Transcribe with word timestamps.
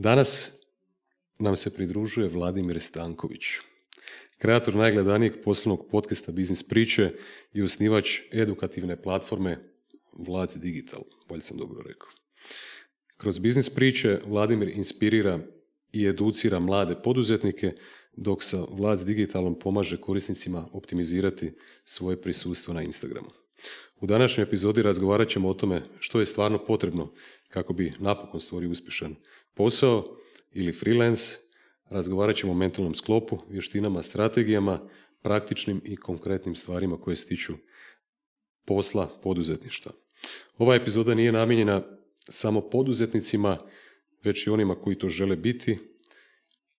Danas 0.00 0.50
nam 1.38 1.56
se 1.56 1.74
pridružuje 1.74 2.28
Vladimir 2.28 2.80
Stanković, 2.80 3.44
kreator 4.38 4.74
najgledanijeg 4.74 5.32
poslovnog 5.44 5.86
podcasta 5.90 6.32
Biznis 6.32 6.62
priče 6.62 7.12
i 7.52 7.62
osnivač 7.62 8.20
edukativne 8.32 9.02
platforme 9.02 9.58
Vlac 10.12 10.56
Digital, 10.56 11.00
bolje 11.28 11.40
sam 11.40 11.56
dobro 11.56 11.82
rekao. 11.82 12.08
Kroz 13.16 13.38
biznis 13.38 13.70
priče 13.70 14.20
Vladimir 14.26 14.68
inspirira 14.68 15.40
i 15.92 16.06
educira 16.06 16.58
mlade 16.58 16.94
poduzetnike, 17.02 17.72
dok 18.16 18.42
sa 18.42 18.64
Vlac 18.70 19.00
Digitalom 19.00 19.58
pomaže 19.58 20.00
korisnicima 20.00 20.68
optimizirati 20.72 21.52
svoje 21.84 22.22
prisustvo 22.22 22.74
na 22.74 22.82
Instagramu. 22.82 23.30
U 24.00 24.06
današnjoj 24.06 24.44
epizodi 24.44 24.82
razgovarat 24.82 25.28
ćemo 25.28 25.48
o 25.48 25.54
tome 25.54 25.82
što 25.98 26.20
je 26.20 26.26
stvarno 26.26 26.64
potrebno 26.64 27.12
kako 27.48 27.72
bi 27.72 27.92
napokon 27.98 28.40
stvorio 28.40 28.70
uspješan 28.70 29.14
posao 29.54 30.16
ili 30.52 30.72
freelance, 30.72 31.36
razgovarat 31.90 32.36
ćemo 32.36 32.52
o 32.52 32.56
mentalnom 32.56 32.94
sklopu, 32.94 33.38
vještinama, 33.50 34.02
strategijama, 34.02 34.88
praktičnim 35.22 35.80
i 35.84 35.96
konkretnim 35.96 36.54
stvarima 36.54 37.00
koje 37.00 37.16
stiču 37.16 37.52
posla 38.64 39.10
poduzetništva. 39.22 39.92
Ova 40.58 40.74
epizoda 40.74 41.14
nije 41.14 41.32
namijenjena 41.32 41.82
samo 42.28 42.60
poduzetnicima, 42.60 43.58
već 44.24 44.46
i 44.46 44.50
onima 44.50 44.74
koji 44.74 44.98
to 44.98 45.08
žele 45.08 45.36
biti, 45.36 45.78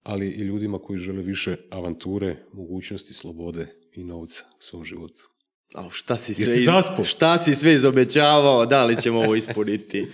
ali 0.03 0.27
i 0.27 0.41
ljudima 0.41 0.79
koji 0.79 0.99
žele 0.99 1.21
više 1.21 1.57
avanture, 1.69 2.43
mogućnosti, 2.53 3.13
slobode 3.13 3.67
i 3.93 4.03
novca 4.03 4.45
u 4.59 4.61
svom 4.61 4.85
životu. 4.85 5.29
A 5.73 5.89
šta 5.91 6.17
si 6.17 6.33
sve, 6.33 6.55
iz... 6.55 7.07
šta 7.07 7.37
si 7.37 7.55
sve 7.55 7.73
izobećavao, 7.73 8.65
da 8.65 8.85
li 8.85 9.01
ćemo 9.01 9.19
ovo 9.19 9.35
ispuniti? 9.43 10.07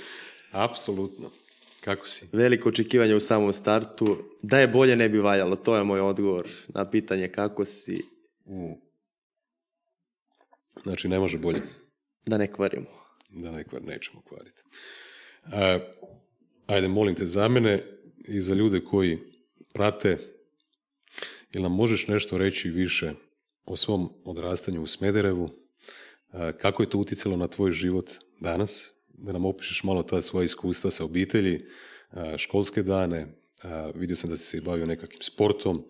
Apsolutno. 0.56 1.30
Kako 1.82 2.08
si? 2.08 2.28
Veliko 2.32 2.70
očekivanje 2.70 3.16
u 3.16 3.20
samom 3.20 3.54
startu. 3.54 4.18
Da 4.42 4.60
je 4.60 4.68
bolje 4.68 4.96
ne 4.96 5.10
bi 5.10 5.20
valjalo, 5.20 5.56
to 5.56 5.76
je 5.78 5.84
moj 5.84 6.00
odgovor 6.00 6.50
na 6.68 6.90
pitanje 6.90 7.28
kako 7.28 7.66
si. 7.66 8.06
Mm. 8.46 8.74
Znači, 10.84 11.08
ne 11.08 11.20
može 11.20 11.38
bolje. 11.38 11.62
Da 12.26 12.38
ne 12.38 12.52
kvarimo. 12.52 12.86
Da 13.30 13.52
ne 13.52 13.64
kvar, 13.64 13.84
nećemo 13.84 14.22
kvariti. 14.22 14.62
A, 15.44 15.80
ajde, 16.66 16.88
molim 16.88 17.16
te 17.16 17.28
za 17.28 17.48
mene 17.48 17.84
i 18.28 18.42
za 18.42 18.56
ljude 18.56 18.80
koji 18.80 19.20
prate, 19.74 20.18
ili 21.54 21.64
nam 21.64 21.72
možeš 21.72 22.08
nešto 22.08 22.38
reći 22.38 22.70
više 22.70 23.14
o 23.66 23.76
svom 23.76 24.10
odrastanju 24.26 24.84
u 24.84 24.88
Smederevu, 24.88 25.50
kako 26.58 26.84
je 26.84 26.90
to 26.90 26.98
utjecalo 26.98 27.38
na 27.38 27.48
tvoj 27.48 27.72
život 27.72 28.10
danas, 28.40 28.95
da 29.18 29.32
nam 29.32 29.46
opišeš 29.46 29.84
malo 29.84 30.04
ta 30.04 30.22
svoja 30.22 30.46
iskustva 30.46 30.92
sa 30.92 31.06
obitelji, 31.06 31.66
školske 32.38 32.84
dane, 32.84 33.28
vidio 33.96 34.16
sam 34.16 34.30
da 34.30 34.38
si 34.38 34.46
se 34.46 34.62
bavio 34.62 34.86
nekakvim 34.86 35.22
sportom, 35.22 35.84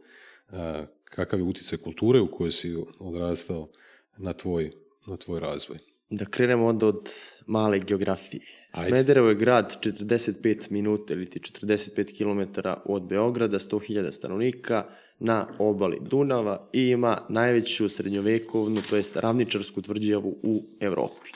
kakav 1.04 1.40
je 1.40 1.44
utjecaj 1.44 1.78
kulture 1.78 2.20
u 2.20 2.32
kojoj 2.32 2.52
si 2.52 2.76
odrastao 3.00 3.70
na 4.18 4.34
tvoj, 4.34 4.72
na 5.08 5.18
tvoj 5.18 5.40
razvoj. 5.40 5.78
Da 6.10 6.26
krenemo 6.26 6.66
onda 6.66 6.88
od 6.88 7.10
male 7.48 7.80
geografije. 7.80 8.42
Ajde. 8.72 8.90
Smederevo 8.90 9.30
je 9.30 9.36
grad 9.36 9.78
45 9.82 10.72
minuta 10.72 11.14
ili 11.14 11.26
ti 11.26 11.40
45 11.40 12.18
km 12.18 12.60
od 12.86 13.08
Beograda, 13.08 13.60
100.000 13.60 14.12
stanovnika, 14.12 14.86
na 15.20 15.48
obali 15.60 15.98
Dunava 16.02 16.70
i 16.74 16.88
ima 16.88 17.26
najveću 17.30 17.90
srednjovekovnu, 17.90 18.82
to 18.90 18.96
jest 18.96 19.16
ravničarsku 19.16 19.82
tvrđavu 19.82 20.38
u 20.44 20.64
Evropi. 20.80 21.30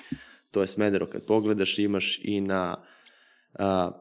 To 0.52 0.62
je 0.62 0.68
Smedero 0.68 1.06
kad 1.06 1.26
pogledaš, 1.26 1.80
imaš 1.80 2.20
i 2.24 2.42
na 2.42 2.84
a, 3.54 3.92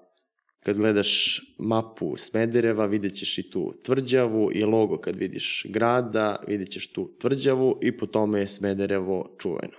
kad 0.62 0.76
gledaš 0.76 1.40
mapu 1.58 2.16
Smedereva, 2.16 2.86
vidjet 2.86 3.14
ćeš 3.14 3.38
i 3.38 3.50
tu 3.50 3.74
tvrđavu 3.84 4.50
i 4.52 4.64
logo 4.64 4.98
kad 4.98 5.16
vidiš 5.16 5.66
grada, 5.68 6.36
vidjet 6.48 6.70
ćeš 6.70 6.92
tu 6.92 7.16
tvrđavu 7.18 7.78
i 7.82 7.96
po 7.96 8.06
tome 8.06 8.40
je 8.40 8.48
Smederevo 8.48 9.36
čuveno. 9.38 9.78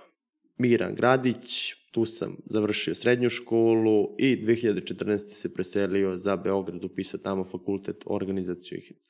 Miran 0.58 0.94
Gradić, 0.94 1.74
tu 1.90 2.04
sam 2.04 2.36
završio 2.46 2.94
srednju 2.94 3.28
školu 3.28 4.14
i 4.18 4.36
2014. 4.42 5.18
se 5.18 5.54
preselio 5.54 6.18
za 6.18 6.36
Beograd, 6.36 6.84
upisao 6.84 7.20
tamo 7.20 7.44
fakultet 7.44 8.04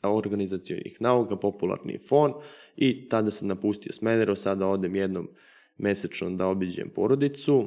organizacijonih, 0.04 1.00
nauka, 1.00 1.37
popularni 1.37 1.99
fon 2.09 2.32
i 2.76 3.09
tada 3.09 3.31
sam 3.31 3.49
napustio 3.49 3.93
Smederevo, 3.93 4.37
sada 4.37 4.66
odem 4.66 4.97
jednom 4.97 5.28
mesečno 5.81 6.31
da 6.31 6.47
obiđem 6.47 6.91
porodicu. 6.95 7.65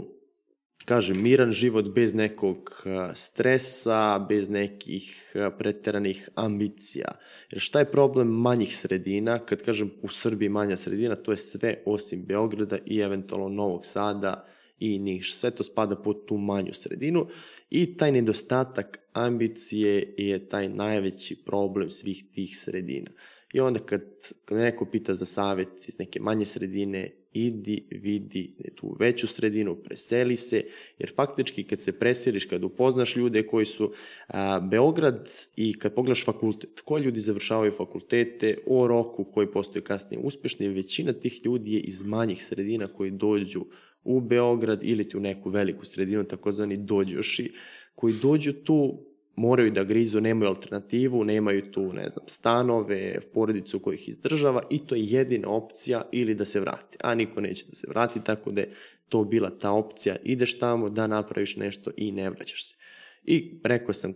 Kažem, 0.85 1.21
miran 1.21 1.51
život 1.51 1.85
bez 1.95 2.13
nekog 2.13 2.85
stresa, 3.15 4.25
bez 4.29 4.49
nekih 4.49 5.33
preteranih 5.57 6.29
ambicija. 6.35 7.07
Jer 7.51 7.61
šta 7.61 7.79
je 7.79 7.91
problem 7.91 8.27
manjih 8.27 8.77
sredina? 8.77 9.39
Kad 9.39 9.61
kažem 9.61 9.91
u 10.01 10.07
Srbiji 10.07 10.49
manja 10.49 10.77
sredina, 10.77 11.15
to 11.15 11.31
je 11.31 11.37
sve 11.37 11.75
osim 11.85 12.25
Beograda 12.25 12.77
i 12.85 12.99
eventualno 12.99 13.49
Novog 13.49 13.85
Sada, 13.85 14.47
i 14.79 14.99
Niš. 14.99 15.35
Sve 15.35 15.51
to 15.51 15.63
spada 15.63 15.95
pod 15.95 16.25
tu 16.25 16.37
manju 16.37 16.73
sredinu 16.73 17.27
i 17.69 17.97
taj 17.97 18.11
nedostatak 18.11 18.99
ambicije 19.13 20.15
je 20.17 20.47
taj 20.47 20.69
najveći 20.69 21.35
problem 21.45 21.89
svih 21.89 22.23
tih 22.33 22.59
sredina. 22.59 23.11
I 23.53 23.59
onda 23.59 23.79
kad, 23.79 24.03
kad 24.45 24.57
neko 24.57 24.85
pita 24.85 25.13
za 25.13 25.25
savet 25.25 25.87
iz 25.87 25.99
neke 25.99 26.19
manje 26.19 26.45
sredine, 26.45 27.11
idi, 27.33 27.87
vidi 27.91 28.55
tu 28.75 28.95
veću 28.99 29.27
sredinu, 29.27 29.75
preseli 29.75 30.35
se, 30.37 30.63
jer 30.99 31.11
faktički 31.15 31.63
kad 31.63 31.79
se 31.79 31.99
preseliš, 31.99 32.45
kad 32.45 32.63
upoznaš 32.63 33.15
ljude 33.15 33.47
koji 33.47 33.65
su 33.65 33.93
a, 34.27 34.59
Beograd 34.59 35.29
i 35.55 35.73
kad 35.73 35.93
pogledaš 35.93 36.25
fakultet, 36.25 36.81
koji 36.81 37.03
ljudi 37.03 37.19
završavaju 37.19 37.71
fakultete, 37.71 38.57
o 38.65 38.87
roku 38.87 39.23
koji 39.23 39.51
postoje 39.51 39.83
kasnije 39.83 40.21
uspešni, 40.23 40.67
većina 40.67 41.13
tih 41.13 41.41
ljudi 41.45 41.73
je 41.73 41.79
iz 41.79 42.01
manjih 42.01 42.43
sredina 42.43 42.87
koji 42.87 43.11
dođu 43.11 43.65
u 44.03 44.21
Beograd 44.21 44.79
ili 44.83 45.09
ti 45.09 45.17
u 45.17 45.19
neku 45.19 45.49
veliku 45.49 45.85
sredinu, 45.85 46.23
takozvani 46.23 46.77
dođoši, 46.77 47.51
koji 47.95 48.13
dođu 48.21 48.53
tu, 48.53 49.12
moraju 49.35 49.71
da 49.71 49.83
grizu, 49.83 50.21
nemaju 50.21 50.49
alternativu, 50.49 51.23
nemaju 51.23 51.71
tu, 51.71 51.93
ne 51.93 52.09
znam, 52.09 52.25
stanove, 52.27 53.19
porodicu 53.33 53.79
koji 53.79 53.95
ih 53.95 54.09
izdržava 54.09 54.61
i 54.69 54.79
to 54.79 54.95
je 54.95 55.03
jedina 55.03 55.49
opcija 55.49 56.01
ili 56.11 56.35
da 56.35 56.45
se 56.45 56.59
vrati. 56.59 56.97
A 57.03 57.15
niko 57.15 57.41
neće 57.41 57.65
da 57.69 57.75
se 57.75 57.87
vrati, 57.89 58.23
tako 58.23 58.51
da 58.51 58.61
je 58.61 58.71
to 59.09 59.23
bila 59.23 59.49
ta 59.49 59.71
opcija, 59.71 60.15
ideš 60.23 60.59
tamo 60.59 60.89
da 60.89 61.07
napraviš 61.07 61.55
nešto 61.55 61.91
i 61.97 62.11
ne 62.11 62.29
vraćaš 62.29 62.69
se. 62.69 62.75
I 63.23 63.59
rekao 63.63 63.93
sam 63.93 64.13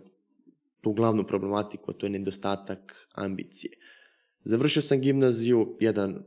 tu 0.80 0.92
glavnu 0.92 1.26
problematiku, 1.26 1.92
to 1.92 2.06
je 2.06 2.10
nedostatak 2.10 3.08
ambicije. 3.14 3.72
Završio 4.44 4.82
sam 4.82 5.00
gimnaziju, 5.00 5.76
jedan 5.80 6.24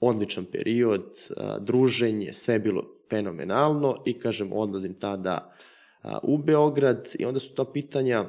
odličan 0.00 0.44
period, 0.44 1.28
druženje, 1.60 2.32
sve 2.32 2.58
bilo 2.58 2.94
fenomenalno 3.10 4.02
i 4.06 4.12
kažem, 4.12 4.52
odlazim 4.52 4.94
tada 4.94 5.54
u 6.22 6.38
Beograd 6.38 7.08
i 7.18 7.24
onda 7.24 7.40
su 7.40 7.54
to 7.54 7.64
pitanja 7.64 8.24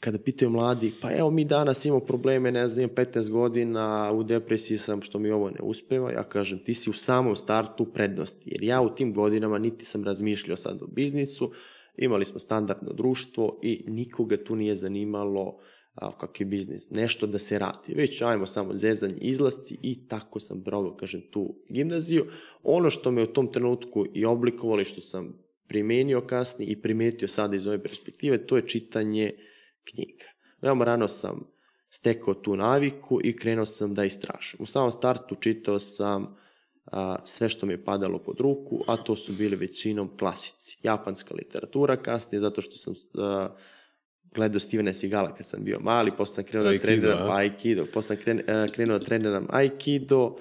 kada 0.00 0.18
pitaju 0.18 0.50
mladi, 0.50 0.92
pa 1.00 1.12
evo 1.12 1.30
mi 1.30 1.44
danas 1.44 1.84
imamo 1.84 2.04
probleme, 2.04 2.52
ne 2.52 2.68
znam, 2.68 2.90
15 2.90 3.30
godina, 3.30 4.12
u 4.12 4.22
depresiji 4.22 4.78
sam 4.78 5.02
što 5.02 5.18
mi 5.18 5.30
ovo 5.30 5.50
ne 5.50 5.60
uspeva, 5.62 6.12
ja 6.12 6.22
kažem, 6.22 6.64
ti 6.64 6.74
si 6.74 6.90
u 6.90 6.92
samom 6.92 7.36
startu 7.36 7.92
prednosti, 7.92 8.50
jer 8.50 8.62
ja 8.62 8.80
u 8.80 8.94
tim 8.94 9.14
godinama 9.14 9.58
niti 9.58 9.84
sam 9.84 10.04
razmišljao 10.04 10.56
sad 10.56 10.82
o 10.82 10.86
biznisu, 10.86 11.52
imali 11.96 12.24
smo 12.24 12.40
standardno 12.40 12.92
društvo 12.92 13.60
i 13.62 13.84
nikoga 13.86 14.36
tu 14.36 14.56
nije 14.56 14.76
zanimalo 14.76 15.58
a, 15.94 16.10
je 16.38 16.46
biznis, 16.46 16.90
nešto 16.90 17.26
da 17.26 17.38
se 17.38 17.58
radi. 17.58 17.94
Već 17.94 18.22
ajmo 18.22 18.46
samo 18.46 18.76
zezanje, 18.76 19.14
izlasci 19.20 19.78
i 19.82 20.08
tako 20.08 20.40
sam 20.40 20.64
provao, 20.64 20.96
kažem, 20.96 21.22
tu 21.30 21.54
gimnaziju. 21.70 22.26
Ono 22.62 22.90
što 22.90 23.10
me 23.10 23.22
u 23.22 23.32
tom 23.32 23.52
trenutku 23.52 24.06
i 24.14 24.24
oblikovalo 24.24 24.80
i 24.80 24.84
što 24.84 25.00
sam 25.00 25.43
primenio 25.68 26.20
kasnije 26.20 26.70
i 26.70 26.82
primetio 26.82 27.28
sada 27.28 27.56
iz 27.56 27.66
ove 27.66 27.82
perspektive, 27.82 28.46
to 28.46 28.56
je 28.56 28.68
čitanje 28.68 29.32
knjiga. 29.84 30.24
Veoma 30.62 30.84
rano 30.84 31.08
sam 31.08 31.54
stekao 31.90 32.34
tu 32.34 32.56
naviku 32.56 33.20
i 33.24 33.36
krenuo 33.36 33.66
sam 33.66 33.94
da 33.94 34.04
istražujem. 34.04 34.62
U 34.62 34.66
samom 34.66 34.92
startu 34.92 35.34
čitao 35.34 35.78
sam 35.78 36.36
a, 36.86 37.16
sve 37.24 37.48
što 37.48 37.66
mi 37.66 37.72
je 37.72 37.84
padalo 37.84 38.18
pod 38.18 38.40
ruku, 38.40 38.84
a 38.86 38.96
to 38.96 39.16
su 39.16 39.32
bili 39.32 39.56
većinom 39.56 40.16
klasici. 40.18 40.78
Japanska 40.82 41.34
literatura 41.34 41.96
kasnije, 41.96 42.40
zato 42.40 42.60
što 42.62 42.76
sam 42.76 42.94
a, 43.18 43.48
gledao 44.34 44.60
Stevena 44.60 44.92
Sigala 44.92 45.34
kad 45.34 45.46
sam 45.46 45.64
bio 45.64 45.78
mali, 45.80 46.10
posle 46.16 46.34
sam 46.34 46.44
krenuo 46.44 46.72
da 46.72 46.78
treniram 46.78 47.30
Aikido, 47.30 47.86
posle 47.94 48.16
sam 48.16 48.38
e, 48.38 48.68
krenuo 48.72 48.98
da 48.98 49.04
treniram 49.04 49.46
Aikido 49.50 50.36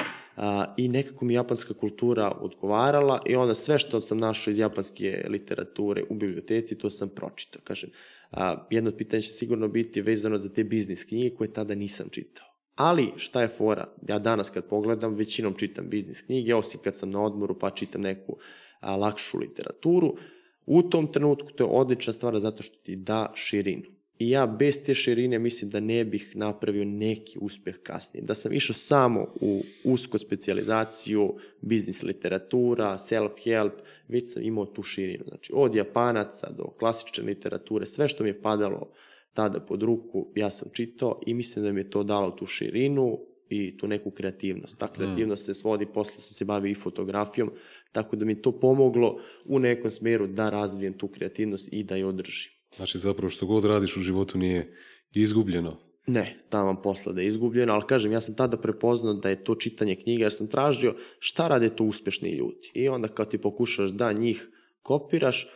i 0.77 0.88
nekako 0.88 1.25
mi 1.25 1.33
japanska 1.33 1.74
kultura 1.74 2.31
odgovarala 2.41 3.21
i 3.25 3.35
onda 3.35 3.56
sve 3.56 3.80
što 3.80 4.01
sam 4.01 4.18
našao 4.18 4.51
iz 4.51 4.57
japanske 4.57 5.25
literature 5.30 6.03
u 6.09 6.15
biblioteci, 6.15 6.77
to 6.77 6.89
sam 6.89 7.09
pročitao. 7.09 7.62
Kažem, 7.63 7.89
jedno 8.69 8.89
od 8.89 8.97
pitanja 8.97 9.21
će 9.21 9.33
sigurno 9.33 9.68
biti 9.68 10.01
vezano 10.01 10.38
za 10.38 10.50
te 10.50 10.63
biznis 10.63 11.03
knjige 11.03 11.35
koje 11.35 11.53
tada 11.53 11.75
nisam 11.75 12.09
čitao. 12.09 12.45
Ali, 12.75 13.12
šta 13.15 13.41
je 13.41 13.47
fora? 13.47 13.88
Ja 14.07 14.19
danas 14.19 14.50
kad 14.50 14.68
pogledam, 14.68 15.15
većinom 15.15 15.56
čitam 15.56 15.89
biznis 15.89 16.21
knjige, 16.21 16.56
osim 16.56 16.79
kad 16.83 16.97
sam 16.97 17.09
na 17.09 17.21
odmoru 17.21 17.59
pa 17.59 17.69
čitam 17.69 18.01
neku 18.01 18.38
a, 18.79 18.95
lakšu 18.95 19.38
literaturu. 19.38 20.15
U 20.65 20.83
tom 20.83 21.12
trenutku 21.12 21.51
to 21.51 21.63
je 21.63 21.69
odlična 21.69 22.13
stvar 22.13 22.39
zato 22.39 22.63
što 22.63 22.77
ti 22.77 22.95
da 22.95 23.31
širinu. 23.36 23.93
I 24.19 24.30
ja 24.30 24.48
bez 24.48 24.83
te 24.86 24.94
širine 24.94 25.39
mislim 25.39 25.71
da 25.71 25.80
ne 25.80 26.06
bih 26.06 26.36
napravio 26.36 26.86
neki 26.86 27.38
uspjeh 27.42 27.80
kasnije. 27.83 28.24
Da 28.24 28.36
sam 28.36 28.54
išao 28.54 28.74
samo 28.74 29.27
u 29.42 29.63
usko 29.83 30.18
specializaciju, 30.18 31.36
biznis 31.62 32.04
literatura, 32.04 32.98
self-help, 32.98 33.71
već 34.07 34.33
sam 34.33 34.44
imao 34.44 34.65
tu 34.65 34.83
širinu. 34.83 35.24
Znači, 35.27 35.51
od 35.56 35.75
japanaca 35.75 36.51
do 36.51 36.63
klasične 36.63 37.24
literature, 37.24 37.86
sve 37.86 38.07
što 38.07 38.24
mi 38.24 38.30
je 38.30 38.42
padalo 38.42 38.92
tada 39.33 39.60
pod 39.60 39.83
ruku, 39.83 40.27
ja 40.36 40.50
sam 40.50 40.69
čitao 40.74 41.21
i 41.25 41.33
mislim 41.33 41.65
da 41.65 41.71
mi 41.71 41.80
je 41.80 41.89
to 41.89 42.04
dalo 42.04 42.31
tu 42.31 42.45
širinu 42.45 43.19
i 43.50 43.77
tu 43.77 43.88
neku 43.88 44.12
kreativnost. 44.12 44.77
Ta 44.77 44.88
kreativnost 44.88 45.45
se 45.45 45.54
svodi, 45.54 45.86
posle 45.86 46.18
sam 46.18 46.33
se 46.33 46.45
bavio 46.45 46.71
i 46.71 46.75
fotografijom, 46.75 47.51
tako 47.92 48.15
da 48.15 48.25
mi 48.25 48.42
to 48.42 48.51
pomoglo 48.60 49.19
u 49.45 49.60
nekom 49.60 49.92
smjeru 49.92 50.27
da 50.27 50.50
razvijem 50.50 50.94
tu 50.94 51.07
kreativnost 51.07 51.69
i 51.71 51.83
da 51.83 51.95
je 51.95 52.06
održim. 52.06 52.52
Znači 52.78 53.00
zapravo 53.00 53.30
što 53.30 53.46
god 53.46 53.66
radiš 53.66 53.98
u 53.98 54.02
životu 54.02 54.38
nije 54.38 54.78
izgubljeno. 55.14 55.80
Ne, 56.08 56.38
tamo 56.50 56.81
posla 56.81 57.14
da 57.14 57.22
je 57.22 57.28
izgubljeno, 57.28 57.74
ali 57.74 57.84
kažem, 57.88 58.12
ja 58.12 58.22
sam 58.22 58.36
tada 58.36 58.58
prepoznao 58.58 59.14
da 59.14 59.30
je 59.30 59.44
to 59.44 59.56
čitanje 59.56 59.96
knjiga, 59.96 60.24
jer 60.24 60.34
sam 60.34 60.48
tražio 60.48 60.96
šta 61.20 61.48
rade 61.48 61.70
to 61.70 61.84
uspješni 61.84 62.31
ljudi. 62.31 62.72
I 62.74 62.90
onda 62.90 63.08
kad 63.08 63.30
ti 63.30 63.38
pokušaš 63.38 63.90
da 63.90 64.14
njih 64.14 64.50
kopiraš, 64.81 65.48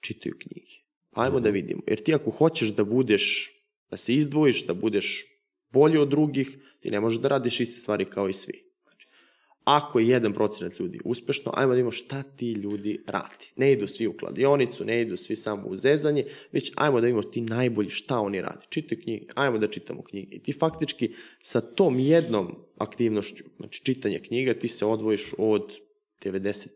čitaju 0.00 0.34
knjige. 0.38 0.72
Ajmo 1.12 1.40
da 1.40 1.50
vidimo. 1.50 1.82
Jer 1.86 2.02
ti 2.02 2.14
ako 2.14 2.30
hoćeš 2.30 2.68
da 2.68 2.84
budeš, 2.84 3.52
da 3.90 3.96
se 3.96 4.14
izdvojiš, 4.14 4.66
da 4.66 4.74
budeš 4.74 5.26
bolji 5.70 5.98
od 5.98 6.08
drugih, 6.08 6.58
ti 6.80 6.90
ne 6.90 7.00
možeš 7.00 7.20
da 7.20 7.28
radiš 7.28 7.60
iste 7.60 7.80
stvari 7.80 8.04
kao 8.04 8.28
i 8.28 8.32
svi. 8.32 8.73
Ako 9.64 9.98
je 9.98 10.08
jedan 10.08 10.32
procenat 10.32 10.78
ljudi 10.78 11.00
uspešno, 11.04 11.52
ajmo 11.54 11.68
da 11.68 11.74
vidimo 11.74 11.90
šta 11.90 12.22
ti 12.22 12.52
ljudi 12.52 13.04
radi. 13.06 13.52
Ne 13.56 13.72
idu 13.72 13.86
svi 13.86 14.06
u 14.06 14.16
kladionicu, 14.16 14.84
ne 14.84 15.00
idu 15.00 15.16
svi 15.16 15.36
samo 15.36 15.68
u 15.68 15.76
zezanje, 15.76 16.24
već 16.52 16.72
ajmo 16.76 17.00
da 17.00 17.06
vidimo 17.06 17.22
ti 17.22 17.40
najbolji 17.40 17.90
šta 17.90 18.20
oni 18.20 18.40
radi. 18.40 18.66
Čitaj 18.68 19.00
knjige, 19.00 19.26
ajmo 19.34 19.58
da 19.58 19.68
čitamo 19.68 20.02
knjige. 20.02 20.36
I 20.36 20.42
ti 20.42 20.52
faktički 20.52 21.10
sa 21.40 21.60
tom 21.60 21.98
jednom 21.98 22.54
aktivnošću, 22.76 23.44
znači 23.56 23.84
čitanje 23.84 24.18
knjiga, 24.18 24.54
ti 24.54 24.68
se 24.68 24.86
odvojiš 24.86 25.34
od 25.38 25.72
95% 26.24 26.68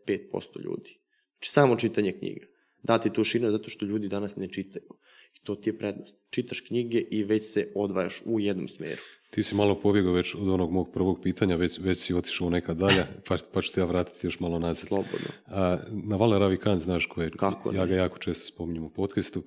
ljudi. 0.63 0.99
Znači 1.33 1.51
samo 1.51 1.75
čitanje 1.75 2.11
knjiga 2.11 2.45
dati 2.83 3.09
tu 3.13 3.23
širinu 3.23 3.51
zato 3.51 3.69
što 3.69 3.85
ljudi 3.85 4.07
danas 4.07 4.35
ne 4.35 4.47
čitaju. 4.47 4.89
I 5.35 5.43
to 5.43 5.55
ti 5.55 5.69
je 5.69 5.77
prednost. 5.77 6.25
Čitaš 6.29 6.61
knjige 6.61 6.99
i 7.11 7.23
već 7.23 7.53
se 7.53 7.71
odvajaš 7.75 8.21
u 8.25 8.39
jednom 8.39 8.67
smjeru. 8.67 9.01
Ti 9.29 9.43
si 9.43 9.55
malo 9.55 9.79
pobjegao 9.79 10.13
već 10.13 10.35
od 10.35 10.49
onog 10.49 10.71
mog 10.71 10.91
prvog 10.93 11.19
pitanja, 11.23 11.55
već, 11.55 11.79
već 11.79 11.99
si 11.99 12.13
otišao 12.13 12.47
u 12.47 12.49
neka 12.49 12.73
dalja, 12.73 13.05
pa, 13.27 13.35
pa 13.53 13.61
ću 13.61 13.73
te 13.73 13.81
ja 13.81 13.85
vratiti 13.85 14.27
još 14.27 14.39
malo 14.39 14.59
nazad. 14.59 14.87
Slobodno. 14.87 15.27
A, 15.47 15.77
Navala 15.91 16.37
Ravikant, 16.37 16.81
znaš 16.81 17.05
ko 17.05 17.21
je, 17.21 17.31
Kako 17.31 17.73
ja 17.73 17.85
ga 17.85 17.95
jako 17.95 18.17
često 18.17 18.45
spominjem 18.45 18.83
u 18.83 18.89
podcastu, 18.89 19.43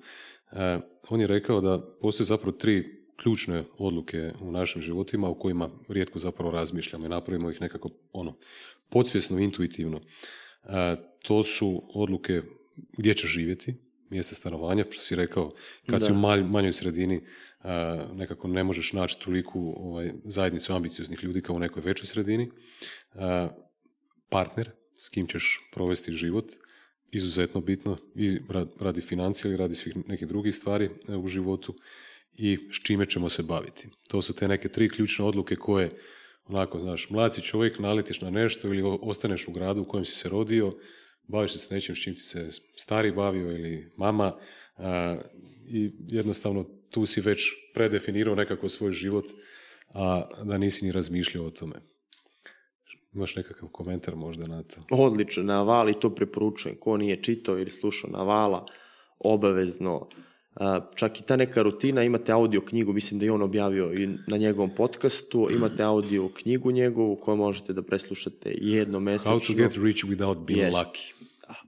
a, 0.51 0.79
on 1.09 1.21
je 1.21 1.27
rekao 1.27 1.61
da 1.61 1.81
postoje 2.01 2.25
zapravo 2.25 2.57
tri 2.57 3.03
ključne 3.15 3.63
odluke 3.77 4.31
u 4.41 4.51
našim 4.51 4.81
životima 4.81 5.29
u 5.29 5.39
kojima 5.39 5.69
rijetko 5.87 6.19
zapravo 6.19 6.51
razmišljamo 6.51 7.05
i 7.05 7.09
napravimo 7.09 7.51
ih 7.51 7.61
nekako 7.61 7.89
ono, 8.13 8.35
podsvjesno, 8.89 9.39
intuitivno. 9.39 10.01
A, 10.63 10.95
to 11.21 11.43
su 11.43 11.83
odluke 11.93 12.41
gdje 12.97 13.13
će 13.13 13.27
živjeti, 13.27 13.75
mjesta 14.09 14.35
stanovanja, 14.35 14.85
što 14.91 15.03
si 15.03 15.15
rekao, 15.15 15.51
kad 15.85 16.05
si 16.05 16.11
u 16.11 16.15
manjoj 16.43 16.73
sredini 16.73 17.21
nekako 18.13 18.47
ne 18.47 18.63
možeš 18.63 18.93
naći 18.93 19.19
toliku 19.19 19.73
ovaj, 19.77 20.13
zajednicu 20.25 20.73
ambicioznih 20.73 21.23
ljudi 21.23 21.41
kao 21.41 21.55
u 21.55 21.59
nekoj 21.59 21.83
većoj 21.85 22.05
sredini. 22.05 22.51
partner 24.29 24.71
s 24.99 25.09
kim 25.09 25.27
ćeš 25.27 25.69
provesti 25.73 26.11
život, 26.11 26.45
izuzetno 27.11 27.61
bitno 27.61 27.97
i 28.15 28.37
radi 28.79 29.01
financija 29.01 29.49
ili 29.49 29.57
radi 29.57 29.75
svih 29.75 29.97
nekih 30.07 30.27
drugih 30.27 30.55
stvari 30.55 30.89
e, 31.07 31.15
u 31.15 31.27
životu 31.27 31.75
i 32.33 32.69
s 32.71 32.83
čime 32.83 33.05
ćemo 33.05 33.29
se 33.29 33.43
baviti. 33.43 33.87
To 34.07 34.21
su 34.21 34.33
te 34.33 34.47
neke 34.47 34.69
tri 34.69 34.89
ključne 34.89 35.25
odluke 35.25 35.55
koje 35.55 35.91
onako, 36.45 36.79
znaš, 36.79 37.09
mlad 37.09 37.33
si 37.33 37.41
čovjek, 37.41 37.79
naletiš 37.79 38.21
na 38.21 38.29
nešto 38.29 38.67
ili 38.67 38.83
ostaneš 39.01 39.47
u 39.47 39.51
gradu 39.51 39.81
u 39.81 39.85
kojem 39.85 40.05
si 40.05 40.11
se 40.11 40.29
rodio, 40.29 40.75
baviš 41.27 41.51
se 41.51 41.59
s 41.59 41.69
nečim 41.69 41.95
s 41.95 42.03
čim 42.03 42.15
ti 42.15 42.23
se 42.23 42.49
stari 42.75 43.11
bavio 43.11 43.51
ili 43.51 43.91
mama 43.97 44.37
i 45.67 45.91
jednostavno 46.07 46.65
tu 46.89 47.05
si 47.05 47.21
već 47.21 47.51
predefinirao 47.73 48.35
nekako 48.35 48.69
svoj 48.69 48.93
život, 48.93 49.25
a 49.93 50.29
da 50.43 50.57
nisi 50.57 50.85
ni 50.85 50.91
razmišljao 50.91 51.45
o 51.45 51.49
tome. 51.51 51.75
Imaš 53.13 53.35
nekakav 53.35 53.69
komentar 53.69 54.15
možda 54.15 54.47
na 54.47 54.63
to? 54.63 54.81
Odlično, 54.91 55.43
na 55.43 55.63
Vali 55.63 55.93
to 55.93 56.15
preporučujem. 56.15 56.77
Ko 56.79 56.97
nije 56.97 57.23
čitao 57.23 57.59
ili 57.59 57.69
slušao 57.69 58.09
na 58.09 58.23
Vala, 58.23 58.65
obavezno. 59.19 60.09
Čak 60.95 61.19
i 61.19 61.23
ta 61.23 61.35
neka 61.35 61.61
rutina, 61.61 62.03
imate 62.03 62.31
audio 62.31 62.61
knjigu, 62.61 62.93
mislim 62.93 63.19
da 63.19 63.25
je 63.25 63.31
on 63.31 63.41
objavio 63.41 63.93
i 63.93 64.07
na 64.27 64.37
njegovom 64.37 64.75
podcastu, 64.75 65.49
imate 65.51 65.83
audio 65.83 66.29
knjigu 66.29 66.71
njegovu 66.71 67.15
koju 67.15 67.37
možete 67.37 67.73
da 67.73 67.81
preslušate 67.81 68.55
jedno 68.61 68.99
mesečno. 68.99 69.39
How 69.39 69.47
to 69.47 69.53
get 69.53 69.83
rich 69.83 70.05
without 70.05 70.45
being 70.45 70.73
lucky 70.73 71.13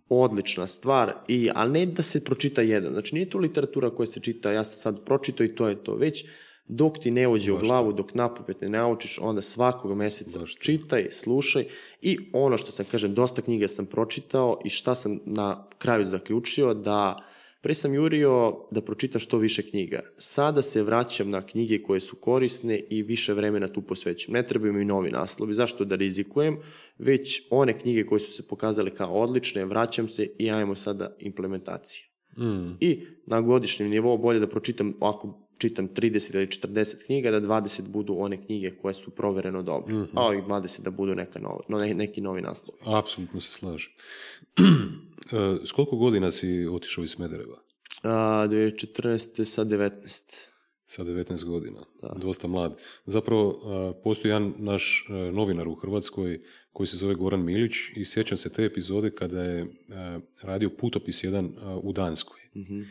odlična 0.10 0.68
stvar, 0.68 1.14
i, 1.28 1.50
ali 1.56 1.72
ne 1.72 1.86
da 1.86 2.04
se 2.04 2.24
pročita 2.24 2.62
jedan. 2.62 2.94
Znači 2.94 3.16
nije 3.16 3.30
to 3.30 3.38
literatura 3.38 3.90
koja 3.90 4.08
se 4.08 4.20
čita, 4.20 4.52
ja 4.52 4.64
sam 4.64 4.80
sad 4.80 5.06
pročitao 5.06 5.46
i 5.46 5.56
to 5.56 5.68
je 5.68 5.84
to. 5.84 5.96
Već 5.96 6.26
dok 6.68 7.00
ti 7.00 7.12
ne 7.12 7.28
uđe 7.28 7.52
u 7.52 7.60
glavu, 7.60 7.94
dok 7.94 8.14
napopet 8.14 8.62
ne 8.62 8.70
naučiš, 8.70 9.20
onda 9.22 9.42
svakog 9.42 9.98
mjeseca 9.98 10.40
čitaj, 10.60 11.08
slušaj 11.12 11.66
i 12.02 12.18
ono 12.34 12.58
što 12.58 12.72
sam 12.72 12.86
kažem, 12.86 13.14
dosta 13.14 13.42
knjiga 13.42 13.68
sam 13.68 13.86
pročitao 13.86 14.60
i 14.66 14.70
šta 14.70 14.96
sam 14.96 15.20
na 15.26 15.68
kraju 15.78 16.06
zaključio 16.06 16.74
da 16.74 17.24
Pre 17.66 17.74
sam 17.74 17.94
jurio 17.94 18.54
da 18.72 18.82
pročitam 18.82 19.20
što 19.20 19.38
više 19.38 19.62
knjiga. 19.62 20.00
Sada 20.18 20.62
se 20.62 20.84
vraćam 20.84 21.30
na 21.30 21.42
knjige 21.42 21.84
koje 21.84 22.00
su 22.00 22.16
korisne 22.16 22.80
i 22.90 23.04
više 23.04 23.34
vremena 23.34 23.68
tu 23.68 23.82
posvećam. 23.82 24.34
Ne 24.34 24.48
trebaju 24.48 24.74
mi 24.74 24.86
novi 24.86 25.12
naslovi. 25.12 25.54
Zašto 25.54 25.86
da 25.86 25.96
rizikujem? 25.96 26.58
Već 26.98 27.42
one 27.50 27.80
knjige 27.80 28.06
koje 28.06 28.20
su 28.20 28.32
se 28.32 28.48
pokazale 28.48 28.90
kao 28.90 29.14
odlične, 29.14 29.66
vraćam 29.66 30.08
se 30.08 30.28
i 30.40 30.52
ajmo 30.52 30.76
sada 30.76 31.16
implementacije. 31.20 32.06
Mm. 32.38 32.78
I 32.80 33.02
na 33.28 33.42
godišnjem 33.42 33.90
nivou 33.90 34.18
bolje 34.18 34.40
da 34.40 34.48
pročitam, 34.48 34.94
ako 35.02 35.45
čitam 35.58 35.90
30 35.90 36.36
ili 36.36 36.48
40 36.48 37.06
knjiga, 37.06 37.32
da 37.32 37.42
20 37.42 37.88
budu 37.88 38.16
one 38.20 38.46
knjige 38.46 38.72
koje 38.72 38.94
su 38.94 39.12
provereno 39.12 39.64
dobre. 39.64 39.94
Mm-hmm. 39.94 40.18
A 40.18 40.26
ovih 40.26 40.44
20 40.44 40.82
da 40.82 40.92
budu 40.92 41.16
neka 41.16 41.40
no, 41.40 41.60
neki 41.96 42.22
novi 42.22 42.42
naslov. 42.42 42.76
Apsolutno 42.86 43.42
se 43.42 43.54
slažem. 43.54 43.92
E, 45.32 45.66
s 45.66 45.72
koliko 45.72 45.98
godina 45.98 46.32
si 46.32 46.68
otišao 46.72 47.04
iz 47.04 47.10
Smedereva? 47.10 47.58
A, 48.04 48.48
2014. 48.50 49.44
sa 49.44 49.66
19. 49.66 50.48
Sa 50.86 51.04
19 51.04 51.46
godina, 51.46 51.80
da. 52.02 52.14
dosta 52.18 52.48
mlad. 52.48 52.82
Zapravo, 53.06 53.62
postoji 54.04 54.30
jedan 54.30 54.54
naš 54.58 55.06
e, 55.10 55.14
novinar 55.14 55.68
u 55.68 55.76
Hrvatskoj 55.76 56.42
koji 56.74 56.88
se 56.88 56.98
zove 56.98 57.16
Goran 57.16 57.44
Milić 57.44 57.74
i 57.96 58.06
sjećam 58.06 58.38
se 58.38 58.54
te 58.54 58.66
epizode 58.66 59.12
kada 59.12 59.44
je 59.44 59.62
e, 59.62 59.68
radio 60.42 60.70
putopis 60.70 61.24
jedan 61.24 61.50
u 61.84 61.94
Danskoj. 61.94 62.40
mm 62.56 62.82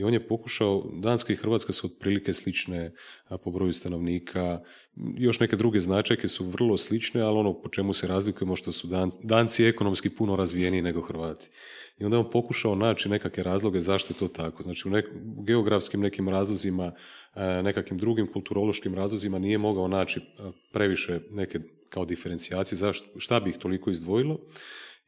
i 0.00 0.04
on 0.04 0.12
je 0.12 0.26
pokušao, 0.28 0.84
Danska 0.92 1.32
i 1.32 1.36
Hrvatska 1.36 1.72
su 1.72 1.86
otprilike 1.86 2.32
slične 2.32 2.92
po 3.44 3.50
broju 3.50 3.72
stanovnika, 3.72 4.60
još 5.16 5.40
neke 5.40 5.56
druge 5.56 5.80
značajke 5.80 6.28
su 6.28 6.44
vrlo 6.44 6.76
slične, 6.76 7.20
ali 7.20 7.38
ono 7.38 7.60
po 7.60 7.68
čemu 7.68 7.92
se 7.92 8.06
razlikujemo 8.06 8.56
što 8.56 8.72
su 8.72 8.88
Danci 9.22 9.64
ekonomski 9.64 10.10
puno 10.10 10.36
razvijeniji 10.36 10.82
nego 10.82 11.00
Hrvati. 11.00 11.48
I 11.98 12.04
onda 12.04 12.16
je 12.16 12.20
on 12.20 12.30
pokušao 12.30 12.74
naći 12.74 13.08
nekakve 13.08 13.42
razloge 13.42 13.80
zašto 13.80 14.12
je 14.12 14.18
to 14.18 14.28
tako. 14.28 14.62
Znači 14.62 14.88
u, 14.88 14.92
u 15.36 15.42
geografskim 15.42 16.00
nekim 16.00 16.28
razlozima, 16.28 16.92
nekakvim 17.62 17.98
drugim 17.98 18.26
kulturološkim 18.32 18.94
razlozima 18.94 19.38
nije 19.38 19.58
mogao 19.58 19.88
naći 19.88 20.20
previše 20.72 21.20
neke 21.30 21.60
kao 21.88 22.04
diferencijacije 22.04 22.76
zašto, 22.76 23.20
šta 23.20 23.40
bi 23.40 23.50
ih 23.50 23.56
toliko 23.56 23.90
izdvojilo. 23.90 24.38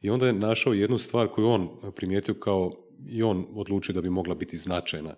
I 0.01 0.09
onda 0.09 0.27
je 0.27 0.33
našao 0.33 0.73
jednu 0.73 0.97
stvar 0.97 1.27
koju 1.27 1.47
on 1.47 1.69
primijetio 1.95 2.33
kao 2.33 2.82
i 3.07 3.23
on 3.23 3.45
odlučio 3.55 3.93
da 3.93 4.01
bi 4.01 4.09
mogla 4.09 4.35
biti 4.35 4.57
značajna. 4.57 5.15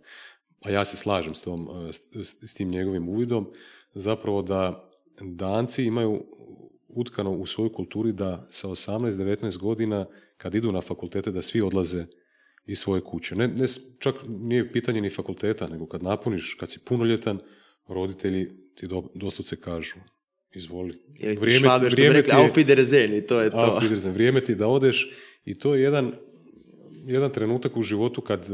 A 0.62 0.70
ja 0.70 0.86
se 0.86 0.98
slažem 0.98 1.36
s, 1.36 1.42
tom, 1.42 1.70
e, 1.89 1.94
s, 2.24 2.54
tim 2.54 2.70
njegovim 2.70 3.10
uvidom, 3.10 3.51
zapravo 3.94 4.42
da 4.42 4.89
danci 5.22 5.84
imaju 5.84 6.25
utkano 6.88 7.32
u 7.32 7.46
svojoj 7.46 7.74
kulturi 7.74 8.12
da 8.12 8.48
sa 8.50 8.68
18-19 8.68 9.58
godina 9.58 10.06
kad 10.38 10.56
idu 10.56 10.72
na 10.72 10.82
fakultete 10.82 11.32
da 11.32 11.42
svi 11.42 11.62
odlaze 11.62 12.06
iz 12.65 12.80
svoje 12.80 13.01
kuće. 13.01 13.36
Ne, 13.36 13.48
ne, 13.48 13.65
čak 14.00 14.15
nije 14.27 14.72
pitanje 14.72 15.01
ni 15.01 15.10
fakulteta, 15.10 15.68
nego 15.68 15.88
kad 15.88 16.04
napuniš, 16.04 16.58
kad 16.60 16.72
si 16.72 16.80
punoljetan, 16.86 17.39
roditelji 17.88 18.50
ti 18.75 18.88
do, 18.88 19.04
doslovce 19.13 19.56
kažu 19.56 19.96
izvoli. 20.56 21.01
vrijeme, 21.39 21.60
švabe, 21.60 21.89
što 21.89 21.96
vrijeme 21.96 22.13
rekli, 22.13 22.32
i 23.18 23.27
to 23.27 23.42
je 23.42 23.50
to. 23.50 23.82
vrijeme 24.13 24.44
ti 24.44 24.56
da 24.56 24.68
odeš 24.68 25.12
i 25.46 25.60
to 25.60 25.75
je 25.75 25.82
jedan 25.82 26.13
jedan 27.06 27.32
trenutak 27.32 27.78
u 27.78 27.82
životu 27.82 28.22
kad 28.22 28.46
e, 28.46 28.48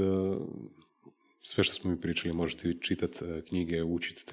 sve 1.41 1.63
što 1.63 1.73
smo 1.73 1.91
mi 1.91 2.01
pričali, 2.01 2.33
možete 2.33 2.73
čitati 2.81 3.25
e, 3.25 3.41
knjige, 3.41 3.83
učiti 3.83 4.25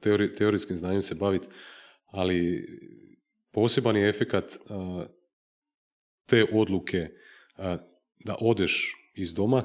teori, 0.00 0.32
teorijskim 0.32 0.76
znanjem 0.76 1.02
se 1.02 1.14
baviti, 1.14 1.46
ali 2.06 2.68
poseban 3.52 3.96
je 3.96 4.08
efekat 4.08 4.52
e, 4.52 4.58
te 6.26 6.46
odluke 6.52 7.08
da 8.24 8.36
odeš 8.40 8.96
iz 9.14 9.34
doma 9.34 9.64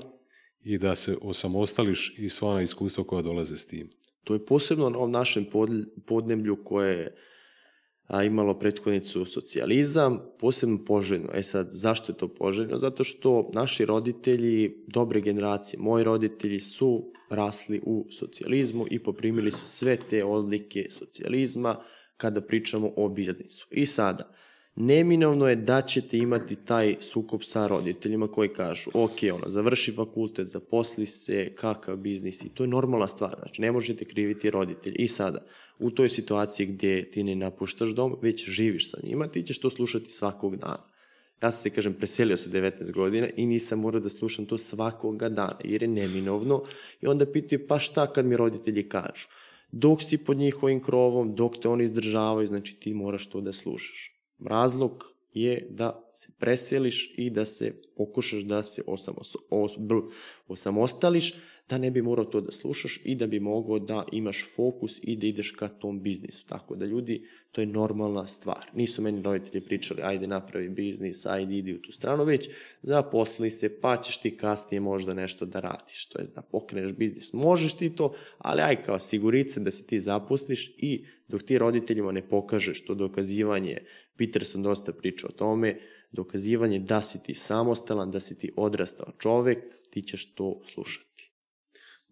i 0.64 0.78
da 0.78 0.96
se 0.96 1.18
osamostališ 1.22 2.16
i 2.18 2.30
sva 2.30 2.50
ona 2.50 2.62
iskustva 2.62 3.04
koja 3.04 3.22
dolaze 3.22 3.58
s 3.58 3.68
tim. 3.68 3.90
To 4.24 4.34
je 4.34 4.46
posebno 4.46 4.90
na 4.90 4.98
ovom 4.98 5.12
našem 5.12 5.46
podneblju 6.06 6.64
koje 6.64 6.98
je 6.98 7.16
a, 8.08 8.24
imalo 8.24 8.60
prethodnicu 8.60 9.26
socijalizam, 9.26 10.20
posebno 10.40 10.86
poželjno. 10.86 11.30
E 11.34 11.44
sad, 11.44 11.68
zašto 11.72 12.12
je 12.12 12.18
to 12.18 12.28
poželjno? 12.28 12.78
Zato 12.78 13.04
što 13.04 13.50
naši 13.54 13.86
roditelji, 13.86 14.84
dobre 14.88 15.22
generacije, 15.22 15.80
moji 15.80 16.04
roditelji 16.04 16.60
su 16.60 17.12
rasli 17.30 17.82
u 17.86 18.08
socijalizmu 18.12 18.86
i 18.92 19.04
poprimili 19.04 19.52
su 19.52 19.66
sve 19.66 19.98
te 20.10 20.26
odlike 20.26 20.86
socijalizma 20.90 21.76
kada 22.18 22.42
pričamo 22.42 22.92
o 22.96 23.10
biznisu. 23.10 23.68
I 23.72 23.86
sada, 23.86 24.34
neminovno 24.76 25.50
je 25.50 25.56
da 25.56 25.82
ćete 25.82 26.18
imati 26.18 26.56
taj 26.56 26.96
sukob 27.00 27.44
sa 27.44 27.68
roditeljima 27.68 28.28
koji 28.28 28.50
kažu, 28.50 28.90
ok, 28.94 29.18
ono, 29.34 29.50
završi 29.50 29.92
fakultet, 29.92 30.48
zaposli 30.48 31.06
se, 31.06 31.54
kakav 31.56 31.98
biznis 31.98 32.44
i 32.44 32.50
to 32.50 32.64
je 32.64 32.68
normalna 32.68 33.08
stvar, 33.08 33.36
znači 33.40 33.62
ne 33.62 33.72
možete 33.72 34.06
kriviti 34.06 34.52
roditelji. 34.52 34.96
I 34.96 35.08
sada, 35.08 35.46
u 35.80 35.92
toj 35.92 36.10
situaciji 36.10 36.66
gdje 36.66 37.10
ti 37.10 37.24
ne 37.24 37.36
napuštaš 37.36 37.90
dom, 37.90 38.16
već 38.22 38.50
živiš 38.50 38.92
sa 38.92 38.98
njima, 39.04 39.28
ti 39.28 39.44
ćeš 39.44 39.60
to 39.60 39.70
slušati 39.70 40.10
svakog 40.10 40.56
dana. 40.56 40.94
Ja 41.44 41.52
sam 41.52 41.62
se, 41.62 41.70
kažem, 41.70 41.94
preselio 41.94 42.38
sa 42.38 42.50
19 42.50 42.92
godina 42.92 43.28
i 43.38 43.46
nisam 43.46 43.80
morao 43.80 44.02
da 44.02 44.10
slušam 44.10 44.46
to 44.46 44.58
svakoga 44.58 45.30
dana, 45.30 45.60
jer 45.64 45.82
je 45.82 45.88
neminovno. 45.88 46.64
I 47.02 47.08
onda 47.08 47.26
pitaju, 47.26 47.68
pa 47.68 47.80
šta 47.80 48.14
kad 48.14 48.26
mi 48.26 48.38
roditelji 48.38 48.90
kažu? 48.90 49.28
Dok 49.72 50.04
si 50.04 50.18
pod 50.18 50.38
njihovim 50.38 50.84
krovom, 50.84 51.36
dok 51.36 51.60
te 51.62 51.70
oni 51.70 51.84
izdržavaju, 51.84 52.48
znači 52.48 52.80
ti 52.80 52.94
moraš 52.94 53.28
to 53.30 53.42
da 53.42 53.54
slušaš. 53.54 54.23
Razlog 54.40 55.14
je 55.34 55.68
da 55.70 56.12
se 56.14 56.30
preseliš 56.40 57.14
i 57.18 57.30
da 57.30 57.46
se 57.46 57.82
pokušaš 57.98 58.44
da 58.44 58.64
se 58.64 58.82
osamostališ, 60.48 61.34
da 61.70 61.78
ne 61.78 61.92
bi 61.92 62.02
morao 62.02 62.26
to 62.26 62.42
da 62.42 62.52
slušaš 62.52 63.02
i 63.04 63.16
da 63.16 63.28
bi 63.28 63.40
mogao 63.40 63.80
da 63.80 64.06
imaš 64.12 64.46
fokus 64.56 65.00
i 65.02 65.16
da 65.16 65.28
ideš 65.28 65.52
ka 65.52 65.68
tom 65.68 66.02
biznisu. 66.04 66.46
Tako 66.48 66.76
da 66.76 66.86
ljudi, 66.86 67.28
to 67.52 67.62
je 67.62 67.68
normalna 67.68 68.28
stvar. 68.28 68.70
Nisu 68.74 69.02
meni 69.02 69.22
roditelji 69.22 69.66
pričali, 69.66 70.02
ajde 70.04 70.28
napravi 70.28 70.70
biznis, 70.70 71.26
ajde 71.26 71.58
idi 71.58 71.74
u 71.74 71.82
tu 71.82 71.92
stranu, 71.92 72.24
već 72.24 72.50
zaposli 72.82 73.50
se, 73.50 73.82
pa 73.82 73.98
ćeš 74.02 74.18
ti 74.18 74.38
kasnije 74.38 74.82
možda 74.82 75.14
nešto 75.14 75.46
da 75.46 75.60
radiš, 75.60 76.08
to 76.08 76.20
je 76.20 76.26
da 76.36 76.42
pokreneš 76.42 76.94
biznis. 76.94 77.34
Možeš 77.34 77.74
ti 77.74 77.96
to, 77.96 78.14
ali 78.38 78.62
aj 78.62 78.84
kao 78.84 79.00
sigurice 79.00 79.60
da 79.60 79.72
se 79.72 79.86
ti 79.86 80.00
zaposliš 80.00 80.76
i 80.78 81.06
dok 81.28 81.44
ti 81.44 81.58
roditeljima 81.58 82.12
ne 82.12 82.30
pokažeš 82.30 82.86
to 82.86 82.96
dokazivanje, 82.96 83.78
Peterson 84.18 84.64
dosta 84.64 84.94
priča 84.94 85.28
o 85.28 85.32
tome, 85.32 85.80
dokazivanje 86.12 86.80
da 86.80 87.02
si 87.02 87.24
ti 87.24 87.34
samostalan, 87.34 88.12
da 88.12 88.20
si 88.20 88.38
ti 88.38 88.52
odrastao 88.58 89.12
čovek, 89.20 89.60
ti 89.90 90.02
ćeš 90.02 90.34
to 90.34 90.62
slušati. 90.74 91.32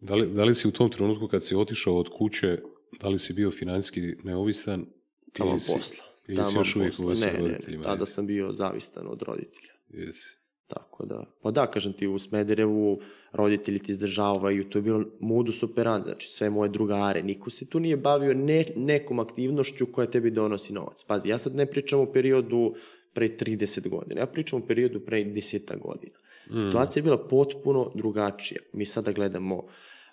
Da 0.02 0.16
li, 0.16 0.34
da 0.34 0.44
li 0.44 0.56
si 0.56 0.68
u 0.68 0.72
tom 0.72 0.90
trenutku 0.90 1.28
kad 1.28 1.46
si 1.46 1.56
otišao 1.56 1.98
od 1.98 2.10
kuće, 2.10 2.58
da 3.00 3.10
li 3.10 3.20
si 3.20 3.34
bio 3.34 3.52
financijski 3.52 4.02
neovisan? 4.24 4.86
Tamo 5.34 5.52
posla. 5.52 6.06
Ili 6.28 6.46
si 6.46 6.58
još 6.58 6.76
uvijek 6.76 7.00
ne, 7.00 7.34
ne, 7.40 7.78
ne, 7.78 7.84
tada 7.84 8.06
sam 8.06 8.28
bio 8.28 8.54
zavistan 8.54 9.08
od 9.08 9.22
roditelja. 9.22 9.74
Jesi. 9.90 10.41
Tako 10.74 11.06
da, 11.06 11.24
pa 11.42 11.52
da, 11.52 11.66
kažem 11.68 11.94
ti, 11.94 12.08
u 12.08 12.20
Smederevu 12.20 13.00
roditelji 13.32 13.80
ti 13.80 13.92
izdržavaju, 13.92 14.70
to 14.70 14.78
je 14.78 14.82
bilo 14.82 15.04
modus 15.20 15.64
operandi, 15.64 16.10
znači 16.10 16.28
sve 16.28 16.50
moje 16.50 16.70
drugare, 16.70 17.24
niko 17.24 17.50
se 17.50 17.70
tu 17.70 17.80
nije 17.80 17.98
bavio 17.98 18.34
ne, 18.34 18.66
nekom 18.76 19.20
aktivnošću 19.20 19.86
koja 19.92 20.08
tebi 20.08 20.32
donosi 20.32 20.74
novac. 20.74 21.04
Pazi, 21.04 21.30
ja 21.30 21.38
sad 21.38 21.56
ne 21.56 21.66
pričam 21.66 22.00
o 22.00 22.06
periodu 22.06 22.76
pre 23.14 23.28
30 23.28 23.90
godina, 23.90 24.22
ja 24.22 24.28
pričam 24.28 24.62
o 24.62 24.66
periodu 24.68 25.00
pre 25.00 25.24
10 25.24 25.80
godina. 25.80 26.18
Mm. 26.52 26.58
Situacija 26.58 27.02
je 27.02 27.04
bila 27.04 27.28
potpuno 27.28 27.92
drugačija. 27.96 28.62
Mi 28.74 28.86
sada 28.86 29.12
gledamo 29.12 29.64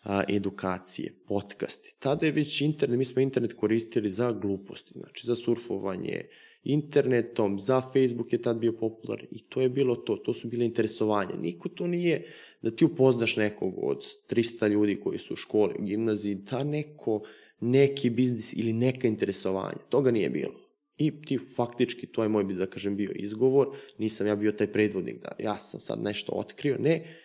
a, 0.05 0.23
edukacije, 0.29 1.13
podcaste. 1.29 1.95
Tada 1.99 2.27
je 2.27 2.33
već 2.33 2.61
internet, 2.61 2.99
mi 2.99 3.05
smo 3.05 3.23
internet 3.23 3.53
koristili 3.53 4.11
za 4.11 4.33
gluposti, 4.33 4.95
znači 4.97 5.27
za 5.27 5.37
surfovanje, 5.37 6.23
internetom, 6.65 7.59
za 7.59 7.81
Facebook 7.81 8.33
je 8.33 8.43
tad 8.43 8.59
bio 8.59 8.73
popularan 8.73 9.27
i 9.31 9.43
to 9.49 9.61
je 9.61 9.69
bilo 9.69 9.97
to, 9.97 10.17
to 10.17 10.35
su 10.35 10.49
bile 10.49 10.65
interesovanja. 10.65 11.37
Niko 11.41 11.69
to 11.69 11.87
nije 11.87 12.23
da 12.63 12.71
ti 12.71 12.85
upoznaš 12.85 13.37
nekog 13.37 13.75
od 13.83 14.05
300 14.31 14.69
ljudi 14.69 14.97
koji 14.97 15.19
su 15.19 15.35
u 15.35 15.37
školi, 15.37 15.75
u 15.79 15.85
gimnaziji, 15.85 16.35
da 16.35 16.65
neko, 16.65 17.23
neki 17.61 18.11
biznis 18.11 18.53
ili 18.53 18.73
neka 18.73 19.09
interesovanja. 19.09 19.79
Toga 19.89 20.11
nije 20.11 20.31
bilo. 20.31 20.55
I 20.99 21.23
ti 21.23 21.39
faktički, 21.57 22.07
to 22.07 22.23
je 22.23 22.29
moj, 22.29 22.45
da 22.45 22.67
kažem, 22.67 22.97
bio 22.97 23.11
izgovor, 23.15 23.69
nisam 23.99 24.27
ja 24.27 24.37
bio 24.37 24.53
taj 24.53 24.73
predvodnik 24.73 25.23
da 25.23 25.33
ja 25.39 25.59
sam 25.59 25.81
sad 25.81 26.03
nešto 26.03 26.33
otkrio, 26.33 26.77
ne, 26.81 27.19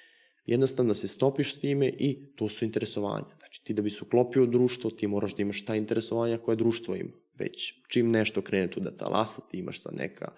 jednostavno 0.46 0.94
se 0.94 1.08
stopiš 1.08 1.56
s 1.56 1.60
time 1.60 1.88
i 2.00 2.18
to 2.36 2.50
su 2.50 2.66
interesovanja. 2.66 3.36
Znači 3.38 3.64
ti 3.64 3.74
da 3.74 3.82
bi 3.82 3.90
se 3.90 4.00
uklopio 4.02 4.44
u 4.44 4.48
društvo, 4.48 4.92
ti 4.92 5.08
moraš 5.08 5.36
da 5.36 5.42
imaš 5.42 5.66
ta 5.66 5.76
interesovanja 5.76 6.38
koje 6.38 6.56
društvo 6.56 6.96
ima. 6.96 7.23
Već 7.40 7.74
čim 7.88 8.12
nešto 8.12 8.42
krene 8.42 8.72
tu 8.72 8.80
da 8.80 8.92
talasa, 8.92 9.42
ti 9.52 9.58
imaš 9.58 9.82
sad 9.82 9.96
neka 9.96 10.32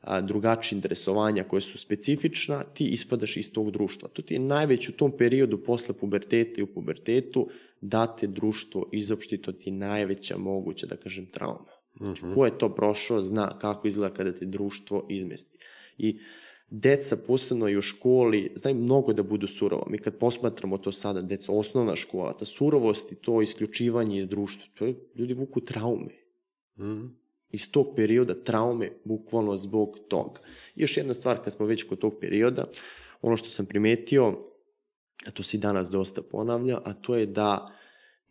a, 0.00 0.20
drugačija 0.20 0.76
interesovanja 0.76 1.44
koje 1.44 1.60
su 1.60 1.78
specifična, 1.78 2.64
ti 2.64 2.88
ispadaš 2.88 3.36
iz 3.36 3.52
tog 3.52 3.70
društva. 3.70 4.08
To 4.08 4.22
ti 4.22 4.34
je 4.34 4.40
najveć 4.40 4.88
u 4.88 4.92
tom 4.92 5.16
periodu 5.16 5.64
posle 5.64 5.94
puberteta 5.94 6.60
i 6.60 6.62
u 6.62 6.74
pubertetu 6.74 7.48
da 7.80 8.16
te 8.16 8.26
društvo 8.26 8.88
izopšti, 8.92 9.42
to 9.42 9.52
ti 9.52 9.70
je 9.70 9.74
najveća 9.74 10.36
moguća, 10.38 10.86
da 10.86 10.96
kažem, 10.96 11.26
trauma. 11.26 11.78
Znači, 11.96 12.22
ko 12.34 12.44
je 12.44 12.58
to 12.58 12.74
prošao, 12.74 13.22
zna 13.22 13.58
kako 13.58 13.88
izgleda 13.88 14.14
kada 14.14 14.32
te 14.32 14.44
društvo 14.44 15.06
izmesti. 15.10 15.58
I 15.98 16.18
deca, 16.70 17.16
posebno 17.16 17.68
i 17.68 17.76
u 17.76 17.82
školi, 17.82 18.52
znaju 18.54 18.76
mnogo 18.76 19.12
da 19.12 19.22
budu 19.22 19.46
surova. 19.46 19.86
Mi 19.90 19.98
kad 19.98 20.18
posmatramo 20.18 20.78
to 20.78 20.92
sada, 20.92 21.22
deca, 21.22 21.52
osnovna 21.52 21.96
škola, 21.96 22.36
ta 22.36 22.44
surovost 22.44 23.12
i 23.12 23.14
to 23.14 23.42
isključivanje 23.42 24.18
iz 24.18 24.28
društva, 24.28 24.66
to 24.74 24.86
je, 24.86 24.94
ljudi 25.14 25.34
vuku 25.34 25.60
traume. 25.60 26.27
Mm. 26.78 27.18
Iz 27.50 27.70
tog 27.70 27.86
perioda 27.96 28.34
traume, 28.44 28.90
bukvalno 29.04 29.56
zbog 29.56 29.98
toga. 30.08 30.40
I 30.76 30.82
još 30.82 30.96
jedna 30.96 31.14
stvar, 31.14 31.42
kad 31.44 31.52
smo 31.52 31.66
već 31.66 31.82
kod 31.82 31.98
tog 31.98 32.14
perioda, 32.20 32.64
ono 33.22 33.36
što 33.36 33.48
sam 33.48 33.66
primetio, 33.66 34.26
a 35.26 35.30
to 35.30 35.42
se 35.42 35.58
danas 35.58 35.90
dosta 35.90 36.22
ponavlja, 36.22 36.78
a 36.84 36.92
to 36.92 37.16
je 37.16 37.26
da 37.26 37.66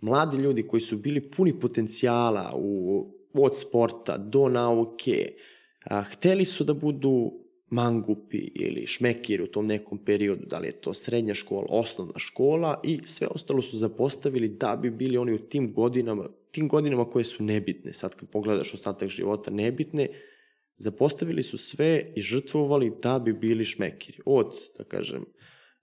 mladi 0.01 0.37
ljudi 0.37 0.67
koji 0.67 0.81
su 0.81 0.97
bili 0.97 1.31
puni 1.31 1.59
potencijala 1.59 2.53
u, 2.55 3.05
od 3.33 3.57
sporta 3.57 4.17
do 4.17 4.49
nauke, 4.49 5.33
a, 5.85 6.01
hteli 6.01 6.45
su 6.45 6.63
da 6.63 6.73
budu 6.73 7.46
mangupi 7.69 8.37
ili 8.37 8.87
šmekiri 8.87 9.43
u 9.43 9.47
tom 9.47 9.67
nekom 9.67 9.97
periodu, 9.97 10.45
da 10.45 10.59
li 10.59 10.67
je 10.67 10.71
to 10.81 10.93
srednja 10.93 11.33
škola, 11.33 11.65
osnovna 11.69 12.19
škola 12.19 12.81
i 12.83 12.99
sve 13.05 13.27
ostalo 13.27 13.61
su 13.61 13.77
zapostavili 13.77 14.49
da 14.49 14.75
bi 14.81 14.91
bili 14.91 15.17
oni 15.17 15.33
u 15.33 15.39
tim 15.39 15.73
godinama, 15.73 16.29
tim 16.51 16.67
godinama 16.67 17.09
koje 17.09 17.23
su 17.23 17.43
nebitne, 17.43 17.93
sad 17.93 18.15
kad 18.15 18.29
pogledaš 18.29 18.73
ostatak 18.73 19.09
života 19.09 19.51
nebitne, 19.51 20.07
zapostavili 20.77 21.43
su 21.43 21.57
sve 21.57 22.05
i 22.15 22.21
žrtvovali 22.21 22.91
da 23.03 23.19
bi 23.19 23.33
bili 23.33 23.65
šmekiri. 23.65 24.19
Od, 24.25 24.53
da 24.77 24.83
kažem, 24.83 25.25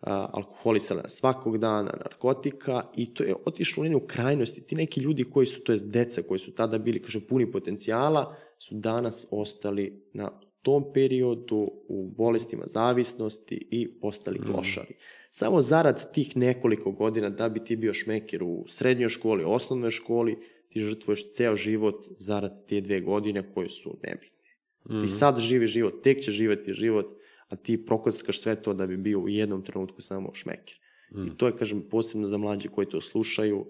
alkoholisana 0.06 1.08
svakog 1.08 1.58
dana, 1.58 1.92
narkotika 2.04 2.82
i 2.96 3.14
to 3.14 3.24
je 3.24 3.34
otišlo 3.46 3.80
u 3.80 3.84
njenu 3.84 4.00
krajnosti. 4.06 4.62
Ti 4.62 4.74
neki 4.74 5.00
ljudi 5.00 5.24
koji 5.24 5.46
su, 5.46 5.60
to 5.60 5.72
je 5.72 5.78
deca 5.78 6.22
koji 6.22 6.38
su 6.38 6.54
tada 6.54 6.78
bili, 6.78 7.02
kažem, 7.02 7.22
puni 7.28 7.52
potencijala, 7.52 8.34
su 8.58 8.74
danas 8.74 9.26
ostali 9.30 10.02
na 10.12 10.40
tom 10.64 10.84
periodu 10.94 11.70
u 11.88 12.10
bolestima 12.16 12.64
zavisnosti 12.66 13.68
i 13.70 14.00
postali 14.00 14.38
mm. 14.38 14.46
klošari. 14.46 14.94
Samo 15.30 15.62
zarad 15.62 16.12
tih 16.12 16.36
nekoliko 16.36 16.92
godina 16.92 17.30
da 17.30 17.48
bi 17.48 17.64
ti 17.64 17.76
bio 17.76 17.94
šmekir 17.94 18.42
u 18.42 18.64
srednjoj 18.68 19.08
školi, 19.08 19.44
osnovnoj 19.44 19.90
školi, 19.90 20.38
ti 20.68 20.80
žrtvuješ 20.80 21.30
ceo 21.32 21.56
život 21.56 22.06
zarad 22.18 22.66
te 22.66 22.80
dve 22.80 23.00
godine 23.00 23.52
koje 23.54 23.70
su 23.70 23.96
nebitne. 24.02 24.50
Mm. 24.90 25.02
Ti 25.02 25.08
sad 25.08 25.38
živi 25.38 25.66
život, 25.66 26.02
tek 26.02 26.20
će 26.20 26.30
živeti 26.30 26.74
život, 26.74 27.12
a 27.48 27.56
ti 27.56 27.84
prokockaš 27.86 28.40
sve 28.40 28.62
to 28.62 28.74
da 28.74 28.86
bi 28.86 28.96
bio 28.96 29.20
u 29.20 29.28
jednom 29.28 29.62
trenutku 29.62 30.00
samo 30.00 30.34
šmekir. 30.34 30.78
Mm. 31.14 31.26
I 31.26 31.36
to 31.36 31.46
je, 31.46 31.56
kažem, 31.56 31.82
posebno 31.90 32.28
za 32.28 32.38
mlađe 32.38 32.68
koji 32.68 32.86
to 32.86 33.00
slušaju, 33.00 33.66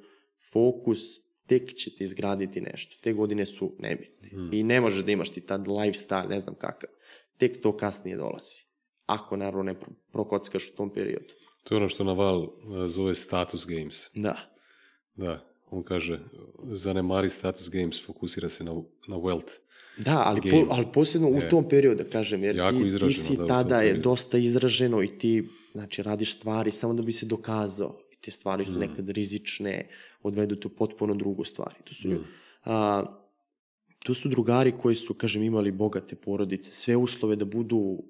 fokus 0.53 1.24
tek 1.47 1.75
ćete 1.75 2.05
izgraditi 2.05 2.61
nešto. 2.61 2.97
Te 3.01 3.13
godine 3.13 3.47
su 3.47 3.73
nebitne. 3.79 4.29
Mm. 4.39 4.53
I 4.53 4.63
ne 4.63 4.81
možeš 4.81 5.05
da 5.05 5.13
imaš 5.13 5.31
ti 5.31 5.41
tad 5.41 5.67
lifestyle, 5.67 6.29
ne 6.29 6.41
znam 6.41 6.55
kakav. 6.55 6.91
Tek 7.39 7.63
to 7.63 7.77
kasnije 7.77 8.17
dolazi. 8.17 8.65
Ako 9.07 9.37
naravno 9.37 9.63
ne 9.63 9.75
prokockaš 10.13 10.69
u 10.69 10.77
tom 10.77 10.93
periodu. 10.93 11.35
To 11.63 11.75
je 11.75 11.77
ono 11.77 11.89
što 11.89 12.05
Naval 12.05 12.43
e, 12.43 12.49
zove 12.89 13.15
status 13.15 13.67
games. 13.67 14.11
Da. 14.15 14.37
Da, 15.15 15.55
on 15.71 15.83
kaže, 15.83 16.21
zanemari 16.73 17.29
status 17.29 17.71
games, 17.71 18.07
fokusira 18.07 18.49
se 18.49 18.65
na, 18.65 18.73
na 19.09 19.17
wealth. 19.17 19.53
Da, 19.97 20.23
ali, 20.27 20.51
po, 20.51 20.67
ali 20.71 20.87
posebno 20.93 21.29
u 21.29 21.41
tom 21.51 21.69
periodu, 21.69 22.05
da 22.05 22.11
kažem, 22.11 22.45
jer 22.45 22.57
ti, 22.57 23.07
ti 23.07 23.15
si 23.15 23.37
da, 23.37 23.47
tada 23.47 23.81
je 23.81 23.95
dosta 23.95 24.39
izraženo 24.39 25.03
i 25.03 25.19
ti, 25.19 25.49
znači, 25.73 26.03
radiš 26.03 26.35
stvari 26.35 26.71
samo 26.71 26.95
da 26.95 27.03
bi 27.03 27.13
se 27.13 27.27
dokazao 27.27 28.04
te 28.25 28.31
stvari 28.31 28.65
su 28.65 28.73
mm. 28.73 28.79
nekad 28.79 29.11
rizične, 29.11 29.89
odvedu 30.23 30.57
te 30.57 30.69
u 30.69 30.71
potpuno 30.71 31.15
drugu 31.15 31.45
stvari. 31.45 31.77
To 31.85 31.95
su, 31.95 32.09
mm. 32.09 32.25
a, 32.65 33.05
to 34.05 34.15
su 34.15 34.29
drugari 34.29 34.73
koji 34.73 34.95
su, 34.95 35.15
kažem, 35.15 35.43
imali 35.43 35.73
bogate 35.73 36.17
porodice, 36.17 36.71
sve 36.71 36.97
uslove 36.97 37.37
da 37.37 37.45
budu 37.45 38.03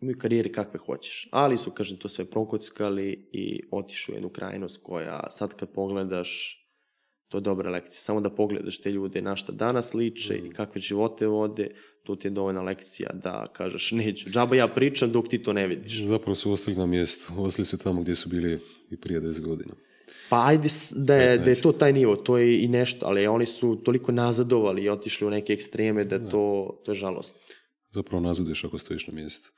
imaju 0.00 0.18
karijere 0.18 0.52
kakve 0.52 0.78
hoćeš. 0.78 1.28
Ali 1.32 1.58
su, 1.58 1.70
kažem, 1.70 1.98
to 1.98 2.08
sve 2.08 2.24
prokockali 2.24 3.28
i 3.32 3.62
otišu 3.70 4.12
u 4.12 4.14
jednu 4.14 4.28
krajnost 4.28 4.80
koja 4.82 5.30
sad 5.30 5.54
kad 5.54 5.72
pogledaš, 5.72 6.63
to 7.34 7.38
je 7.38 7.42
dobra 7.42 7.70
lekcija. 7.70 8.00
Samo 8.00 8.20
da 8.20 8.30
pogledaš 8.30 8.78
te 8.78 8.90
ljude 8.92 9.22
na 9.22 9.36
šta 9.36 9.52
danas 9.52 9.94
liče 9.94 10.34
mm. 10.34 10.46
i 10.46 10.50
kakve 10.50 10.80
živote 10.80 11.26
vode, 11.26 11.70
to 12.02 12.16
ti 12.16 12.26
je 12.26 12.30
dovoljna 12.30 12.62
lekcija 12.62 13.10
da 13.12 13.46
kažeš 13.52 13.92
neću. 13.92 14.30
Džaba 14.30 14.56
ja 14.56 14.68
pričam 14.68 15.12
dok 15.12 15.28
ti 15.28 15.38
to 15.38 15.52
ne 15.52 15.66
vidiš. 15.66 16.04
Zapravo 16.04 16.34
su 16.34 16.52
ostali 16.52 16.76
na 16.76 16.86
mjestu. 16.86 17.32
Ostali 17.36 17.66
su 17.66 17.78
tamo 17.78 18.02
gdje 18.02 18.14
su 18.14 18.28
bili 18.28 18.60
i 18.90 18.96
prije 18.96 19.20
10 19.20 19.40
godina. 19.40 19.74
Pa 20.28 20.46
ajde 20.46 20.68
da 20.96 21.16
je, 21.16 21.38
da 21.38 21.50
je 21.50 21.60
to 21.60 21.72
taj 21.72 21.92
nivo, 21.92 22.16
to 22.16 22.38
je 22.38 22.64
i 22.64 22.68
nešto, 22.68 23.06
ali 23.06 23.26
oni 23.26 23.46
su 23.46 23.76
toliko 23.84 24.12
nazadovali 24.12 24.82
i 24.82 24.88
otišli 24.88 25.26
u 25.26 25.30
neke 25.30 25.52
ekstreme 25.52 26.04
da 26.04 26.18
to, 26.30 26.76
to 26.84 26.92
je 26.92 26.96
žalost. 26.96 27.36
Zapravo 27.94 28.20
nazaduješ 28.20 28.64
ako 28.64 28.78
stojiš 28.78 29.06
na 29.06 29.14
mjestu. 29.14 29.52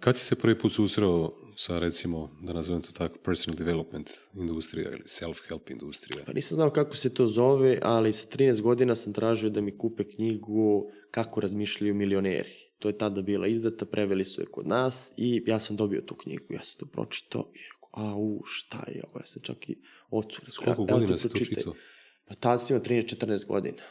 kad 0.00 0.16
si 0.16 0.24
se 0.24 0.36
prvi 0.36 0.58
put 0.58 0.72
susreo 0.72 1.32
sa 1.56 1.78
recimo, 1.78 2.38
da 2.42 2.52
nazovem 2.52 2.82
to 2.82 2.92
tako, 2.92 3.18
personal 3.18 3.56
development 3.56 4.10
industrija 4.34 4.90
ili 4.90 5.02
self-help 5.02 5.70
industrija? 5.70 6.24
Pa 6.26 6.32
nisam 6.32 6.56
znao 6.56 6.70
kako 6.70 6.96
se 6.96 7.14
to 7.14 7.26
zove, 7.26 7.78
ali 7.82 8.12
sa 8.12 8.26
13 8.26 8.60
godina 8.60 8.94
sam 8.94 9.12
tražio 9.12 9.50
da 9.50 9.60
mi 9.60 9.78
kupe 9.78 10.04
knjigu 10.04 10.90
Kako 11.10 11.40
razmišljaju 11.40 11.94
milioneri. 11.94 12.54
To 12.78 12.88
je 12.88 12.98
tada 12.98 13.22
bila 13.22 13.46
izdata, 13.46 13.86
preveli 13.86 14.24
su 14.24 14.40
je 14.40 14.46
kod 14.46 14.66
nas 14.66 15.12
i 15.16 15.42
ja 15.46 15.58
sam 15.60 15.76
dobio 15.76 16.00
tu 16.00 16.14
knjigu. 16.14 16.44
Ja 16.50 16.62
sam 16.62 16.78
to 16.78 16.86
pročitao 16.86 17.50
i 17.54 17.84
a 17.96 18.14
u, 18.16 18.42
šta 18.44 18.84
je 18.88 19.02
ovo, 19.10 19.20
ja 19.20 19.26
sam 19.26 19.42
čak 19.42 19.70
i 19.70 19.76
ocu. 20.10 20.40
Koliko 20.64 20.84
godina 20.84 21.18
si 21.18 21.28
to 21.28 21.38
čitao? 21.38 21.74
Pa 22.24 22.34
tada 22.34 22.58
sam 22.58 22.76
imao 22.76 22.84
13-14 22.84 23.46
godina. 23.46 23.82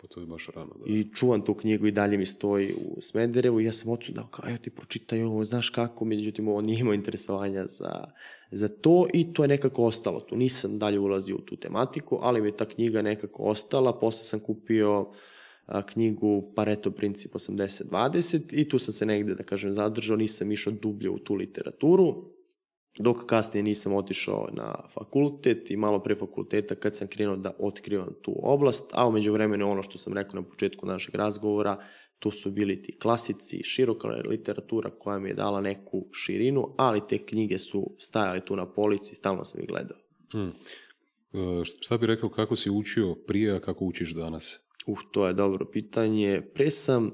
Pa 0.00 0.06
to 0.06 0.20
je 0.20 0.26
baš 0.26 0.48
rano, 0.54 0.74
da. 0.78 0.84
I 0.86 1.06
čuvam 1.14 1.44
tu 1.44 1.54
knjigu 1.54 1.86
i 1.86 1.90
dalje 1.90 2.18
mi 2.18 2.26
stoji 2.26 2.74
u 2.74 3.02
Smederevu 3.02 3.60
i 3.60 3.64
ja 3.64 3.72
sam 3.72 3.90
ocu 3.92 4.12
dao 4.12 4.26
kao, 4.26 4.48
evo 4.48 4.58
ti 4.58 4.70
pročitaj 4.70 5.22
ovo, 5.22 5.44
znaš 5.44 5.70
kako, 5.70 6.04
međutim 6.04 6.48
ovo 6.48 6.60
nije 6.60 6.80
imao 6.80 6.94
interesovanja 6.94 7.66
za, 7.66 8.04
za 8.50 8.68
to 8.68 9.06
i 9.14 9.32
to 9.32 9.44
je 9.44 9.48
nekako 9.48 9.84
ostalo 9.84 10.20
tu. 10.20 10.36
Nisam 10.36 10.78
dalje 10.78 10.98
ulazio 10.98 11.36
u 11.36 11.40
tu 11.40 11.56
tematiku, 11.56 12.18
ali 12.22 12.40
mi 12.40 12.48
je 12.48 12.56
ta 12.56 12.64
knjiga 12.64 13.02
nekako 13.02 13.42
ostala, 13.42 13.98
posle 13.98 14.24
sam 14.24 14.40
kupio 14.40 15.10
a, 15.66 15.82
knjigu 15.82 16.52
Pareto 16.54 16.90
princip 16.90 17.32
80-20 17.32 18.40
i 18.52 18.68
tu 18.68 18.78
sam 18.78 18.94
se 18.94 19.06
negde, 19.06 19.34
da 19.34 19.42
kažem, 19.42 19.72
zadržao, 19.72 20.16
nisam 20.16 20.52
išao 20.52 20.72
dublje 20.72 21.10
u 21.10 21.18
tu 21.18 21.34
literaturu, 21.34 22.35
dok 22.98 23.26
kasnije 23.26 23.62
nisam 23.62 23.94
otišao 23.94 24.48
na 24.52 24.74
fakultet 24.94 25.70
i 25.70 25.76
malo 25.76 26.02
pre 26.02 26.16
fakulteta 26.16 26.74
kad 26.74 26.96
sam 26.96 27.08
krenuo 27.08 27.36
da 27.36 27.52
otkrivam 27.58 28.14
tu 28.22 28.36
oblast, 28.42 28.84
a 28.92 29.08
umeđu 29.08 29.32
vremenu 29.32 29.70
ono 29.70 29.82
što 29.82 29.98
sam 29.98 30.12
rekao 30.12 30.40
na 30.40 30.48
početku 30.48 30.86
našeg 30.86 31.14
razgovora, 31.14 31.76
to 32.18 32.30
su 32.30 32.50
bili 32.50 32.82
ti 32.82 32.98
klasici, 32.98 33.62
široka 33.62 34.08
literatura 34.08 34.90
koja 34.90 35.18
mi 35.18 35.28
je 35.28 35.34
dala 35.34 35.60
neku 35.60 36.06
širinu, 36.12 36.74
ali 36.78 37.06
te 37.08 37.18
knjige 37.18 37.58
su 37.58 37.96
stajale 37.98 38.44
tu 38.44 38.56
na 38.56 38.72
polici, 38.72 39.14
stalno 39.14 39.44
sam 39.44 39.60
ih 39.60 39.68
gledao. 39.68 39.98
Hmm. 40.32 40.52
E, 41.32 41.64
šta 41.64 41.98
bi 41.98 42.06
rekao, 42.06 42.30
kako 42.30 42.56
si 42.56 42.70
učio 42.70 43.14
prije, 43.14 43.56
a 43.56 43.60
kako 43.60 43.84
učiš 43.84 44.14
danas? 44.14 44.66
Uh, 44.86 44.98
to 45.10 45.26
je 45.26 45.32
dobro 45.34 45.66
pitanje. 45.72 46.42
Pre 46.54 46.70
sam 46.70 47.10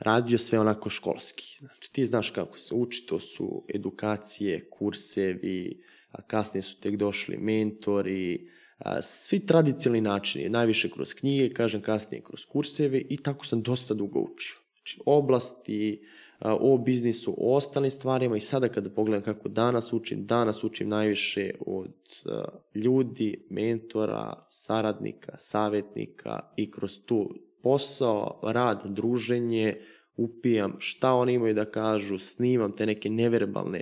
radio 0.00 0.38
sve 0.38 0.60
onako 0.60 0.90
školski. 0.90 1.56
Znači, 1.58 1.92
ti 1.92 2.06
znaš 2.06 2.30
kako 2.30 2.58
se 2.58 2.74
uči, 2.74 3.06
to 3.06 3.20
su 3.20 3.64
edukacije, 3.74 4.70
kursevi, 4.70 5.82
a 6.12 6.22
kasnije 6.22 6.62
su 6.62 6.76
tek 6.80 6.96
došli 6.96 7.36
mentori, 7.36 8.50
a, 8.78 9.02
svi 9.02 9.46
tradicionalni 9.46 10.00
načini, 10.00 10.48
najviše 10.48 10.90
kroz 10.90 11.14
knjige, 11.14 11.54
kažem 11.54 11.82
kasnije 11.82 12.22
kroz 12.22 12.46
kurseve 12.46 13.02
i 13.08 13.16
tako 13.16 13.46
sam 13.46 13.62
dosta 13.62 13.94
dugo 13.94 14.20
učio. 14.20 14.56
Znači, 14.74 15.00
oblasti, 15.06 16.02
a, 16.38 16.56
o 16.56 16.78
biznisu, 16.78 17.34
o 17.38 17.56
ostalim 17.56 17.90
stvarima 17.90 18.36
i 18.36 18.40
sada 18.40 18.68
kada 18.68 18.90
pogledam 18.90 19.24
kako 19.24 19.48
danas 19.48 19.92
učim, 19.92 20.26
danas 20.26 20.64
učim 20.64 20.88
najviše 20.88 21.50
od 21.66 21.94
a, 22.26 22.44
ljudi, 22.74 23.46
mentora, 23.50 24.46
saradnika, 24.48 25.38
savjetnika 25.38 26.40
i 26.56 26.70
kroz 26.70 26.98
tu 27.06 27.34
posao, 27.62 28.40
rad, 28.42 28.86
druženje, 28.86 29.74
upijam 30.16 30.76
šta 30.78 31.12
oni 31.12 31.34
imaju 31.34 31.54
da 31.54 31.64
kažu, 31.64 32.18
snimam 32.18 32.72
te 32.72 32.86
neke 32.86 33.10
neverbalne 33.10 33.80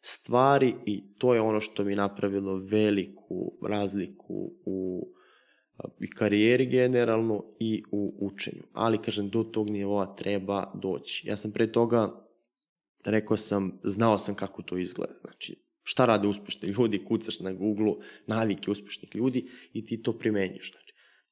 stvari 0.00 0.74
i 0.86 1.14
to 1.18 1.34
je 1.34 1.40
ono 1.40 1.60
što 1.60 1.84
mi 1.84 1.94
napravilo 1.94 2.56
veliku 2.56 3.52
razliku 3.68 4.52
u 4.64 5.08
i 6.00 6.10
karijeri 6.10 6.66
generalno 6.66 7.44
i 7.60 7.82
u 7.90 8.14
učenju. 8.20 8.62
Ali, 8.72 8.98
kažem, 8.98 9.30
do 9.30 9.42
tog 9.42 9.70
nivoa 9.70 10.16
treba 10.16 10.72
doći. 10.82 11.28
Ja 11.28 11.36
sam 11.36 11.52
pre 11.52 11.72
toga, 11.72 12.26
rekao 13.04 13.36
sam, 13.36 13.80
znao 13.84 14.18
sam 14.18 14.34
kako 14.34 14.62
to 14.62 14.76
izgleda. 14.76 15.14
Znači, 15.20 15.56
šta 15.82 16.06
rade 16.06 16.28
uspešni 16.28 16.68
ljudi, 16.68 17.04
kucaš 17.04 17.40
na 17.40 17.52
Google 17.52 17.94
navike 18.26 18.70
uspešnih 18.70 19.10
ljudi 19.14 19.48
i 19.72 19.86
ti 19.86 20.02
to 20.02 20.18
primenjuješ. 20.18 20.72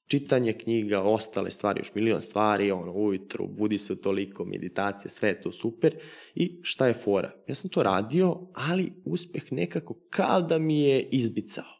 Čitanje 0.08 0.52
knjiga, 0.52 1.02
ostale 1.02 1.50
stvari, 1.50 1.80
još 1.80 1.94
milion 1.94 2.22
stvari, 2.22 2.70
ono, 2.70 2.92
ujutru, 2.92 3.46
budi 3.46 3.78
se 3.78 4.00
toliko, 4.00 4.44
meditacija, 4.44 5.10
sve 5.10 5.28
je 5.28 5.42
to 5.42 5.52
super. 5.52 5.96
I 6.34 6.60
šta 6.62 6.86
je 6.86 6.94
fora? 6.94 7.30
Ja 7.48 7.54
sam 7.54 7.70
to 7.70 7.82
radio, 7.82 8.40
ali 8.54 8.92
uspeh 9.04 9.52
nekako 9.52 9.94
kao 10.10 10.42
da 10.42 10.58
mi 10.58 10.80
je 10.80 11.02
izbicao. 11.02 11.78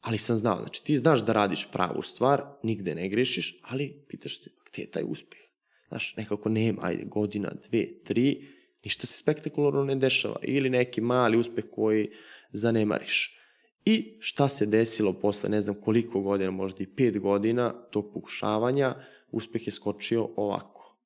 Ali 0.00 0.18
sam 0.18 0.36
znao, 0.36 0.58
znači 0.60 0.84
ti 0.84 0.98
znaš 0.98 1.24
da 1.24 1.32
radiš 1.32 1.68
pravu 1.72 2.02
stvar, 2.02 2.42
nigde 2.62 2.94
ne 2.94 3.08
grešiš, 3.08 3.60
ali 3.62 4.04
pitaš 4.08 4.42
se, 4.42 4.50
pa 4.56 4.62
gde 4.70 4.82
je 4.82 4.90
taj 4.90 5.02
uspeh? 5.06 5.40
Znaš, 5.88 6.14
nekako 6.16 6.48
nema, 6.48 6.82
ajde, 6.84 7.04
godina, 7.04 7.52
dve, 7.68 7.86
tri, 8.04 8.48
ništa 8.84 9.06
se 9.06 9.18
spektakularno 9.18 9.84
ne 9.84 9.96
dešava. 9.96 10.36
Ili 10.42 10.70
neki 10.70 11.00
mali 11.00 11.38
uspeh 11.38 11.64
koji 11.72 12.10
zanemariš. 12.52 13.38
I 13.86 14.14
šta 14.20 14.48
se 14.48 14.66
desilo 14.66 15.12
posle 15.12 15.48
ne 15.48 15.60
znam 15.60 15.80
koliko 15.80 16.20
godina, 16.20 16.50
možda 16.50 16.82
i 16.82 16.86
pet 16.86 17.18
godina 17.18 17.70
tog 17.90 18.12
pokušavanja, 18.14 18.94
uspeh 19.30 19.66
je 19.66 19.70
skočio 19.70 20.28
ovako. 20.36 20.96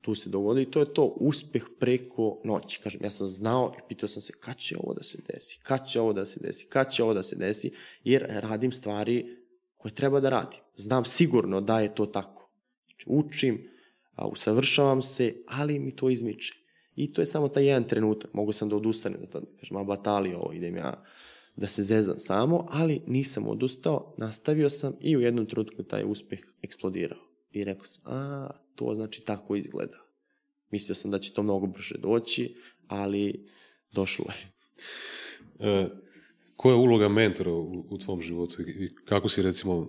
Tu 0.00 0.14
se 0.14 0.30
dogodi 0.30 0.62
i 0.62 0.70
to 0.70 0.80
je 0.80 0.94
to 0.94 1.04
uspeh 1.04 1.64
preko 1.80 2.40
noći. 2.44 2.80
Kažem, 2.82 3.00
ja 3.04 3.10
sam 3.10 3.26
znao 3.26 3.74
i 3.78 3.88
pitao 3.88 4.08
sam 4.08 4.22
se 4.22 4.32
kad 4.32 4.56
će 4.56 4.76
ovo 4.78 4.94
da 4.94 5.02
se 5.02 5.18
desi, 5.32 5.58
kad 5.62 5.88
će 5.88 6.00
ovo 6.00 6.12
da 6.12 6.24
se 6.24 6.40
desi, 6.40 6.66
kad 6.66 6.92
će 6.92 7.02
ovo 7.02 7.14
da 7.14 7.22
se 7.22 7.36
desi, 7.36 7.70
jer 8.04 8.26
radim 8.28 8.72
stvari 8.72 9.36
koje 9.76 9.94
treba 9.94 10.20
da 10.20 10.30
radim. 10.30 10.60
Znam 10.76 11.04
sigurno 11.04 11.60
da 11.60 11.80
je 11.80 11.94
to 11.94 12.06
tako. 12.06 12.50
Znači, 12.86 13.06
učim, 13.08 13.70
usavršavam 14.32 15.02
se, 15.02 15.34
ali 15.46 15.78
mi 15.78 15.96
to 15.96 16.10
izmiče. 16.10 16.54
I 16.96 17.12
to 17.12 17.22
je 17.22 17.26
samo 17.26 17.48
taj 17.48 17.66
jedan 17.66 17.84
trenutak. 17.84 18.34
Mogu 18.34 18.52
sam 18.52 18.68
da 18.68 18.76
odustanem 18.76 19.20
da 19.32 19.40
kažem, 19.60 19.76
a 19.76 19.84
batali 19.84 20.34
ovo, 20.34 20.52
idem 20.52 20.76
ja 20.76 21.04
da 21.56 21.66
se 21.66 21.82
zezam 21.82 22.18
samo, 22.18 22.66
ali 22.70 23.02
nisam 23.06 23.48
odustao, 23.48 24.14
nastavio 24.18 24.70
sam 24.70 24.94
i 25.00 25.16
u 25.16 25.20
jednom 25.20 25.46
trenutku 25.46 25.82
taj 25.82 26.04
uspeh 26.06 26.40
eksplodirao. 26.62 27.18
I 27.50 27.64
rekao 27.64 27.84
sam, 27.84 28.02
a, 28.06 28.50
to 28.74 28.94
znači 28.94 29.24
tako 29.24 29.56
izgleda. 29.56 29.98
Mislio 30.70 30.94
sam 30.94 31.10
da 31.10 31.18
će 31.18 31.32
to 31.32 31.42
mnogo 31.42 31.66
brže 31.66 31.98
doći, 31.98 32.56
ali 32.86 33.48
došlo 33.92 34.24
je. 34.28 34.52
E, 35.68 35.88
koja 36.56 36.72
je 36.72 36.80
uloga 36.80 37.08
mentora 37.08 37.52
u, 37.52 37.86
u 37.90 37.98
tvom 37.98 38.22
životu 38.22 38.62
i 38.62 38.90
kako 39.04 39.28
si 39.28 39.42
recimo 39.42 39.88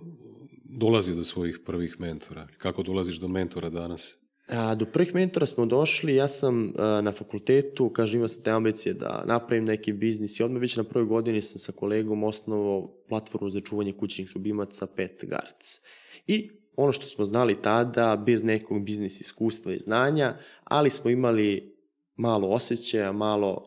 dolazio 0.64 1.16
do 1.16 1.24
svojih 1.24 1.60
prvih 1.66 2.00
mentora? 2.00 2.48
Kako 2.58 2.84
dolaziš 2.84 3.16
do 3.16 3.28
mentora 3.28 3.70
danas? 3.70 4.23
A, 4.48 4.76
do 4.76 4.86
prvih 4.86 5.16
mentora 5.16 5.46
smo 5.46 5.66
došli, 5.66 6.16
ja 6.16 6.28
sam 6.28 6.74
a, 6.78 7.02
na 7.02 7.12
fakultetu, 7.12 7.90
kažem 7.90 8.18
imao 8.18 8.28
sam 8.28 8.44
te 8.44 8.52
ambicije 8.52 8.94
da 8.94 9.24
napravim 9.28 9.66
neki 9.66 9.94
biznis 9.94 10.40
i 10.40 10.44
odmah 10.44 10.62
već 10.62 10.78
na 10.78 10.84
prvoj 10.84 11.06
godini 11.06 11.42
sam 11.42 11.60
sa 11.60 11.72
kolegom 11.72 12.24
osnovao 12.24 12.94
platformu 13.10 13.50
za 13.50 13.62
čuvanje 13.62 13.94
kućnih 13.94 14.32
ljubimaca 14.36 14.88
Pet 14.88 15.26
Guards. 15.28 15.80
I 16.28 16.50
ono 16.76 16.92
što 16.92 17.08
smo 17.08 17.26
znali 17.26 17.62
tada, 17.62 18.24
bez 18.26 18.44
nekog 18.44 18.84
biznis 18.84 19.22
iskustva 19.22 19.74
i 19.74 19.80
znanja, 19.80 20.36
ali 20.64 20.90
smo 20.90 21.10
imali 21.10 21.78
malo 22.16 22.48
osjećaja, 22.48 23.12
malo 23.12 23.64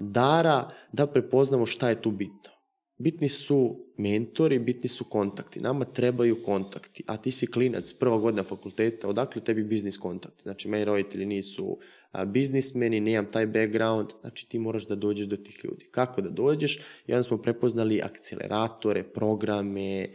dara 0.00 0.68
da 0.92 1.06
prepoznamo 1.06 1.66
šta 1.66 1.88
je 1.88 2.02
tu 2.02 2.10
bitno. 2.10 2.57
Bitni 2.98 3.28
su 3.28 3.86
mentori, 3.96 4.58
bitni 4.58 4.88
su 4.88 5.04
kontakti. 5.04 5.60
Nama 5.60 5.84
trebaju 5.84 6.36
kontakti. 6.44 7.04
A 7.06 7.16
ti 7.16 7.30
si 7.30 7.46
klinac, 7.46 7.92
prva 7.92 8.18
godina 8.18 8.42
fakulteta, 8.42 9.08
odakle 9.08 9.44
tebi 9.44 9.64
biznis 9.64 9.98
kontakti? 9.98 10.42
Znači, 10.42 10.68
meni 10.68 10.84
roditelji 10.84 11.26
nisu 11.26 11.78
biznismeni, 12.26 13.00
nemam 13.00 13.30
taj 13.30 13.46
background, 13.46 14.08
znači 14.20 14.48
ti 14.48 14.58
moraš 14.58 14.86
da 14.86 14.94
dođeš 14.94 15.26
do 15.26 15.36
tih 15.36 15.60
ljudi. 15.64 15.84
Kako 15.90 16.20
da 16.20 16.30
dođeš? 16.30 16.78
I 17.06 17.12
onda 17.12 17.22
smo 17.22 17.38
prepoznali 17.38 18.02
akceleratore, 18.02 19.02
programe, 19.02 20.08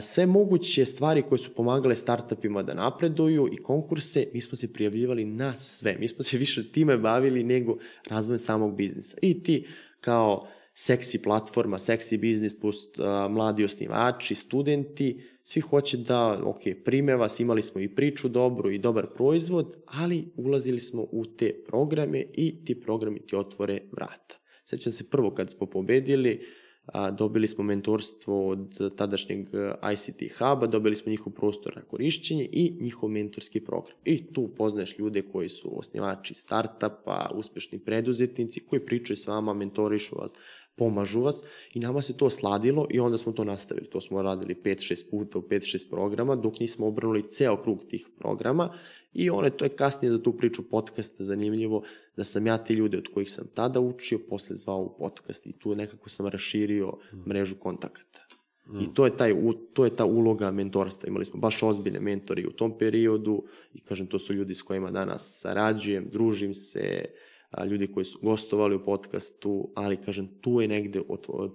sve 0.00 0.26
moguće 0.26 0.84
stvari 0.84 1.22
koje 1.22 1.38
su 1.38 1.54
pomagale 1.54 1.94
startupima 1.94 2.62
da 2.62 2.74
napreduju 2.74 3.48
i 3.52 3.56
konkurse, 3.56 4.26
mi 4.34 4.40
smo 4.40 4.56
se 4.56 4.72
prijavljivali 4.72 5.24
na 5.24 5.56
sve. 5.56 5.96
Mi 6.00 6.08
smo 6.08 6.24
se 6.24 6.38
više 6.38 6.72
time 6.72 6.98
bavili 6.98 7.44
nego 7.44 7.78
razvojem 8.08 8.38
samog 8.38 8.76
biznisa. 8.76 9.16
I 9.22 9.42
ti 9.42 9.66
kao 10.00 10.48
seksi 10.84 11.22
platforma, 11.22 11.78
seksi 11.78 12.18
biznis 12.18 12.60
plus 12.60 12.86
uh, 12.86 13.06
mladi 13.30 13.64
osnivači, 13.64 14.34
studenti, 14.34 15.20
svi 15.42 15.60
hoće 15.60 15.96
da, 15.96 16.40
ok, 16.44 16.60
prime 16.84 17.16
vas, 17.16 17.40
imali 17.40 17.62
smo 17.62 17.80
i 17.80 17.88
priču 17.88 18.28
dobru 18.28 18.70
i 18.70 18.78
dobar 18.78 19.06
proizvod, 19.14 19.76
ali 19.86 20.28
ulazili 20.36 20.80
smo 20.80 21.02
u 21.02 21.24
te 21.26 21.54
programe 21.66 22.24
i 22.34 22.64
ti 22.64 22.80
programi 22.80 23.26
ti 23.26 23.36
otvore 23.36 23.80
vrata. 23.92 24.38
Sećam 24.64 24.92
se 24.92 25.10
prvo 25.10 25.30
kad 25.34 25.50
smo 25.50 25.66
pobedili, 25.66 26.40
a, 26.86 27.10
dobili 27.10 27.48
smo 27.48 27.64
mentorstvo 27.64 28.48
od 28.48 28.96
tadašnjeg 28.96 29.46
ICT 29.92 30.38
huba, 30.38 30.66
dobili 30.66 30.96
smo 30.96 31.10
njihov 31.10 31.32
prostor 31.32 31.76
na 31.76 31.82
korišćenje 31.82 32.48
i 32.52 32.76
njihov 32.80 33.10
mentorski 33.10 33.64
program. 33.64 33.96
I 34.04 34.32
tu 34.32 34.48
poznaješ 34.56 34.98
ljude 34.98 35.22
koji 35.22 35.48
su 35.48 35.78
osnivači 35.78 36.34
startapa, 36.34 37.30
uspešni 37.34 37.78
preduzetnici, 37.78 38.60
koji 38.60 38.86
pričaju 38.86 39.16
s 39.16 39.26
vama, 39.26 39.54
mentorišu 39.54 40.16
vas, 40.18 40.34
pomažu 40.76 41.20
vas 41.20 41.44
i 41.74 41.80
nama 41.80 42.02
se 42.02 42.16
to 42.16 42.30
sladilo 42.30 42.86
i 42.90 43.00
onda 43.00 43.18
smo 43.18 43.32
to 43.32 43.44
nastavili. 43.44 43.86
To 43.86 44.00
smo 44.00 44.22
radili 44.22 44.54
5-6 44.64 45.10
puta 45.10 45.38
u 45.38 45.42
5-6 45.42 45.90
programa 45.90 46.36
dok 46.36 46.60
nismo 46.60 46.86
obrnuli 46.86 47.28
ceo 47.28 47.56
krug 47.56 47.84
tih 47.88 48.08
programa 48.18 48.72
i 49.12 49.30
one, 49.30 49.50
to 49.50 49.64
je 49.64 49.68
kasnije 49.68 50.10
za 50.10 50.22
tu 50.22 50.36
priču 50.36 50.70
podcasta 50.70 51.24
zanimljivo 51.24 51.82
da 52.16 52.24
sam 52.24 52.46
ja 52.46 52.58
ti 52.58 52.74
ljude 52.74 52.98
od 52.98 53.08
kojih 53.14 53.30
sam 53.30 53.46
tada 53.54 53.80
učio 53.80 54.18
posle 54.28 54.56
zvao 54.56 54.80
u 54.80 54.98
podcast 54.98 55.46
i 55.46 55.58
tu 55.58 55.74
nekako 55.74 56.08
sam 56.08 56.26
raširio 56.26 56.92
mrežu 57.26 57.56
kontakata. 57.58 58.26
Mm. 58.66 58.80
I 58.80 58.94
to 58.94 59.04
je, 59.04 59.16
taj, 59.16 59.34
to 59.72 59.84
je 59.84 59.96
ta 59.96 60.04
uloga 60.04 60.50
mentorstva. 60.50 61.08
Imali 61.08 61.24
smo 61.24 61.40
baš 61.40 61.62
ozbiljne 61.62 62.00
mentori 62.00 62.46
u 62.46 62.52
tom 62.52 62.78
periodu 62.78 63.44
i 63.74 63.80
kažem, 63.80 64.06
to 64.06 64.18
su 64.18 64.34
ljudi 64.34 64.54
s 64.54 64.62
kojima 64.62 64.90
danas 64.90 65.40
sarađujem, 65.40 66.08
družim 66.12 66.54
se, 66.54 67.04
a, 67.50 67.64
ljudi 67.64 67.86
koji 67.86 68.04
su 68.04 68.18
gostovali 68.22 68.74
u 68.74 68.84
podcastu, 68.84 69.72
ali 69.74 69.96
kažem, 69.96 70.28
tu, 70.40 70.60
je 70.60 70.68
negde, 70.68 71.00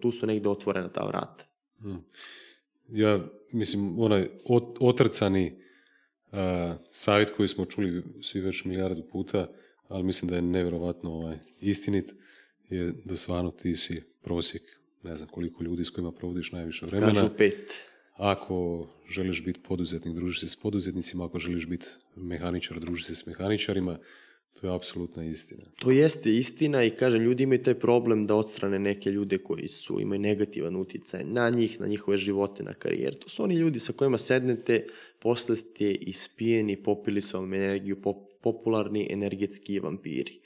tu 0.02 0.12
su 0.12 0.28
negde 0.28 0.50
otvorena 0.50 0.90
ta 0.90 1.06
vrata. 1.06 1.46
Hmm. 1.80 2.04
Ja, 2.90 3.26
mislim, 3.52 4.00
onaj 4.00 4.30
ot, 4.46 4.78
otrcani 4.80 5.52
uh, 6.32 6.38
savjet 6.92 7.30
koji 7.30 7.48
smo 7.48 7.66
čuli 7.66 8.04
svi 8.22 8.42
već 8.42 8.64
milijardu 8.64 9.04
puta, 9.12 9.48
ali 9.88 10.04
mislim 10.04 10.30
da 10.30 10.36
je 10.36 10.42
nevjerovatno 10.42 11.14
ovaj, 11.14 11.38
istinit, 11.60 12.14
je 12.70 12.94
da 13.06 13.16
stvarno 13.16 13.52
ti 13.52 13.76
si 13.76 14.04
prosjek, 14.22 14.62
ne 15.04 15.16
znam 15.16 15.30
koliko 15.30 15.64
ljudi 15.64 15.86
s 15.86 15.90
kojima 15.90 16.12
provodiš 16.12 16.52
najviše 16.52 16.86
vremena. 16.86 17.14
Kažu 17.14 17.30
pet. 17.38 17.74
Ako 18.14 18.88
želiš 19.10 19.44
biti 19.46 19.60
poduzetnik, 19.60 20.16
družiš 20.16 20.40
se 20.40 20.48
s 20.48 20.56
poduzetnicima, 20.56 21.26
ako 21.26 21.40
želiš 21.40 21.68
biti 21.68 21.88
mehaničar, 22.16 22.80
družiš 22.80 23.06
se 23.06 23.16
s 23.16 23.26
mehaničarima, 23.26 23.98
to 24.62 24.68
je 24.68 24.74
apsolutna 24.74 25.24
istina. 25.24 25.64
To 25.80 25.92
jeste 25.92 26.36
istina 26.36 26.84
i 26.84 26.90
kažem, 26.90 27.22
ljudi 27.22 27.44
imaju 27.44 27.64
taj 27.64 27.74
problem 27.74 28.28
da 28.28 28.36
odstrane 28.36 28.80
neke 28.80 29.12
ljude 29.12 29.38
koji 29.38 29.68
su, 29.68 30.00
imaju 30.02 30.22
negativan 30.22 30.76
uticaj 30.76 31.24
na 31.24 31.50
njih, 31.50 31.80
na 31.80 31.88
njihove 31.88 32.18
živote, 32.18 32.64
na 32.64 32.74
karijeru. 32.74 33.18
To 33.18 33.30
su 33.30 33.44
oni 33.44 33.56
ljudi 33.56 33.80
sa 33.80 33.94
kojima 33.94 34.18
sednete, 34.18 34.88
posle 35.20 35.56
ste 35.56 35.92
ispijeni, 35.92 36.84
popili 36.84 37.22
su 37.22 37.38
vam 37.38 37.54
energiju, 37.54 38.02
pop, 38.02 38.18
popularni 38.42 39.08
energetski 39.12 39.80
vampiri. 39.80 40.40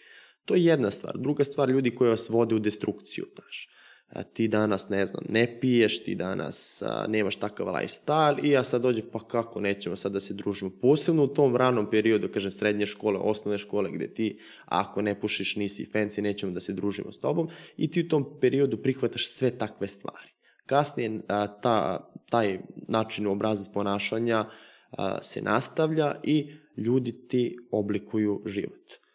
To 0.46 0.56
je 0.56 0.66
jedna 0.66 0.92
stvar. 0.92 1.18
Druga 1.18 1.44
stvar, 1.44 1.70
ljudi 1.70 1.92
koji 1.92 2.10
vas 2.10 2.30
vode 2.30 2.56
u 2.56 2.60
destrukciju, 2.60 3.26
znaš 3.36 3.70
a, 4.14 4.24
ti 4.24 4.48
danas, 4.48 4.90
ne 4.90 5.06
znam, 5.06 5.24
ne 5.30 5.60
piješ, 5.62 6.04
ti 6.04 6.16
danas 6.16 6.82
a, 6.82 7.06
nemaš 7.08 7.36
takav 7.36 7.68
lifestyle 7.68 8.40
i 8.44 8.50
ja 8.50 8.64
sad 8.64 8.82
dođem, 8.82 9.06
pa 9.12 9.20
kako 9.20 9.62
nećemo 9.62 9.96
sad 9.96 10.12
da 10.12 10.20
se 10.20 10.34
družimo. 10.34 10.72
Posebno 10.82 11.24
u 11.24 11.28
tom 11.28 11.56
ranom 11.56 11.90
periodu, 11.90 12.28
kažem, 12.28 12.52
srednje 12.52 12.86
škole, 12.86 13.20
osnovne 13.20 13.58
škole, 13.58 13.92
gde 13.92 14.14
ti, 14.14 14.40
ako 14.66 15.02
ne 15.02 15.20
pušiš, 15.20 15.56
nisi 15.56 15.90
fancy, 15.94 16.22
nećemo 16.22 16.52
da 16.52 16.60
se 16.60 16.74
družimo 16.74 17.12
s 17.12 17.20
tobom 17.20 17.50
i 17.78 17.92
ti 17.92 18.02
u 18.02 18.08
tom 18.08 18.40
periodu 18.42 18.78
prihvataš 18.78 19.30
sve 19.30 19.52
takve 19.52 19.88
stvari. 19.88 20.30
Kasnije 20.66 21.20
a, 21.28 21.48
ta, 21.48 22.10
taj 22.30 22.60
način 22.88 23.28
obrazac 23.28 23.74
ponašanja 23.74 24.46
a, 24.92 25.24
se 25.24 25.42
nastavlja 25.42 26.16
i 26.24 26.52
ljudi 26.78 27.28
ti 27.28 27.58
oblikuju 27.72 28.42
život. 28.46 29.09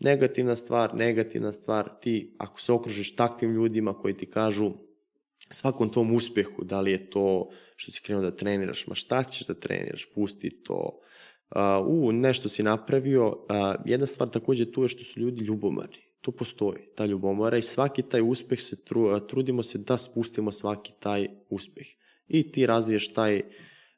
Negativna 0.00 0.56
stvar, 0.56 0.94
negativna 0.94 1.52
stvar, 1.52 1.88
ti 2.00 2.34
ako 2.38 2.60
se 2.60 2.72
okružiš 2.72 3.16
takvim 3.16 3.52
ljudima 3.52 3.98
koji 3.98 4.14
ti 4.14 4.26
kažu 4.26 4.72
svakom 5.50 5.88
tom 5.88 6.14
uspehu, 6.14 6.64
da 6.64 6.80
li 6.80 6.90
je 6.90 7.10
to 7.10 7.50
što 7.76 7.92
si 7.92 8.02
krenuo 8.02 8.22
da 8.22 8.30
treniraš, 8.30 8.86
ma 8.86 8.94
šta 8.94 9.24
ćeš 9.24 9.46
da 9.46 9.54
treniraš, 9.54 10.06
pusti 10.14 10.50
to, 10.50 11.00
uh, 11.50 11.86
u, 11.86 12.12
nešto 12.12 12.48
si 12.48 12.62
napravio, 12.62 13.28
uh, 13.28 13.34
jedna 13.84 14.06
stvar 14.06 14.30
takođe 14.30 14.72
tu 14.72 14.82
je 14.82 14.88
što 14.88 15.04
su 15.04 15.20
ljudi 15.20 15.44
ljubomari. 15.44 16.00
To 16.20 16.32
postoji, 16.32 16.80
ta 16.94 17.06
ljubomara 17.06 17.56
i 17.56 17.62
svaki 17.62 18.02
taj 18.02 18.22
uspeh 18.22 18.60
se 18.60 18.84
tru, 18.84 19.20
trudimo 19.20 19.62
se 19.62 19.78
da 19.78 19.98
spustimo 19.98 20.52
svaki 20.52 20.92
taj 21.00 21.28
uspeh. 21.50 21.86
I 22.28 22.52
ti 22.52 22.66
razviješ 22.66 23.12
taj 23.12 23.42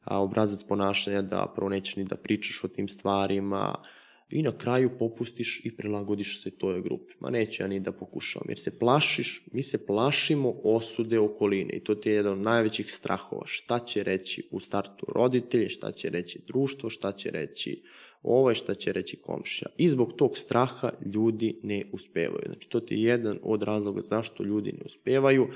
obrazac 0.06 0.64
ponašanja 0.64 1.22
da 1.22 1.52
prvo 1.56 1.68
nećeš 1.68 1.96
ni 1.96 2.04
da 2.04 2.16
pričaš 2.16 2.64
o 2.64 2.68
tim 2.68 2.88
stvarima, 2.88 3.82
i 4.30 4.42
na 4.42 4.52
kraju 4.58 4.90
popustiš 4.98 5.60
i 5.64 5.76
prilagodiš 5.76 6.42
se 6.42 6.50
toj 6.50 6.82
grupi. 6.82 7.14
Ma 7.20 7.30
neću 7.30 7.62
ja 7.62 7.68
ni 7.68 7.80
da 7.80 7.92
pokušavam, 7.92 8.46
jer 8.48 8.58
se 8.58 8.78
plašiš, 8.78 9.42
mi 9.52 9.62
se 9.62 9.86
plašimo 9.86 10.54
osude 10.64 11.18
okoline 11.18 11.72
i 11.72 11.84
to 11.84 11.94
ti 11.94 12.08
je 12.08 12.14
jedan 12.14 12.32
od 12.32 12.38
najvećih 12.38 12.92
strahova. 12.92 13.42
Šta 13.46 13.78
će 13.78 14.02
reći 14.02 14.48
u 14.50 14.60
startu 14.60 15.06
roditelji, 15.14 15.68
šta 15.68 15.92
će 15.92 16.10
reći 16.10 16.40
društvo, 16.46 16.90
šta 16.90 17.12
će 17.12 17.30
reći 17.30 17.82
ovaj, 18.22 18.54
šta 18.54 18.74
će 18.74 18.92
reći 18.92 19.16
komšija. 19.16 19.68
I 19.76 19.88
zbog 19.88 20.12
tog 20.12 20.38
straha 20.38 20.90
ljudi 21.14 21.60
ne 21.62 21.84
uspevaju. 21.92 22.42
Znači, 22.46 22.68
to 22.68 22.80
ti 22.80 22.94
je 22.94 23.02
jedan 23.02 23.38
od 23.42 23.62
razloga 23.62 24.02
zašto 24.02 24.44
ljudi 24.44 24.72
ne 24.72 24.82
uspevaju. 24.84 25.48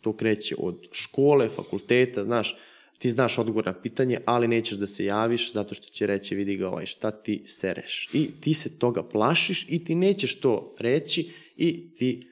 To 0.00 0.16
kreće 0.16 0.54
od 0.58 0.88
škole, 0.92 1.48
fakulteta, 1.48 2.24
znaš, 2.24 2.56
ti 3.04 3.10
znaš 3.10 3.38
odgovor 3.38 3.66
na 3.66 3.80
pitanje, 3.80 4.18
ali 4.24 4.48
nećeš 4.48 4.78
da 4.78 4.86
se 4.86 5.04
javiš 5.04 5.52
zato 5.52 5.74
što 5.74 5.90
će 5.90 6.06
reći 6.06 6.34
vidi 6.34 6.56
ga 6.56 6.68
ovaj 6.68 6.86
šta 6.86 7.10
ti 7.10 7.42
sereš. 7.46 8.08
I 8.12 8.30
ti 8.40 8.54
se 8.54 8.78
toga 8.78 9.02
plašiš 9.02 9.66
i 9.68 9.84
ti 9.84 9.94
nećeš 9.94 10.40
to 10.40 10.76
reći 10.78 11.30
i 11.56 11.94
ti 11.94 12.28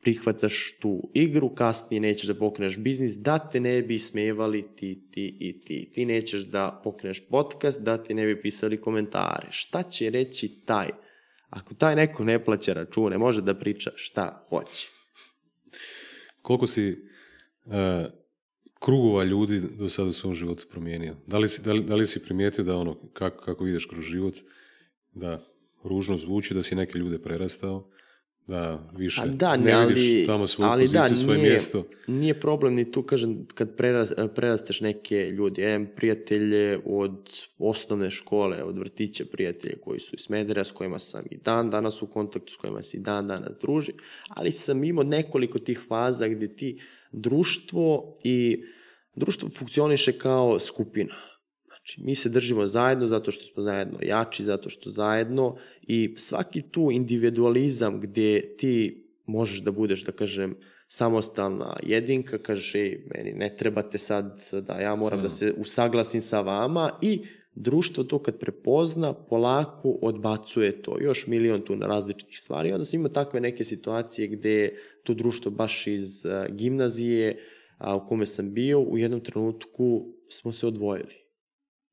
prihvataš 0.00 0.74
tu 0.80 1.10
igru, 1.14 1.54
kasnije 1.54 2.00
nećeš 2.00 2.26
da 2.26 2.34
pokreneš 2.34 2.78
biznis, 2.78 3.14
da 3.14 3.38
te 3.38 3.60
ne 3.60 3.82
bi 3.82 3.98
smevali 3.98 4.64
ti, 4.76 5.08
ti 5.10 5.36
i 5.40 5.60
ti. 5.60 5.90
Ti 5.94 6.06
nećeš 6.06 6.42
da 6.42 6.80
pokreneš 6.84 7.28
podcast, 7.28 7.80
da 7.80 8.02
ti 8.02 8.14
ne 8.14 8.26
bi 8.26 8.42
pisali 8.42 8.80
komentare. 8.80 9.46
Šta 9.50 9.82
će 9.82 10.10
reći 10.10 10.48
taj? 10.64 10.88
Ako 11.50 11.74
taj 11.74 11.96
neko 11.96 12.24
ne 12.24 12.44
plaća 12.44 12.72
račune, 12.72 13.18
može 13.18 13.42
da 13.42 13.54
priča 13.54 13.90
šta 13.94 14.46
hoće. 14.48 14.88
Koliko 16.42 16.66
si 16.66 16.90
uh, 17.64 17.72
krugova 18.86 19.24
ljudi 19.24 19.62
do 19.78 19.88
sada 19.88 20.08
u 20.08 20.12
svom 20.12 20.34
životu 20.34 20.66
promijenio? 20.70 21.16
Da 21.26 21.38
li 21.38 21.48
si, 21.48 21.62
da 21.62 21.72
li, 21.72 21.84
da 21.84 21.94
li 21.94 22.06
si 22.06 22.24
primijetio 22.24 22.64
da 22.64 22.76
ono, 22.76 22.94
kako, 23.12 23.44
kako 23.44 23.66
ideš 23.66 23.86
kroz 23.86 24.04
život, 24.04 24.34
da 25.14 25.42
ružno 25.84 26.18
zvuči, 26.18 26.54
da 26.54 26.62
si 26.62 26.74
neke 26.74 26.98
ljude 26.98 27.18
prerastao, 27.18 27.90
da 28.46 28.90
više 28.96 29.20
A 29.20 29.26
da, 29.26 29.56
ne, 29.56 29.72
ali, 29.72 29.94
vidiš 29.94 30.26
tamo 30.26 30.46
svoju 30.46 30.70
ali 30.70 30.82
poziciju, 30.82 31.00
da, 31.00 31.16
svoje 31.16 31.38
nije, 31.38 31.50
mjesto. 31.50 31.84
Nije 32.06 32.40
problem 32.40 32.74
ni 32.74 32.92
tu, 32.92 33.02
kažem, 33.02 33.46
kad 33.54 33.76
prerasteš 34.34 34.80
neke 34.80 35.30
ljudi. 35.30 35.62
Ja 35.62 35.74
imam 35.74 35.88
prijatelje 35.96 36.80
od 36.84 37.30
osnovne 37.58 38.10
škole, 38.10 38.62
od 38.62 38.78
vrtića 38.78 39.24
prijatelje 39.32 39.76
koji 39.80 40.00
su 40.00 40.14
iz 40.14 40.20
Smedera, 40.20 40.64
s 40.64 40.70
kojima 40.70 40.98
sam 40.98 41.24
i 41.30 41.36
dan 41.36 41.70
danas 41.70 42.02
u 42.02 42.06
kontaktu, 42.06 42.52
s 42.52 42.56
kojima 42.56 42.82
se 42.82 42.96
i 42.96 43.00
dan 43.00 43.28
danas 43.28 43.56
druži, 43.60 43.92
ali 44.28 44.52
sam 44.52 44.84
imao 44.84 45.04
nekoliko 45.04 45.58
tih 45.58 45.80
faza 45.88 46.28
gde 46.28 46.56
ti 46.56 46.80
društvo 47.12 48.14
i 48.24 48.64
društvo 49.16 49.48
funkcioniše 49.48 50.12
kao 50.12 50.58
skupina. 50.60 51.14
Znači, 51.66 52.02
mi 52.02 52.14
se 52.14 52.28
držimo 52.28 52.66
zajedno 52.66 53.08
zato 53.08 53.32
što 53.32 53.44
smo 53.44 53.62
zajedno 53.62 53.98
jači, 54.02 54.44
zato 54.44 54.70
što 54.70 54.90
zajedno 54.90 55.56
i 55.82 56.14
svaki 56.16 56.62
tu 56.62 56.88
individualizam 56.92 58.00
gde 58.00 58.56
ti 58.56 59.04
možeš 59.26 59.62
da 59.62 59.70
budeš, 59.70 60.04
da 60.04 60.12
kažem, 60.12 60.56
samostalna 60.88 61.76
jedinka, 61.82 62.38
kažeš, 62.38 62.74
ej, 62.74 63.04
meni 63.14 63.32
ne 63.32 63.56
trebate 63.56 63.98
sad 63.98 64.42
da 64.52 64.80
ja 64.80 64.94
moram 64.96 65.18
mm. 65.18 65.22
da 65.22 65.28
se 65.28 65.54
usaglasim 65.58 66.20
sa 66.20 66.40
vama 66.40 66.90
i 67.02 67.20
društvo 67.54 68.04
to 68.04 68.18
kad 68.18 68.38
prepozna, 68.38 69.12
polako 69.12 69.98
odbacuje 70.02 70.82
to. 70.82 70.96
Još 71.00 71.26
milion 71.26 71.60
tu 71.60 71.76
na 71.76 71.86
različitih 71.86 72.38
stvari. 72.38 72.72
Onda 72.72 72.84
se 72.84 72.96
ima 72.96 73.08
takve 73.08 73.40
neke 73.40 73.64
situacije 73.64 74.28
gde 74.28 74.72
to 75.02 75.14
društvo 75.14 75.50
baš 75.50 75.86
iz 75.86 76.24
uh, 76.24 76.54
gimnazije 76.54 77.36
a, 77.78 77.96
u 77.96 78.06
kome 78.06 78.26
sam 78.26 78.54
bio, 78.54 78.80
u 78.80 78.98
jednom 78.98 79.20
trenutku 79.20 80.06
smo 80.28 80.52
se 80.52 80.66
odvojili 80.66 81.26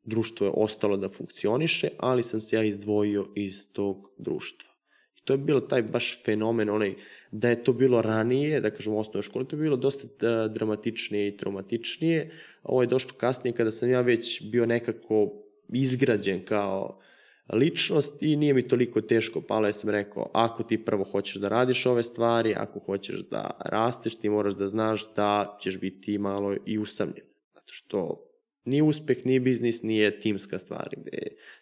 društvo 0.03 0.47
je 0.47 0.53
ostalo 0.55 0.97
da 0.97 1.09
funkcioniše, 1.09 1.89
ali 1.97 2.23
sam 2.23 2.41
se 2.41 2.55
ja 2.55 2.63
izdvojio 2.63 3.25
iz 3.35 3.67
tog 3.73 4.09
društva. 4.17 4.69
I 5.17 5.21
to 5.25 5.33
je 5.33 5.37
bilo 5.37 5.59
taj 5.59 5.81
baš 5.81 6.23
fenomen, 6.25 6.69
onaj, 6.69 6.95
da 7.31 7.49
je 7.49 7.63
to 7.63 7.73
bilo 7.73 8.01
ranije, 8.01 8.61
da 8.61 8.71
kažem 8.71 8.93
u 8.93 8.99
osnovnoj 8.99 9.21
školi, 9.21 9.47
to 9.47 9.55
je 9.55 9.61
bilo 9.61 9.77
dosta 9.77 10.07
da, 10.19 10.47
dramatičnije 10.47 11.27
i 11.27 11.37
traumatičnije. 11.37 12.31
Ovo 12.63 12.81
je 12.81 12.87
došlo 12.87 13.11
kasnije 13.17 13.53
kada 13.53 13.71
sam 13.71 13.89
ja 13.89 14.01
već 14.01 14.43
bio 14.51 14.65
nekako 14.65 15.31
izgrađen 15.73 16.45
kao 16.45 16.99
ličnost 17.49 18.21
i 18.21 18.35
nije 18.35 18.53
mi 18.53 18.67
toliko 18.67 19.01
teško 19.01 19.41
palo, 19.41 19.67
ja 19.67 19.73
sam 19.73 19.89
rekao, 19.89 20.29
ako 20.33 20.63
ti 20.63 20.85
prvo 20.85 21.03
hoćeš 21.03 21.35
da 21.35 21.49
radiš 21.49 21.85
ove 21.85 22.03
stvari, 22.03 22.53
ako 22.57 22.79
hoćeš 22.79 23.19
da 23.31 23.57
rasteš, 23.65 24.15
ti 24.15 24.29
moraš 24.29 24.53
da 24.53 24.67
znaš 24.67 25.13
da 25.15 25.57
ćeš 25.61 25.79
biti 25.79 26.17
malo 26.17 26.55
i 26.65 26.77
usamljen. 26.77 27.25
Zato 27.53 27.73
što 27.73 28.29
ni 28.65 28.81
uspeh, 28.81 29.25
ni 29.25 29.39
biznis 29.39 29.81
nije 29.81 30.19
timska 30.19 30.59
stvar 30.59 30.89
gde 30.97 31.19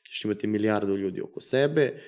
ćeš 0.08 0.26
imati 0.26 0.48
milijardu 0.48 0.98
ljudi 0.98 1.22
oko 1.22 1.42
sebe, 1.42 2.00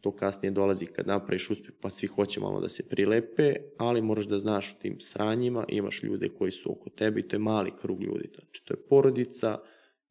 to 0.00 0.16
kasnije 0.16 0.50
dolazi 0.50 0.86
kad 0.86 1.06
napraviš 1.06 1.50
uspeh, 1.50 1.70
pa 1.80 1.90
svi 1.90 2.06
hoće 2.06 2.40
malo 2.40 2.60
da 2.60 2.68
se 2.68 2.88
prilepe, 2.88 3.54
ali 3.78 4.02
moraš 4.02 4.24
da 4.24 4.38
znaš 4.38 4.72
u 4.72 4.82
tim 4.82 5.00
sranjima, 5.00 5.64
imaš 5.68 6.02
ljude 6.02 6.28
koji 6.28 6.50
su 6.50 6.72
oko 6.72 6.90
tebe 6.90 7.20
i 7.20 7.28
to 7.28 7.36
je 7.36 7.40
mali 7.40 7.72
krug 7.80 8.02
ljudi. 8.02 8.30
Znači, 8.34 8.64
to 8.64 8.74
je 8.74 8.86
porodica 8.88 9.58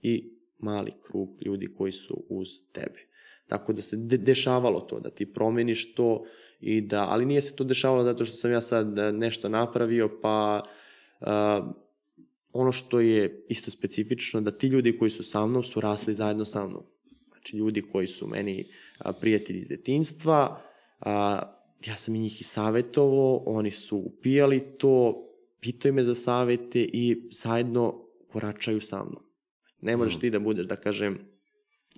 i 0.01 0.39
mali 0.57 0.91
krug 1.01 1.37
ljudi 1.45 1.67
koji 1.77 1.91
su 1.91 2.25
uz 2.29 2.47
tebe. 2.71 3.08
Tako 3.49 3.73
da 3.73 3.81
se 3.81 3.97
de 3.97 4.17
dešavalo 4.17 4.79
to, 4.79 4.99
da 4.99 5.09
ti 5.09 5.25
promeniš 5.33 5.93
to 5.93 6.25
i 6.59 6.81
da, 6.81 7.07
ali 7.09 7.25
nije 7.25 7.41
se 7.41 7.55
to 7.55 7.63
dešavalo 7.63 8.03
zato 8.03 8.25
što 8.25 8.35
sam 8.35 8.51
ja 8.51 8.61
sad 8.61 8.99
e, 8.99 9.11
nešto 9.11 9.49
napravio, 9.49 10.09
pa 10.21 10.63
uh, 11.19 11.27
ono 12.53 12.71
što 12.71 12.99
je 12.99 13.45
isto 13.49 13.71
specifično, 13.71 14.41
da 14.41 14.51
ti 14.51 14.67
ljudi 14.67 14.97
koji 14.97 15.11
su 15.11 15.23
sa 15.23 15.45
mnom 15.45 15.63
su 15.63 15.81
rasli 15.81 16.13
zajedno 16.13 16.45
sa 16.45 16.67
mnom. 16.67 16.83
Znači 17.31 17.57
ljudi 17.57 17.81
koji 17.81 18.07
su 18.07 18.27
meni 18.27 18.65
a, 18.97 19.13
prijatelji 19.13 19.59
iz 19.59 19.67
detinstva, 19.67 20.61
a, 20.99 21.41
ja 21.85 21.95
sam 21.95 22.15
i 22.15 22.19
njih 22.19 22.41
i 22.41 22.43
savjetovo, 22.43 23.43
oni 23.45 23.71
su 23.71 23.97
upijali 23.97 24.59
to, 24.77 25.25
pitaju 25.59 25.93
me 25.93 26.03
za 26.03 26.15
savete 26.15 26.81
i 26.93 27.29
zajedno 27.31 28.05
koračaju 28.31 28.81
sa 28.81 29.03
mnom. 29.03 29.23
Ne 29.81 29.97
možeš 29.97 30.17
mm. 30.17 30.19
ti 30.19 30.29
da 30.29 30.39
budeš, 30.39 30.65
da 30.65 30.75
kažem, 30.75 31.28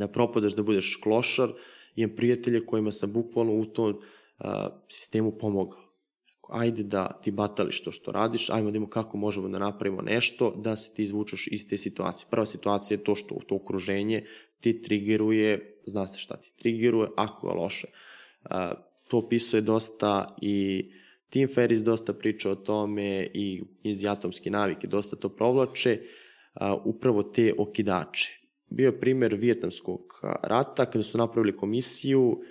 da 0.01 0.11
propadaš 0.11 0.55
da 0.55 0.63
budeš 0.63 0.95
klošar, 1.03 1.53
imam 1.95 2.15
prijatelje 2.15 2.65
kojima 2.65 2.91
sam 2.91 3.13
bukvalno 3.13 3.53
u 3.53 3.65
tom 3.65 3.99
a, 4.39 4.69
sistemu 4.89 5.31
pomogao. 5.31 5.81
Ajde 6.49 6.83
da 6.83 7.19
ti 7.23 7.31
batališ 7.31 7.83
to 7.83 7.91
što 7.91 8.11
radiš, 8.11 8.49
ajmo 8.49 8.71
da 8.71 8.77
imamo 8.77 8.89
kako 8.89 9.17
možemo 9.17 9.49
da 9.49 9.59
napravimo 9.59 10.01
nešto 10.01 10.53
da 10.57 10.75
se 10.75 10.93
ti 10.93 11.03
izvučeš 11.03 11.47
iz 11.47 11.67
te 11.67 11.77
situacije. 11.77 12.27
Prva 12.31 12.45
situacija 12.45 12.97
je 12.97 13.03
to 13.03 13.15
što 13.15 13.39
to 13.47 13.55
okruženje 13.55 14.25
ti 14.59 14.81
trigeruje, 14.81 15.81
zna 15.85 16.07
se 16.07 16.19
šta 16.19 16.37
ti 16.37 16.51
trigeruje, 16.57 17.07
ako 17.17 17.49
je 17.49 17.55
loše. 17.55 17.87
A, 18.43 18.73
to 19.07 19.17
opisuje 19.17 19.61
dosta 19.61 20.35
i 20.41 20.85
Tim 21.29 21.47
Ferris 21.47 21.83
dosta 21.83 22.13
priča 22.13 22.51
o 22.51 22.55
tome 22.55 23.27
i 23.33 23.63
iz 23.83 24.05
atomske 24.05 24.49
navike 24.49 24.87
dosta 24.87 25.15
to 25.15 25.29
provlače, 25.29 25.99
a, 26.53 26.75
upravo 26.75 27.23
te 27.23 27.53
okidače 27.57 28.40
bio 28.71 28.85
je 28.85 28.99
primer 28.99 29.35
Vijetnamskog 29.35 30.21
rata, 30.43 30.85
kada 30.85 31.03
su 31.03 31.17
napravili 31.17 31.55
komisiju, 31.55 32.41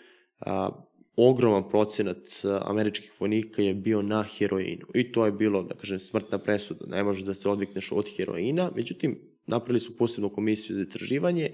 a, 0.41 0.71
ogroman 1.17 1.69
procenat 1.69 2.19
američkih 2.65 3.13
vojnika 3.21 3.63
je 3.63 3.75
bio 3.75 4.03
na 4.03 4.23
heroinu. 4.23 4.87
I 4.95 5.13
to 5.13 5.27
je 5.27 5.33
bilo, 5.33 5.63
da 5.63 5.75
kažem, 5.75 6.01
smrtna 6.01 6.39
presuda. 6.39 6.87
Ne 6.87 7.03
možeš 7.05 7.25
da 7.25 7.35
se 7.35 7.49
odvikneš 7.49 7.93
od 7.93 8.07
heroina. 8.17 8.71
Međutim, 8.77 9.19
napravili 9.47 9.81
su 9.81 9.97
posebnu 9.97 10.29
komisiju 10.29 10.77
za 10.77 10.83
istraživanje 10.83 11.51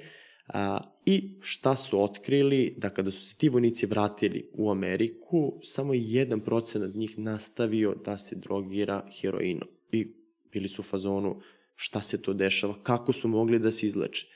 a, 0.47 0.81
i 1.07 1.39
šta 1.41 1.77
su 1.77 2.03
otkrili, 2.03 2.75
da 2.77 2.89
kada 2.89 3.11
su 3.11 3.27
se 3.27 3.37
ti 3.37 3.49
vojnici 3.49 3.87
vratili 3.87 4.51
u 4.53 4.71
Ameriku, 4.71 5.61
samo 5.63 5.95
jedan 5.95 6.41
procenat 6.41 6.95
njih 6.95 7.19
nastavio 7.19 7.95
da 8.05 8.19
se 8.19 8.37
drogira 8.37 9.07
heroinom. 9.21 9.69
I 9.93 10.15
bili 10.53 10.69
su 10.69 10.83
u 10.83 10.85
fazonu 10.85 11.41
šta 11.75 12.03
se 12.03 12.23
to 12.23 12.33
dešava, 12.33 12.75
kako 12.83 13.13
su 13.13 13.29
mogli 13.29 13.59
da 13.59 13.73
se 13.73 13.87
izleče 13.87 14.27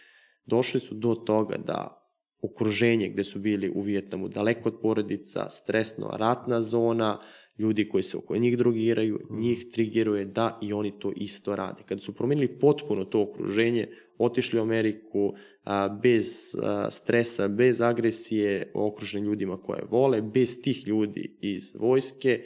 došli 0.46 0.80
su 0.80 0.94
do 0.94 1.14
toga 1.14 1.56
da 1.56 1.96
okruženje 2.42 3.08
gde 3.08 3.24
su 3.24 3.38
bili 3.38 3.72
u 3.74 3.80
Vijetnamu 3.80 4.28
daleko 4.28 4.68
od 4.68 4.80
porodica, 4.82 5.50
stresno, 5.50 6.10
ratna 6.12 6.62
zona, 6.62 7.18
ljudi 7.58 7.88
koji 7.88 8.02
se 8.02 8.16
oko 8.16 8.36
njih 8.36 8.58
drogiraju, 8.58 9.20
mm. 9.30 9.40
njih 9.40 9.66
triggeruje 9.72 10.24
da 10.24 10.58
i 10.62 10.72
oni 10.72 10.98
to 10.98 11.12
isto 11.16 11.56
rade. 11.56 11.82
Kada 11.86 12.00
su 12.00 12.14
promenili 12.14 12.58
potpuno 12.58 13.04
to 13.04 13.22
okruženje, 13.22 13.88
otišli 14.18 14.58
u 14.58 14.62
Ameriku 14.62 15.34
a, 15.64 15.88
bez 16.02 16.54
a, 16.62 16.90
stresa, 16.90 17.48
bez 17.48 17.80
agresije, 17.80 18.72
okruženi 18.74 19.26
ljudima 19.26 19.56
koje 19.56 19.84
vole, 19.90 20.22
bez 20.22 20.62
tih 20.62 20.88
ljudi 20.88 21.38
iz 21.40 21.74
vojske, 21.78 22.42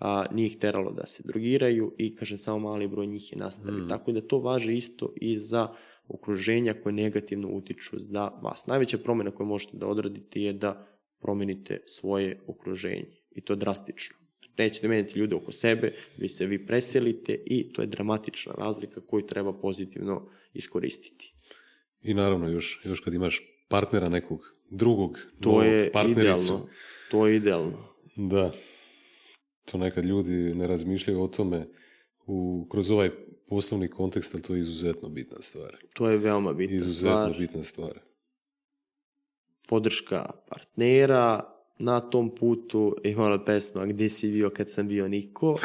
a, 0.00 0.24
njih 0.32 0.56
teralo 0.56 0.92
da 0.92 1.06
se 1.06 1.22
drogiraju 1.26 1.94
i, 1.98 2.14
kažem, 2.14 2.38
samo 2.38 2.58
mali 2.58 2.88
broj 2.88 3.06
njih 3.06 3.32
je 3.32 3.38
nastavio. 3.38 3.84
Mm. 3.84 3.88
Tako 3.88 4.12
da 4.12 4.20
to 4.20 4.38
važe 4.38 4.76
isto 4.76 5.12
i 5.20 5.38
za 5.38 5.68
okruženja 6.08 6.74
koje 6.74 6.92
negativno 6.92 7.48
utiču 7.48 7.96
da 7.98 8.40
vas. 8.42 8.66
Najveća 8.66 8.98
promena 8.98 9.30
koju 9.30 9.46
možete 9.46 9.76
da 9.76 9.86
odradite 9.86 10.42
je 10.42 10.52
da 10.52 10.86
promenite 11.20 11.80
svoje 11.86 12.40
okruženje 12.46 13.06
i 13.30 13.40
to 13.40 13.56
drastično. 13.56 14.16
Nećete 14.58 14.88
menjati 14.88 15.18
ljude 15.18 15.36
oko 15.36 15.52
sebe, 15.52 15.92
vi 16.16 16.28
se 16.28 16.46
vi 16.46 16.66
preselite 16.66 17.42
i 17.46 17.72
to 17.72 17.82
je 17.82 17.86
dramatična 17.86 18.52
razlika 18.58 19.00
koju 19.00 19.26
treba 19.26 19.52
pozitivno 19.52 20.30
iskoristiti. 20.54 21.34
I 22.02 22.14
naravno 22.14 22.48
još, 22.48 22.80
još 22.84 23.00
kad 23.00 23.14
imaš 23.14 23.42
partnera 23.68 24.08
nekog 24.08 24.40
drugog, 24.70 25.18
to 25.40 25.62
je 25.62 25.90
idealno. 26.08 26.68
To 27.10 27.26
je 27.26 27.36
idealno. 27.36 27.78
Da. 28.16 28.52
To 29.64 29.78
nekad 29.78 30.04
ljudi 30.04 30.32
ne 30.32 30.66
razmišljaju 30.66 31.22
o 31.22 31.28
tome 31.28 31.66
u, 32.26 32.66
kroz 32.70 32.90
ovaj 32.90 33.10
poslovni 33.48 33.88
kontekst, 33.88 34.34
ali 34.34 34.42
to 34.42 34.54
je 34.54 34.60
izuzetno 34.60 35.08
bitna 35.08 35.36
stvar. 35.40 35.76
To 35.92 36.10
je 36.10 36.18
veoma 36.18 36.52
bitna 36.52 36.76
izuzetno 36.76 37.10
stvar. 37.10 37.30
Izuzetno 37.30 37.46
bitna 37.46 37.64
stvar. 37.64 38.00
Podrška 39.68 40.30
partnera 40.48 41.54
na 41.78 42.00
tom 42.00 42.34
putu, 42.34 42.96
imala 43.04 43.44
pesma 43.44 43.86
Gde 43.86 44.08
si 44.08 44.30
bio 44.30 44.50
kad 44.50 44.70
sam 44.70 44.88
bio 44.88 45.08
niko. 45.08 45.58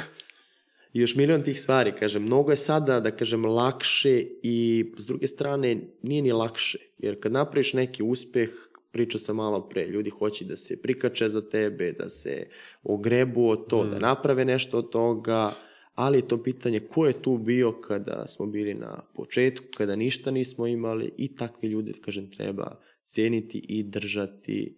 I 0.93 1.00
još 1.00 1.15
milion 1.15 1.43
tih 1.43 1.60
stvari, 1.62 1.91
kažem, 2.00 2.24
mnogo 2.24 2.52
je 2.52 2.58
sada, 2.58 3.00
da 3.00 3.12
kažem, 3.12 3.46
lakše 3.46 4.24
i 4.43 4.86
s 4.98 5.06
druge 5.06 5.28
strane 5.28 5.78
nije 6.02 6.22
ni 6.22 6.32
lakše, 6.32 6.78
jer 6.98 7.19
kad 7.19 7.32
napraviš 7.32 7.74
neki 7.74 8.04
uspeh, 8.04 8.50
pričao 8.91 9.19
sam 9.19 9.36
malo 9.36 9.69
pre, 9.69 9.88
ljudi 9.88 10.10
hoće 10.10 10.46
da 10.46 10.56
se 10.56 10.82
prikače 10.82 11.30
za 11.30 11.50
tebe, 11.50 11.91
da 11.91 12.10
se 12.10 12.48
ogrebu 12.84 13.50
od 13.50 13.67
to, 13.67 13.84
mm. 13.84 13.89
da 13.91 14.00
naprave 14.00 14.46
nešto 14.46 14.78
od 14.78 14.89
toga, 14.89 15.52
ali 15.95 16.17
je 16.17 16.27
to 16.27 16.43
pitanje 16.43 16.79
ko 16.79 17.08
je 17.08 17.21
tu 17.21 17.38
bio 17.38 17.71
kada 17.71 18.27
smo 18.27 18.45
bili 18.45 18.73
na 18.73 19.01
početku, 19.15 19.65
kada 19.77 19.95
ništa 19.95 20.32
nismo 20.32 20.67
imali 20.67 21.12
i 21.17 21.36
takve 21.36 21.69
ljude, 21.69 21.93
kažem, 22.01 22.32
treba 22.32 22.79
cijeniti 23.03 23.58
i 23.58 23.84
držati 23.84 24.77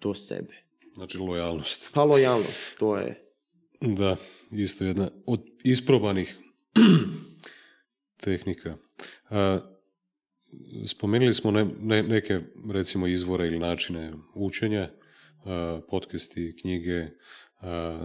do 0.00 0.14
sebe. 0.14 0.54
Znači 0.94 1.18
lojalnost. 1.18 1.90
Pa 1.94 2.04
lojalnost, 2.04 2.78
to 2.78 2.96
je. 2.96 3.34
Da, 3.80 4.16
isto 4.50 4.84
jedna 4.84 5.10
od 5.26 5.40
isprobanih 5.64 6.36
tehnika. 8.24 8.76
A, 9.30 9.58
spomenuli 10.86 11.34
smo 11.34 11.50
ne, 11.50 11.66
ne, 11.80 12.02
neke, 12.02 12.40
recimo, 12.70 13.06
izvore 13.06 13.46
ili 13.46 13.58
načine 13.58 14.12
učenja, 14.34 14.90
a, 15.44 15.80
podcasti, 15.90 16.56
knjige, 16.60 17.08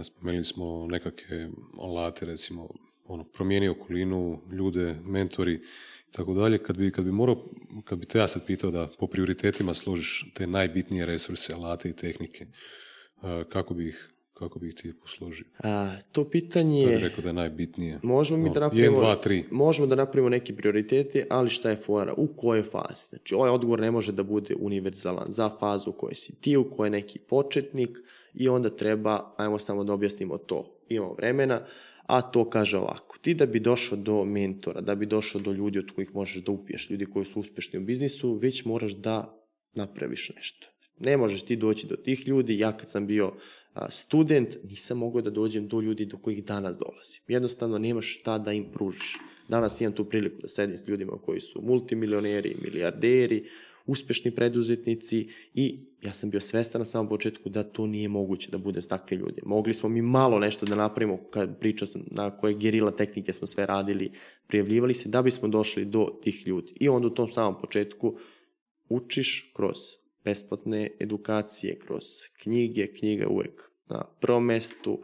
spomenuli 0.02 0.44
smo 0.44 0.86
nekakve 0.86 1.48
alate, 1.78 2.26
recimo, 2.26 2.68
ono, 3.04 3.24
promijeni 3.24 3.68
okolinu, 3.68 4.40
ljude, 4.52 4.96
mentori 5.04 5.54
i 6.08 6.12
tako 6.12 6.34
dalje. 6.34 6.58
Kad 6.58 6.76
bi, 6.76 6.92
kad 6.92 7.04
bi 7.04 7.12
morao, 7.12 7.44
kad 7.84 7.98
bi 7.98 8.06
te 8.06 8.18
ja 8.18 8.28
sad 8.28 8.46
pitao 8.46 8.70
da 8.70 8.88
po 8.98 9.06
prioritetima 9.06 9.74
složiš 9.74 10.32
te 10.34 10.46
najbitnije 10.46 11.06
resurse, 11.06 11.54
alate 11.54 11.88
i 11.90 11.96
tehnike, 11.96 12.46
kako 13.48 13.74
bi 13.74 13.88
ih 13.88 14.10
kako 14.38 14.58
bih 14.58 14.74
ti 14.74 14.92
posložio? 15.02 15.46
A, 15.62 15.96
to 16.12 16.30
pitanje... 16.30 16.84
To 16.84 16.90
je 16.90 16.98
rekao 16.98 17.22
da 17.22 17.28
je 17.28 17.32
najbitnije. 17.32 17.98
Možemo 18.02 18.42
mi 18.42 18.48
no, 18.48 18.54
da 18.54 18.60
napravimo... 18.60 18.96
1, 18.96 19.00
2, 19.00 19.28
3. 19.28 19.42
Možemo 19.50 19.86
da 19.86 19.94
napravimo 19.94 20.28
neki 20.28 20.56
prioriteti, 20.56 21.22
ali 21.30 21.50
šta 21.50 21.70
je 21.70 21.76
fora? 21.76 22.14
U 22.16 22.26
kojoj 22.26 22.62
fazi? 22.62 23.06
Znači, 23.08 23.34
ovaj 23.34 23.50
odgovor 23.50 23.80
ne 23.80 23.90
može 23.90 24.12
da 24.12 24.22
bude 24.22 24.54
univerzalan 24.60 25.26
za 25.28 25.50
fazu 25.60 25.90
u 25.90 25.92
kojoj 25.92 26.14
si 26.14 26.40
ti, 26.40 26.56
u 26.56 26.70
kojoj 26.70 26.86
je 26.86 26.90
neki 26.90 27.18
početnik 27.18 27.98
i 28.34 28.48
onda 28.48 28.70
treba, 28.70 29.34
ajmo 29.36 29.58
samo 29.58 29.84
da 29.84 29.92
objasnimo 29.92 30.38
to. 30.38 30.84
Imamo 30.88 31.14
vremena, 31.14 31.60
a 32.06 32.22
to 32.22 32.50
kaže 32.50 32.78
ovako. 32.78 33.18
Ti 33.18 33.34
da 33.34 33.46
bi 33.46 33.60
došao 33.60 33.98
do 33.98 34.24
mentora, 34.24 34.80
da 34.80 34.94
bi 34.94 35.06
došao 35.06 35.40
do 35.40 35.52
ljudi 35.52 35.78
od 35.78 35.90
kojih 35.94 36.14
možeš 36.14 36.44
da 36.44 36.52
upiješ, 36.52 36.90
ljudi 36.90 37.06
koji 37.06 37.24
su 37.24 37.40
uspešni 37.40 37.78
u 37.78 37.82
biznisu, 37.82 38.34
već 38.34 38.64
moraš 38.64 38.92
da 38.92 39.34
napraviš 39.74 40.30
nešto. 40.36 40.68
Ne 41.00 41.16
možeš 41.16 41.42
ti 41.42 41.56
doći 41.56 41.86
do 41.86 41.96
tih 41.96 42.28
ljudi. 42.28 42.58
Ja 42.58 42.72
kad 42.72 42.90
sam 42.90 43.06
bio 43.06 43.32
student, 43.90 44.56
nisam 44.64 44.98
mogao 44.98 45.22
da 45.22 45.30
dođem 45.30 45.68
do 45.68 45.80
ljudi 45.80 46.04
do 46.04 46.18
kojih 46.18 46.44
danas 46.44 46.78
dolazim. 46.78 47.22
Jednostavno 47.28 47.78
nemaš 47.78 48.18
šta 48.20 48.38
da 48.38 48.52
im 48.52 48.66
pružiš. 48.72 49.16
Danas 49.48 49.80
imam 49.80 49.92
tu 49.92 50.04
priliku 50.04 50.42
da 50.42 50.48
sedim 50.48 50.78
s 50.78 50.88
ljudima 50.88 51.12
koji 51.12 51.40
su 51.40 51.60
multimilioneri, 51.62 52.56
milijarderi, 52.64 53.44
uspešni 53.86 54.30
preduzetnici 54.30 55.28
i 55.54 55.78
ja 56.02 56.12
sam 56.12 56.30
bio 56.30 56.40
svestan 56.40 56.80
na 56.80 56.84
samom 56.84 57.08
početku 57.08 57.48
da 57.48 57.62
to 57.62 57.86
nije 57.86 58.08
moguće 58.08 58.50
da 58.50 58.58
bude 58.58 58.82
s 58.82 58.88
takve 58.88 59.16
ljude. 59.16 59.42
Mogli 59.46 59.74
smo 59.74 59.88
mi 59.88 60.02
malo 60.02 60.38
nešto 60.38 60.66
da 60.66 60.74
napravimo, 60.74 61.16
kad 61.30 61.58
pričao 61.60 61.88
sam 61.88 62.02
na 62.10 62.36
koje 62.36 62.54
gerila 62.54 62.90
tehnike 62.90 63.32
smo 63.32 63.46
sve 63.46 63.66
radili, 63.66 64.10
prijavljivali 64.46 64.94
se 64.94 65.08
da 65.08 65.22
bismo 65.22 65.48
došli 65.48 65.84
do 65.84 66.08
tih 66.22 66.46
ljudi. 66.46 66.72
I 66.80 66.88
onda 66.88 67.06
u 67.06 67.14
tom 67.14 67.30
samom 67.30 67.60
početku 67.60 68.18
učiš 68.88 69.52
kroz 69.56 69.76
besplatne 70.28 70.90
edukacije, 71.00 71.78
kroz 71.78 72.04
knjige, 72.42 72.86
knjiga 72.86 73.28
uvek 73.28 73.62
na 73.90 74.04
prvom 74.20 74.44
mestu, 74.44 75.02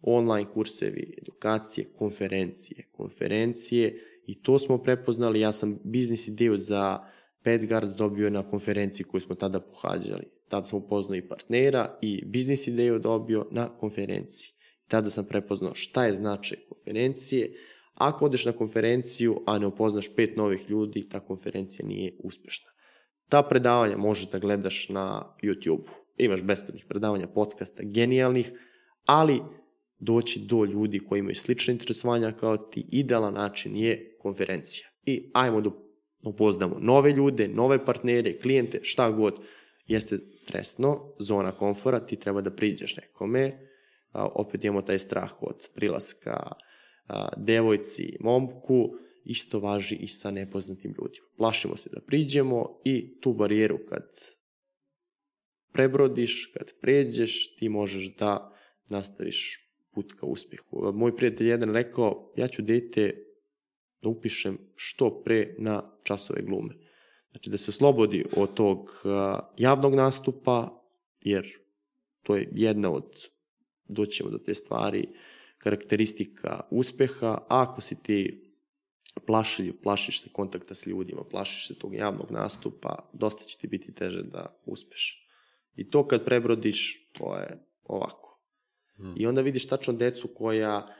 online 0.00 0.50
kursevi, 0.54 1.14
edukacije, 1.22 1.86
konferencije, 1.98 2.88
konferencije 2.92 3.98
i 4.26 4.42
to 4.42 4.58
smo 4.58 4.78
prepoznali. 4.78 5.40
Ja 5.40 5.52
sam 5.52 5.78
biznis 5.84 6.28
ideju 6.28 6.58
za 6.58 6.98
Pet 7.42 7.66
Guards 7.68 7.94
dobio 7.94 8.30
na 8.30 8.42
konferenciji 8.42 9.06
koju 9.06 9.20
smo 9.20 9.34
tada 9.34 9.60
pohađali. 9.60 10.24
Tada 10.48 10.64
sam 10.64 10.78
upoznao 10.78 11.16
i 11.16 11.28
partnera 11.28 11.98
i 12.02 12.24
biznis 12.26 12.66
ideju 12.66 12.98
dobio 12.98 13.46
na 13.50 13.68
konferenciji. 13.78 14.54
Tada 14.88 15.10
sam 15.10 15.24
prepoznao 15.24 15.74
šta 15.74 16.04
je 16.06 16.12
značaj 16.12 16.58
konferencije. 16.68 17.54
Ako 17.94 18.24
odeš 18.24 18.44
na 18.44 18.52
konferenciju, 18.52 19.40
a 19.46 19.58
ne 19.58 19.66
upoznaš 19.66 20.14
pet 20.16 20.36
novih 20.36 20.70
ljudi, 20.70 21.08
ta 21.08 21.20
konferencija 21.20 21.86
nije 21.86 22.12
uspešna. 22.18 22.70
Ta 23.32 23.42
predavanja 23.42 23.96
možeš 23.96 24.30
da 24.30 24.38
gledaš 24.38 24.88
na 24.88 25.34
YouTube. 25.42 25.88
Imaš 26.16 26.42
besplatnih 26.42 26.84
predavanja, 26.88 27.26
podcasta, 27.26 27.82
genijalnih, 27.82 28.52
ali 29.06 29.40
doći 29.98 30.40
do 30.40 30.64
ljudi 30.64 31.00
koji 31.00 31.18
imaju 31.18 31.34
slične 31.34 31.72
interesovanja 31.72 32.32
kao 32.32 32.56
ti, 32.56 32.86
idealan 32.90 33.34
način 33.34 33.76
je 33.76 34.16
konferencija. 34.20 34.86
I 35.04 35.30
ajmo 35.34 35.60
da 35.60 35.70
upoznamo 36.24 36.76
nove 36.80 37.12
ljude, 37.12 37.48
nove 37.48 37.84
partnere, 37.84 38.38
klijente, 38.38 38.78
šta 38.82 39.10
god. 39.10 39.40
Jeste 39.86 40.18
stresno, 40.18 41.14
zona 41.18 41.52
komfora, 41.52 42.00
ti 42.00 42.16
treba 42.16 42.40
da 42.40 42.50
priđeš 42.50 42.96
nekome, 42.96 43.52
a, 44.10 44.26
opet 44.26 44.64
imamo 44.64 44.82
taj 44.82 44.98
strah 44.98 45.42
od 45.42 45.68
prilaska 45.74 46.52
a, 47.08 47.28
devojci, 47.36 48.16
momku, 48.20 48.90
isto 49.24 49.60
važi 49.60 49.96
i 49.96 50.08
sa 50.08 50.30
nepoznatim 50.30 50.90
ljudima. 50.90 51.26
Plašimo 51.36 51.76
se 51.76 51.90
da 51.92 52.00
priđemo 52.00 52.80
i 52.84 53.20
tu 53.20 53.32
barijeru 53.32 53.78
kad 53.88 54.04
prebrodiš, 55.72 56.52
kad 56.54 56.72
pređeš, 56.80 57.56
ti 57.56 57.68
možeš 57.68 58.16
da 58.16 58.56
nastaviš 58.90 59.68
put 59.90 60.12
ka 60.12 60.26
uspehu. 60.26 60.92
Moj 60.94 61.16
prijatelj 61.16 61.48
jedan 61.48 61.72
rekao, 61.72 62.32
ja 62.36 62.48
ću 62.48 62.62
dete 62.62 63.24
da 64.02 64.08
upišem 64.08 64.58
što 64.74 65.22
pre 65.22 65.54
na 65.58 65.98
časove 66.02 66.42
glume. 66.42 66.74
Znači 67.30 67.50
da 67.50 67.58
se 67.58 67.70
oslobodi 67.70 68.24
od 68.36 68.54
tog 68.54 68.90
javnog 69.58 69.94
nastupa, 69.94 70.82
jer 71.20 71.46
to 72.22 72.36
je 72.36 72.48
jedna 72.52 72.92
od, 72.92 73.28
doćemo 73.88 74.30
do 74.30 74.38
te 74.38 74.54
stvari, 74.54 75.08
karakteristika 75.58 76.60
uspeha, 76.70 77.26
a 77.26 77.46
ako 77.48 77.80
si 77.80 78.02
ti 78.02 78.51
plašiljiv, 79.26 79.74
plašiš 79.82 80.22
se 80.22 80.28
kontakta 80.32 80.74
s 80.74 80.86
ljudima, 80.86 81.24
plašiš 81.24 81.68
se 81.68 81.78
tog 81.78 81.94
javnog 81.94 82.30
nastupa, 82.30 83.10
dosta 83.12 83.44
će 83.44 83.58
ti 83.58 83.66
biti 83.66 83.94
teže 83.94 84.22
da 84.22 84.58
uspeš. 84.66 85.28
I 85.76 85.90
to 85.90 86.08
kad 86.08 86.24
prebrodiš, 86.24 87.10
to 87.12 87.36
je 87.36 87.64
ovako. 87.84 88.42
Hmm. 88.96 89.14
I 89.16 89.26
onda 89.26 89.40
vidiš 89.40 89.68
tačno 89.68 89.92
decu 89.92 90.28
koja 90.34 90.94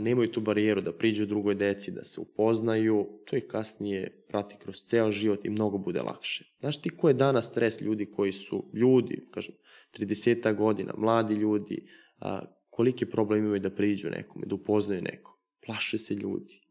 nemaju 0.00 0.32
tu 0.32 0.40
barijeru 0.40 0.80
da 0.80 0.92
priđu 0.92 1.26
drugoj 1.26 1.54
deci, 1.54 1.90
da 1.90 2.04
se 2.04 2.20
upoznaju, 2.20 3.08
to 3.26 3.36
ih 3.36 3.44
kasnije 3.48 4.24
prati 4.28 4.56
kroz 4.58 4.76
ceo 4.76 5.12
život 5.12 5.44
i 5.44 5.50
mnogo 5.50 5.78
bude 5.78 6.02
lakše. 6.02 6.56
Znaš 6.60 6.82
ti 6.82 6.90
ko 6.90 7.08
je 7.08 7.14
danas 7.14 7.46
stres 7.46 7.80
ljudi 7.80 8.10
koji 8.10 8.32
su 8.32 8.70
ljudi, 8.74 9.28
kažem, 9.30 9.54
30 9.98 10.54
godina, 10.54 10.94
mladi 10.96 11.34
ljudi, 11.34 11.86
a, 12.20 12.40
koliki 12.70 13.06
problem 13.06 13.44
imaju 13.44 13.60
da 13.60 13.70
priđu 13.70 14.10
nekome, 14.10 14.46
da 14.46 14.54
upoznaju 14.54 15.02
neko. 15.02 15.40
Plaše 15.66 15.98
se 15.98 16.14
ljudi. 16.14 16.65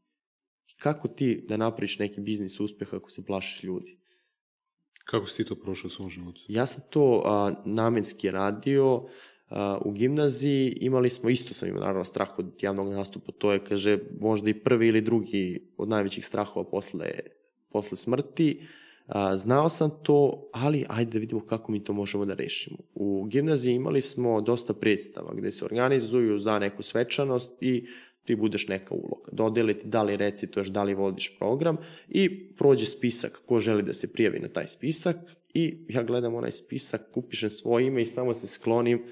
Kako 0.78 1.08
ti 1.08 1.46
da 1.48 1.58
napraviš 1.58 2.00
neki 2.00 2.22
biznis 2.22 2.60
uspeh 2.60 2.94
ako 2.94 3.10
se 3.10 3.26
plašiš 3.26 3.64
ljudi? 3.64 4.00
Kako 5.06 5.28
si 5.28 5.38
ti 5.38 5.50
to 5.50 5.56
prošao 5.56 5.88
u 5.88 5.92
svom 5.92 6.10
životu? 6.10 6.42
Ja 6.48 6.66
sam 6.66 6.84
to 6.90 7.24
a, 7.26 7.54
namenski 7.66 8.32
radio, 8.32 9.08
u 9.82 9.92
gimnaziji 9.92 10.78
imali 10.82 11.10
smo, 11.10 11.30
isto 11.30 11.54
sam 11.54 11.68
imao 11.68 11.82
naravno 11.82 12.06
strah 12.06 12.40
od 12.40 12.54
javnog 12.62 12.94
nastupa, 12.94 13.32
to 13.32 13.52
je, 13.52 13.60
kaže, 13.60 14.00
možda 14.20 14.50
i 14.50 14.64
prvi 14.64 14.88
ili 14.88 15.02
drugi 15.02 15.74
od 15.78 15.90
najvećih 15.90 16.26
strahova 16.26 16.70
posle, 16.70 17.10
posle 17.70 17.98
smrti. 17.98 18.62
znao 19.36 19.70
sam 19.70 19.92
to, 20.04 20.50
ali 20.54 20.86
ajde 20.90 21.12
da 21.12 21.20
vidimo 21.20 21.46
kako 21.46 21.72
mi 21.72 21.84
to 21.84 21.94
možemo 21.94 22.26
da 22.26 22.34
rešimo. 22.34 22.78
U 22.94 23.26
gimnaziji 23.26 23.74
imali 23.74 24.02
smo 24.02 24.42
dosta 24.42 24.74
predstava 24.74 25.34
gde 25.34 25.52
se 25.52 25.66
organizuju 25.66 26.40
za 26.40 26.60
neku 26.60 26.84
svečanost 26.84 27.54
i 27.62 27.88
ti 28.26 28.36
budeš 28.36 28.68
neka 28.68 28.94
uloga. 28.94 29.32
Dodeli 29.32 29.74
ti 29.74 29.88
da 29.88 30.04
li 30.04 30.18
recituješ, 30.18 30.68
da 30.68 30.84
li 30.84 30.94
vodiš 30.94 31.38
program 31.38 31.78
i 32.10 32.50
prođe 32.56 32.86
spisak 32.86 33.42
ko 33.46 33.60
želi 33.60 33.84
da 33.84 33.94
se 33.94 34.14
prijavi 34.14 34.40
na 34.40 34.48
taj 34.48 34.68
spisak 34.68 35.18
i 35.54 35.86
ja 35.90 36.04
gledam 36.04 36.36
onaj 36.36 36.52
spisak, 36.52 37.18
upišem 37.18 37.50
svoje 37.50 37.88
ime 37.88 38.02
i 38.02 38.06
samo 38.06 38.34
se 38.34 38.48
sklonim 38.48 39.04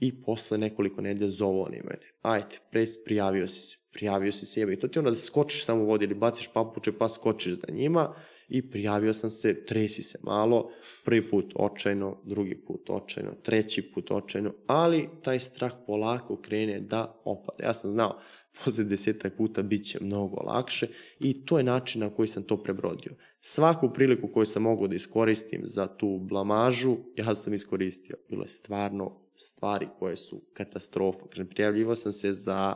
i 0.00 0.22
posle 0.22 0.58
nekoliko 0.58 1.00
nedelja 1.00 1.28
zovu 1.28 1.62
oni 1.62 1.76
mene. 1.76 2.12
Ajde, 2.22 2.58
pre, 2.70 2.86
prijavio 3.04 3.48
si 3.48 3.68
se, 3.68 3.76
prijavio 3.92 4.32
si 4.32 4.46
se, 4.46 4.60
i 4.72 4.78
to 4.78 4.88
ti 4.88 4.98
onda 4.98 5.10
da 5.10 5.16
skočiš 5.16 5.64
samo 5.64 5.84
vodi 5.84 6.04
ili 6.04 6.14
baciš 6.14 6.48
papuče 6.52 6.92
pa 6.92 7.08
skočiš 7.08 7.54
za 7.54 7.66
njima 7.72 8.14
i 8.48 8.70
prijavio 8.70 9.12
sam 9.12 9.30
se, 9.30 9.64
tresi 9.64 10.02
se 10.02 10.18
malo, 10.22 10.70
prvi 11.04 11.30
put 11.30 11.52
očajno, 11.56 12.20
drugi 12.24 12.64
put 12.66 12.90
očajno, 12.90 13.34
treći 13.42 13.82
put 13.82 14.10
očajno, 14.10 14.54
ali 14.66 15.08
taj 15.22 15.40
strah 15.40 15.72
polako 15.86 16.36
krene 16.36 16.80
da 16.80 17.20
opada. 17.24 17.64
Ja 17.64 17.74
sam 17.74 17.90
znao, 17.90 18.20
posle 18.64 18.84
desetak 18.84 19.36
puta 19.36 19.62
bit 19.62 19.84
će 19.84 19.98
mnogo 20.00 20.36
lakše 20.36 20.86
i 21.20 21.44
to 21.44 21.58
je 21.58 21.64
način 21.64 22.00
na 22.00 22.10
koji 22.10 22.28
sam 22.28 22.42
to 22.42 22.62
prebrodio. 22.62 23.12
Svaku 23.40 23.92
priliku 23.92 24.28
koju 24.28 24.46
sam 24.46 24.62
mogao 24.62 24.88
da 24.88 24.94
iskoristim 24.94 25.60
za 25.64 25.86
tu 25.86 26.18
blamažu, 26.18 26.96
ja 27.16 27.34
sam 27.34 27.54
iskoristio. 27.54 28.16
Bilo 28.28 28.42
je 28.42 28.48
stvarno 28.48 29.20
stvari 29.36 29.88
koje 29.98 30.16
su 30.16 30.42
katastrofa. 30.52 31.26
Kažem, 31.28 31.48
prijavljivo 31.48 31.96
sam 31.96 32.12
se 32.12 32.32
za 32.32 32.74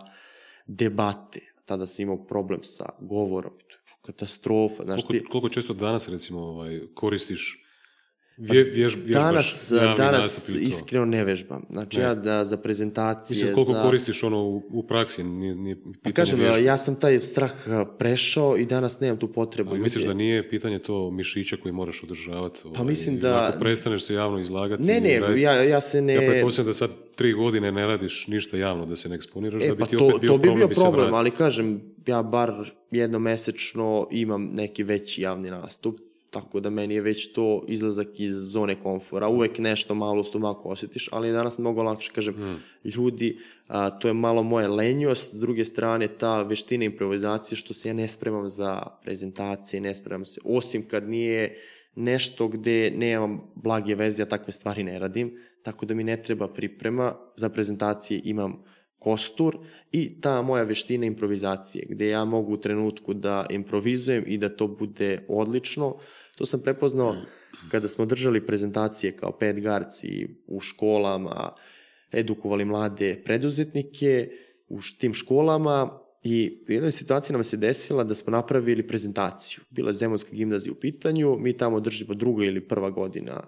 debate, 0.67 1.41
tada 1.65 1.87
sam 1.87 2.03
imao 2.03 2.27
problem 2.27 2.61
sa 2.63 2.89
govorom, 3.01 3.53
katastrofa. 4.01 4.83
Znaš, 4.85 5.03
koliko, 5.03 5.25
ti... 5.25 5.31
koliko 5.31 5.49
često 5.49 5.75
danas, 5.75 6.09
recimo, 6.09 6.41
ovaj, 6.41 6.81
koristiš 6.95 7.61
Vje, 8.41 8.63
vjež, 8.65 8.97
vježbaš 8.97 9.23
danas, 9.23 9.73
danas 9.97 10.49
iskreno 10.49 11.05
ne 11.05 11.25
vežbam. 11.25 11.63
Znači 11.71 11.99
ne. 11.99 12.05
ja 12.05 12.15
da 12.15 12.45
za 12.45 12.57
prezentacije... 12.57 13.35
Mislim, 13.35 13.55
koliko 13.55 13.73
za... 13.73 13.83
koristiš 13.83 14.23
ono 14.23 14.43
u, 14.43 14.63
u 14.71 14.83
praksi? 14.83 15.25
Nije, 15.25 15.55
nije 15.55 15.77
pa 16.03 16.13
kažem, 16.13 16.39
vježba. 16.39 16.57
ja 16.57 16.79
sam 16.79 16.95
taj 16.95 17.21
strah 17.21 17.53
prešao 17.99 18.57
i 18.57 18.67
danas 18.67 19.01
nemam 19.01 19.19
tu 19.19 19.33
potrebu. 19.33 19.71
Ali 19.71 19.81
misliš 19.81 20.05
da 20.05 20.15
nije 20.15 20.51
pitanje 20.51 20.79
to 20.79 21.11
mišića 21.11 21.57
koji 21.63 21.73
moraš 21.73 22.03
održavati? 22.03 22.61
Pa 22.63 22.69
ovaj, 22.69 22.85
mislim 22.85 23.19
da... 23.19 23.49
Ako 23.49 23.59
prestaneš 23.59 24.03
se 24.03 24.15
javno 24.15 24.39
izlagati... 24.39 24.83
Ne, 24.83 25.01
ne, 25.01 25.21
radi, 25.21 25.41
ja, 25.41 25.63
ja 25.63 25.81
se 25.81 26.03
ne... 26.03 26.15
Ja 26.15 26.31
pretpostavljam 26.31 26.71
da 26.71 26.75
sad 26.75 26.91
tri 27.15 27.33
godine 27.33 27.73
ne 27.73 27.87
radiš 27.87 28.27
ništa 28.27 28.57
javno, 28.57 28.87
da 28.87 28.97
se 28.97 29.09
ne 29.09 29.15
eksponiraš, 29.15 29.63
e, 29.63 29.69
da 29.69 29.75
bi 29.75 29.81
pa 29.81 29.87
ti 29.87 29.97
to, 29.97 30.07
opet 30.07 30.21
bio 30.21 30.33
to 30.33 30.39
bi 30.39 30.43
problem, 30.43 30.69
bio 30.69 30.83
problem, 30.83 31.15
ali 31.15 31.31
kažem, 31.31 31.81
ja 32.07 32.23
bar 32.23 32.71
jednomesečno 32.91 34.09
imam 34.11 34.45
neki 34.45 34.83
veći 34.83 35.23
javni 35.23 35.51
nastup, 35.51 36.01
Tako 36.31 36.61
da 36.61 36.71
meni 36.71 36.95
je 36.95 37.01
već 37.01 37.33
to 37.33 37.65
izlazak 37.69 38.21
iz 38.21 38.37
zone 38.37 38.75
komfora. 38.81 39.29
Uvek 39.29 39.59
nešto 39.59 39.95
malo 39.95 40.21
u 40.21 40.25
stomaku 40.25 40.71
osjetiš, 40.71 41.09
ali 41.13 41.33
danas 41.33 41.59
mnogo 41.59 41.83
lakše, 41.83 42.13
kažem, 42.15 42.35
mm. 42.35 42.63
ljudi, 42.85 43.39
a, 43.69 43.91
to 43.91 44.09
je 44.09 44.15
malo 44.15 44.43
moje 44.43 44.69
lenjost, 44.69 45.35
s 45.35 45.41
druge 45.41 45.65
strane 45.65 46.09
ta 46.09 46.43
veština 46.43 46.85
improvizacije, 46.85 47.57
što 47.57 47.75
se 47.75 47.89
ja 47.89 47.95
ne 47.95 48.09
spremam 48.09 48.49
za 48.49 48.83
prezentacije, 49.03 49.81
ne 49.81 49.95
spremam 49.95 50.25
se, 50.25 50.41
osim 50.45 50.89
kad 50.89 51.09
nije 51.09 51.57
nešto 51.95 52.49
gde 52.49 52.91
nemam 52.97 53.41
blage 53.55 53.95
veze, 53.95 54.23
ja 54.23 54.27
takve 54.27 54.53
stvari 54.53 54.83
ne 54.83 54.99
radim, 54.99 55.39
tako 55.63 55.87
da 55.87 55.95
mi 55.95 56.05
ne 56.05 56.23
treba 56.23 56.49
priprema, 56.49 57.15
za 57.37 57.49
prezentacije 57.49 58.21
imam 58.25 58.63
kostur 59.01 59.59
i 59.93 60.21
ta 60.21 60.43
moja 60.43 60.63
veština 60.63 61.07
improvizacije, 61.07 61.87
gde 61.89 62.09
ja 62.09 62.25
mogu 62.25 62.53
u 62.53 62.61
trenutku 62.61 63.15
da 63.15 63.47
improvizujem 63.51 64.25
i 64.27 64.39
da 64.39 64.49
to 64.49 64.69
bude 64.69 65.25
odlično, 65.29 65.97
To 66.41 66.47
sam 66.47 66.61
prepoznao 66.61 67.17
kada 67.71 67.89
smo 67.89 68.07
držali 68.07 68.47
prezentacije 68.47 69.17
kao 69.17 69.33
pet 69.33 69.61
garci 69.61 70.29
u 70.47 70.61
školama, 70.61 71.53
edukovali 72.13 72.65
mlade 72.65 73.23
preduzetnike 73.25 74.31
u 74.69 74.81
tim 74.99 75.15
školama 75.15 76.01
i 76.23 76.65
u 76.69 76.73
jednoj 76.73 76.93
situaciji 76.93 77.35
nam 77.35 77.45
se 77.45 77.57
desila 77.57 78.05
da 78.05 78.15
smo 78.15 78.31
napravili 78.31 78.87
prezentaciju. 78.87 79.61
Bila 79.71 79.91
je 79.91 79.95
Zemunska 79.95 80.31
gimnazija 80.33 80.73
u 80.73 80.81
pitanju, 80.81 81.37
mi 81.39 81.53
tamo 81.53 81.81
držimo 81.81 82.15
druga 82.15 82.45
ili 82.45 82.69
prva 82.69 82.91
godina 82.91 83.43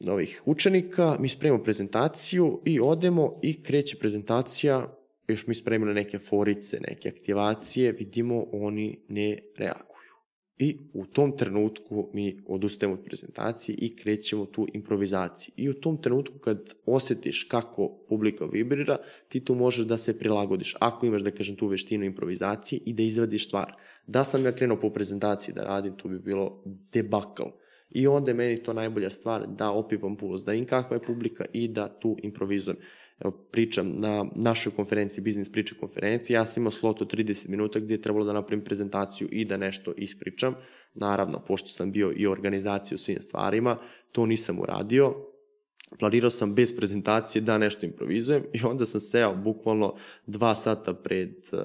novih 0.00 0.42
učenika, 0.44 1.16
mi 1.20 1.28
spremimo 1.28 1.64
prezentaciju 1.64 2.60
i 2.64 2.80
odemo 2.80 3.38
i 3.42 3.62
kreće 3.62 3.96
prezentacija, 3.96 4.98
još 5.28 5.46
mi 5.46 5.54
spremili 5.54 5.94
neke 5.94 6.18
forice, 6.18 6.80
neke 6.88 7.08
aktivacije, 7.08 7.92
vidimo 7.92 8.46
oni 8.52 8.98
ne 9.08 9.38
reaguju. 9.56 9.94
I 10.58 10.78
u 10.92 11.06
tom 11.06 11.36
trenutku 11.36 12.10
mi 12.12 12.42
odustajemo 12.46 12.94
od 12.94 13.04
prezentacije 13.04 13.76
i 13.78 13.96
krećemo 13.96 14.46
tu 14.46 14.66
improvizaciju. 14.72 15.54
I 15.56 15.68
u 15.68 15.74
tom 15.74 16.02
trenutku 16.02 16.38
kad 16.38 16.74
osetiš 16.86 17.44
kako 17.44 18.04
publika 18.08 18.44
vibrira, 18.44 18.96
ti 19.28 19.44
tu 19.44 19.54
možeš 19.54 19.86
da 19.86 19.96
se 19.96 20.18
prilagodiš. 20.18 20.76
Ako 20.80 21.06
imaš, 21.06 21.22
da 21.22 21.30
kažem, 21.30 21.56
tu 21.56 21.66
veštinu 21.66 22.04
improvizacije 22.04 22.80
i 22.86 22.92
da 22.92 23.02
izvadiš 23.02 23.46
stvar. 23.46 23.72
Da 24.06 24.24
sam 24.24 24.44
ja 24.44 24.52
krenuo 24.52 24.80
po 24.80 24.90
prezentaciji 24.90 25.54
da 25.54 25.64
radim, 25.64 25.96
to 25.96 26.08
bi 26.08 26.18
bilo 26.18 26.62
debakl. 26.92 27.42
I 27.94 28.06
onda 28.06 28.30
je 28.30 28.34
meni 28.34 28.62
to 28.62 28.72
najbolja 28.72 29.10
stvar 29.10 29.46
da 29.46 29.70
opipam 29.70 30.16
puls, 30.16 30.44
da 30.44 30.54
im 30.54 30.66
kakva 30.66 30.96
je 30.96 31.02
publika 31.02 31.44
i 31.52 31.68
da 31.68 31.88
tu 31.88 32.16
improvizujem. 32.22 32.76
Evo, 33.20 33.30
pričam 33.30 33.96
na 33.96 34.26
našoj 34.34 34.72
konferenciji, 34.72 35.24
biznis 35.24 35.52
priče 35.52 35.74
konferenciji, 35.74 36.34
ja 36.34 36.46
sam 36.46 36.60
imao 36.60 36.70
slot 36.70 37.02
od 37.02 37.14
30 37.14 37.48
minuta 37.48 37.78
gdje 37.78 37.94
je 37.94 38.02
trebalo 38.02 38.24
da 38.24 38.32
napravim 38.32 38.64
prezentaciju 38.64 39.28
i 39.30 39.44
da 39.44 39.56
nešto 39.56 39.92
ispričam. 39.96 40.54
Naravno, 40.94 41.44
pošto 41.46 41.68
sam 41.68 41.92
bio 41.92 42.12
i 42.16 42.26
organizaciju 42.26 42.98
svim 42.98 43.20
stvarima, 43.20 43.76
to 44.12 44.26
nisam 44.26 44.60
uradio, 44.60 45.14
planirao 45.98 46.30
sam 46.30 46.54
bez 46.54 46.76
prezentacije 46.76 47.42
da 47.42 47.58
nešto 47.58 47.86
improvizujem 47.86 48.42
i 48.52 48.64
onda 48.64 48.86
sam 48.86 49.00
seo 49.00 49.34
bukvalno 49.34 49.94
dva 50.26 50.54
sata 50.54 50.94
pred 50.94 51.34
uh, 51.52 51.58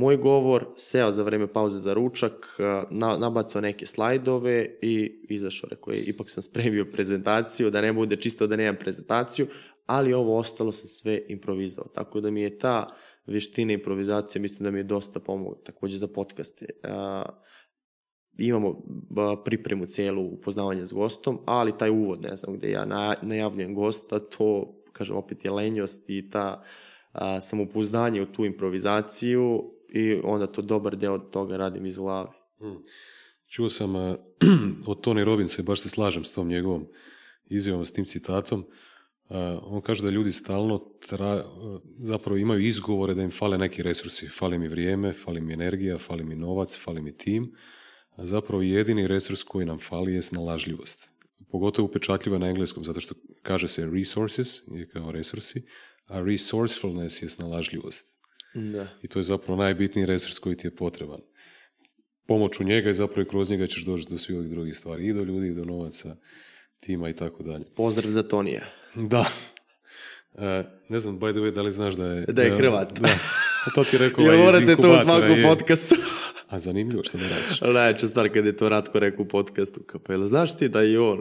moj 0.00 0.16
govor, 0.16 0.66
seo 0.76 1.12
za 1.12 1.22
vreme 1.22 1.46
pauze 1.52 1.78
za 1.78 1.94
ručak, 1.94 2.56
na, 2.90 3.16
nabacao 3.18 3.60
neke 3.60 3.86
slajdove 3.86 4.66
i 4.82 5.20
izašao, 5.28 5.68
rekao 5.70 5.92
je, 5.92 6.02
ipak 6.02 6.30
sam 6.30 6.42
spremio 6.42 6.86
prezentaciju, 6.92 7.70
da 7.70 7.80
ne 7.80 7.92
bude 7.92 8.16
čisto 8.16 8.46
da 8.46 8.56
nemam 8.56 8.76
prezentaciju, 8.80 9.46
ali 9.86 10.14
ovo 10.14 10.38
ostalo 10.38 10.72
sam 10.72 10.88
sve 10.88 11.22
improvizao. 11.28 11.84
Tako 11.94 12.20
da 12.20 12.30
mi 12.30 12.42
je 12.42 12.58
ta 12.58 12.86
veština 13.26 13.72
improvizacije, 13.72 14.42
mislim 14.42 14.64
da 14.64 14.70
mi 14.70 14.78
je 14.78 14.88
dosta 14.88 15.20
pomogla, 15.20 15.58
takođe 15.64 15.98
za 15.98 16.08
podcaste. 16.08 16.66
Uh, 16.84 16.90
imamo 18.38 18.82
pripremu 19.44 19.86
celu 19.86 20.22
upoznavanja 20.22 20.84
s 20.84 20.92
gostom, 20.92 21.38
ali 21.46 21.78
taj 21.78 21.90
uvod, 21.90 22.24
ne 22.24 22.36
znam, 22.36 22.56
gde 22.56 22.70
ja 22.70 22.84
najavljujem 23.22 23.74
gosta, 23.74 24.18
to, 24.18 24.74
kažem, 24.92 25.16
opet 25.16 25.44
je 25.44 25.50
lenjost 25.50 26.10
i 26.10 26.30
ta 26.30 26.62
a, 27.12 27.40
samopouzdanje 27.40 28.22
u 28.22 28.32
tu 28.32 28.44
improvizaciju 28.44 29.72
i 29.92 30.20
onda 30.24 30.46
to 30.46 30.62
dobar 30.62 30.96
deo 30.96 31.14
od 31.14 31.30
toga 31.30 31.56
radim 31.56 31.86
iz 31.86 31.98
glave. 31.98 32.28
Hmm. 32.58 32.78
Čuo 33.48 33.70
sam 33.70 33.96
uh, 33.96 34.16
od 34.86 35.00
Tony 35.06 35.24
Robbinsa, 35.24 35.62
baš 35.62 35.80
se 35.80 35.88
slažem 35.88 36.24
s 36.24 36.32
tom 36.32 36.48
njegovom 36.48 36.86
izjavom, 37.46 37.86
s 37.86 37.92
tim 37.92 38.04
citatom, 38.04 38.64
Uh, 39.30 39.36
on 39.62 39.80
kaže 39.80 40.02
da 40.02 40.10
ljudi 40.10 40.32
stalno 40.32 40.78
tra, 41.08 41.44
uh, 41.46 41.80
zapravo 41.98 42.38
imaju 42.38 42.60
izgovore 42.60 43.14
da 43.14 43.22
im 43.22 43.30
fale 43.30 43.58
neki 43.58 43.82
resursi. 43.82 44.28
Fali 44.28 44.58
mi 44.58 44.68
vrijeme, 44.68 45.12
fali 45.12 45.40
mi 45.40 45.52
energija, 45.52 45.98
fali 45.98 46.24
mi 46.24 46.34
novac, 46.34 46.78
fali 46.84 47.02
mi 47.02 47.16
tim 47.16 47.52
a 48.20 48.26
zapravo 48.26 48.62
jedini 48.62 49.06
resurs 49.06 49.42
koji 49.42 49.66
nam 49.66 49.78
fali 49.78 50.14
je 50.14 50.22
snalažljivost. 50.22 51.10
Pogotovo 51.50 51.86
upečatljivo 51.86 52.38
na 52.38 52.48
engleskom, 52.48 52.84
zato 52.84 53.00
što 53.00 53.14
kaže 53.42 53.68
se 53.68 53.90
resources, 53.90 54.48
je 54.68 54.88
kao 54.88 55.12
resursi, 55.12 55.62
a 56.06 56.20
resourcefulness 56.20 57.22
je 57.22 57.28
snalažljivost. 57.28 58.19
Da. 58.54 58.86
I 59.02 59.08
to 59.08 59.18
je 59.18 59.22
zapravo 59.22 59.62
najbitniji 59.62 60.06
resurs 60.06 60.38
koji 60.38 60.56
ti 60.56 60.66
je 60.66 60.76
potreban. 60.76 61.18
Pomoću 62.26 62.64
njega 62.64 62.90
i 62.90 62.94
zapravo 62.94 63.28
kroz 63.28 63.50
njega 63.50 63.66
ćeš 63.66 63.84
doći 63.84 64.06
do 64.10 64.18
svih 64.18 64.38
ovih 64.38 64.50
drugih 64.50 64.76
stvari. 64.76 65.06
I 65.06 65.12
do 65.12 65.22
ljudi, 65.22 65.48
i 65.48 65.54
do 65.54 65.64
novaca, 65.64 66.16
tima 66.80 67.08
i 67.08 67.12
tako 67.12 67.42
dalje. 67.42 67.64
Pozdrav 67.76 68.10
za 68.10 68.22
Tonija. 68.22 68.62
Da. 68.94 69.24
Uh, 70.32 70.42
ne 70.88 71.00
znam, 71.00 71.20
by 71.20 71.32
the 71.32 71.40
way, 71.40 71.54
da 71.54 71.62
li 71.62 71.72
znaš 71.72 71.94
da 71.94 72.06
je... 72.06 72.26
Da 72.26 72.42
je 72.42 72.50
Hrvat. 72.50 73.00
Da. 73.00 73.08
A 73.66 73.70
to 73.74 73.84
ti 73.84 73.98
rekao 73.98 74.24
ja, 74.24 74.36
morate 74.36 74.76
to 74.76 74.94
u 74.94 74.98
svakom 75.02 75.36
podcastu. 75.42 75.94
A 76.48 76.60
zanimljivo 76.60 77.04
što 77.04 77.18
ne 77.18 77.28
radiš. 77.28 77.60
Najče 77.74 78.08
stvar 78.08 78.32
kad 78.32 78.46
je 78.46 78.56
to 78.56 78.68
Ratko 78.68 78.98
rekao 78.98 79.22
u 79.22 79.28
podcastu, 79.28 79.80
kao 79.86 80.00
pa 80.00 80.26
znaš 80.26 80.56
ti 80.56 80.68
da 80.68 80.80
je 80.80 81.00
on, 81.00 81.20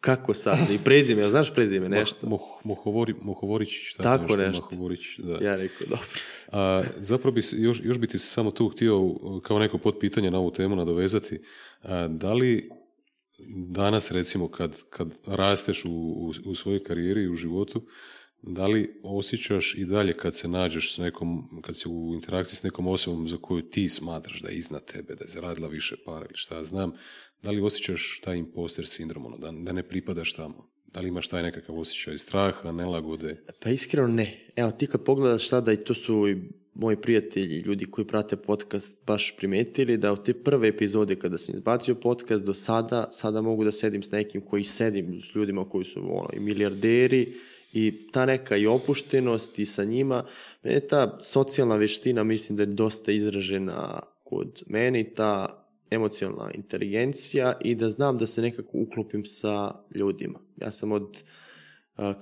kako 0.00 0.34
sad, 0.34 0.70
i 0.70 0.78
prezime, 0.84 1.20
jel 1.20 1.30
znaš 1.30 1.54
prezime 1.54 1.88
nešto? 1.88 2.26
Moh, 2.26 2.60
mohovori, 2.64 3.14
Mohovorić, 3.22 3.94
tako, 3.96 4.02
tako 4.02 4.36
nešto. 4.36 4.46
nešto. 4.46 4.66
Mohovorić, 4.70 5.18
da. 5.18 5.38
Ja 5.44 5.56
rekao, 5.56 5.86
dobro. 5.86 6.06
A, 6.52 6.82
zapravo 6.98 7.34
bi, 7.34 7.42
još, 7.52 7.80
još 7.84 7.98
bi 7.98 8.06
ti 8.06 8.18
se 8.18 8.26
samo 8.26 8.50
tu 8.50 8.68
htio 8.68 9.14
kao 9.42 9.58
neko 9.58 9.78
potpitanje 9.78 10.30
na 10.30 10.38
ovu 10.38 10.50
temu 10.50 10.76
nadovezati. 10.76 11.40
A, 11.82 12.08
da 12.08 12.32
li 12.32 12.70
danas 13.48 14.10
recimo 14.10 14.48
kad, 14.48 14.82
kad 14.90 15.14
rasteš 15.26 15.84
u, 15.84 15.90
u, 15.90 16.32
u 16.44 16.54
svojoj 16.54 16.84
karijeri 16.84 17.22
i 17.22 17.28
u 17.28 17.36
životu, 17.36 17.86
da 18.42 18.66
li 18.66 19.00
osjećaš 19.02 19.74
i 19.74 19.84
dalje 19.84 20.12
kad 20.12 20.36
se 20.36 20.48
nađeš 20.48 20.94
s 20.94 20.98
nekom, 20.98 21.60
kad 21.62 21.76
si 21.76 21.88
u 21.88 22.14
interakciji 22.14 22.56
s 22.56 22.62
nekom 22.62 22.86
osobom 22.86 23.28
za 23.28 23.36
koju 23.36 23.62
ti 23.62 23.88
smatraš 23.88 24.40
da 24.40 24.48
je 24.48 24.56
iznad 24.56 24.84
tebe, 24.84 25.14
da 25.14 25.24
je 25.24 25.28
zaradila 25.28 25.68
više 25.68 25.96
para 26.06 26.26
ili 26.26 26.36
šta 26.36 26.64
znam, 26.64 26.92
da 27.42 27.50
li 27.50 27.60
osjećaš 27.60 28.20
taj 28.24 28.36
imposter 28.36 28.86
sindrom, 28.86 29.26
ono, 29.26 29.36
da, 29.36 29.52
da 29.52 29.72
ne 29.72 29.88
pripadaš 29.88 30.32
tamo? 30.32 30.70
Da 30.86 31.00
li 31.00 31.08
imaš 31.08 31.28
taj 31.28 31.42
nekakav 31.42 31.78
osjećaj 31.78 32.18
straha, 32.18 32.72
nelagode? 32.72 33.36
Pa 33.60 33.70
iskreno 33.70 34.08
ne. 34.08 34.46
Evo, 34.56 34.70
ti 34.70 34.86
kad 34.86 35.04
pogledaš 35.04 35.48
sada, 35.48 35.72
i 35.72 35.76
to 35.76 35.94
su 35.94 36.28
i 36.28 36.36
moji 36.74 36.96
prijatelji, 36.96 37.58
ljudi 37.58 37.84
koji 37.84 38.06
prate 38.06 38.36
podcast, 38.36 38.98
baš 39.06 39.36
primetili 39.36 39.96
da 39.96 40.12
od 40.12 40.24
te 40.24 40.34
prve 40.34 40.68
epizode 40.68 41.16
kada 41.16 41.38
sam 41.38 41.54
izbacio 41.54 41.94
podcast 41.94 42.44
do 42.44 42.54
sada, 42.54 43.08
sada 43.12 43.40
mogu 43.40 43.64
da 43.64 43.72
sedim 43.72 44.02
s 44.02 44.10
nekim 44.10 44.40
koji 44.40 44.64
sedim 44.64 45.20
s 45.20 45.34
ljudima 45.34 45.68
koji 45.68 45.84
su 45.84 46.00
ono, 46.00 46.28
i 46.32 46.40
milijarderi, 46.40 47.32
I 47.72 48.10
ta 48.12 48.26
neka 48.26 48.56
i 48.56 48.66
opuštenost 48.66 49.58
i 49.58 49.66
sa 49.66 49.84
njima, 49.84 50.24
mene 50.62 50.80
ta 50.80 51.18
socijalna 51.22 51.76
veština 51.76 52.24
mislim 52.24 52.56
da 52.56 52.62
je 52.62 52.66
dosta 52.66 53.12
izražena 53.12 54.00
kod 54.24 54.62
mene 54.66 55.00
i 55.00 55.14
ta 55.14 55.59
emocionalna 55.90 56.50
inteligencija 56.54 57.52
i 57.64 57.74
da 57.74 57.90
znam 57.90 58.16
da 58.16 58.26
se 58.26 58.42
nekako 58.42 58.70
uklopim 58.72 59.24
sa 59.24 59.74
ljudima. 59.94 60.38
Ja 60.56 60.72
sam 60.72 60.92
od 60.92 61.22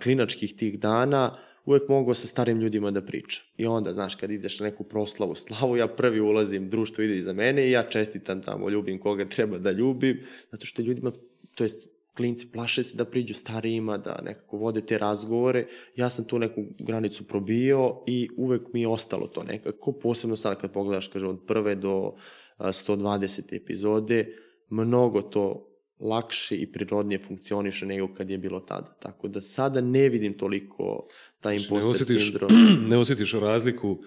klinačkih 0.03 0.55
tih 0.55 0.79
dana 0.81 1.37
uvek 1.65 1.89
mogao 1.89 2.15
sa 2.15 2.27
starim 2.27 2.61
ljudima 2.61 2.91
da 2.91 3.03
pričam. 3.05 3.45
I 3.57 3.67
onda, 3.67 3.93
znaš, 3.93 4.15
kad 4.15 4.31
ideš 4.31 4.61
na 4.61 4.67
neku 4.67 4.85
proslavu, 4.85 5.35
slavu, 5.35 5.77
ja 5.77 5.87
prvi 5.89 6.21
ulazim, 6.21 6.71
društvo 6.71 7.05
ide 7.05 7.17
iza 7.17 7.33
mene 7.33 7.69
i 7.69 7.71
ja 7.71 7.83
čestitam 7.83 8.43
tamo, 8.43 8.71
ljubim 8.71 9.01
koga 9.01 9.29
treba 9.29 9.59
da 9.59 9.71
ljubim, 9.71 10.21
zato 10.53 10.67
što 10.67 10.83
ljudima, 10.83 11.13
to 11.55 11.65
jest 11.65 11.89
klinci 12.17 12.47
plaše 12.53 12.83
se 12.83 12.97
da 12.97 13.05
priđu 13.05 13.35
starijima, 13.35 13.99
da 13.99 14.21
nekako 14.25 14.57
vode 14.57 14.81
te 14.81 14.99
razgovore. 14.99 15.67
Ja 15.97 16.11
sam 16.11 16.25
tu 16.25 16.39
neku 16.39 16.65
granicu 16.79 17.25
probio 17.25 18.03
i 18.07 18.29
uvek 18.37 18.73
mi 18.73 18.81
je 18.81 18.89
ostalo 18.89 19.27
to 19.27 19.43
nekako, 19.43 19.93
posebno 19.93 20.37
sad 20.37 20.61
kad 20.61 20.73
pogledaš, 20.73 21.09
kaže, 21.09 21.27
od 21.27 21.47
prve 21.47 21.75
do 21.75 22.15
120 22.59 23.57
epizode, 23.57 24.27
mnogo 24.69 25.23
to 25.23 25.65
lakše 26.01 26.57
i 26.57 26.73
prirodnije 26.73 27.19
funkcioniše 27.19 27.87
nego 27.87 28.15
kad 28.15 28.31
je 28.31 28.39
bilo 28.39 28.61
tada. 28.61 28.87
Tako 28.87 29.29
da 29.29 29.41
sada 29.41 29.81
ne 29.81 30.09
vidim 30.09 30.39
toliko 30.39 31.07
taj 31.41 31.59
znači, 31.59 31.65
imposter 31.65 31.89
ne 31.89 31.93
osjetiš, 31.93 32.25
sindrom. 32.25 32.51
Ne 32.91 32.99
osjetiš 32.99 33.33
razliku 33.33 33.99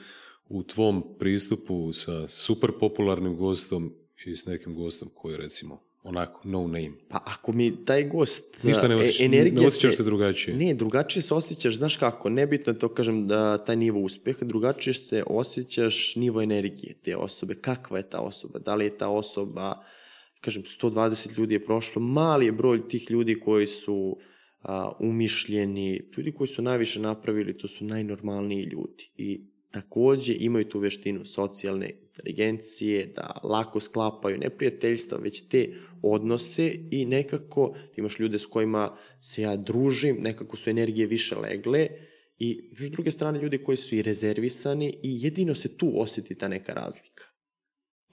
u 0.49 0.63
tvom 0.63 1.03
pristupu 1.19 1.93
sa 1.93 2.27
super 2.27 2.71
popularnim 2.79 3.35
gostom 3.35 3.93
i 4.25 4.35
s 4.35 4.45
nekim 4.45 4.75
gostom 4.75 5.09
koji 5.15 5.37
recimo 5.37 5.90
onako, 6.03 6.41
no 6.43 6.61
name. 6.61 6.91
Pa 7.09 7.23
ako 7.25 7.51
mi 7.51 7.85
taj 7.85 8.03
gost... 8.03 8.63
Ništa 8.63 8.87
ne 8.87 8.95
osjećaš, 8.95 9.19
energija 9.21 9.61
ne 9.61 9.67
osjećaš 9.67 9.95
se, 9.95 10.03
drugačije. 10.03 10.57
Ne, 10.57 10.73
drugačije 10.73 11.23
se 11.23 11.33
osjećaš, 11.33 11.75
znaš 11.75 11.97
kako, 11.97 12.29
nebitno 12.29 12.73
je 12.73 12.79
to 12.79 12.89
kažem 12.89 13.27
da 13.27 13.57
taj 13.57 13.75
nivo 13.75 13.99
uspeha, 13.99 14.45
drugačije 14.45 14.93
se 14.93 15.23
osjećaš 15.27 16.15
nivo 16.15 16.41
energije 16.41 16.93
te 17.03 17.15
osobe, 17.15 17.55
kakva 17.55 17.97
je 17.97 18.09
ta 18.09 18.19
osoba, 18.19 18.59
da 18.59 18.75
li 18.75 18.85
je 18.85 18.97
ta 18.97 19.09
osoba, 19.09 19.73
kažem, 20.41 20.63
120 20.63 21.37
ljudi 21.37 21.55
je 21.55 21.65
prošlo, 21.65 22.01
mali 22.01 22.45
je 22.45 22.51
broj 22.51 22.87
tih 22.87 23.11
ljudi 23.11 23.39
koji 23.39 23.67
su 23.67 24.17
a, 24.61 24.91
umišljeni, 24.99 26.01
ljudi 26.17 26.31
koji 26.31 26.47
su 26.47 26.61
najviše 26.61 26.99
napravili, 26.99 27.57
to 27.57 27.67
su 27.67 27.85
najnormalniji 27.85 28.63
ljudi. 28.63 29.11
I 29.15 29.50
takođe 29.71 30.35
imaju 30.39 30.65
tu 30.69 30.79
veštinu 30.79 31.25
socijalne 31.25 31.89
inteligencije, 31.89 33.05
da 33.15 33.39
lako 33.43 33.79
sklapaju 33.79 34.37
ne 34.37 34.49
prijateljstva, 34.49 35.17
već 35.17 35.41
te 35.41 35.73
odnose 36.01 36.75
i 36.91 37.05
nekako 37.05 37.75
imaš 37.95 38.19
ljude 38.19 38.39
s 38.39 38.45
kojima 38.45 38.97
se 39.19 39.41
ja 39.41 39.55
družim, 39.55 40.17
nekako 40.21 40.57
su 40.57 40.69
energije 40.69 41.07
više 41.07 41.35
legle 41.35 41.87
i 42.39 42.69
s 42.79 42.89
druge 42.89 43.11
strane 43.11 43.41
ljudi 43.41 43.57
koji 43.57 43.77
su 43.77 43.95
i 43.95 44.01
rezervisani 44.01 44.89
i 45.03 45.23
jedino 45.23 45.55
se 45.55 45.77
tu 45.77 45.91
osjeti 45.95 46.35
ta 46.35 46.47
neka 46.47 46.73
razlika. 46.73 47.23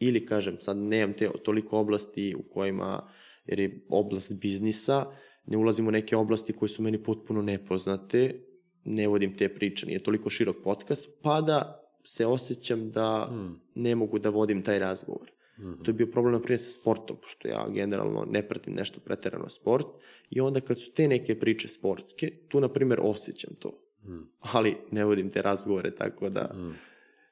Ili 0.01 0.27
kažem, 0.27 0.57
sad 0.61 0.77
nemam 0.77 1.13
te 1.13 1.31
toliko 1.45 1.79
oblasti 1.79 2.35
u 2.39 2.43
kojima, 2.43 3.11
jer 3.47 3.61
je 3.61 3.87
oblast 3.89 4.33
biznisa, 4.33 5.07
ne 5.47 5.57
ulazim 5.57 5.89
u 5.89 5.91
neke 5.91 6.17
oblasti 6.17 6.53
koje 6.53 6.69
su 6.69 6.83
meni 6.83 7.03
potpuno 7.03 7.43
nepoznate, 7.43 8.48
ne 8.89 9.09
vodim 9.09 9.37
te 9.37 9.49
priče, 9.49 9.87
nije 9.87 10.03
toliko 10.03 10.31
širok 10.31 10.57
podcast, 10.65 11.09
pa 11.23 11.41
da 11.41 11.85
se 12.05 12.27
osjećam 12.27 12.91
da 12.91 13.29
mm. 13.31 13.61
ne 13.75 13.95
mogu 13.95 14.19
da 14.19 14.31
vodim 14.31 14.63
taj 14.63 14.79
razgovor. 14.79 15.31
Mm 15.59 15.63
-hmm. 15.63 15.85
To 15.85 15.91
je 15.91 15.95
bio 15.95 16.07
problem, 16.07 16.33
na 16.33 16.41
primjer, 16.41 16.61
sa 16.61 16.71
sportom, 16.71 17.17
pošto 17.23 17.49
ja 17.49 17.69
generalno 17.69 18.27
ne 18.31 18.49
pratim 18.49 18.75
nešto 18.75 19.01
preterano 19.01 19.49
sport, 19.49 19.87
i 20.31 20.41
onda 20.41 20.61
kad 20.61 20.81
su 20.81 20.91
te 20.93 21.09
neke 21.09 21.41
priče 21.41 21.69
sportske, 21.69 22.31
tu, 22.49 22.61
na 22.61 22.69
primjer, 22.69 23.01
osjećam 23.03 23.55
to. 23.59 23.69
Mm. 24.05 24.29
Ali 24.41 24.77
ne 24.91 25.05
vodim 25.05 25.31
te 25.31 25.43
razgovore, 25.43 25.95
tako 25.95 26.29
da... 26.29 26.55
Mm. 26.55 26.75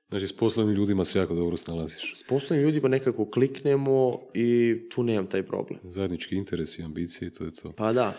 Znači, 0.09 0.27
s 0.27 0.37
poslovnim 0.37 0.77
ljudima 0.77 1.05
se 1.05 1.19
jako 1.19 1.35
dobro 1.35 1.57
snalaziš. 1.57 2.13
S 2.15 2.23
poslovnim 2.23 2.67
ljudima 2.67 2.89
nekako 2.89 3.31
kliknemo 3.31 4.21
i 4.35 4.77
tu 4.91 5.03
nemam 5.03 5.27
taj 5.27 5.43
problem. 5.43 5.81
Zajednički 5.85 6.37
interes 6.37 6.79
i 6.79 6.83
ambicije, 6.83 7.33
to 7.33 7.45
je 7.45 7.53
to. 7.53 7.73
Pa 7.73 7.93
da. 7.93 8.15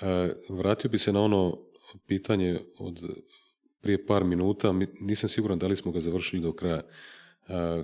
E, 0.00 0.34
vratio 0.48 0.90
bi 0.90 0.98
se 0.98 1.12
na 1.12 1.20
ono 1.20 1.67
pitanje 2.06 2.60
od 2.78 3.00
prije 3.80 4.06
par 4.06 4.24
minuta, 4.24 4.74
nisam 5.00 5.28
siguran 5.28 5.58
da 5.58 5.66
li 5.66 5.76
smo 5.76 5.92
ga 5.92 6.00
završili 6.00 6.42
do 6.42 6.52
kraja, 6.52 6.82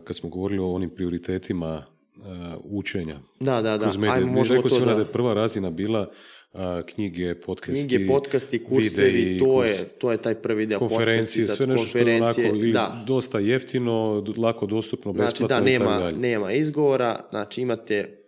kad 0.05 0.17
smo 0.17 0.29
govorili 0.29 0.61
o 0.61 0.73
onim 0.73 0.91
prioritetima 0.91 1.87
učenja. 2.65 3.21
Da, 3.41 3.63
da, 3.63 3.79
da. 3.79 3.91
Ajmo, 4.11 4.33
možemo 4.33 4.63
to 4.63 4.79
da... 4.79 4.95
da 4.95 5.01
je 5.01 5.05
prva 5.05 5.35
razina 5.35 5.71
bila 5.71 6.11
knjige, 6.87 7.35
podcasti, 7.35 7.89
knjige, 7.89 8.07
podcasti, 8.07 8.65
kursevi, 8.65 9.39
to, 9.39 9.65
je, 9.65 9.73
to 10.01 10.13
je 10.13 10.19
taj 10.19 10.35
prvi 10.35 10.67
deo 10.67 10.79
konferencije, 10.79 11.45
sve 11.45 11.67
nešto 11.67 11.87
što 11.87 11.99
je 11.99 12.23
onako 12.23 12.41
da. 12.73 13.05
dosta 13.07 13.39
jeftino, 13.39 14.25
lako 14.37 14.67
dostupno, 14.67 15.13
besplatno 15.13 15.47
znači, 15.47 15.63
da, 15.63 15.71
nema, 15.71 16.11
nema 16.11 16.53
izgovora, 16.53 17.21
znači 17.31 17.63
imate 17.63 18.19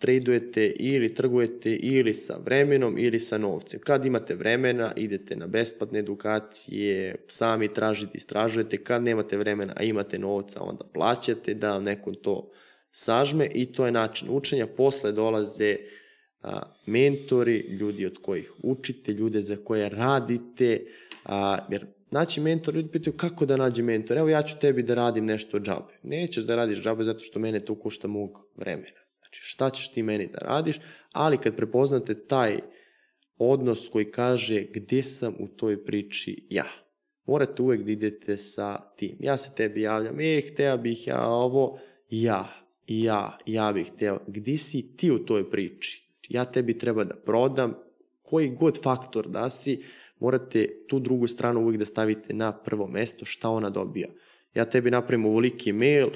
tradujete 0.00 0.66
ili 0.66 1.14
trgujete 1.14 1.76
ili 1.76 2.14
sa 2.14 2.38
vremenom 2.44 2.98
ili 2.98 3.20
sa 3.20 3.38
novcem. 3.38 3.80
Kad 3.80 4.04
imate 4.04 4.34
vremena, 4.34 4.92
idete 4.96 5.36
na 5.36 5.46
besplatne 5.46 5.98
edukacije, 5.98 7.16
sami 7.28 7.68
tražite, 7.74 8.12
istražujete. 8.14 8.76
Kad 8.76 9.02
nemate 9.02 9.36
vremena, 9.36 9.72
a 9.76 9.82
imate 9.82 10.18
novca, 10.18 10.62
onda 10.62 10.84
plaćate 10.84 11.54
da 11.54 11.72
vam 11.72 11.84
nekom 11.84 12.14
to 12.14 12.50
sažme 12.92 13.48
i 13.54 13.66
to 13.66 13.86
je 13.86 13.92
način 13.92 14.28
učenja. 14.30 14.66
Posle 14.66 15.12
dolaze 15.12 15.76
a, 16.42 16.62
mentori, 16.86 17.58
ljudi 17.58 18.06
od 18.06 18.18
kojih 18.22 18.52
učite, 18.62 19.12
ljude 19.12 19.40
za 19.40 19.56
koje 19.64 19.88
radite, 19.88 20.80
a, 21.24 21.58
jer 21.70 21.86
naći 22.10 22.40
mentor, 22.40 22.74
ljudi 22.74 22.88
pitaju 22.88 23.16
kako 23.16 23.46
da 23.46 23.56
nađe 23.56 23.82
mentor, 23.82 24.16
evo 24.16 24.28
ja 24.28 24.42
ću 24.42 24.56
tebi 24.60 24.82
da 24.82 24.94
radim 24.94 25.26
nešto 25.26 25.60
džabe. 25.60 25.98
Nećeš 26.02 26.44
da 26.44 26.56
radiš 26.56 26.82
džabe 26.82 27.04
zato 27.04 27.20
što 27.20 27.38
mene 27.38 27.60
to 27.60 27.74
košta 27.74 28.08
mog 28.08 28.46
vremena. 28.56 28.99
Znači 29.30 29.42
šta 29.42 29.70
ćeš 29.70 29.92
ti 29.92 30.02
meni 30.02 30.26
da 30.26 30.38
radiš, 30.38 30.80
ali 31.12 31.38
kad 31.38 31.56
prepoznate 31.56 32.26
taj 32.26 32.58
odnos 33.38 33.88
koji 33.88 34.10
kaže 34.10 34.66
gde 34.74 35.02
sam 35.02 35.34
u 35.38 35.48
toj 35.48 35.84
priči 35.84 36.46
ja. 36.50 36.66
Morate 37.26 37.62
uvek 37.62 37.82
da 37.82 37.92
idete 37.92 38.36
sa 38.36 38.94
tim. 38.96 39.16
Ja 39.20 39.36
se 39.36 39.54
tebi 39.56 39.80
javljam, 39.80 40.20
e, 40.20 40.40
hteo 40.40 40.76
bih 40.76 41.06
ja 41.06 41.28
ovo, 41.28 41.78
ja, 42.10 42.48
ja, 42.86 43.38
ja 43.46 43.72
bih 43.72 43.92
hteo. 43.92 44.18
Gde 44.26 44.58
si 44.58 44.96
ti 44.96 45.10
u 45.10 45.18
toj 45.18 45.50
priči? 45.50 46.10
ja 46.30 46.44
tebi 46.44 46.78
treba 46.78 47.04
da 47.04 47.14
prodam, 47.14 47.74
koji 48.22 48.48
god 48.48 48.82
faktor 48.82 49.28
da 49.28 49.50
si, 49.50 49.82
morate 50.18 50.68
tu 50.88 50.98
drugu 50.98 51.26
stranu 51.26 51.60
uvijek 51.60 51.78
da 51.78 51.86
stavite 51.86 52.34
na 52.34 52.52
prvo 52.52 52.86
mesto, 52.86 53.24
šta 53.24 53.50
ona 53.50 53.70
dobija. 53.70 54.08
Ja 54.54 54.64
tebi 54.64 54.90
napravim 54.90 55.26
ovoliki 55.26 55.72
mail, 55.72 56.08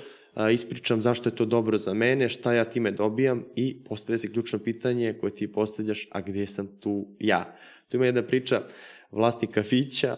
ispričam 0.53 1.03
zašto 1.03 1.29
je 1.29 1.37
to 1.37 1.45
dobro 1.45 1.79
za 1.79 1.95
mene, 1.95 2.29
šta 2.29 2.53
ja 2.53 2.65
time 2.65 2.91
dobijam 2.91 3.45
i 3.57 3.85
postavlja 3.85 4.19
se 4.19 4.33
ključno 4.33 4.59
pitanje 4.59 5.13
koje 5.21 5.35
ti 5.35 5.53
postavljaš, 5.53 6.09
a 6.11 6.21
gde 6.21 6.47
sam 6.47 6.67
tu 6.81 7.07
ja? 7.19 7.57
Tu 7.89 7.97
ima 7.97 8.07
jedna 8.07 8.23
priča, 8.23 8.63
vlasnik 9.11 9.51
kafića, 9.51 10.17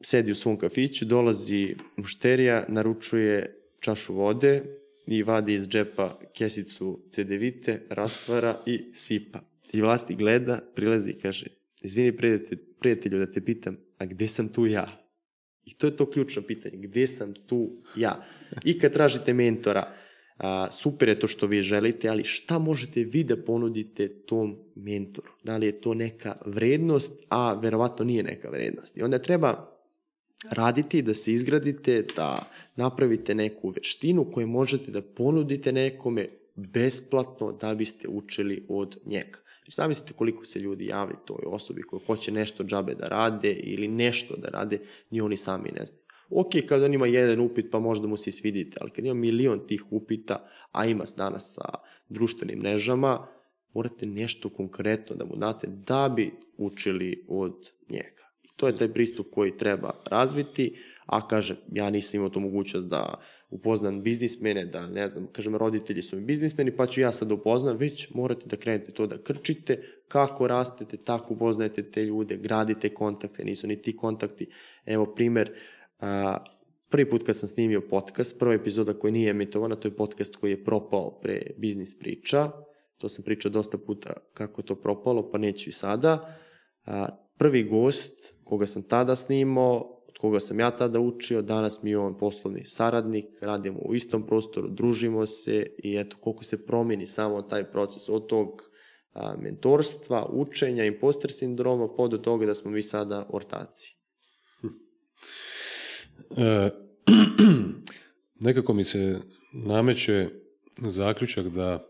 sedi 0.00 0.32
u 0.32 0.34
svom 0.34 0.58
kafiću, 0.58 1.04
dolazi 1.04 1.76
mušterija, 1.96 2.64
naručuje 2.68 3.60
čašu 3.80 4.14
vode, 4.14 4.62
i 5.10 5.22
vadi 5.22 5.54
iz 5.54 5.68
džepa 5.68 6.18
kesicu 6.34 7.00
cedevite, 7.10 7.82
rastvara 7.90 8.56
i 8.66 8.84
sipa. 8.92 9.40
I 9.72 9.80
vlasti 9.80 10.14
gleda, 10.14 10.60
prilazi 10.74 11.10
i 11.10 11.20
kaže, 11.20 11.46
izvini 11.82 12.16
prijatelju 12.80 13.18
da 13.18 13.32
te 13.32 13.40
pitam, 13.44 13.76
a 13.98 14.06
gde 14.06 14.28
sam 14.28 14.48
tu 14.48 14.66
ja? 14.66 15.09
I 15.70 15.74
to 15.74 15.86
je 15.86 15.96
to 15.96 16.10
ključno 16.10 16.42
pitanje, 16.42 16.76
gde 16.76 17.06
sam 17.06 17.34
tu 17.46 17.70
ja? 17.96 18.22
I 18.64 18.78
kad 18.78 18.92
tražite 18.92 19.34
mentora, 19.34 19.92
a, 20.38 20.70
super 20.70 21.08
je 21.08 21.20
to 21.20 21.28
što 21.28 21.46
vi 21.46 21.62
želite, 21.62 22.08
ali 22.08 22.24
šta 22.24 22.58
možete 22.58 23.04
vi 23.04 23.24
da 23.24 23.36
ponudite 23.36 24.08
tom 24.08 24.56
mentoru? 24.74 25.28
Da 25.44 25.56
li 25.56 25.66
je 25.66 25.80
to 25.80 25.94
neka 25.94 26.36
vrednost, 26.46 27.12
a 27.28 27.54
verovatno 27.54 28.04
nije 28.04 28.22
neka 28.22 28.50
vrednost. 28.50 28.96
I 28.96 29.02
onda 29.02 29.18
treba 29.18 29.70
raditi, 30.50 31.02
da 31.02 31.14
se 31.14 31.32
izgradite, 31.32 32.04
da 32.16 32.50
napravite 32.76 33.34
neku 33.34 33.70
veštinu 33.70 34.30
koju 34.30 34.46
možete 34.46 34.90
da 34.90 35.02
ponudite 35.02 35.72
nekome 35.72 36.28
besplatno 36.54 37.52
da 37.52 37.74
biste 37.74 38.08
učili 38.08 38.64
od 38.68 38.98
njega. 39.06 39.38
Znači, 39.70 39.76
zamislite 39.76 40.12
koliko 40.12 40.44
se 40.44 40.58
ljudi 40.58 40.86
javi 40.86 41.14
toj 41.24 41.42
osobi 41.46 41.82
koja 41.82 42.00
hoće 42.06 42.32
nešto 42.32 42.64
džabe 42.64 42.94
da 42.94 43.08
rade 43.08 43.52
ili 43.52 43.88
nešto 43.88 44.36
da 44.36 44.48
rade, 44.48 44.78
ni 45.10 45.20
oni 45.20 45.36
sami 45.36 45.70
ne 45.78 45.84
znaju. 45.84 46.04
Ok, 46.30 46.50
kad 46.68 46.82
on 46.82 46.94
ima 46.94 47.06
jedan 47.06 47.40
upit, 47.40 47.66
pa 47.70 47.78
možda 47.78 48.08
mu 48.08 48.16
se 48.16 48.32
svidite, 48.32 48.78
ali 48.80 48.90
kad 48.90 49.04
ima 49.04 49.14
milion 49.14 49.66
tih 49.66 49.84
upita, 49.90 50.48
a 50.72 50.86
ima 50.86 51.04
danas 51.16 51.54
sa 51.54 51.64
društvenim 52.08 52.58
mrežama, 52.58 53.26
morate 53.74 54.06
nešto 54.06 54.48
konkretno 54.48 55.16
da 55.16 55.24
mu 55.24 55.36
date 55.36 55.66
da 55.66 56.12
bi 56.16 56.32
učili 56.56 57.24
od 57.28 57.70
njega. 57.88 58.30
To 58.56 58.66
je 58.66 58.76
taj 58.76 58.92
pristup 58.92 59.26
koji 59.30 59.58
treba 59.58 59.90
razviti, 60.10 60.74
a 61.06 61.28
kažem, 61.28 61.56
ja 61.72 61.90
nisam 61.90 62.18
imao 62.18 62.30
to 62.30 62.40
mogućnost 62.40 62.86
da 62.86 63.20
upoznam 63.50 64.02
biznismene, 64.02 64.64
da 64.66 64.86
ne 64.86 65.08
znam, 65.08 65.26
kažem, 65.26 65.56
roditelji 65.56 66.02
su 66.02 66.16
mi 66.16 66.22
biznismeni, 66.22 66.76
pa 66.76 66.86
ću 66.86 67.00
ja 67.00 67.12
sad 67.12 67.28
da 67.28 67.34
upoznam, 67.34 67.76
već 67.76 68.10
morate 68.14 68.46
da 68.46 68.56
krenete 68.56 68.92
to 68.92 69.06
da 69.06 69.22
krčite, 69.22 69.82
kako 70.08 70.48
rastete, 70.48 70.96
tako 70.96 71.34
upoznajete 71.34 71.90
te 71.90 72.04
ljude, 72.04 72.36
gradite 72.36 72.88
kontakte, 72.88 73.44
nisu 73.44 73.66
ni 73.66 73.82
ti 73.82 73.96
kontakti. 73.96 74.46
Evo, 74.86 75.06
primer, 75.06 75.52
a, 75.98 76.44
prvi 76.88 77.10
put 77.10 77.22
kad 77.22 77.36
sam 77.36 77.48
snimio 77.48 77.80
podcast, 77.90 78.38
prva 78.38 78.54
epizoda 78.54 78.94
koja 78.94 79.10
nije 79.10 79.30
emitovana, 79.30 79.76
to 79.76 79.88
je 79.88 79.96
podcast 79.96 80.36
koji 80.36 80.50
je 80.50 80.64
propao 80.64 81.20
pre 81.20 81.42
biznis 81.58 81.98
priča, 81.98 82.50
to 82.98 83.08
sam 83.08 83.24
pričao 83.24 83.50
dosta 83.50 83.78
puta 83.78 84.12
kako 84.34 84.62
to 84.62 84.74
propalo, 84.74 85.30
pa 85.30 85.38
neću 85.38 85.68
i 85.68 85.72
sada. 85.72 86.36
A, 86.86 87.08
prvi 87.38 87.64
gost 87.64 88.34
koga 88.44 88.66
sam 88.66 88.82
tada 88.82 89.16
snimao, 89.16 89.99
koga 90.20 90.40
sam 90.40 90.60
ja 90.60 90.70
tada 90.70 91.00
učio, 91.00 91.42
danas 91.42 91.82
mi 91.82 91.90
je 91.90 91.98
on 91.98 92.18
poslovni 92.18 92.64
saradnik, 92.64 93.26
radimo 93.42 93.78
u 93.78 93.94
istom 93.94 94.26
prostoru, 94.26 94.68
družimo 94.68 95.26
se 95.26 95.66
i 95.84 95.96
eto 95.96 96.16
koliko 96.20 96.44
se 96.44 96.66
promeni 96.66 97.06
samo 97.06 97.42
taj 97.42 97.70
proces 97.70 98.08
od 98.08 98.26
tog 98.26 98.62
a, 99.12 99.36
mentorstva, 99.36 100.26
učenja, 100.32 100.84
imposter 100.84 101.32
sindroma, 101.32 101.88
pa 101.96 102.06
do 102.08 102.18
toga 102.18 102.46
da 102.46 102.54
smo 102.54 102.70
mi 102.70 102.82
sada 102.82 103.26
ortaci. 103.28 103.96
E, 106.36 106.70
nekako 108.46 108.74
mi 108.74 108.84
se 108.84 109.20
nameće 109.54 110.28
zaključak 110.82 111.46
da 111.46 111.82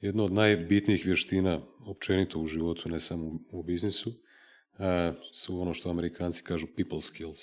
jedno 0.00 0.24
od 0.24 0.32
najbitnijih 0.32 1.06
vještina 1.06 1.60
općenito 1.86 2.40
u 2.40 2.46
životu, 2.46 2.88
ne 2.88 3.00
samo 3.00 3.38
u 3.52 3.62
biznisu, 3.62 4.12
su 5.32 5.60
ono 5.60 5.74
što 5.74 5.90
amerikanci 5.90 6.42
kažu 6.42 6.66
people 6.76 7.02
skills. 7.02 7.38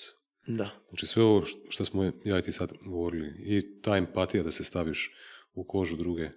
Da. 0.46 0.70
Znači 0.88 1.06
sve 1.06 1.22
ovo 1.22 1.44
što 1.68 1.84
smo 1.84 2.12
ja 2.24 2.38
i 2.38 2.42
ti 2.42 2.52
sad 2.52 2.72
govorili 2.84 3.28
i 3.38 3.80
ta 3.82 3.96
empatija 3.96 4.42
da 4.42 4.50
se 4.50 4.64
staviš 4.64 5.14
u 5.54 5.64
kožu 5.64 5.96
druge 5.96 6.30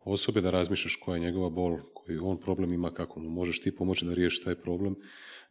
osobe, 0.00 0.40
da 0.40 0.50
razmišljaš 0.50 0.96
koja 0.96 1.16
je 1.16 1.20
njegova 1.20 1.50
bol, 1.50 1.78
koji 1.94 2.18
on 2.18 2.40
problem 2.40 2.72
ima, 2.72 2.94
kako 2.94 3.20
mu 3.20 3.30
možeš 3.30 3.60
ti 3.60 3.76
pomoći 3.76 4.04
da 4.04 4.14
riješiš 4.14 4.42
taj 4.42 4.54
problem, 4.54 4.96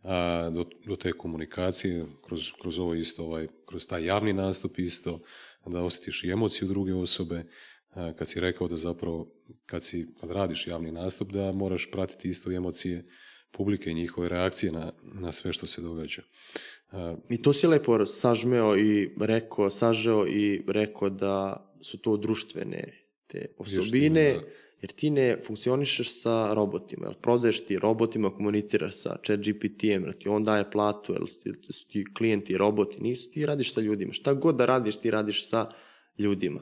a, 0.03 0.49
do, 0.53 0.65
do 0.85 0.95
te 0.95 1.11
komunikacije, 1.11 2.05
kroz, 2.27 2.51
kroz 2.61 2.79
ovo 2.79 2.93
isto, 2.93 3.23
ovaj, 3.23 3.47
kroz 3.65 3.87
taj 3.87 4.05
javni 4.05 4.33
nastup 4.33 4.79
isto, 4.79 5.19
da 5.65 5.83
osjetiš 5.83 6.23
i 6.23 6.31
emociju 6.31 6.67
druge 6.67 6.93
osobe, 6.93 7.43
a, 7.89 8.13
kad 8.13 8.29
si 8.29 8.39
rekao 8.39 8.67
da 8.67 8.77
zapravo, 8.77 9.27
kad, 9.65 9.83
si, 9.83 10.07
kad 10.21 10.31
radiš 10.31 10.67
javni 10.67 10.91
nastup, 10.91 11.31
da 11.31 11.51
moraš 11.51 11.91
pratiti 11.91 12.29
isto 12.29 12.51
emocije 12.51 13.03
publike 13.51 13.91
i 13.91 13.93
njihove 13.93 14.29
reakcije 14.29 14.71
na, 14.71 14.91
na 15.03 15.31
sve 15.31 15.53
što 15.53 15.67
se 15.67 15.81
događa. 15.81 16.21
I 17.29 17.41
to 17.41 17.53
si 17.53 17.67
lepo 17.67 18.05
sažmeo 18.05 18.77
i 18.77 19.09
rekao, 19.19 19.69
sažeo 19.69 20.27
i 20.27 20.61
rekao 20.67 21.09
da 21.09 21.63
su 21.81 21.97
to 21.97 22.17
društvene 22.17 23.07
te 23.27 23.45
osobine, 23.57 24.39
jer 24.81 24.91
ti 24.91 25.09
ne 25.09 25.37
funkcionišeš 25.45 26.21
sa 26.21 26.53
robotima, 26.53 27.05
jel 27.05 27.13
prodaješ 27.21 27.65
ti 27.65 27.77
robotima, 27.77 28.29
komuniciraš 28.29 28.95
sa 28.95 29.17
chat 29.25 29.39
GPT-em, 29.39 30.03
jel 30.03 30.13
ti 30.13 30.29
on 30.29 30.43
daje 30.43 30.71
platu, 30.71 31.13
jel 31.13 31.25
su 31.69 31.87
ti 31.87 32.05
klijenti 32.17 32.57
roboti, 32.57 33.01
nisu, 33.01 33.31
ti 33.31 33.45
radiš 33.45 33.73
sa 33.73 33.81
ljudima. 33.81 34.13
Šta 34.13 34.33
god 34.33 34.55
da 34.55 34.65
radiš, 34.65 34.97
ti 34.97 35.11
radiš 35.11 35.49
sa 35.49 35.69
ljudima. 36.17 36.61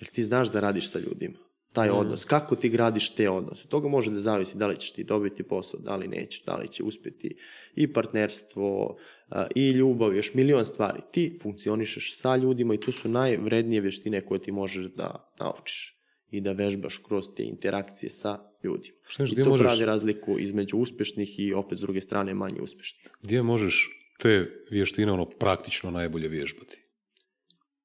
Jer 0.00 0.10
ti 0.10 0.24
znaš 0.24 0.50
da 0.50 0.60
radiš 0.60 0.90
sa 0.90 0.98
ljudima 0.98 1.38
taj 1.72 1.88
mm. 1.88 1.94
odnos, 1.94 2.24
kako 2.24 2.56
ti 2.56 2.68
gradiš 2.68 3.10
te 3.10 3.30
odnose. 3.30 3.68
Toga 3.68 3.88
može 3.88 4.10
da 4.10 4.20
zavisi 4.20 4.58
da 4.58 4.66
li 4.66 4.76
ćeš 4.76 4.92
ti 4.92 5.04
dobiti 5.04 5.42
posao, 5.42 5.80
da 5.80 5.96
li 5.96 6.08
nećeš, 6.08 6.44
da 6.44 6.56
li 6.56 6.68
će 6.68 6.82
uspjeti 6.82 7.36
i 7.74 7.92
partnerstvo, 7.92 8.96
i 9.54 9.70
ljubav, 9.70 10.16
još 10.16 10.34
milion 10.34 10.64
stvari. 10.64 11.00
Ti 11.12 11.38
funkcionišeš 11.42 12.16
sa 12.16 12.36
ljudima 12.36 12.74
i 12.74 12.80
to 12.80 12.92
su 12.92 13.08
najvrednije 13.08 13.80
vještine 13.80 14.20
koje 14.20 14.42
ti 14.42 14.52
možeš 14.52 14.84
da 14.84 15.32
naučiš 15.40 15.98
i 16.30 16.40
da 16.40 16.52
vežbaš 16.52 16.98
kroz 16.98 17.26
te 17.36 17.44
interakcije 17.44 18.10
sa 18.10 18.38
ljudima. 18.64 18.96
Šta 19.06 19.24
I 19.24 19.42
to 19.44 19.50
možeš... 19.50 19.64
pravi 19.64 19.84
razliku 19.84 20.38
između 20.38 20.76
uspješnih 20.76 21.40
i 21.40 21.52
opet 21.52 21.78
s 21.78 21.80
druge 21.80 22.00
strane 22.00 22.34
manje 22.34 22.60
uspješnih. 22.60 23.12
Gdje 23.22 23.42
možeš 23.42 23.90
te 24.18 24.50
vještine 24.70 25.12
ono 25.12 25.30
praktično 25.30 25.90
najbolje 25.90 26.28
vježbati? 26.28 26.82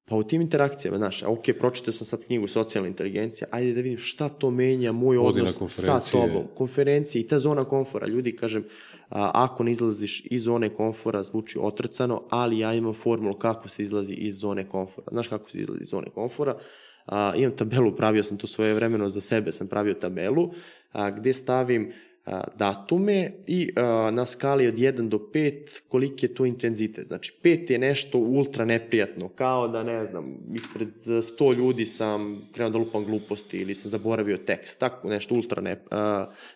Pa 0.08 0.16
u 0.16 0.22
tim 0.22 0.40
interakcijama, 0.40 0.96
znaš, 0.96 1.22
ok, 1.22 1.44
pročitao 1.58 1.92
sam 1.92 2.06
sad 2.06 2.24
knjigu 2.24 2.46
Socijalna 2.46 2.88
inteligencija, 2.88 3.48
ajde 3.50 3.72
da 3.72 3.80
vidim 3.80 3.98
šta 3.98 4.28
to 4.28 4.50
menja 4.50 4.92
moj 4.92 5.18
odnos 5.18 5.60
sa 5.70 6.00
tobom. 6.12 6.42
Konferencije 6.54 7.22
i 7.22 7.26
ta 7.26 7.38
zona 7.38 7.64
komfora. 7.64 8.06
Ljudi, 8.06 8.36
kažem, 8.36 8.64
a, 9.08 9.30
ako 9.34 9.64
ne 9.64 9.70
izlaziš 9.70 10.22
iz 10.24 10.42
zone 10.42 10.68
komfora, 10.68 11.22
zvuči 11.22 11.58
otrcano, 11.60 12.22
ali 12.30 12.58
ja 12.58 12.74
imam 12.74 12.94
formulu 12.94 13.34
kako 13.34 13.68
se 13.68 13.82
izlazi 13.82 14.14
iz 14.14 14.38
zone 14.38 14.68
komfora. 14.68 15.06
Znaš 15.12 15.28
kako 15.28 15.50
se 15.50 15.58
izlazi 15.58 15.82
iz 15.82 15.88
zone 15.88 16.06
komfora? 16.14 16.58
A, 17.06 17.32
imam 17.36 17.56
tabelu, 17.56 17.96
pravio 17.96 18.22
sam 18.22 18.36
to 18.36 18.46
svoje 18.46 18.74
vremeno 18.74 19.08
za 19.08 19.20
sebe, 19.20 19.52
sam 19.52 19.66
pravio 19.66 19.94
tabelu, 19.94 20.50
a, 20.92 21.10
gde 21.10 21.32
stavim 21.32 21.92
datume 22.56 23.30
i 23.46 23.70
na 24.12 24.26
skali 24.26 24.66
od 24.66 24.74
1 24.74 25.08
do 25.08 25.18
5 25.34 25.80
koliki 25.88 26.26
je 26.26 26.34
to 26.34 26.46
intenzitet. 26.46 27.06
Znači 27.06 27.38
5 27.42 27.72
je 27.72 27.78
nešto 27.78 28.18
ultra 28.18 28.64
neprijatno, 28.64 29.28
kao 29.28 29.68
da 29.68 29.82
ne 29.82 30.06
znam, 30.06 30.36
ispred 30.54 30.88
100 31.04 31.56
ljudi 31.56 31.84
sam 31.84 32.38
krenuo 32.52 32.70
da 32.70 32.78
lupam 32.78 33.04
gluposti 33.04 33.58
ili 33.58 33.74
sam 33.74 33.90
zaboravio 33.90 34.36
tekst, 34.36 34.80
tako 34.80 35.08
nešto 35.08 35.34
ultra 35.34 35.62
ne, 35.62 35.76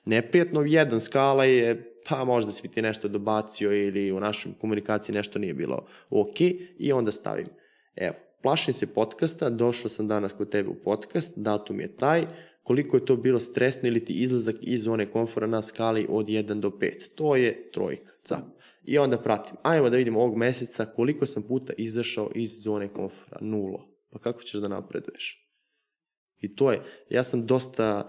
neprijatno. 0.04 0.62
Jedan 0.62 1.00
skala 1.00 1.44
je 1.44 1.88
pa 2.08 2.24
možda 2.24 2.52
si 2.52 2.68
ti 2.68 2.82
nešto 2.82 3.08
dobacio 3.08 3.72
ili 3.72 4.12
u 4.12 4.20
našoj 4.20 4.52
komunikaciji 4.60 5.14
nešto 5.14 5.38
nije 5.38 5.54
bilo 5.54 5.86
ok 6.10 6.40
i 6.78 6.92
onda 6.92 7.12
stavim. 7.12 7.46
Evo, 7.96 8.14
plašim 8.42 8.74
se 8.74 8.86
podcasta, 8.86 9.50
došao 9.50 9.88
sam 9.88 10.08
danas 10.08 10.32
kod 10.32 10.50
tebe 10.50 10.68
u 10.68 10.74
podcast, 10.74 11.32
datum 11.36 11.80
je 11.80 11.96
taj, 11.96 12.26
koliko 12.62 12.96
je 12.96 13.04
to 13.04 13.16
bilo 13.16 13.40
stresno 13.40 13.88
ili 13.88 14.04
ti 14.04 14.12
izlazak 14.12 14.56
iz 14.60 14.82
zone 14.82 15.06
komfora 15.06 15.46
na 15.46 15.62
skali 15.62 16.06
od 16.08 16.26
1 16.26 16.60
do 16.60 16.70
5. 16.70 17.14
To 17.14 17.36
je 17.36 17.70
trojka, 17.72 18.12
cap. 18.24 18.44
I 18.84 18.98
onda 18.98 19.18
pratim, 19.18 19.56
ajmo 19.62 19.90
da 19.90 19.96
vidimo 19.96 20.20
ovog 20.20 20.36
meseca 20.36 20.84
koliko 20.84 21.26
sam 21.26 21.42
puta 21.42 21.72
izašao 21.76 22.30
iz 22.34 22.62
zone 22.62 22.88
komfora, 22.88 23.38
nulo. 23.40 23.88
Pa 24.10 24.18
kako 24.18 24.42
ćeš 24.42 24.60
da 24.60 24.68
napreduješ? 24.68 25.48
I 26.40 26.54
to 26.54 26.72
je, 26.72 26.82
ja 27.10 27.24
sam 27.24 27.46
dosta, 27.46 28.08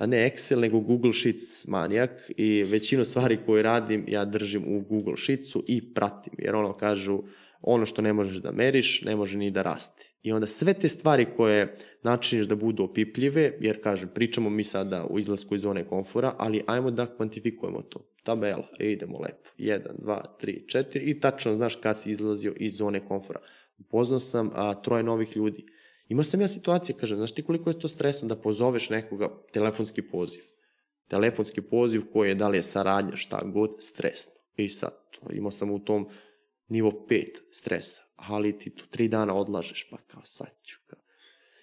ne 0.00 0.30
Excel, 0.30 0.60
nego 0.60 0.80
Google 0.80 1.12
Sheets 1.12 1.66
manijak 1.66 2.30
i 2.36 2.62
većinu 2.62 3.04
stvari 3.04 3.38
koje 3.46 3.62
radim 3.62 4.04
ja 4.08 4.24
držim 4.24 4.64
u 4.76 4.80
Google 4.80 5.16
Sheetsu 5.16 5.64
i 5.68 5.94
pratim, 5.94 6.32
jer 6.38 6.54
ono 6.54 6.72
kažu, 6.72 7.22
ono 7.62 7.86
što 7.86 8.02
ne 8.02 8.12
možeš 8.12 8.36
da 8.36 8.52
meriš, 8.52 9.02
ne 9.02 9.16
može 9.16 9.38
ni 9.38 9.50
da 9.50 9.62
raste. 9.62 10.11
I 10.22 10.32
onda 10.32 10.46
sve 10.46 10.74
te 10.74 10.88
stvari 10.88 11.26
koje 11.36 11.76
načiniš 12.02 12.46
da 12.46 12.54
budu 12.56 12.84
opipljive, 12.84 13.52
jer 13.60 13.82
kažem, 13.82 14.08
pričamo 14.14 14.50
mi 14.50 14.64
sada 14.64 15.06
o 15.10 15.18
izlasku 15.18 15.54
iz 15.54 15.60
zone 15.60 15.84
komfora, 15.84 16.34
ali 16.38 16.62
ajmo 16.66 16.90
da 16.90 17.06
kvantifikujemo 17.06 17.82
to. 17.82 18.08
Tabela, 18.22 18.68
e, 18.78 18.92
idemo 18.92 19.18
lepo. 19.18 19.50
1, 19.58 19.78
2, 19.98 20.20
3, 20.42 20.66
4 20.66 21.00
i 21.02 21.20
tačno 21.20 21.54
znaš 21.54 21.76
kad 21.76 21.98
si 21.98 22.10
izlazio 22.10 22.54
iz 22.56 22.76
zone 22.76 23.08
komfora. 23.08 23.40
Upoznao 23.78 24.20
sam 24.20 24.50
a, 24.54 24.74
troje 24.74 25.02
novih 25.02 25.36
ljudi. 25.36 25.66
Imao 26.08 26.24
sam 26.24 26.40
ja 26.40 26.48
situacije, 26.48 26.96
kažem, 27.00 27.16
znaš 27.16 27.32
ti 27.32 27.42
koliko 27.42 27.70
je 27.70 27.78
to 27.78 27.88
stresno 27.88 28.28
da 28.28 28.36
pozoveš 28.36 28.90
nekoga, 28.90 29.28
telefonski 29.52 30.02
poziv. 30.02 30.42
Telefonski 31.08 31.62
poziv 31.62 32.02
koji 32.12 32.28
je, 32.28 32.34
da 32.34 32.48
li 32.48 32.58
je 32.58 32.62
saradnja, 32.62 33.16
šta 33.16 33.40
god, 33.44 33.70
stresno. 33.78 34.32
I 34.56 34.68
sad, 34.68 34.92
to, 35.10 35.32
imao 35.32 35.50
sam 35.50 35.70
u 35.70 35.78
tom 35.78 36.08
nivo 36.68 37.06
5 37.10 37.24
stresa, 37.50 38.02
ali 38.16 38.58
ti 38.58 38.70
tu 38.70 38.86
tri 38.86 39.08
dana 39.08 39.34
odlažeš, 39.34 39.86
pa 39.90 39.96
kao 39.96 40.22
sad 40.24 40.54
ću, 40.64 40.78
kao. 40.86 41.00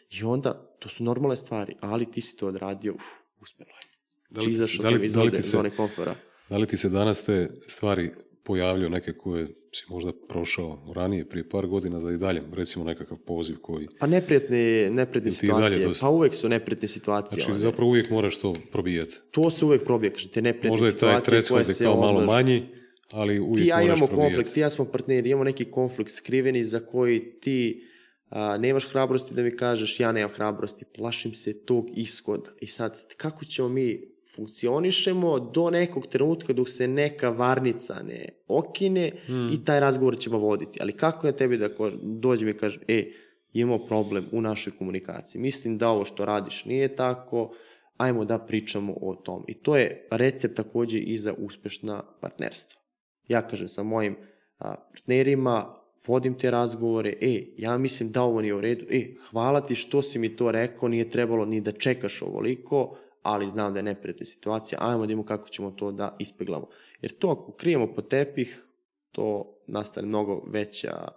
I 0.10 0.24
onda, 0.24 0.76
to 0.80 0.90
su 0.90 1.04
normalne 1.04 1.36
stvari, 1.36 1.76
ali 1.80 2.12
ti 2.12 2.22
si 2.22 2.38
to 2.38 2.48
odradio, 2.48 2.94
uf, 2.94 3.04
uspelo 3.42 3.70
je. 3.70 3.90
Da 4.30 4.42
li, 4.42 4.54
ti, 4.54 4.78
da, 4.82 4.90
li, 4.90 5.10
da, 5.10 5.24
li 5.24 5.32
ti 5.32 5.42
se, 5.42 5.72
komfora. 5.78 6.16
da 6.50 6.58
li 6.58 6.68
ti 6.68 6.78
se 6.78 6.90
danas 6.90 7.24
te 7.24 7.50
stvari 7.68 8.12
pojavljaju 8.44 8.90
neke 8.90 9.14
koje 9.14 9.48
si 9.74 9.86
možda 9.90 10.12
prošao 10.28 10.84
ranije, 10.96 11.30
prije 11.30 11.50
par 11.50 11.68
godina, 11.68 12.00
da 12.00 12.12
i 12.12 12.18
dalje, 12.18 12.42
recimo 12.54 12.86
nekakav 12.86 13.18
poziv 13.18 13.56
koji... 13.62 13.88
Pa 14.00 14.08
neprijatne, 14.08 14.90
neprijatne 14.90 15.32
situacije, 15.32 15.84
to... 15.84 15.94
pa 16.02 16.10
uvek 16.10 16.36
su 16.36 16.50
neprijatne 16.50 16.88
situacije. 16.88 17.36
Znači, 17.36 17.52
one. 17.52 17.60
zapravo 17.60 17.90
uvijek 17.90 18.10
moraš 18.10 18.38
to 18.38 18.54
probijati. 18.72 19.16
To 19.32 19.52
se 19.52 19.66
uvek 19.66 19.84
probija, 19.84 20.12
kaže, 20.12 20.32
te 20.32 20.42
neprijatne 20.42 20.92
situacije 20.92 21.30
koje 21.30 21.44
se... 21.44 21.54
Možda 21.54 21.72
je 21.72 21.78
taj 21.78 21.86
kao 21.86 22.02
malo 22.02 22.26
manji, 22.26 22.68
ali 23.12 23.40
uvijek 23.40 23.58
Ti 23.58 23.68
ja 23.68 23.82
imamo 23.82 24.08
probijati. 24.08 24.36
konflikt, 24.36 24.54
ti 24.54 24.60
ja 24.60 24.70
smo 24.70 24.86
partneri, 24.86 25.30
imamo 25.30 25.44
neki 25.44 25.66
konflikt 25.66 26.12
skriveni 26.12 26.64
za 26.64 26.80
koji 26.80 27.40
ti 27.40 27.84
a, 28.30 28.58
nemaš 28.58 28.88
hrabrosti 28.90 29.34
da 29.34 29.42
mi 29.42 29.58
kažeš 29.58 30.00
ja 30.00 30.12
nemam 30.12 30.32
hrabrosti, 30.32 30.86
plašim 30.86 31.34
se 31.34 31.66
tog 31.66 31.88
ishoda. 31.96 32.52
I 32.62 32.68
sad, 32.68 33.16
kako 33.18 33.46
ćemo 33.46 33.70
mi 33.70 34.10
funkcionišemo 34.36 35.40
do 35.40 35.70
nekog 35.70 36.08
trenutka 36.08 36.54
dok 36.54 36.70
se 36.70 36.88
neka 36.88 37.30
varnica 37.30 38.02
ne 38.08 38.26
okine 38.48 39.12
hmm. 39.26 39.50
i 39.54 39.66
taj 39.66 39.80
razgovor 39.80 40.18
ćemo 40.18 40.38
voditi. 40.38 40.80
Ali 40.82 40.94
kako 40.94 41.28
je 41.28 41.38
tebi 41.38 41.58
da 41.58 41.70
dođem 42.02 42.50
i 42.50 42.58
kažem, 42.58 42.82
e, 42.88 43.12
imamo 43.54 43.86
problem 43.88 44.26
u 44.32 44.42
našoj 44.42 44.74
komunikaciji. 44.78 45.42
Mislim 45.42 45.78
da 45.78 45.90
ovo 45.90 46.06
što 46.06 46.26
radiš 46.26 46.66
nije 46.66 46.96
tako, 46.96 47.54
ajmo 47.98 48.26
da 48.26 48.40
pričamo 48.40 48.96
o 49.02 49.16
tom. 49.16 49.46
I 49.48 49.54
to 49.54 49.78
je 49.78 50.08
recept 50.12 50.56
takođe 50.56 50.98
i 50.98 51.18
za 51.18 51.34
uspešna 51.38 52.04
partnerstva. 52.22 52.82
Ja 53.30 53.42
kažem 53.42 53.68
sa 53.68 53.84
mojim 53.84 54.16
a, 54.60 54.76
partnerima, 54.76 55.76
vodim 56.08 56.38
te 56.38 56.52
razgovore, 56.52 57.14
e, 57.22 57.46
ja 57.58 57.78
mislim 57.78 58.12
da 58.12 58.24
ovo 58.24 58.42
nije 58.42 58.54
u 58.54 58.62
redu, 58.62 58.86
e, 58.90 59.16
hvala 59.30 59.62
ti 59.62 59.76
što 59.76 60.02
si 60.02 60.20
mi 60.20 60.36
to 60.36 60.52
rekao, 60.52 60.90
nije 60.90 61.10
trebalo 61.10 61.46
ni 61.46 61.62
da 61.62 61.72
čekaš 61.72 62.22
ovoliko, 62.22 62.98
ali 63.22 63.48
znam 63.48 63.74
da 63.74 63.80
je 63.80 63.84
neprijatna 63.84 64.26
situacija, 64.26 64.80
ajmo 64.82 64.98
da 64.98 65.02
vidimo 65.02 65.26
kako 65.26 65.50
ćemo 65.50 65.72
to 65.72 65.92
da 65.92 66.16
ispeglamo. 66.20 66.68
Jer 67.02 67.12
to 67.12 67.30
ako 67.30 67.52
krijemo 67.52 67.94
po 67.94 68.02
tepih, 68.02 68.66
to 69.12 69.58
nastane 69.68 70.08
mnogo 70.08 70.44
veća, 70.48 71.08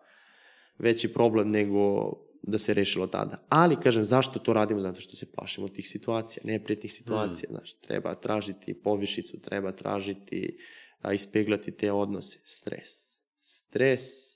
veći 0.78 1.12
problem 1.12 1.50
nego 1.50 2.12
da 2.42 2.58
se 2.58 2.74
rešilo 2.74 3.06
tada. 3.06 3.44
Ali, 3.48 3.76
kažem, 3.76 4.04
zašto 4.04 4.38
to 4.38 4.52
radimo? 4.52 4.80
Zato 4.80 5.00
što 5.00 5.16
se 5.16 5.32
plašimo 5.32 5.68
tih 5.68 5.88
situacija, 5.88 6.42
neprijatnih 6.44 6.92
situacija, 6.92 7.50
mm. 7.50 7.54
znaš, 7.54 7.74
treba 7.74 8.14
tražiti 8.14 8.74
povišicu, 8.74 9.40
treba 9.40 9.72
tražiti, 9.72 10.58
a, 11.02 11.12
ispeglati 11.12 11.76
te 11.76 11.92
odnose. 11.92 12.40
Stres. 12.44 12.88
Stres 13.36 14.32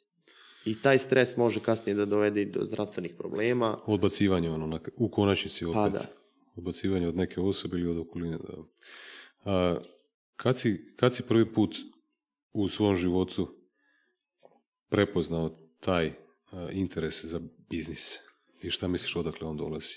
I 0.67 0.75
taj 0.83 0.99
stres 0.99 1.37
može 1.37 1.61
kasnije 1.61 1.95
da 1.95 2.05
dovede 2.05 2.43
i 2.43 2.51
do 2.51 2.65
zdravstvenih 2.65 3.15
problema. 3.19 3.79
Odbacivanje, 3.87 4.51
ono, 4.51 4.81
u 4.97 5.11
konačnici 5.11 5.65
opet. 5.65 5.75
Pa 5.75 5.89
da 5.89 6.07
odbacivanje 6.57 7.09
od 7.09 7.17
neke 7.17 7.41
osobe 7.41 7.79
ili 7.79 7.91
od 7.91 7.99
okoline. 7.99 8.39
Da. 8.39 8.65
A, 9.45 9.79
kad, 10.37 10.59
si, 10.59 10.95
kad 10.97 11.15
si 11.15 11.23
prvi 11.23 11.53
put 11.53 11.77
u 12.53 12.69
svom 12.69 12.97
životu 12.97 13.53
prepoznao 14.89 15.55
taj 15.81 16.13
a, 16.51 16.69
interes 16.73 17.25
za 17.25 17.41
biznis 17.71 18.19
i 18.63 18.71
šta 18.71 18.89
misliš 18.89 19.17
odakle 19.17 19.49
on 19.49 19.57
dolazi? 19.57 19.95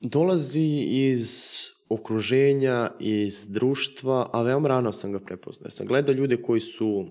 Dolazi 0.00 0.86
iz 0.90 1.54
okruženja, 1.90 2.90
iz 3.00 3.48
društva, 3.48 4.30
a 4.32 4.42
veoma 4.42 4.68
rano 4.68 4.92
sam 4.92 5.12
ga 5.12 5.20
prepoznao. 5.20 5.66
Ja 5.66 5.70
sam 5.70 5.86
gledao 5.86 6.14
ljude 6.14 6.36
koji 6.36 6.60
su 6.60 7.06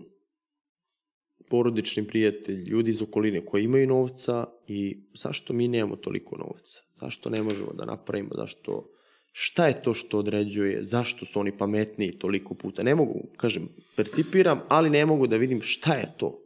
porodični 1.50 2.08
prijatelji, 2.08 2.64
ljudi 2.64 2.92
iz 2.92 3.02
okoline 3.02 3.46
koji 3.46 3.64
imaju 3.64 3.88
novca 3.88 4.46
i 4.68 4.98
zašto 5.14 5.54
mi 5.54 5.68
nemamo 5.68 5.96
toliko 5.96 6.38
novca? 6.38 6.82
Zašto 6.96 7.30
ne 7.30 7.44
možemo 7.44 7.74
da 7.74 7.86
napravimo? 7.86 8.30
Zašto 8.36 8.90
šta 9.32 9.68
je 9.68 9.84
to 9.84 9.94
što 9.94 10.18
određuje, 10.18 10.84
zašto 10.84 11.26
su 11.26 11.40
oni 11.40 11.58
pametniji 11.58 12.12
toliko 12.12 12.54
puta. 12.54 12.84
Ne 12.84 12.96
mogu, 12.96 13.20
kažem, 13.38 13.70
percipiram, 13.96 14.62
ali 14.70 14.90
ne 14.90 15.06
mogu 15.06 15.28
da 15.28 15.38
vidim 15.38 15.62
šta 15.62 15.94
je 15.94 16.08
to. 16.18 16.42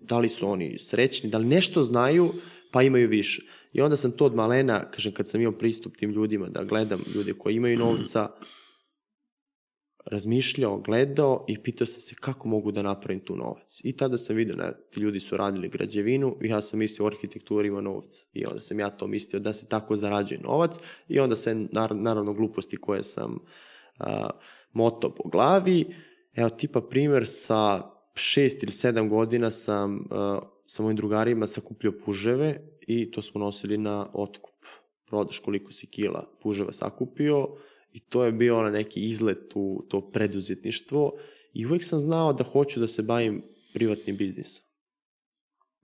Da 0.00 0.18
li 0.18 0.28
su 0.28 0.48
oni 0.48 0.78
srećni, 0.78 1.30
da 1.30 1.38
li 1.38 1.46
nešto 1.46 1.84
znaju, 1.84 2.32
pa 2.74 2.82
imaju 2.82 3.08
više. 3.08 3.42
I 3.72 3.80
onda 3.80 3.96
sam 3.96 4.10
to 4.10 4.26
od 4.26 4.34
malena, 4.34 4.90
kažem, 4.90 5.12
kad 5.12 5.28
sam 5.28 5.40
imao 5.40 5.58
pristup 5.58 5.96
tim 5.96 6.10
ljudima, 6.10 6.48
da 6.48 6.64
gledam 6.64 7.00
ljude 7.14 7.32
koji 7.32 7.54
imaju 7.54 7.78
novca, 7.78 8.30
razmišljao, 10.06 10.80
gledao 10.80 11.44
i 11.48 11.62
pitao 11.62 11.86
sam 11.86 12.00
se 12.00 12.14
kako 12.14 12.48
mogu 12.48 12.72
da 12.72 12.82
napravim 12.82 13.24
tu 13.24 13.36
novac. 13.36 13.80
I 13.84 13.96
tada 13.96 14.18
sam 14.18 14.36
vidio 14.36 14.56
da 14.56 14.72
ti 14.72 15.00
ljudi 15.00 15.20
su 15.20 15.36
radili 15.36 15.68
građevinu 15.68 16.36
i 16.42 16.48
ja 16.48 16.62
sam 16.62 16.78
mislio 16.78 17.04
o 17.04 17.08
arhitekturi 17.08 17.68
ima 17.68 17.80
novca. 17.80 18.22
I 18.32 18.44
onda 18.46 18.60
sam 18.60 18.80
ja 18.80 18.90
to 18.90 19.06
mislio 19.06 19.40
da 19.40 19.52
se 19.52 19.68
tako 19.68 19.96
zarađuje 19.96 20.40
novac 20.40 20.76
i 21.08 21.20
onda 21.20 21.36
se 21.36 21.54
naravno 21.90 22.32
gluposti 22.32 22.76
koje 22.76 23.02
sam 23.02 23.38
a, 23.98 24.30
moto 24.72 25.14
po 25.14 25.28
glavi. 25.28 25.84
Evo 26.34 26.48
tipa 26.48 26.80
primer 26.80 27.26
sa 27.26 27.82
šest 28.14 28.62
ili 28.62 28.72
sedam 28.72 29.08
godina 29.08 29.50
sam 29.50 30.08
a, 30.10 30.53
sa 30.66 30.82
mojim 30.82 30.96
drugarima 30.96 31.46
sakupljio 31.46 31.92
puževe 32.04 32.60
i 32.86 33.10
to 33.10 33.22
smo 33.22 33.40
nosili 33.40 33.78
na 33.78 34.10
otkup. 34.12 34.54
Prodaš 35.06 35.38
koliko 35.38 35.72
si 35.72 35.86
kila 35.86 36.26
puževa 36.42 36.72
sakupio, 36.72 37.48
I 37.94 38.00
to 38.00 38.24
je 38.24 38.32
bio 38.32 38.58
ona 38.58 38.70
neki 38.70 39.00
izlet 39.00 39.52
u 39.54 39.84
to 39.88 40.10
preduzetništvo 40.10 41.12
i 41.52 41.66
uvek 41.66 41.84
sam 41.84 41.98
znao 41.98 42.32
da 42.32 42.44
hoću 42.44 42.80
da 42.80 42.86
se 42.86 43.02
bavim 43.02 43.42
privatnim 43.74 44.16
biznisom. 44.16 44.64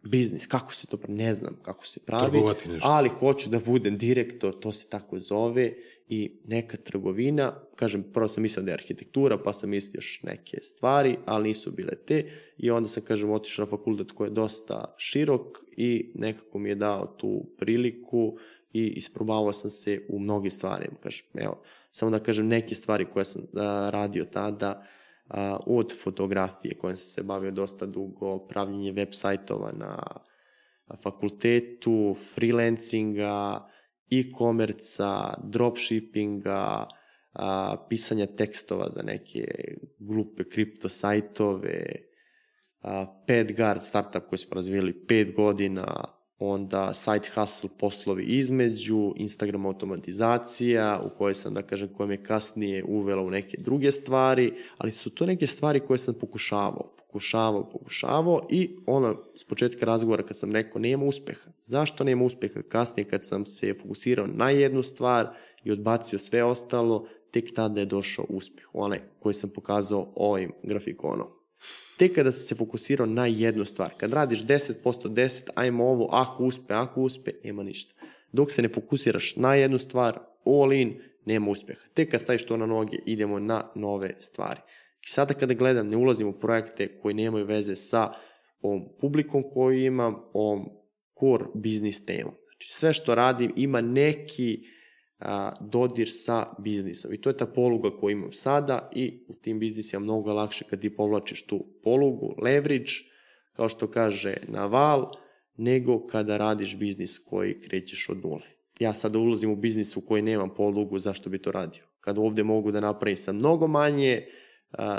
biznis, 0.03 0.47
kako 0.47 0.75
se 0.75 0.87
to 0.87 0.97
pravi, 0.97 1.19
ne 1.19 1.35
znam 1.35 1.59
kako 1.63 1.87
se 1.87 2.01
pravi, 2.01 2.39
ali 2.83 3.09
hoću 3.09 3.51
da 3.51 3.61
budem 3.61 3.99
direktor, 3.99 4.61
to 4.61 4.73
se 4.73 4.89
tako 4.89 5.21
zove 5.21 5.75
i 6.13 6.41
neka 6.45 6.77
trgovina, 6.77 7.53
kažem, 7.77 8.03
prvo 8.13 8.29
sam 8.29 8.43
mislio 8.43 8.65
da 8.65 8.71
je 8.71 8.75
arhitektura, 8.75 9.39
pa 9.39 9.53
sam 9.53 9.71
mislio 9.71 9.99
još 9.99 10.23
neke 10.23 10.59
stvari, 10.63 11.17
ali 11.27 11.49
nisu 11.49 11.71
bile 11.71 11.95
te. 12.07 12.25
I 12.59 12.71
onda 12.71 12.89
sam, 12.89 13.03
kažem, 13.03 13.31
otišao 13.31 13.65
na 13.65 13.71
fakultet 13.71 14.13
koji 14.13 14.29
je 14.29 14.33
dosta 14.33 14.95
širok 14.99 15.59
i 15.77 16.13
nekako 16.15 16.59
mi 16.59 16.69
je 16.69 16.75
dao 16.75 17.07
tu 17.07 17.45
priliku 17.59 18.37
i 18.73 18.87
isprobavao 18.87 19.53
sam 19.53 19.71
se 19.71 20.07
u 20.09 20.19
mnogi 20.19 20.51
stvarima, 20.51 20.97
kažem, 21.01 21.27
evo, 21.35 21.63
samo 21.91 22.11
da 22.11 22.19
kažem 22.19 22.47
neke 22.47 22.75
stvari 22.75 23.07
koje 23.13 23.25
sam 23.25 23.43
da, 23.53 23.91
radio 23.91 24.25
tada, 24.25 24.87
a, 25.29 25.59
od 25.67 26.03
fotografije 26.03 26.75
kojom 26.75 26.97
sam 26.97 27.07
se 27.07 27.23
bavio 27.23 27.51
dosta 27.51 27.87
dugo, 27.87 28.39
pravljenje 28.39 28.93
web 28.93 29.09
sajtova 29.13 29.73
na 29.73 30.03
fakultetu, 31.03 32.17
freelancinga, 32.35 33.67
e-komerca, 34.11 35.35
dropshippinga, 35.43 36.87
a, 37.33 37.77
pisanja 37.89 38.27
tekstova 38.27 38.91
za 38.91 39.03
neke 39.03 39.45
glupe 39.99 40.45
kripto 40.45 40.89
sajtove, 40.89 41.83
a, 42.83 43.07
Padguard 43.27 43.83
startup 43.83 44.27
koji 44.29 44.39
smo 44.39 44.55
razvijeli 44.55 45.07
pet 45.07 45.35
godina, 45.35 46.05
onda 46.41 46.95
side 46.95 47.29
hustle 47.35 47.71
poslovi 47.79 48.25
između, 48.25 49.13
Instagram 49.17 49.67
automatizacija 49.67 51.01
u 51.05 51.19
kojoj 51.19 51.35
sam, 51.35 51.55
da 51.55 51.63
kažem, 51.63 51.89
koja 51.89 52.07
me 52.07 52.25
kasnije 52.25 52.85
uvela 52.85 53.23
u 53.23 53.31
neke 53.31 53.57
druge 53.61 53.93
stvari, 53.93 54.53
ali 54.79 54.93
su 54.93 55.11
to 55.11 55.27
neke 55.27 55.47
stvari 55.47 55.81
koje 55.81 55.99
sam 55.99 56.15
pokušavao, 56.15 56.95
pokušavao, 56.97 57.71
pokušavao 57.71 58.47
i 58.51 58.71
ono, 58.87 59.17
s 59.35 59.45
početka 59.45 59.87
razgovora 59.87 60.23
kad 60.23 60.37
sam 60.37 60.53
rekao 60.53 60.81
nema 60.81 61.05
uspeha. 61.05 61.51
Zašto 61.63 62.05
nema 62.05 62.25
uspeha? 62.25 62.63
Kasnije 62.63 63.09
kad 63.09 63.25
sam 63.25 63.47
se 63.47 63.75
fokusirao 63.75 64.27
na 64.27 64.51
jednu 64.51 64.83
stvar 64.83 65.29
i 65.65 65.73
odbacio 65.73 66.19
sve 66.19 66.45
ostalo, 66.45 67.07
tek 67.31 67.55
tada 67.55 67.81
je 67.81 67.87
došao 67.87 68.25
uspeh, 68.29 68.65
onaj 68.73 69.01
koji 69.19 69.35
sam 69.35 69.51
pokazao 69.51 70.13
ovim 70.17 70.53
grafikonom. 70.63 71.40
Tek 72.01 72.15
kada 72.15 72.31
si 72.33 72.47
se 72.49 72.55
fokusirao 72.55 73.07
na 73.07 73.27
jednu 73.27 73.65
stvar, 73.65 73.91
kad 73.97 74.13
radiš 74.13 74.45
10%, 74.45 74.75
10, 74.85 75.51
ajmo 75.55 75.85
ovo, 75.85 76.09
ako 76.13 76.45
uspe, 76.45 76.75
ako 76.75 77.01
uspe, 77.01 77.31
nema 77.45 77.63
ništa. 77.63 77.95
Dok 78.33 78.53
se 78.53 78.63
ne 78.63 78.69
fokusiraš 78.69 79.37
na 79.37 79.55
jednu 79.55 79.79
stvar, 79.79 80.19
all 80.47 80.73
in, 80.73 80.95
nema 81.27 81.51
uspeha. 81.51 81.81
Tek 81.95 82.11
kad 82.11 82.21
staviš 82.21 82.47
to 82.47 82.57
na 82.57 82.67
noge, 82.67 82.99
idemo 83.07 83.39
na 83.39 83.71
nove 83.75 84.15
stvari. 84.21 84.61
I 85.07 85.11
sada 85.11 85.35
kada 85.35 85.55
gledam, 85.55 85.89
ne 85.89 85.97
ulazim 85.97 86.29
u 86.29 86.33
projekte 86.33 86.89
koji 87.03 87.15
nemaju 87.15 87.47
veze 87.47 87.77
sa 87.77 88.13
ovom 88.61 88.89
publikom 89.01 89.45
koju 89.53 89.85
imam, 89.85 90.17
ovom 90.33 90.69
core 91.21 91.45
biznis 91.55 92.05
temom. 92.05 92.35
Znači, 92.45 92.73
sve 92.73 92.93
što 92.93 93.15
radim 93.15 93.53
ima 93.57 93.81
neki 93.81 94.65
a, 95.21 95.53
dodir 95.61 96.09
sa 96.11 96.55
biznisom. 96.59 97.15
I 97.15 97.21
to 97.21 97.31
je 97.31 97.37
ta 97.37 97.47
poluga 97.47 97.91
koju 98.01 98.13
imam 98.13 98.33
sada 98.33 98.91
i 98.95 99.25
u 99.29 99.35
tim 99.35 99.59
biznisima 99.59 100.01
mnogo 100.01 100.33
lakše 100.33 100.65
kad 100.71 100.81
ti 100.81 100.97
povlačiš 100.97 101.47
tu 101.47 101.67
polugu, 101.83 102.35
leverage, 102.43 102.93
kao 103.53 103.69
što 103.69 103.91
kaže 103.91 104.37
Naval, 104.49 105.11
nego 105.57 106.07
kada 106.07 106.37
radiš 106.37 106.77
biznis 106.77 107.19
koji 107.19 107.61
krećeš 107.61 108.09
od 108.09 108.25
nule. 108.25 108.47
Ja 108.81 108.95
sada 108.95 109.19
ulazim 109.19 109.51
u 109.51 109.57
biznis 109.57 109.97
u 109.97 110.01
koji 110.01 110.23
nemam 110.23 110.55
polugu, 110.55 110.99
zašto 110.99 111.31
bi 111.31 111.39
to 111.39 111.53
radio? 111.53 111.83
Kad 112.01 112.19
ovde 112.19 112.43
mogu 112.43 112.73
da 112.73 112.81
napravim 112.81 113.17
sa 113.17 113.33
mnogo 113.33 113.67
manje 113.67 114.27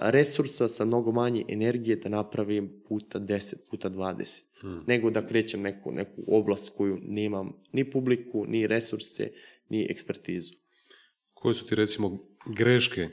resursa, 0.01 0.67
sa 0.67 0.85
mnogo 0.85 1.11
manje 1.11 1.43
energije 1.47 1.95
da 1.95 2.09
napravim 2.09 2.83
puta 2.87 3.19
10, 3.19 3.55
puta 3.69 3.89
20. 3.89 4.61
Hmm. 4.61 4.83
Nego 4.87 5.09
da 5.09 5.27
krećem 5.27 5.61
neku, 5.61 5.91
neku 5.91 6.21
oblast 6.27 6.71
koju 6.77 6.99
nemam 7.01 7.53
ni 7.71 7.91
publiku, 7.91 8.45
ni 8.47 8.67
resurse, 8.67 9.31
ni 9.71 9.87
ekspertizu. 9.89 10.53
Koje 11.33 11.55
su 11.55 11.65
ti 11.65 11.75
recimo 11.75 12.17
greške 12.45 13.09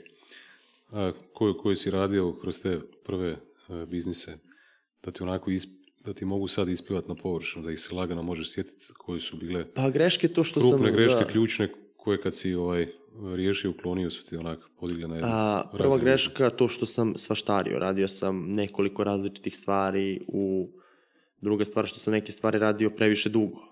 a, 0.91 1.11
koje, 1.33 1.53
koje 1.57 1.75
si 1.75 1.91
radio 1.91 2.33
kroz 2.41 2.61
te 2.61 2.79
prve 3.05 3.37
a, 3.67 3.85
biznise 3.85 4.37
da 5.03 5.11
ti 5.11 5.23
onako 5.23 5.51
isp, 5.51 5.69
da 6.05 6.13
ti 6.13 6.25
mogu 6.25 6.47
sad 6.47 6.69
isplivati 6.69 7.07
na 7.07 7.15
površinu, 7.15 7.65
da 7.65 7.71
ih 7.71 7.79
se 7.79 7.95
lagano 7.95 8.23
možeš 8.23 8.53
sjetiti 8.53 8.85
koje 8.97 9.19
su 9.19 9.37
bile 9.37 9.65
pa 9.73 9.89
greške 9.89 10.27
to 10.27 10.43
što 10.43 10.59
krupne 10.59 10.87
sam, 10.87 10.95
greške, 10.95 11.19
da. 11.19 11.25
ključne 11.25 11.71
koje 11.97 12.21
kad 12.21 12.35
si 12.35 12.53
ovaj, 12.53 12.87
riješio, 13.35 13.71
uklonio 13.71 14.11
su 14.11 14.25
ti 14.25 14.35
onak 14.35 14.59
podigli 14.79 15.07
na 15.07 15.15
jednu 15.15 15.29
A, 15.31 15.69
Prva 15.71 15.97
greška 15.97 16.49
to 16.49 16.67
što 16.67 16.85
sam 16.85 17.13
svaštario. 17.17 17.79
Radio 17.79 18.07
sam 18.07 18.51
nekoliko 18.51 19.03
različitih 19.03 19.55
stvari 19.55 20.21
u... 20.27 20.69
Druga 21.41 21.65
stvar 21.65 21.85
što 21.85 21.99
sam 21.99 22.13
neke 22.13 22.31
stvari 22.31 22.59
radio 22.59 22.89
previše 22.89 23.29
dugo. 23.29 23.68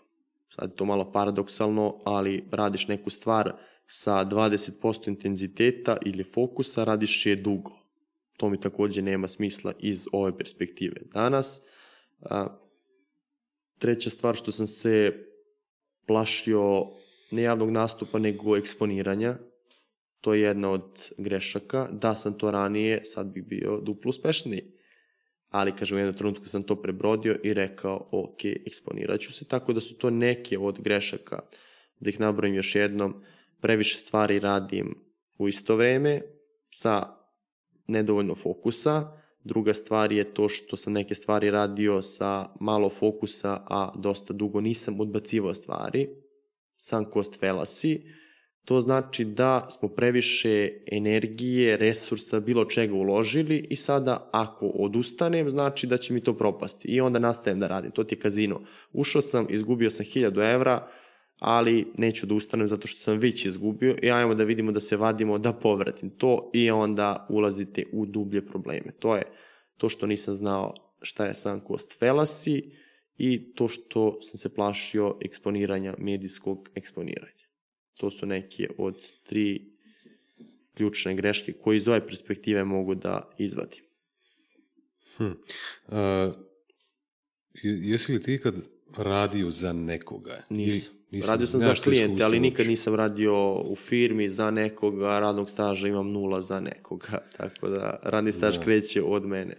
Sad 0.60 0.76
to 0.76 0.86
malo 0.86 1.12
paradoksalno, 1.12 2.02
ali 2.06 2.44
radiš 2.52 2.88
neku 2.88 3.10
stvar 3.10 3.54
sa 3.86 4.26
20% 4.26 5.08
intenziteta 5.08 5.98
ili 6.06 6.24
fokusa, 6.24 6.84
radiš 6.84 7.26
je 7.26 7.36
dugo. 7.36 7.72
To 8.38 8.50
mi 8.50 8.60
takođe 8.60 9.02
nema 9.02 9.28
smisla 9.28 9.74
iz 9.80 10.08
ove 10.12 10.38
perspektive. 10.38 10.96
Danas, 11.14 11.62
a, 12.22 12.48
treća 13.80 14.10
stvar 14.10 14.36
što 14.36 14.52
sam 14.52 14.68
se 14.68 15.26
plašio 16.06 16.86
ne 17.32 17.42
javnog 17.42 17.70
nastupa, 17.72 18.20
nego 18.20 18.58
eksponiranja. 18.58 19.38
To 20.22 20.34
je 20.34 20.42
jedna 20.42 20.72
od 20.72 21.12
grešaka. 21.18 21.88
Da 21.92 22.16
sam 22.16 22.38
to 22.38 22.52
ranije, 22.52 23.06
sad 23.06 23.28
bih 23.28 23.44
bio 23.44 23.80
duplo 23.80 24.10
uspešniji 24.10 24.77
ali 25.60 25.76
kažem 25.76 25.96
u 25.96 26.00
jednom 26.00 26.16
trenutku 26.16 26.46
sam 26.46 26.64
to 26.64 26.76
prebrodio 26.76 27.40
i 27.44 27.54
rekao 27.54 28.08
ok, 28.12 28.46
eksponirat 28.46 29.20
ću 29.20 29.34
se, 29.34 29.46
tako 29.46 29.74
da 29.74 29.82
su 29.82 29.98
to 29.98 30.10
neke 30.10 30.60
od 30.60 30.82
grešaka, 30.82 31.40
da 32.00 32.10
ih 32.10 32.20
nabrojim 32.20 32.56
još 32.56 32.76
jednom, 32.76 33.16
previše 33.62 33.98
stvari 33.98 34.40
radim 34.40 34.96
u 35.38 35.48
isto 35.48 35.76
vreme 35.76 36.22
sa 36.70 37.18
nedovoljno 37.88 38.36
fokusa, 38.36 39.18
druga 39.44 39.74
stvar 39.74 40.12
je 40.12 40.34
to 40.34 40.50
što 40.50 40.78
sam 40.78 40.94
neke 40.94 41.16
stvari 41.16 41.52
radio 41.52 42.02
sa 42.02 42.50
malo 42.60 42.90
fokusa, 42.90 43.62
a 43.66 43.92
dosta 43.96 44.34
dugo 44.34 44.62
nisam 44.62 45.00
odbacivao 45.00 45.54
stvari, 45.54 46.10
sam 46.78 47.06
cost 47.14 47.40
fallacy, 47.42 48.02
To 48.68 48.82
znači 48.82 49.26
da 49.26 49.68
smo 49.70 49.90
previše 49.90 50.70
energije, 50.92 51.78
resursa, 51.78 52.40
bilo 52.40 52.66
čega 52.66 52.94
uložili 52.94 53.66
i 53.70 53.76
sada 53.76 54.30
ako 54.32 54.68
odustanem, 54.68 55.50
znači 55.50 55.88
da 55.88 55.98
će 55.98 56.14
mi 56.14 56.20
to 56.20 56.34
propasti. 56.34 56.88
I 56.88 57.02
onda 57.02 57.20
nastajem 57.20 57.60
da 57.60 57.68
radim. 57.68 57.92
To 57.92 58.04
ti 58.04 58.16
je 58.16 58.20
kazino. 58.20 58.62
Ušao 58.94 59.22
sam, 59.22 59.48
izgubio 59.50 59.90
sam 59.90 60.06
1000 60.06 60.54
evra, 60.54 60.88
ali 61.40 61.88
neću 61.98 62.26
da 62.26 62.36
ustanem 62.36 62.68
zato 62.68 62.88
što 62.88 63.00
sam 63.00 63.18
već 63.18 63.46
izgubio 63.46 63.96
i 64.02 64.12
ajmo 64.12 64.36
da 64.36 64.44
vidimo 64.44 64.72
da 64.72 64.80
se 64.80 64.98
vadimo 64.98 65.38
da 65.38 65.54
povratim 65.54 66.10
to 66.10 66.52
i 66.54 66.72
onda 66.72 67.28
ulazite 67.30 67.84
u 67.92 68.06
dublje 68.06 68.46
probleme. 68.46 68.92
To 69.00 69.16
je 69.16 69.24
to 69.78 69.90
što 69.90 70.08
nisam 70.08 70.34
znao 70.34 70.74
šta 71.02 71.26
je 71.26 71.34
sam 71.34 71.62
cost 71.68 71.98
fallacy 72.02 72.64
i 73.18 73.54
to 73.54 73.68
što 73.68 74.22
sam 74.22 74.38
se 74.38 74.56
plašio 74.56 75.16
eksponiranja, 75.22 75.96
medijskog 75.98 76.70
eksponiranja. 76.76 77.37
To 77.98 78.12
su 78.12 78.26
neke 78.26 78.70
od 78.78 79.14
tri 79.24 79.78
ključne 80.74 81.16
greške 81.16 81.54
koje 81.54 81.78
iz 81.78 81.88
ove 81.88 82.08
perspektive 82.08 82.64
mogu 82.64 82.96
da 82.96 83.30
izvadim. 83.38 83.84
Hm. 85.18 85.24
Uh, 85.24 85.94
jesi 87.64 88.14
li 88.14 88.22
ti 88.22 88.34
ikad 88.34 88.56
radio 88.98 89.50
za 89.50 89.74
nekoga? 89.74 90.44
Nisam. 90.50 90.94
nisam 91.12 91.32
radio 91.32 91.48
sam 91.48 91.62
za 91.62 91.74
klijente, 91.74 92.24
ali 92.24 92.40
nikad 92.40 92.68
nisam 92.68 92.96
radio 92.96 93.54
u 93.54 93.76
firmi 93.76 94.30
za 94.30 94.52
nekoga, 94.52 95.20
radnog 95.20 95.50
staža 95.50 95.88
imam 95.88 96.12
nula 96.12 96.42
za 96.42 96.60
nekoga, 96.60 97.18
tako 97.38 97.70
da 97.70 98.00
radni 98.04 98.32
staž 98.32 98.58
da. 98.58 98.64
kreće 98.64 99.04
od 99.04 99.26
mene. 99.26 99.56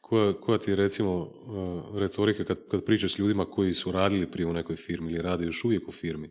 Koja, 0.00 0.32
koja 0.32 0.58
ti 0.58 0.70
je 0.70 0.76
recimo 0.76 1.16
uh, 1.16 1.98
retorika 1.98 2.44
kad, 2.44 2.58
kad 2.70 2.84
pričaš 2.84 3.14
s 3.14 3.18
ljudima 3.18 3.44
koji 3.44 3.74
su 3.74 3.92
radili 3.92 4.30
prije 4.30 4.46
u 4.46 4.52
nekoj 4.52 4.76
firmi 4.76 5.10
ili 5.10 5.22
rade 5.22 5.44
još 5.44 5.64
uvijek 5.64 5.88
u 5.88 5.92
firmi, 5.92 6.30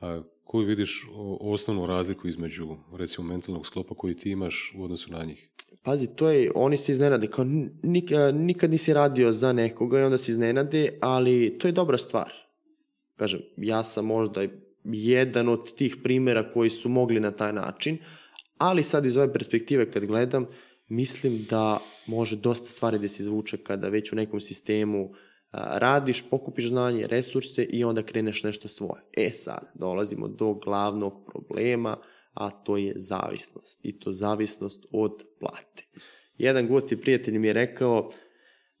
uh, 0.00 0.24
koju 0.48 0.66
vidiš 0.66 1.06
osnovnu 1.40 1.86
razliku 1.86 2.28
između, 2.28 2.76
recimo, 2.92 3.26
mentalnog 3.26 3.66
sklopa 3.66 3.94
koji 3.94 4.14
ti 4.16 4.30
imaš 4.30 4.72
u 4.76 4.84
odnosu 4.84 5.12
na 5.12 5.24
njih? 5.24 5.48
Pazi, 5.82 6.06
to 6.06 6.28
je, 6.28 6.50
oni 6.54 6.76
se 6.76 6.92
iznenade, 6.92 7.26
kao 7.26 7.44
nik, 7.82 8.10
nikad 8.32 8.70
nisi 8.70 8.92
radio 8.92 9.32
za 9.32 9.52
nekoga 9.52 10.00
i 10.00 10.02
onda 10.02 10.18
se 10.18 10.32
iznenade, 10.32 10.88
ali 11.00 11.56
to 11.58 11.68
je 11.68 11.72
dobra 11.72 11.98
stvar. 11.98 12.32
Kažem, 13.16 13.40
ja 13.56 13.82
sam 13.84 14.06
možda 14.06 14.46
jedan 14.84 15.48
od 15.48 15.74
tih 15.74 15.96
primera 16.02 16.50
koji 16.50 16.70
su 16.70 16.88
mogli 16.88 17.20
na 17.20 17.30
taj 17.30 17.52
način, 17.52 17.98
ali 18.58 18.82
sad 18.82 19.06
iz 19.06 19.16
ove 19.16 19.32
perspektive 19.32 19.90
kad 19.90 20.04
gledam, 20.04 20.46
mislim 20.88 21.46
da 21.50 21.78
može 22.06 22.36
dosta 22.36 22.66
stvari 22.66 22.98
da 22.98 23.08
se 23.08 23.22
izvuče 23.22 23.56
kada 23.56 23.88
već 23.88 24.12
u 24.12 24.16
nekom 24.16 24.40
sistemu 24.40 25.04
uh, 25.04 25.16
radiš, 25.52 26.24
pokupiš 26.30 26.68
znanje, 26.68 27.06
resurse 27.06 27.64
i 27.64 27.84
onda 27.84 28.02
kreneš 28.02 28.42
nešto 28.42 28.68
svoje. 28.68 29.02
E 29.16 29.30
sad, 29.30 29.70
dolazimo 29.74 30.28
do 30.28 30.54
glavnog 30.54 31.26
problema, 31.26 31.96
a 32.34 32.50
to 32.50 32.76
je 32.76 32.92
zavisnost. 32.96 33.80
I 33.82 33.98
to 33.98 34.12
zavisnost 34.12 34.86
od 34.90 35.24
plate. 35.40 35.84
Jedan 36.38 36.68
gost 36.68 36.92
i 36.92 36.96
prijatelj 36.96 37.38
mi 37.38 37.46
je 37.46 37.52
rekao, 37.52 38.08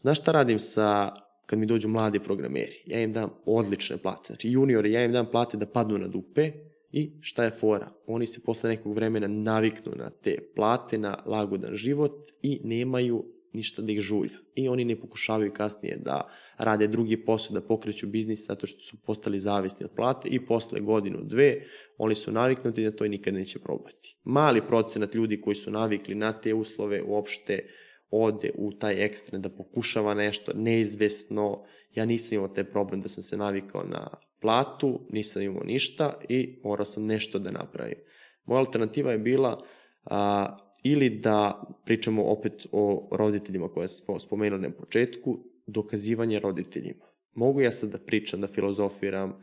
znaš 0.00 0.20
šta 0.20 0.32
radim 0.32 0.58
sa 0.58 1.12
kad 1.46 1.58
mi 1.58 1.66
dođu 1.66 1.88
mladi 1.88 2.20
programeri, 2.20 2.82
ja 2.86 3.02
im 3.02 3.12
dam 3.12 3.30
odlične 3.46 3.96
plate. 3.98 4.26
Znači, 4.26 4.48
juniori, 4.48 4.92
ja 4.92 5.04
im 5.04 5.12
dam 5.12 5.26
plate 5.30 5.56
da 5.56 5.66
padnu 5.66 5.98
na 5.98 6.08
dupe 6.08 6.50
i 6.92 7.12
šta 7.20 7.44
je 7.44 7.50
fora? 7.50 7.88
Oni 8.06 8.26
se 8.26 8.40
posle 8.40 8.70
nekog 8.70 8.94
vremena 8.94 9.26
naviknu 9.28 9.92
na 9.96 10.10
te 10.10 10.36
plate, 10.56 10.98
na 10.98 11.16
lagodan 11.26 11.76
život 11.76 12.30
i 12.42 12.60
nemaju 12.64 13.24
ništa 13.52 13.82
da 13.82 13.92
ih 13.92 14.00
žulja. 14.00 14.38
I 14.54 14.68
oni 14.68 14.84
ne 14.84 15.00
pokušavaju 15.00 15.52
kasnije 15.52 15.96
da 15.96 16.28
rade 16.58 16.86
drugi 16.86 17.24
posao, 17.24 17.54
da 17.54 17.66
pokreću 17.66 18.06
biznis 18.06 18.46
zato 18.46 18.66
što 18.66 18.80
su 18.80 18.96
postali 19.02 19.38
zavisni 19.38 19.84
od 19.84 19.90
plate 19.96 20.28
i 20.28 20.46
posle 20.46 20.80
godinu, 20.80 21.18
dve, 21.22 21.62
oni 21.98 22.14
su 22.14 22.32
naviknuti 22.32 22.84
da 22.84 22.90
to 22.90 23.04
i 23.04 23.08
nikad 23.08 23.34
neće 23.34 23.58
probati. 23.58 24.16
Mali 24.24 24.62
procenat 24.68 25.14
ljudi 25.14 25.40
koji 25.40 25.56
su 25.56 25.70
navikli 25.70 26.14
na 26.14 26.32
te 26.32 26.54
uslove 26.54 27.02
uopšte 27.02 27.68
ode 28.10 28.50
u 28.54 28.72
taj 28.72 29.04
ekstrem 29.04 29.42
da 29.42 29.48
pokušava 29.48 30.14
nešto 30.14 30.52
neizvesno. 30.54 31.64
Ja 31.94 32.04
nisam 32.04 32.36
imao 32.36 32.48
taj 32.48 32.64
problem 32.64 33.00
da 33.00 33.08
sam 33.08 33.22
se 33.22 33.36
navikao 33.36 33.84
na 33.84 34.08
platu, 34.40 35.00
nisam 35.10 35.42
imao 35.42 35.64
ništa 35.64 36.20
i 36.28 36.60
morao 36.64 36.84
sam 36.84 37.06
nešto 37.06 37.38
da 37.38 37.50
napravim. 37.50 37.98
Moja 38.44 38.60
alternativa 38.60 39.12
je 39.12 39.18
bila 39.18 39.64
a, 40.04 40.67
ili 40.82 41.10
da 41.10 41.62
pričamo 41.84 42.22
opet 42.24 42.66
o 42.72 43.08
roditeljima 43.12 43.68
koje 43.68 43.88
smo 43.88 44.18
spomenuli 44.18 44.62
na 44.62 44.70
početku, 44.70 45.44
dokazivanje 45.66 46.38
roditeljima. 46.38 47.04
Mogu 47.32 47.60
ja 47.60 47.72
sad 47.72 47.90
da 47.90 47.98
pričam, 47.98 48.40
da 48.40 48.46
filozofiram, 48.46 49.40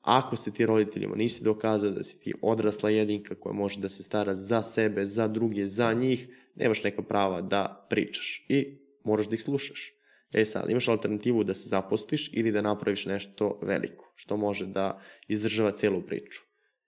ako 0.00 0.36
se 0.36 0.52
ti 0.52 0.66
roditeljima 0.66 1.16
nisi 1.16 1.44
dokazao 1.44 1.90
da 1.90 2.04
si 2.04 2.20
ti 2.20 2.32
odrasla 2.42 2.90
jedinka 2.90 3.34
koja 3.34 3.52
može 3.52 3.80
da 3.80 3.88
se 3.88 4.02
stara 4.02 4.34
za 4.34 4.62
sebe, 4.62 5.06
za 5.06 5.28
druge, 5.28 5.66
za 5.66 5.92
njih, 5.92 6.28
nemaš 6.54 6.82
neka 6.82 7.02
prava 7.02 7.40
da 7.40 7.86
pričaš 7.90 8.46
i 8.48 8.78
moraš 9.04 9.28
da 9.28 9.34
ih 9.34 9.42
slušaš. 9.42 9.92
E 10.32 10.44
sad, 10.44 10.70
imaš 10.70 10.88
alternativu 10.88 11.44
da 11.44 11.54
se 11.54 11.68
zapostiš 11.68 12.30
ili 12.32 12.52
da 12.52 12.62
napraviš 12.62 13.06
nešto 13.06 13.60
veliko, 13.62 14.12
što 14.14 14.36
može 14.36 14.66
da 14.66 15.00
izdržava 15.28 15.70
celu 15.70 16.02
priču. 16.06 16.42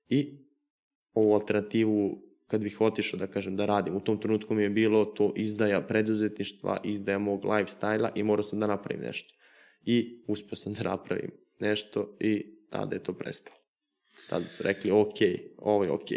I 0.09 0.47
ovu 1.13 1.35
alternativu 1.35 2.28
kad 2.49 2.61
bih 2.61 2.81
otišao 2.81 3.19
da 3.19 3.27
kažem 3.27 3.57
da 3.57 3.67
radim, 3.67 3.97
u 3.97 4.01
tom 4.01 4.21
trenutku 4.21 4.55
mi 4.55 4.63
je 4.63 4.71
bilo 4.71 5.05
to 5.05 5.33
izdaja 5.37 5.81
preduzetništva, 5.81 6.81
izdaja 6.85 7.19
mog 7.19 7.45
lifestyle-a 7.45 8.11
i 8.15 8.23
morao 8.23 8.43
sam 8.43 8.61
da 8.61 8.67
napravim 8.67 9.03
nešto. 9.03 9.35
I 9.85 10.25
uspio 10.29 10.57
sam 10.57 10.73
da 10.73 10.83
napravim 10.83 11.31
nešto 11.61 12.17
i 12.21 12.59
tada 12.71 12.97
je 12.97 13.03
to 13.03 13.13
prestalo. 13.13 13.57
Tada 14.31 14.49
su 14.49 14.63
rekli, 14.63 14.91
ok, 14.91 15.19
ovo 15.59 15.85
je 15.85 15.91
ok. 15.91 16.09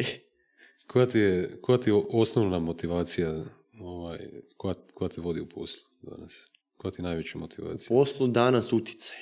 Koja 0.87 1.05
ti 1.05 1.19
je, 1.19 1.61
koja 1.61 1.77
ti 1.77 1.89
je 1.89 2.01
osnovna 2.09 2.59
motivacija 2.59 3.43
ovaj, 3.79 4.19
koja, 4.57 4.75
koja 4.93 5.09
te 5.09 5.21
vodi 5.21 5.41
u 5.41 5.49
poslu 5.49 5.81
danas? 6.01 6.47
Koja 6.77 6.91
ti 6.91 7.01
je 7.01 7.03
najveća 7.03 7.37
motivacija? 7.37 7.95
U 7.95 7.99
poslu 7.99 8.27
danas 8.27 8.73
uticaj. 8.73 9.17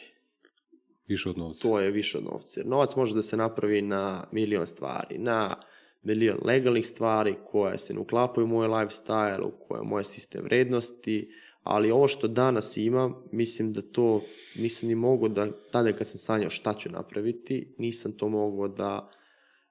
Više 1.07 1.30
od 1.30 1.38
novca. 1.38 1.68
To 1.68 1.80
je 1.80 1.91
više 1.91 2.18
od 2.18 2.24
novca. 2.24 2.60
Jer 2.60 2.68
novac 2.68 2.95
može 2.95 3.16
da 3.16 3.22
se 3.22 3.38
napravi 3.38 3.82
na 3.82 4.28
milion 4.32 4.68
stvari. 4.68 5.18
Na 5.18 5.55
milion 6.02 6.38
legalnih 6.45 6.88
stvari 6.88 7.36
koje 7.45 7.78
se 7.78 7.93
ne 7.93 8.00
uklapaju 8.00 8.45
u 8.45 8.47
moj 8.47 8.68
lifestyle, 8.68 9.41
u 9.41 9.52
koje 9.60 9.80
je 9.80 9.84
moj 9.84 10.04
sistem 10.04 10.43
vrednosti, 10.43 11.32
ali 11.64 11.91
ovo 11.91 12.08
što 12.08 12.28
danas 12.28 12.78
imam, 12.78 13.16
mislim 13.32 13.74
da 13.74 13.82
to 13.82 14.22
nisam 14.60 14.89
ni 14.89 14.95
mogao 14.95 15.30
da, 15.30 15.52
tada 15.72 15.93
kad 15.93 16.08
sam 16.08 16.18
sanjao 16.18 16.50
šta 16.50 16.74
ću 16.74 16.89
napraviti, 16.89 17.76
nisam 17.78 18.12
to 18.12 18.30
mogao 18.30 18.68
da 18.68 19.12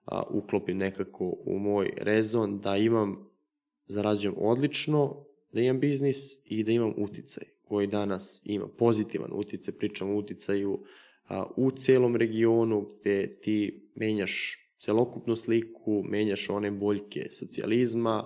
a, 0.05 0.23
uklopim 0.31 0.79
nekako 0.79 1.35
u 1.47 1.59
moj 1.59 1.93
rezon, 1.97 2.61
da 2.61 2.77
imam, 2.77 3.31
zarađujem 3.87 4.35
odlično, 4.39 5.25
da 5.53 5.61
imam 5.61 5.81
biznis 5.81 6.17
i 6.45 6.65
da 6.65 6.73
imam 6.73 6.95
uticaj 6.97 7.45
koji 7.63 7.87
danas 7.87 8.43
ima 8.45 8.69
pozitivan 8.69 9.31
uticaj, 9.33 9.75
pričam 9.75 10.11
o 10.11 10.17
uticaju 10.17 10.85
a, 11.29 11.47
u 11.57 11.71
celom 11.71 12.17
regionu 12.17 12.89
gde 13.01 13.41
ti 13.41 13.89
menjaš 13.95 14.68
celokupnu 14.79 15.37
sliku, 15.37 16.03
menjaš 16.05 16.51
one 16.51 16.71
boljke 16.71 17.27
socijalizma, 17.31 18.25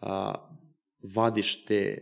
a, 0.00 0.34
vadiš 1.02 1.64
te 1.64 1.98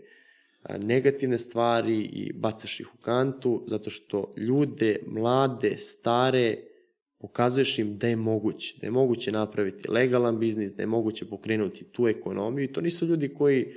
negativne 0.79 1.39
stvari 1.39 2.01
i 2.01 2.33
bacaš 2.33 2.81
ih 2.81 2.95
u 2.95 2.99
kantu, 2.99 3.65
zato 3.67 3.91
što 3.91 4.35
ljude, 4.37 4.99
mlade, 5.07 5.77
stare, 5.77 6.57
pokazuješ 7.19 7.79
im 7.79 7.99
da 7.99 8.09
je 8.09 8.17
moguće, 8.17 8.77
da 8.81 8.87
je 8.87 8.91
moguće 8.91 9.33
napraviti 9.33 9.91
legalan 9.91 10.39
biznis, 10.39 10.73
da 10.75 10.83
je 10.83 10.87
moguće 10.87 11.29
pokrenuti 11.29 11.85
tu 11.85 12.09
ekonomiju 12.09 12.65
i 12.65 12.73
to 12.73 12.81
nisu 12.81 13.07
ljudi 13.07 13.29
koji 13.29 13.75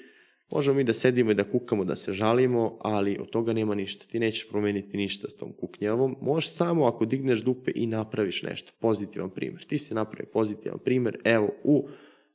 možemo 0.50 0.78
mi 0.78 0.84
da 0.84 0.93
sedimo 0.93 1.32
i 1.32 1.36
da 1.36 1.43
kukamo, 1.43 1.86
da 1.86 1.95
se 1.95 2.14
žalimo, 2.14 2.78
ali 2.82 3.18
od 3.20 3.30
toga 3.30 3.54
nema 3.54 3.76
ništa. 3.76 4.06
Ti 4.06 4.20
nećeš 4.20 4.50
promeniti 4.50 4.97
ništa 4.97 5.30
s 5.30 5.36
tom 5.36 5.54
kuknjavom. 5.54 6.16
Možeš 6.22 6.52
samo 6.52 6.86
ako 6.86 7.06
digneš 7.06 7.43
dupe 7.43 7.72
i 7.76 7.88
napraviš 7.88 8.43
nešto. 8.43 8.72
Pozitivan 8.80 9.30
primer. 9.30 9.66
Ti 9.66 9.80
si 9.80 9.93
napravi 9.93 10.30
pozitivan 10.34 10.80
primer. 10.80 11.18
Evo, 11.24 11.50
u 11.64 11.88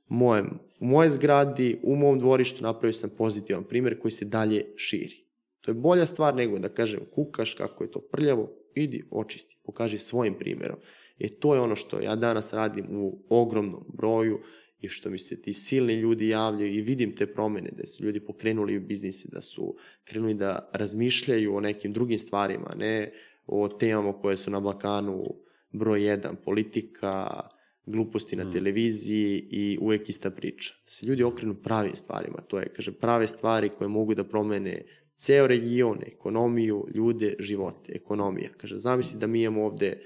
mojem, 0.09 0.59
u 0.81 0.87
moje 0.87 1.11
zgradi, 1.11 1.81
u 1.83 1.97
mom 1.97 2.19
dvorištu 2.19 2.63
napravio 2.63 2.93
sam 2.93 3.11
pozitivan 3.11 3.65
primer 3.65 3.99
koji 3.99 4.13
se 4.13 4.25
dalje 4.25 4.65
širi. 4.77 5.25
To 5.61 5.71
je 5.71 5.75
bolja 5.75 6.07
stvar 6.07 6.35
nego 6.35 6.59
da 6.59 6.69
kažem 6.69 7.01
kukaš 7.15 7.55
kako 7.55 7.85
je 7.85 7.91
to 7.91 8.01
prljavo, 8.01 8.51
idi 8.75 9.05
očisti, 9.11 9.59
pokaži 9.65 9.99
svojim 9.99 10.35
primjerom. 10.35 10.79
E 11.19 11.29
to 11.29 11.55
je 11.55 11.61
ono 11.61 11.77
što 11.77 12.01
ja 12.01 12.17
danas 12.17 12.53
radim 12.53 12.87
u 12.91 13.25
ogromnom 13.29 13.85
broju 13.97 14.41
i 14.85 14.89
što 14.89 15.11
mi 15.11 15.19
se 15.19 15.43
ti 15.43 15.53
silni 15.53 15.95
ljudi 15.95 16.29
javljaju 16.29 16.75
i 16.75 16.83
vidim 16.83 17.17
te 17.17 17.27
promene, 17.27 17.71
da 17.79 17.87
su 17.87 18.05
ljudi 18.05 18.21
pokrenuli 18.21 18.77
u 18.77 18.81
biznisi, 18.81 19.29
da 19.33 19.41
su 19.41 19.77
krenuli 20.05 20.35
da 20.35 20.71
razmišljaju 20.73 21.55
o 21.55 21.61
nekim 21.61 21.93
drugim 21.93 22.19
stvarima, 22.19 22.75
ne 22.77 23.13
o 23.47 23.69
temama 23.69 24.13
koje 24.13 24.37
su 24.37 24.51
na 24.51 24.61
Balkanu 24.61 25.25
broj 25.73 26.05
jedan, 26.05 26.37
politika, 26.45 27.41
gluposti 27.87 28.37
na 28.37 28.45
mm. 28.45 28.53
televiziji 28.53 29.49
i 29.51 29.79
uvek 29.81 30.09
ista 30.09 30.31
priča. 30.31 30.75
Da 30.85 30.91
se 30.91 31.07
ljudi 31.07 31.23
okrenu 31.23 31.55
pravim 31.55 31.97
stvarima, 31.97 32.39
to 32.39 32.59
je, 32.59 32.69
kaže, 32.69 32.93
prave 32.93 33.27
stvari 33.27 33.69
koje 33.79 33.89
mogu 33.89 34.15
da 34.15 34.25
promene 34.25 34.83
ceo 35.17 35.47
region, 35.47 35.99
ekonomiju, 36.07 36.87
ljude, 36.95 37.35
živote, 37.39 37.93
ekonomija. 37.95 38.51
Kaže, 38.57 38.77
zamisli 38.77 39.21
da 39.21 39.27
mi 39.27 39.43
imamo 39.43 39.65
ovde 39.65 40.01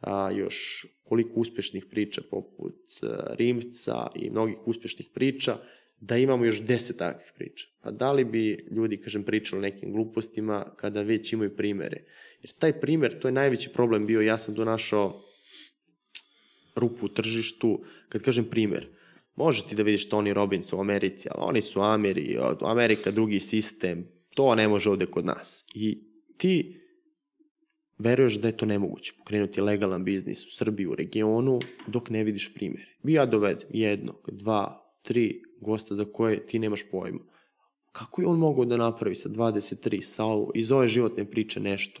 a, 0.00 0.30
još 0.30 0.86
koliko 1.10 1.40
uspešnih 1.40 1.86
priča 1.90 2.22
poput 2.30 2.78
a, 3.02 3.34
Rimca 3.34 4.06
i 4.16 4.30
mnogih 4.30 4.66
uspešnih 4.66 5.08
priča, 5.14 5.56
da 6.00 6.16
imamo 6.16 6.44
još 6.44 6.60
deset 6.62 6.96
takvih 6.96 7.32
priča. 7.34 7.66
Pa 7.80 7.90
da 7.90 8.12
li 8.12 8.24
bi 8.24 8.66
ljudi, 8.70 8.96
kažem, 8.96 9.24
pričali 9.24 9.62
nekim 9.62 9.92
glupostima 9.92 10.64
kada 10.76 11.02
već 11.02 11.32
imaju 11.32 11.56
primere? 11.56 12.04
Jer 12.42 12.52
taj 12.52 12.80
primer, 12.80 13.18
to 13.18 13.28
je 13.28 13.32
najveći 13.32 13.72
problem 13.72 14.06
bio, 14.06 14.20
ja 14.20 14.38
sam 14.38 14.54
tu 14.54 14.64
našao 14.64 15.20
rupu 16.76 17.06
u 17.06 17.08
tržištu, 17.08 17.84
kad 18.08 18.22
kažem 18.22 18.44
primer, 18.44 18.86
može 19.34 19.66
ti 19.66 19.74
da 19.74 19.82
vidiš 19.82 20.08
Tony 20.08 20.32
Robbins 20.32 20.72
u 20.72 20.80
Americi, 20.80 21.28
ali 21.30 21.48
oni 21.48 21.62
su 21.62 21.80
Ameri, 21.80 22.38
Amerika 22.60 23.10
drugi 23.10 23.40
sistem, 23.40 24.06
to 24.34 24.54
ne 24.54 24.68
može 24.68 24.90
ovde 24.90 25.06
kod 25.06 25.24
nas. 25.24 25.64
I 25.74 25.98
ti 26.36 26.80
veruješ 28.00 28.40
da 28.40 28.48
je 28.48 28.56
to 28.56 28.66
nemoguće, 28.66 29.12
pokrenuti 29.18 29.60
legalan 29.60 30.04
biznis 30.04 30.46
u 30.46 30.50
Srbiji, 30.50 30.86
u 30.86 30.94
regionu, 30.94 31.60
dok 31.86 32.10
ne 32.10 32.24
vidiš 32.24 32.54
primere. 32.54 32.96
Vi 33.02 33.12
ja 33.12 33.26
dovedem 33.26 33.68
jednog, 33.72 34.28
dva, 34.32 34.92
tri 35.02 35.42
gosta 35.60 35.94
za 35.94 36.04
koje 36.04 36.46
ti 36.46 36.58
nemaš 36.58 36.84
pojma. 36.90 37.20
Kako 37.92 38.22
je 38.22 38.26
on 38.26 38.38
mogao 38.38 38.64
da 38.64 38.76
napravi 38.76 39.14
sa 39.14 39.28
23, 39.28 40.00
sa 40.00 40.24
ovo, 40.24 40.52
iz 40.54 40.72
ove 40.72 40.88
životne 40.88 41.30
priče 41.30 41.60
nešto? 41.60 42.00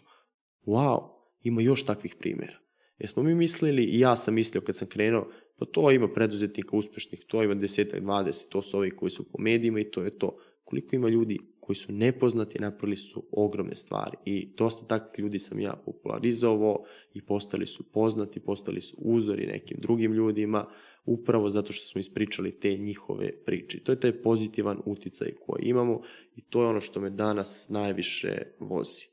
Wow, 0.66 1.00
ima 1.42 1.62
još 1.62 1.84
takvih 1.84 2.14
primera. 2.18 2.58
Jesmo 2.98 3.22
mi 3.22 3.34
mislili, 3.34 3.84
i 3.84 4.00
ja 4.00 4.16
sam 4.16 4.34
mislio 4.34 4.60
kad 4.60 4.76
sam 4.76 4.88
krenuo, 4.88 5.28
pa 5.58 5.66
to 5.66 5.90
ima 5.90 6.08
preduzetnika 6.08 6.76
uspešnih, 6.76 7.24
to 7.26 7.42
ima 7.42 7.54
desetak, 7.54 8.00
dvadeset, 8.00 8.48
to 8.48 8.62
su 8.62 8.78
ovi 8.78 8.90
koji 8.90 9.10
su 9.10 9.30
po 9.32 9.38
medijima 9.38 9.80
i 9.80 9.90
to 9.90 10.02
je 10.02 10.18
to. 10.18 10.38
Koliko 10.64 10.96
ima 10.96 11.08
ljudi 11.08 11.38
koji 11.70 11.76
su 11.76 11.92
nepoznati, 11.92 12.58
napravili 12.58 12.96
su 12.96 13.24
ogromne 13.32 13.76
stvari 13.76 14.16
i 14.24 14.54
dosta 14.56 14.86
takvih 14.86 15.18
ljudi 15.18 15.38
sam 15.38 15.60
ja 15.60 15.72
popularizovao 15.84 16.84
i 17.14 17.22
postali 17.22 17.66
su 17.66 17.92
poznati, 17.92 18.40
postali 18.40 18.80
su 18.80 18.96
uzori 18.98 19.46
nekim 19.46 19.78
drugim 19.80 20.12
ljudima, 20.12 20.66
upravo 21.04 21.50
zato 21.50 21.72
što 21.72 21.86
smo 21.86 21.98
ispričali 21.98 22.60
te 22.60 22.76
njihove 22.76 23.44
priče. 23.44 23.82
To 23.84 23.92
je 23.92 24.00
taj 24.00 24.12
pozitivan 24.22 24.82
uticaj 24.84 25.32
koji 25.46 25.62
imamo 25.62 26.02
i 26.36 26.40
to 26.40 26.62
je 26.62 26.68
ono 26.68 26.80
što 26.80 27.00
me 27.00 27.10
danas 27.10 27.66
najviše 27.68 28.42
vozi. 28.60 29.06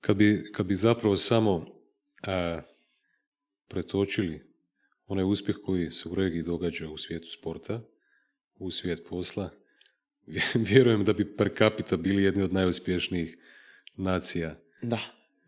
Kad 0.00 0.16
bi, 0.16 0.44
kad 0.52 0.66
bi 0.66 0.74
zapravo 0.74 1.16
samo 1.16 1.66
a, 2.22 2.60
pretočili 3.68 4.40
onaj 5.06 5.24
uspjeh 5.24 5.56
koji 5.64 5.90
se 5.90 6.08
u 6.08 6.14
regiji 6.14 6.42
događa 6.42 6.88
u 6.88 6.98
svijetu 6.98 7.28
sporta, 7.30 7.82
u 8.54 8.70
svijet 8.70 9.06
posla, 9.08 9.59
vjerujem 10.70 11.04
da 11.04 11.12
bi 11.12 11.36
per 11.36 11.50
capita 11.58 11.96
bili 11.96 12.22
jedni 12.22 12.42
od 12.42 12.52
najuspješnijih 12.52 13.38
nacija. 13.96 14.54
Da, 14.82 14.98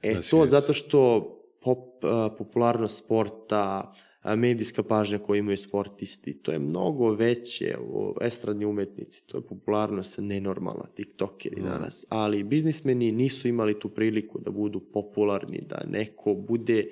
e 0.02 0.20
to 0.30 0.46
zato 0.46 0.72
što 0.72 1.20
pop, 1.60 2.04
popularnost 2.38 2.98
sporta, 2.98 3.92
medijska 4.36 4.82
pažnja 4.82 5.18
koju 5.18 5.38
imaju 5.38 5.56
sportisti, 5.56 6.34
to 6.42 6.52
je 6.52 6.58
mnogo 6.58 7.14
veće, 7.14 7.76
estradni 8.20 8.64
umetnici, 8.64 9.26
to 9.26 9.38
je 9.38 9.46
popularnost 9.46 10.18
nenormalna, 10.18 10.86
tiktokeri 10.94 11.60
mm. 11.60 11.64
danas, 11.64 12.06
ali 12.08 12.42
biznismeni 12.42 13.12
nisu 13.12 13.48
imali 13.48 13.80
tu 13.80 13.88
priliku 13.88 14.38
da 14.38 14.50
budu 14.50 14.80
popularni, 14.80 15.60
da 15.68 15.84
neko 15.90 16.34
bude 16.34 16.84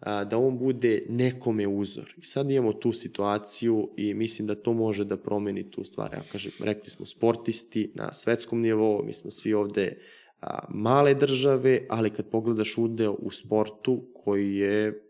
da 0.00 0.38
on 0.38 0.58
bude 0.58 1.02
nekome 1.08 1.66
uzor. 1.66 2.14
I 2.16 2.24
sad 2.24 2.50
imamo 2.50 2.72
tu 2.72 2.92
situaciju 2.92 3.90
i 3.96 4.14
mislim 4.14 4.46
da 4.46 4.54
to 4.54 4.72
može 4.72 5.04
da 5.04 5.16
promeni 5.16 5.70
tu 5.70 5.84
stvar. 5.84 6.12
Ja 6.12 6.22
kažem, 6.32 6.52
rekli 6.60 6.90
smo 6.90 7.06
sportisti 7.06 7.92
na 7.94 8.12
svetskom 8.12 8.60
nivou, 8.60 9.02
mi 9.04 9.12
smo 9.12 9.30
svi 9.30 9.54
ovde 9.54 9.98
a, 10.40 10.58
male 10.68 11.14
države, 11.14 11.86
ali 11.88 12.10
kad 12.10 12.30
pogledaš 12.30 12.78
udeo 12.78 13.12
u 13.12 13.30
sportu 13.30 14.04
koji 14.14 14.56
je 14.56 15.04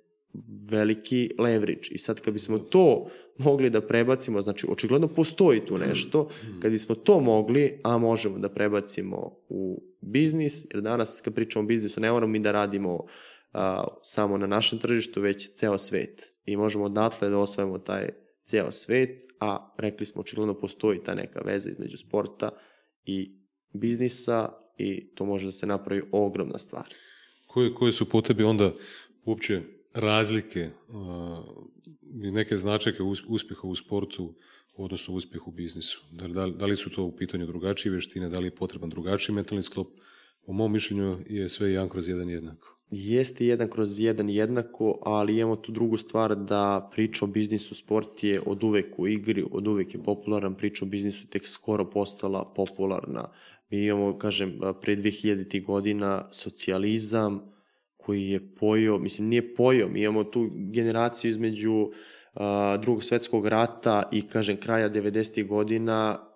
veliki 0.70 1.30
leverage. 1.38 1.88
I 1.90 1.98
sad 1.98 2.20
kad 2.20 2.34
bismo 2.34 2.58
to 2.58 3.06
mogli 3.38 3.70
da 3.70 3.80
prebacimo, 3.80 4.42
znači 4.42 4.66
očigledno 4.70 5.08
postoji 5.08 5.60
tu 5.60 5.78
nešto, 5.78 6.28
kad 6.60 6.70
bismo 6.70 6.94
to 6.94 7.20
mogli, 7.20 7.80
a 7.82 7.98
možemo 7.98 8.38
da 8.38 8.48
prebacimo 8.48 9.36
u 9.48 9.82
biznis, 10.00 10.66
jer 10.70 10.82
danas 10.82 11.20
kad 11.20 11.34
pričamo 11.34 11.64
o 11.64 11.66
biznisu 11.66 12.00
ne 12.00 12.12
moramo 12.12 12.32
mi 12.32 12.38
da 12.38 12.52
radimo 12.52 13.06
a, 13.52 13.84
samo 14.02 14.38
na 14.38 14.46
našem 14.46 14.78
tržištu, 14.78 15.20
već 15.20 15.54
ceo 15.54 15.78
svet. 15.78 16.32
I 16.44 16.56
možemo 16.56 16.84
odatle 16.84 17.28
da 17.28 17.38
osvajamo 17.38 17.78
taj 17.78 18.08
ceo 18.44 18.70
svet, 18.70 19.22
a 19.40 19.74
rekli 19.78 20.06
smo 20.06 20.20
očigledno 20.20 20.54
postoji 20.54 21.02
ta 21.02 21.14
neka 21.14 21.40
veza 21.44 21.70
između 21.70 21.96
sporta 21.96 22.50
i 23.04 23.38
biznisa 23.72 24.52
i 24.78 25.14
to 25.14 25.24
može 25.24 25.46
da 25.46 25.52
se 25.52 25.66
napravi 25.66 26.02
ogromna 26.12 26.58
stvar. 26.58 26.88
Koje, 27.46 27.74
koje 27.74 27.92
su 27.92 28.08
potrebe 28.08 28.44
onda 28.44 28.72
uopće 29.24 29.62
razlike 29.94 30.70
i 32.24 32.30
neke 32.30 32.56
značajke 32.56 33.02
uspjeha 33.28 33.68
u 33.68 33.74
sportu 33.74 34.34
odnosno 34.76 35.14
uspjeh 35.14 35.46
u 35.46 35.50
biznisu? 35.50 36.04
Da, 36.12 36.28
da, 36.28 36.46
da 36.46 36.66
li 36.66 36.76
su 36.76 36.90
to 36.90 37.04
u 37.04 37.16
pitanju 37.16 37.46
drugačije 37.46 37.92
vještine, 37.92 38.28
da 38.28 38.38
li 38.38 38.46
je 38.46 38.54
potreban 38.54 38.90
drugačiji 38.90 39.34
mentalni 39.34 39.62
sklop? 39.62 39.88
Po 40.48 40.52
mom 40.52 40.72
mišljenju 40.72 41.16
je 41.28 41.48
sve 41.48 41.70
jedan 41.70 41.88
kroz 41.88 42.08
jedan 42.08 42.28
jednako. 42.28 42.76
Jeste 42.90 43.46
jedan 43.46 43.68
kroz 43.70 43.98
jedan 43.98 44.30
jednako, 44.30 44.98
ali 45.02 45.38
imamo 45.38 45.56
tu 45.56 45.72
drugu 45.72 45.96
stvar 45.96 46.36
da 46.36 46.90
priča 46.92 47.24
o 47.24 47.28
biznisu, 47.28 47.74
sport 47.74 48.24
je 48.24 48.40
od 48.46 48.64
uvek 48.64 48.98
u 48.98 49.08
igri, 49.08 49.44
od 49.50 49.68
uvek 49.68 49.94
je 49.94 50.02
popularan, 50.02 50.54
priča 50.54 50.84
o 50.84 50.88
biznisu 50.88 51.26
tek 51.26 51.48
skoro 51.48 51.90
postala 51.90 52.52
popularna. 52.56 53.28
Mi 53.70 53.84
imamo, 53.84 54.18
kažem, 54.18 54.60
pre 54.82 54.96
2000. 54.96 55.64
godina 55.64 56.28
socijalizam, 56.30 57.40
koji 57.96 58.28
je 58.28 58.54
pojio, 58.54 58.98
mislim 58.98 59.28
nije 59.28 59.54
pojio, 59.54 59.88
mi 59.88 60.02
imamo 60.02 60.24
tu 60.24 60.50
generaciju 60.54 61.28
između 61.28 61.72
uh, 61.72 61.92
drugog 62.82 63.04
svetskog 63.04 63.46
rata 63.46 64.08
i 64.12 64.22
kažem 64.22 64.56
kraja 64.56 64.90
90. 64.90 65.46
godina 65.46 66.27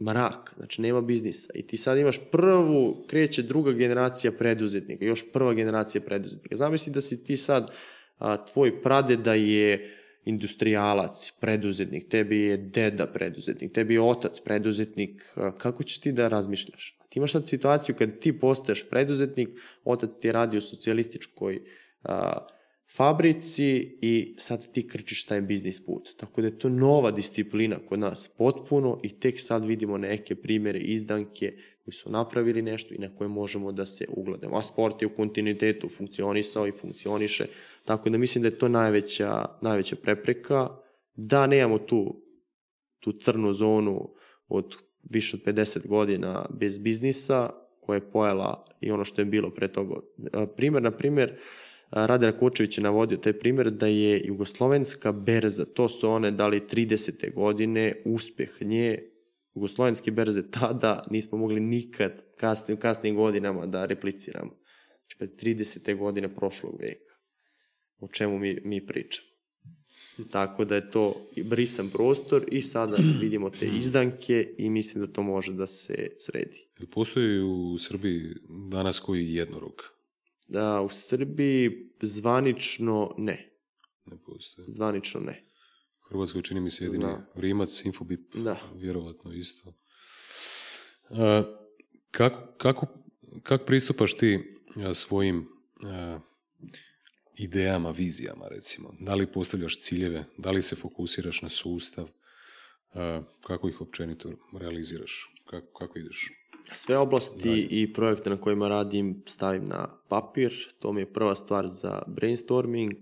mrak, 0.00 0.54
znači 0.56 0.82
nema 0.82 1.00
biznisa 1.00 1.48
i 1.54 1.66
ti 1.66 1.76
sad 1.76 1.98
imaš 1.98 2.20
prvu, 2.32 3.04
kreće 3.06 3.42
druga 3.42 3.72
generacija 3.72 4.32
preduzetnika, 4.32 5.04
još 5.04 5.32
prva 5.32 5.54
generacija 5.54 6.00
preduzetnika. 6.00 6.56
Zamisli 6.56 6.92
da 6.92 7.00
si 7.00 7.24
ti 7.24 7.36
sad, 7.36 7.70
a, 8.18 8.44
tvoj 8.46 8.82
pradeda 8.82 9.34
je 9.34 9.92
industrijalac, 10.24 11.32
preduzetnik, 11.40 12.08
tebi 12.08 12.40
je 12.40 12.56
deda 12.56 13.06
preduzetnik, 13.06 13.72
tebi 13.72 13.94
je 13.94 14.00
otac 14.00 14.40
preduzetnik, 14.40 15.22
kako 15.58 15.82
ćeš 15.82 16.00
ti 16.00 16.12
da 16.12 16.28
razmišljaš? 16.28 16.98
Ti 17.08 17.18
imaš 17.18 17.32
sad 17.32 17.48
situaciju 17.48 17.94
kad 17.94 18.18
ti 18.18 18.40
postaješ 18.40 18.88
preduzetnik, 18.90 19.48
otac 19.84 20.18
ti 20.20 20.28
je 20.28 20.32
radio 20.32 20.58
u 20.58 20.60
socijalističkoj 20.60 21.60
a, 22.02 22.46
fabrici 22.96 23.98
i 24.00 24.34
sad 24.38 24.72
ti 24.72 24.88
krčiš 24.88 25.24
taj 25.24 25.40
biznis 25.40 25.86
put. 25.86 26.08
Tako 26.16 26.40
da 26.40 26.46
je 26.46 26.58
to 26.58 26.68
nova 26.68 27.10
disciplina 27.10 27.76
kod 27.88 27.98
nas 27.98 28.28
potpuno 28.28 29.00
i 29.02 29.08
tek 29.20 29.40
sad 29.40 29.64
vidimo 29.64 29.98
neke 29.98 30.34
primere 30.34 30.78
izdanke 30.78 31.52
koji 31.84 31.94
su 31.94 32.10
napravili 32.10 32.62
nešto 32.62 32.94
i 32.94 32.98
na 32.98 33.16
koje 33.16 33.28
možemo 33.28 33.72
da 33.72 33.86
se 33.86 34.04
ugledamo. 34.08 34.56
A 34.56 34.62
sport 34.62 35.02
je 35.02 35.06
u 35.06 35.14
kontinuitetu 35.14 35.88
funkcionisao 35.88 36.66
i 36.66 36.72
funkcioniše, 36.72 37.46
tako 37.84 38.10
da 38.10 38.18
mislim 38.18 38.42
da 38.42 38.48
je 38.48 38.58
to 38.58 38.68
najveća, 38.68 39.44
najveća 39.62 39.96
prepreka. 39.96 40.68
Da 41.14 41.46
nemamo 41.46 41.78
tu, 41.78 42.22
tu 43.00 43.12
crnu 43.12 43.52
zonu 43.52 44.14
od 44.48 44.74
više 45.12 45.36
od 45.36 45.54
50 45.54 45.86
godina 45.86 46.46
bez 46.60 46.78
biznisa, 46.78 47.50
koja 47.80 47.96
je 47.96 48.10
pojela 48.10 48.64
i 48.80 48.90
ono 48.90 49.04
što 49.04 49.20
je 49.20 49.24
bilo 49.24 49.50
pre 49.50 49.68
toga. 49.68 49.94
Primer, 50.56 50.82
na 50.82 50.90
primer, 50.90 51.38
Rade 51.90 52.26
Rakočević 52.26 52.78
je 52.78 52.82
navodio 52.82 53.18
taj 53.18 53.32
primer 53.32 53.70
da 53.70 53.86
je 53.86 54.22
jugoslovenska 54.24 55.12
berza, 55.12 55.64
to 55.64 55.88
su 55.88 56.10
one 56.10 56.30
dali 56.30 56.60
30. 56.60 57.34
godine, 57.34 57.92
uspeh 58.04 58.62
nje, 58.62 58.98
jugoslovenske 59.54 60.10
berze 60.10 60.50
tada 60.50 61.02
nismo 61.10 61.38
mogli 61.38 61.60
nikad 61.60 62.22
kasni, 62.36 62.74
u 62.74 62.78
kasnim 62.78 63.16
godinama 63.16 63.66
da 63.66 63.86
repliciramo. 63.86 64.58
Znači, 65.16 65.32
30. 65.36 65.96
godine 65.96 66.34
prošlog 66.34 66.80
veka. 66.80 67.14
O 67.98 68.08
čemu 68.08 68.38
mi, 68.38 68.60
mi 68.64 68.86
pričamo. 68.86 69.28
Tako 70.30 70.64
da 70.64 70.74
je 70.74 70.90
to 70.90 71.14
brisan 71.44 71.90
prostor 71.90 72.44
i 72.52 72.62
sada 72.62 72.96
vidimo 73.22 73.50
te 73.50 73.66
izdanke 73.66 74.54
i 74.58 74.70
mislim 74.70 75.06
da 75.06 75.12
to 75.12 75.22
može 75.22 75.52
da 75.52 75.66
se 75.66 76.08
sredi. 76.18 76.68
Postoji 76.90 77.40
u 77.40 77.78
Srbiji 77.78 78.34
danas 78.70 78.98
koji 79.00 79.34
jednorog? 79.34 79.95
Da, 80.48 80.80
u 80.80 80.88
Srbiji 80.88 81.70
zvanično 82.02 83.14
ne. 83.18 83.60
Ne 84.06 84.16
postoji. 84.26 84.66
Zvanično 84.68 85.20
ne. 85.20 85.44
U 86.04 86.08
Hrvatskoj 86.08 86.42
čini 86.42 86.60
mi 86.60 86.70
se 86.70 86.84
jedini 86.84 87.04
Zna. 87.04 87.26
Rimac, 87.34 87.84
Infobip, 87.84 88.34
da. 88.34 88.56
vjerovatno 88.74 89.32
isto. 89.32 89.74
A, 91.10 91.42
kako, 92.10 92.52
kako, 92.56 92.86
kako 93.42 93.64
pristupaš 93.64 94.14
ti 94.14 94.40
a, 94.76 94.94
svojim 94.94 95.48
a, 95.82 96.20
idejama, 97.34 97.90
vizijama 97.90 98.48
recimo? 98.48 98.94
Da 99.00 99.14
li 99.14 99.32
postavljaš 99.32 99.80
ciljeve, 99.80 100.24
da 100.38 100.50
li 100.50 100.62
se 100.62 100.76
fokusiraš 100.76 101.42
na 101.42 101.48
sustav, 101.48 102.08
a, 102.94 103.22
kako 103.46 103.68
ih 103.68 103.80
općenito 103.80 104.32
realiziraš, 104.58 105.34
kako, 105.50 105.78
kako 105.78 105.98
ideš? 105.98 106.30
Sve 106.72 106.98
oblasti 106.98 107.48
Dalje. 107.48 107.66
i 107.70 107.92
projekte 107.92 108.30
na 108.30 108.36
kojima 108.36 108.68
radim 108.68 109.22
stavim 109.26 109.64
na 109.64 109.88
papir, 110.08 110.54
to 110.78 110.92
mi 110.92 111.00
je 111.00 111.12
prva 111.12 111.34
stvar 111.34 111.66
za 111.66 112.02
brainstorming, 112.06 112.96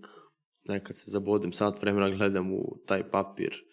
nekad 0.64 0.96
se 0.96 1.10
zabodem 1.10 1.52
sat 1.52 1.82
vremena 1.82 2.10
gledam 2.10 2.52
u 2.52 2.76
taj 2.86 3.10
papir, 3.10 3.64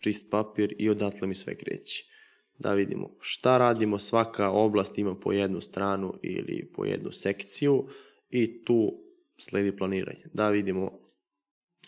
čist 0.00 0.30
papir 0.30 0.74
i 0.78 0.90
odatle 0.90 1.28
mi 1.28 1.34
sve 1.34 1.54
kreće. 1.54 2.04
Da 2.58 2.72
vidimo 2.72 3.10
šta 3.20 3.58
radimo, 3.58 3.98
svaka 3.98 4.50
oblast 4.50 4.98
ima 4.98 5.14
po 5.14 5.32
jednu 5.32 5.60
stranu 5.60 6.14
ili 6.22 6.72
po 6.76 6.84
jednu 6.84 7.12
sekciju 7.12 7.88
i 8.30 8.64
tu 8.64 8.92
sledi 9.38 9.76
planiranje. 9.76 10.24
Da 10.32 10.50
vidimo 10.50 10.98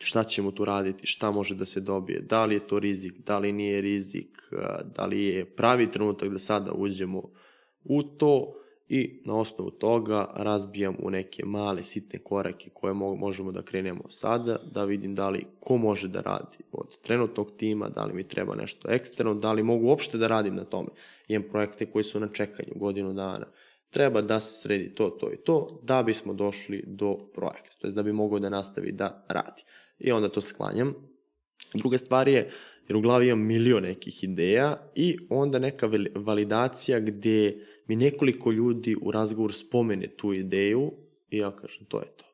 šta 0.01 0.25
ćemo 0.25 0.51
tu 0.51 0.65
raditi, 0.65 1.07
šta 1.07 1.31
može 1.31 1.55
da 1.55 1.67
se 1.67 1.81
dobije, 1.81 2.21
da 2.21 2.45
li 2.45 2.55
je 2.55 2.67
to 2.67 2.79
rizik, 2.79 3.15
da 3.27 3.39
li 3.39 3.53
nije 3.53 3.81
rizik, 3.81 4.39
da 4.97 5.07
li 5.07 5.25
je 5.25 5.45
pravi 5.45 5.93
trenutak 5.93 6.29
da 6.29 6.39
sada 6.39 6.73
uđemo 6.73 7.31
u 7.89 8.03
to 8.03 8.55
i 8.89 9.21
na 9.25 9.37
osnovu 9.39 9.71
toga 9.71 10.33
razbijam 10.37 10.97
u 11.03 11.11
neke 11.11 11.45
male 11.45 11.83
sitne 11.83 12.19
korake 12.19 12.71
koje 12.75 12.95
možemo 12.95 13.53
da 13.53 13.63
krenemo 13.63 14.11
sada, 14.11 14.59
da 14.75 14.85
vidim 14.85 15.15
da 15.15 15.29
li 15.29 15.47
ko 15.61 15.77
može 15.77 16.09
da 16.09 16.21
radi 16.21 16.59
od 16.73 16.99
trenutnog 16.99 17.51
tima, 17.57 17.89
da 17.89 18.05
li 18.05 18.15
mi 18.15 18.25
treba 18.25 18.55
nešto 18.55 18.91
eksterno, 18.91 19.35
da 19.35 19.53
li 19.53 19.63
mogu 19.63 19.87
uopšte 19.87 20.19
da 20.19 20.27
radim 20.27 20.55
na 20.55 20.65
tome. 20.65 20.89
Imam 21.29 21.49
projekte 21.51 21.87
koji 21.87 22.05
su 22.05 22.21
na 22.21 22.29
čekanju 22.29 22.73
godinu 22.77 23.13
dana. 23.13 23.47
Treba 23.91 24.23
da 24.23 24.41
se 24.41 24.61
sredi 24.61 24.95
to, 24.95 25.09
to 25.11 25.33
i 25.33 25.37
to, 25.37 25.81
da 25.83 26.03
bismo 26.03 26.35
došli 26.35 26.85
do 26.87 27.19
projekta, 27.35 27.71
to 27.79 27.87
je 27.87 27.93
da 27.93 28.03
bi 28.03 28.13
mogao 28.13 28.39
da 28.39 28.51
nastavi 28.51 28.93
da 28.93 29.25
radi. 29.29 29.63
I 29.99 30.13
onda 30.13 30.29
to 30.29 30.41
sklanjam. 30.41 30.95
Druga 31.75 31.99
stvar 31.99 32.29
je, 32.29 32.51
jer 32.89 32.97
u 32.97 33.01
glavi 33.01 33.27
imam 33.27 33.47
milion 33.47 33.83
nekih 33.83 34.25
ideja 34.25 34.91
i 34.95 35.19
onda 35.31 35.59
neka 35.59 35.91
validacija 36.15 37.01
gde 37.01 37.57
mi 37.87 37.97
nekoliko 37.97 38.53
ljudi 38.53 38.97
u 39.03 39.13
razgovor 39.13 39.55
spomene 39.55 40.07
tu 40.17 40.33
ideju 40.33 40.93
i 41.31 41.39
ja 41.39 41.57
kažem 41.57 41.85
to 41.89 41.99
je 42.01 42.07
to. 42.17 42.25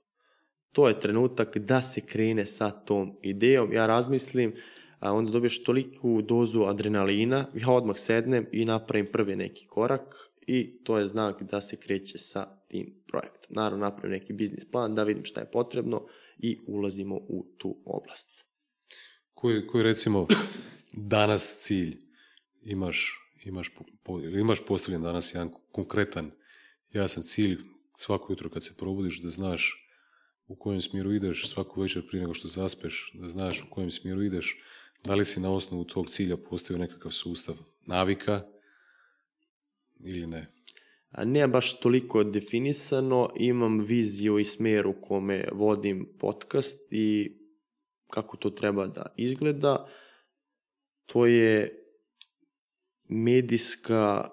To 0.73 0.89
je 0.89 1.01
trenutak 1.01 1.59
da 1.59 1.83
se 1.83 2.01
krene 2.01 2.47
sa 2.47 2.71
tom 2.71 3.19
idejom. 3.23 3.73
Ja 3.73 3.87
razmislim, 3.87 4.53
a 4.99 5.13
onda 5.13 5.31
dobiješ 5.31 5.63
toliku 5.63 6.23
dozu 6.23 6.63
adrenalina, 6.63 7.47
ja 7.55 7.71
odmah 7.71 7.99
sednem 7.99 8.47
i 8.53 8.65
napravim 8.65 9.07
prvi 9.13 9.37
neki 9.37 9.67
korak 9.67 10.15
i 10.47 10.85
to 10.85 10.99
je 10.99 11.07
znak 11.07 11.43
da 11.43 11.61
se 11.61 11.77
kreće 11.77 12.19
sa 12.19 12.47
tim 12.69 13.03
projektom. 13.09 13.51
Naravno, 13.51 13.85
napravim 13.85 14.19
neki 14.19 14.33
biznis 14.33 14.71
plan, 14.71 14.95
da 14.95 15.05
vidim 15.05 15.25
šta 15.25 15.41
je 15.41 15.51
potrebno 15.51 16.07
i 16.39 16.59
ulazimo 16.67 17.17
u 17.17 17.47
tu 17.59 17.77
oblast. 17.85 18.52
Koji, 19.43 19.67
koji 19.67 19.83
recimo 19.83 20.27
danas 20.93 21.57
cilj 21.59 21.99
imaš 22.63 23.19
imaš, 23.45 23.71
po, 24.05 24.21
imaš 24.21 24.59
postavljen 24.67 25.03
danas 25.03 25.35
jedan 25.35 25.51
konkretan, 25.73 26.31
jasan 26.93 27.23
cilj 27.23 27.59
svako 27.97 28.33
jutro 28.33 28.51
kad 28.51 28.65
se 28.65 28.77
probudiš 28.79 29.21
da 29.21 29.31
znaš 29.31 29.89
u 30.47 30.57
kojem 30.57 30.81
smjeru 30.81 31.13
ideš 31.13 31.51
svaku 31.51 31.81
večer 31.81 32.07
prije 32.09 32.21
nego 32.21 32.35
što 32.35 32.49
zaspeš, 32.49 33.13
da 33.15 33.31
znaš 33.31 33.63
u 33.63 33.71
kojem 33.71 33.91
smjeru 33.91 34.23
ideš, 34.23 34.59
da 35.05 35.15
li 35.15 35.25
si 35.25 35.41
na 35.41 35.53
osnovu 35.53 35.85
tog 35.85 36.11
cilja 36.11 36.37
postavio 36.37 36.81
nekakav 36.81 37.11
sustav 37.11 37.57
navika 37.87 38.41
ili 40.01 40.27
ne? 40.27 40.47
A 41.11 41.25
ne 41.25 41.49
baš 41.49 41.81
toliko 41.81 42.25
definisano, 42.25 43.29
imam 43.37 43.79
viziju 43.79 44.39
i 44.39 44.45
smjer 44.45 44.87
u 44.87 44.95
kome 45.01 45.49
vodim 45.53 46.09
podcast 46.19 46.81
i 46.91 47.37
kako 48.13 48.37
to 48.37 48.51
treba 48.51 48.87
da 48.87 49.07
izgleda. 49.17 49.87
To 51.07 51.27
je 51.27 51.69
medijska 53.09 54.29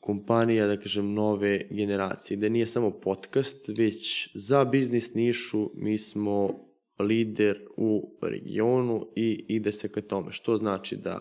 kompanija, 0.00 0.66
da 0.66 0.76
kažem, 0.76 1.12
nove 1.14 1.60
generacije, 1.70 2.36
gde 2.36 2.50
nije 2.50 2.66
samo 2.66 2.90
podcast, 2.90 3.68
već 3.68 4.30
za 4.34 4.64
biznis 4.64 5.14
nišu 5.14 5.70
mi 5.74 5.98
smo 5.98 6.68
lider 6.98 7.66
u 7.76 8.18
regionu 8.22 9.06
i 9.16 9.44
ide 9.48 9.72
se 9.72 9.88
ka 9.88 10.00
tome. 10.00 10.32
Što 10.32 10.56
znači 10.56 10.96
da 10.96 11.20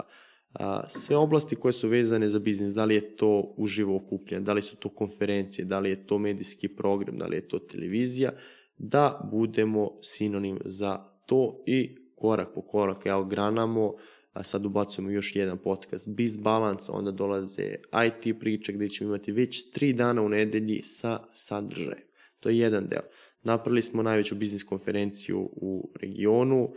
a, 0.53 0.89
sve 0.89 1.17
oblasti 1.17 1.55
koje 1.55 1.73
su 1.73 1.87
vezane 1.87 2.29
za 2.29 2.39
biznis, 2.39 2.73
da 2.73 2.85
li 2.85 2.95
je 2.95 3.15
to 3.15 3.53
uživo 3.57 3.95
okupljanje, 3.95 4.43
da 4.43 4.53
li 4.53 4.61
su 4.61 4.75
to 4.75 4.89
konferencije, 4.89 5.65
da 5.65 5.79
li 5.79 5.89
je 5.89 6.05
to 6.07 6.17
medijski 6.17 6.67
program, 6.67 7.17
da 7.17 7.27
li 7.27 7.37
je 7.37 7.47
to 7.47 7.59
televizija, 7.59 8.31
da 8.77 9.29
budemo 9.31 9.91
sinonim 10.01 10.59
za 10.65 11.16
to 11.27 11.63
i 11.65 11.95
korak 12.15 12.47
po 12.55 12.61
korak, 12.61 13.05
evo, 13.05 13.23
granamo, 13.23 13.93
a 14.33 14.43
sad 14.43 14.65
ubacujemo 14.65 15.11
još 15.11 15.35
jedan 15.35 15.57
podcast, 15.57 16.09
Biz 16.09 16.37
Balance, 16.37 16.91
onda 16.91 17.11
dolaze 17.11 17.75
IT 18.07 18.39
priče 18.39 18.73
gde 18.73 18.89
ćemo 18.89 19.09
imati 19.09 19.31
već 19.31 19.71
tri 19.71 19.93
dana 19.93 20.21
u 20.21 20.29
nedelji 20.29 20.83
sa 20.83 21.19
sadržajem. 21.33 22.07
To 22.39 22.49
je 22.49 22.57
jedan 22.57 22.87
deo. 22.87 23.01
Napravili 23.43 23.81
smo 23.81 24.03
najveću 24.03 24.35
biznis 24.35 24.63
konferenciju 24.63 25.39
u 25.39 25.91
regionu, 26.01 26.69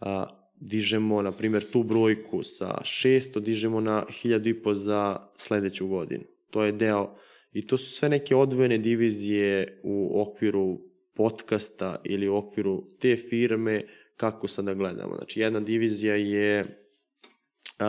a, 0.00 0.26
dižemo, 0.60 1.22
na 1.22 1.32
primjer, 1.32 1.70
tu 1.70 1.82
brojku 1.82 2.42
sa 2.42 2.80
600, 2.84 3.40
dižemo 3.40 3.80
na 3.80 4.04
1500 4.24 4.74
za 4.74 5.16
sledeću 5.36 5.88
godinu. 5.88 6.24
To 6.50 6.64
je 6.64 6.72
deo, 6.72 7.16
i 7.52 7.66
to 7.66 7.78
su 7.78 7.92
sve 7.92 8.08
neke 8.08 8.36
odvojene 8.36 8.78
divizije 8.78 9.80
u 9.82 10.20
okviru 10.20 10.91
podcasta 11.14 12.00
ili 12.04 12.28
u 12.28 12.36
okviru 12.36 12.88
te 13.00 13.16
firme, 13.16 13.82
kako 14.16 14.48
sada 14.48 14.74
gledamo. 14.74 15.14
Znači, 15.14 15.40
jedna 15.40 15.60
divizija 15.60 16.14
je 16.14 16.60
uh, 16.60 17.86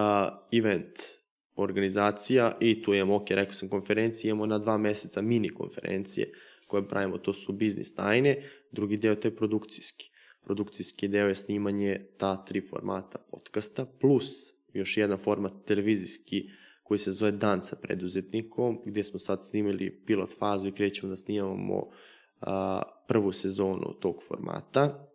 event 0.52 1.00
organizacija 1.56 2.58
i 2.60 2.84
tu 2.84 2.94
imamo, 2.94 3.16
ok, 3.16 3.30
rekao 3.30 3.54
sam 3.54 3.70
konferencije, 3.70 4.30
imamo 4.30 4.46
na 4.46 4.60
dva 4.60 4.78
meseca 4.78 5.22
mini 5.22 5.50
konferencije 5.50 6.32
koje 6.68 6.88
pravimo, 6.88 7.18
to 7.18 7.34
su 7.34 7.54
biznis 7.54 7.96
tajne, 7.96 8.42
drugi 8.72 8.98
deo 8.98 9.16
to 9.16 9.28
je 9.28 9.36
produkcijski. 9.36 10.10
Produkcijski 10.42 11.08
deo 11.08 11.28
je 11.28 11.36
snimanje 11.36 12.06
ta 12.18 12.46
tri 12.46 12.62
formata 12.62 13.18
podcasta, 13.32 13.86
plus 13.86 14.54
još 14.74 14.98
jedan 14.98 15.18
format 15.18 15.54
televizijski 15.66 16.50
koji 16.84 16.98
se 16.98 17.12
zove 17.12 17.32
Dan 17.32 17.62
sa 17.62 17.76
preduzetnikom, 17.76 18.82
gde 18.86 19.04
smo 19.04 19.20
sad 19.20 19.46
snimili 19.46 20.04
pilot 20.06 20.38
fazu 20.40 20.68
i 20.68 20.72
krećemo 20.72 21.10
da 21.10 21.16
snimamo 21.16 21.90
a, 22.48 22.82
prvu 23.08 23.32
sezonu 23.32 23.94
tog 24.00 24.24
formata. 24.28 25.10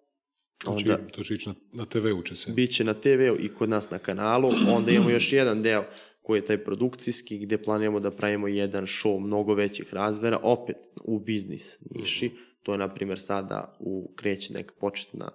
Onda, 0.67 0.97
to 0.97 1.03
će, 1.03 1.13
to 1.13 1.23
će 1.23 1.35
ići 1.35 1.49
na, 1.49 1.55
na 1.73 1.85
TV-u 1.85 2.23
će 2.23 2.37
se. 2.37 2.53
Biće 2.53 2.85
na 2.85 2.95
TV-u 2.95 3.37
i 3.41 3.49
kod 3.49 3.69
nas 3.69 3.91
na 3.91 3.99
kanalu. 3.99 4.51
Onda 4.69 4.91
imamo 4.91 5.11
još 5.11 5.33
jedan 5.33 5.63
deo 5.63 5.85
koji 6.23 6.39
je 6.39 6.45
taj 6.45 6.65
produkcijski, 6.65 7.39
gde 7.39 7.63
planiramo 7.63 8.01
da 8.01 8.11
pravimo 8.11 8.49
jedan 8.49 8.87
show 8.87 9.21
mnogo 9.21 9.55
većih 9.55 9.95
razvera, 9.95 10.39
opet 10.43 10.77
u 11.05 11.19
biznis 11.19 11.79
niši. 11.91 12.31
To 12.63 12.73
je, 12.73 12.79
na 12.79 12.89
primjer, 12.89 13.21
sada 13.21 13.77
u 13.79 14.13
kreće 14.17 14.53
neka 14.53 14.75
početna 14.81 15.31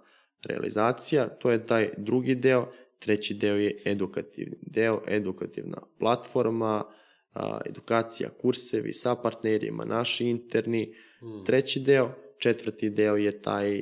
realizacija. 0.46 1.28
To 1.28 1.52
je 1.52 1.66
taj 1.66 1.90
drugi 1.98 2.36
deo. 2.36 2.72
Treći 3.00 3.34
deo 3.34 3.56
je 3.56 3.82
edukativni 3.86 4.58
deo, 4.62 5.02
edukativna 5.08 5.78
platforma, 6.00 6.84
a, 7.34 7.62
edukacija, 7.66 8.30
kursevi 8.30 8.94
sa 8.94 9.16
partnerima, 9.16 9.86
naši 9.86 10.26
interni. 10.26 10.94
Hmm. 11.20 11.46
Treći 11.46 11.80
deo, 11.80 12.12
četvrti 12.38 12.90
deo 12.90 13.16
je 13.16 13.42
taj 13.42 13.82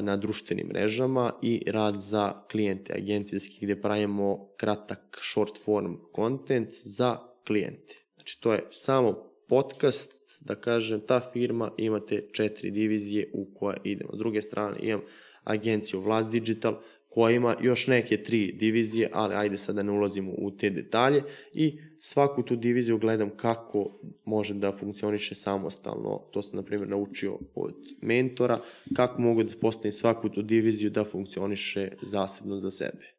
na 0.00 0.16
društvenim 0.16 0.66
mrežama 0.66 1.32
i 1.42 1.62
rad 1.66 2.00
za 2.00 2.44
klijente 2.50 2.94
agencijski 2.96 3.64
gde 3.66 3.80
pravimo 3.80 4.48
kratak 4.56 5.18
short 5.20 5.64
form 5.64 5.94
content 6.16 6.68
za 6.70 7.16
klijente. 7.46 7.94
Znači 8.14 8.40
to 8.40 8.52
je 8.52 8.64
samo 8.70 9.32
podcast, 9.48 10.14
da 10.40 10.54
kažem, 10.54 11.00
ta 11.00 11.20
firma 11.32 11.70
imate 11.76 12.28
četiri 12.32 12.70
divizije 12.70 13.30
u 13.34 13.54
koje 13.54 13.76
idemo. 13.84 14.10
S 14.14 14.18
druge 14.18 14.42
strane 14.42 14.76
imam 14.80 15.00
agenciju 15.44 16.00
Vlast 16.00 16.30
Digital 16.30 16.80
koja 17.14 17.36
ima 17.36 17.56
još 17.60 17.86
neke 17.86 18.22
tri 18.22 18.52
divizije, 18.52 19.08
ali 19.12 19.34
ajde 19.34 19.56
sad 19.56 19.76
da 19.76 19.82
ne 19.82 19.92
ulazimo 19.92 20.32
u 20.38 20.50
te 20.50 20.70
detalje 20.70 21.22
i 21.54 21.78
svaku 21.98 22.42
tu 22.42 22.56
diviziju 22.56 22.98
gledam 22.98 23.30
kako 23.36 24.00
može 24.24 24.54
da 24.54 24.72
funkcioniše 24.72 25.34
samostalno. 25.34 26.18
To 26.30 26.42
sam, 26.42 26.56
na 26.56 26.62
primjer, 26.62 26.88
naučio 26.88 27.38
od 27.54 27.74
mentora, 28.02 28.58
kako 28.96 29.22
mogu 29.22 29.42
da 29.42 29.52
postavim 29.60 29.92
svaku 29.92 30.28
tu 30.28 30.42
diviziju 30.42 30.90
da 30.90 31.04
funkcioniše 31.04 31.92
zasebno 32.02 32.56
za 32.56 32.70
sebe. 32.70 33.12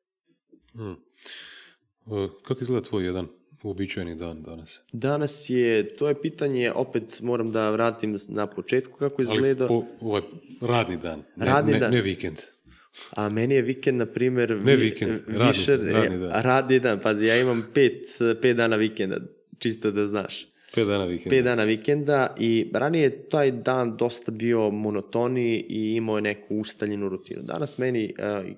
Hmm. 0.73 0.95
Kako 2.43 2.61
izgleda 2.61 2.81
tvoj 2.81 3.05
jedan 3.05 3.27
uobičajeni 3.63 4.15
dan 4.15 4.43
danas? 4.43 4.81
Danas 4.91 5.49
je, 5.49 5.95
to 5.95 6.07
je 6.07 6.21
pitanje, 6.21 6.71
opet 6.71 7.21
moram 7.21 7.51
da 7.51 7.69
vratim 7.69 8.17
na 8.27 8.47
početku 8.47 8.97
kako 8.97 9.21
izgleda. 9.21 9.67
Ali 9.69 9.81
po, 9.99 10.05
ovaj 10.05 10.21
radni 10.61 10.97
dan, 10.97 11.23
ne, 11.35 11.45
radni 11.45 11.73
ne, 11.73 11.79
dan. 11.79 11.91
ne 11.91 12.01
vikend. 12.01 12.39
A 13.11 13.29
meni 13.29 13.55
je 13.55 13.61
vikend, 13.61 13.97
na 13.97 14.05
primjer, 14.05 14.63
ne 14.63 14.75
vikend, 14.75 15.13
radni, 15.27 15.47
više, 15.47 15.77
radni 15.77 16.19
dan. 16.19 16.43
Radni 16.43 16.79
dan, 16.79 16.99
pazi, 16.99 17.25
ja 17.25 17.41
imam 17.41 17.67
pet, 17.73 18.07
pet 18.41 18.57
dana 18.57 18.75
vikenda, 18.75 19.17
čisto 19.59 19.91
da 19.91 20.07
znaš. 20.07 20.47
Pet 20.75 20.87
dana 20.87 21.05
vikenda. 21.05 21.29
Pet 21.29 21.43
dana 21.43 21.63
vikenda 21.63 22.35
i 22.39 22.71
ranije 22.73 23.03
je 23.03 23.29
taj 23.29 23.51
dan 23.51 23.97
dosta 23.97 24.31
bio 24.31 24.69
monotoniji 24.69 25.65
i 25.69 25.95
imao 25.95 26.15
je 26.15 26.21
neku 26.21 26.55
ustaljenu 26.55 27.09
rutinu. 27.09 27.41
Danas 27.41 27.77
meni, 27.77 28.13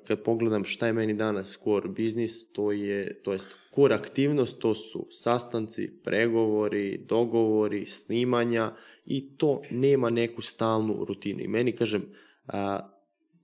kad 0.08 0.22
pogledam 0.24 0.64
šta 0.64 0.88
je 0.88 0.94
meni 0.94 1.14
danas 1.14 1.60
core 1.64 1.90
biznis, 1.90 2.52
to 2.52 2.72
je, 2.72 3.14
to 3.24 3.34
jest 3.34 3.56
core 3.76 3.96
aktivnost, 3.96 4.60
to 4.60 4.76
su 4.76 5.08
sastanci, 5.12 5.92
pregovori, 6.04 6.98
dogovori, 7.08 7.86
snimanja 7.86 8.72
i 9.06 9.38
to 9.38 9.62
nema 9.72 10.10
neku 10.10 10.42
stalnu 10.42 11.06
rutinu. 11.06 11.42
I 11.42 11.48
meni, 11.48 11.72
kažem, 11.72 12.06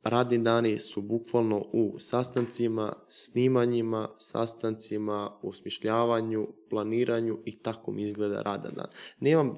radni 0.03 0.37
dani 0.37 0.79
su 0.79 1.01
bukvalno 1.01 1.57
u 1.57 1.99
sastancima, 1.99 2.93
snimanjima, 3.09 4.09
sastancima, 4.17 5.31
usmišljavanju, 5.41 6.47
planiranju 6.69 7.39
i 7.45 7.59
tako 7.59 7.91
mi 7.91 8.03
izgleda 8.03 8.41
radan 8.41 8.71
dan. 8.75 8.87
Nemam, 9.19 9.57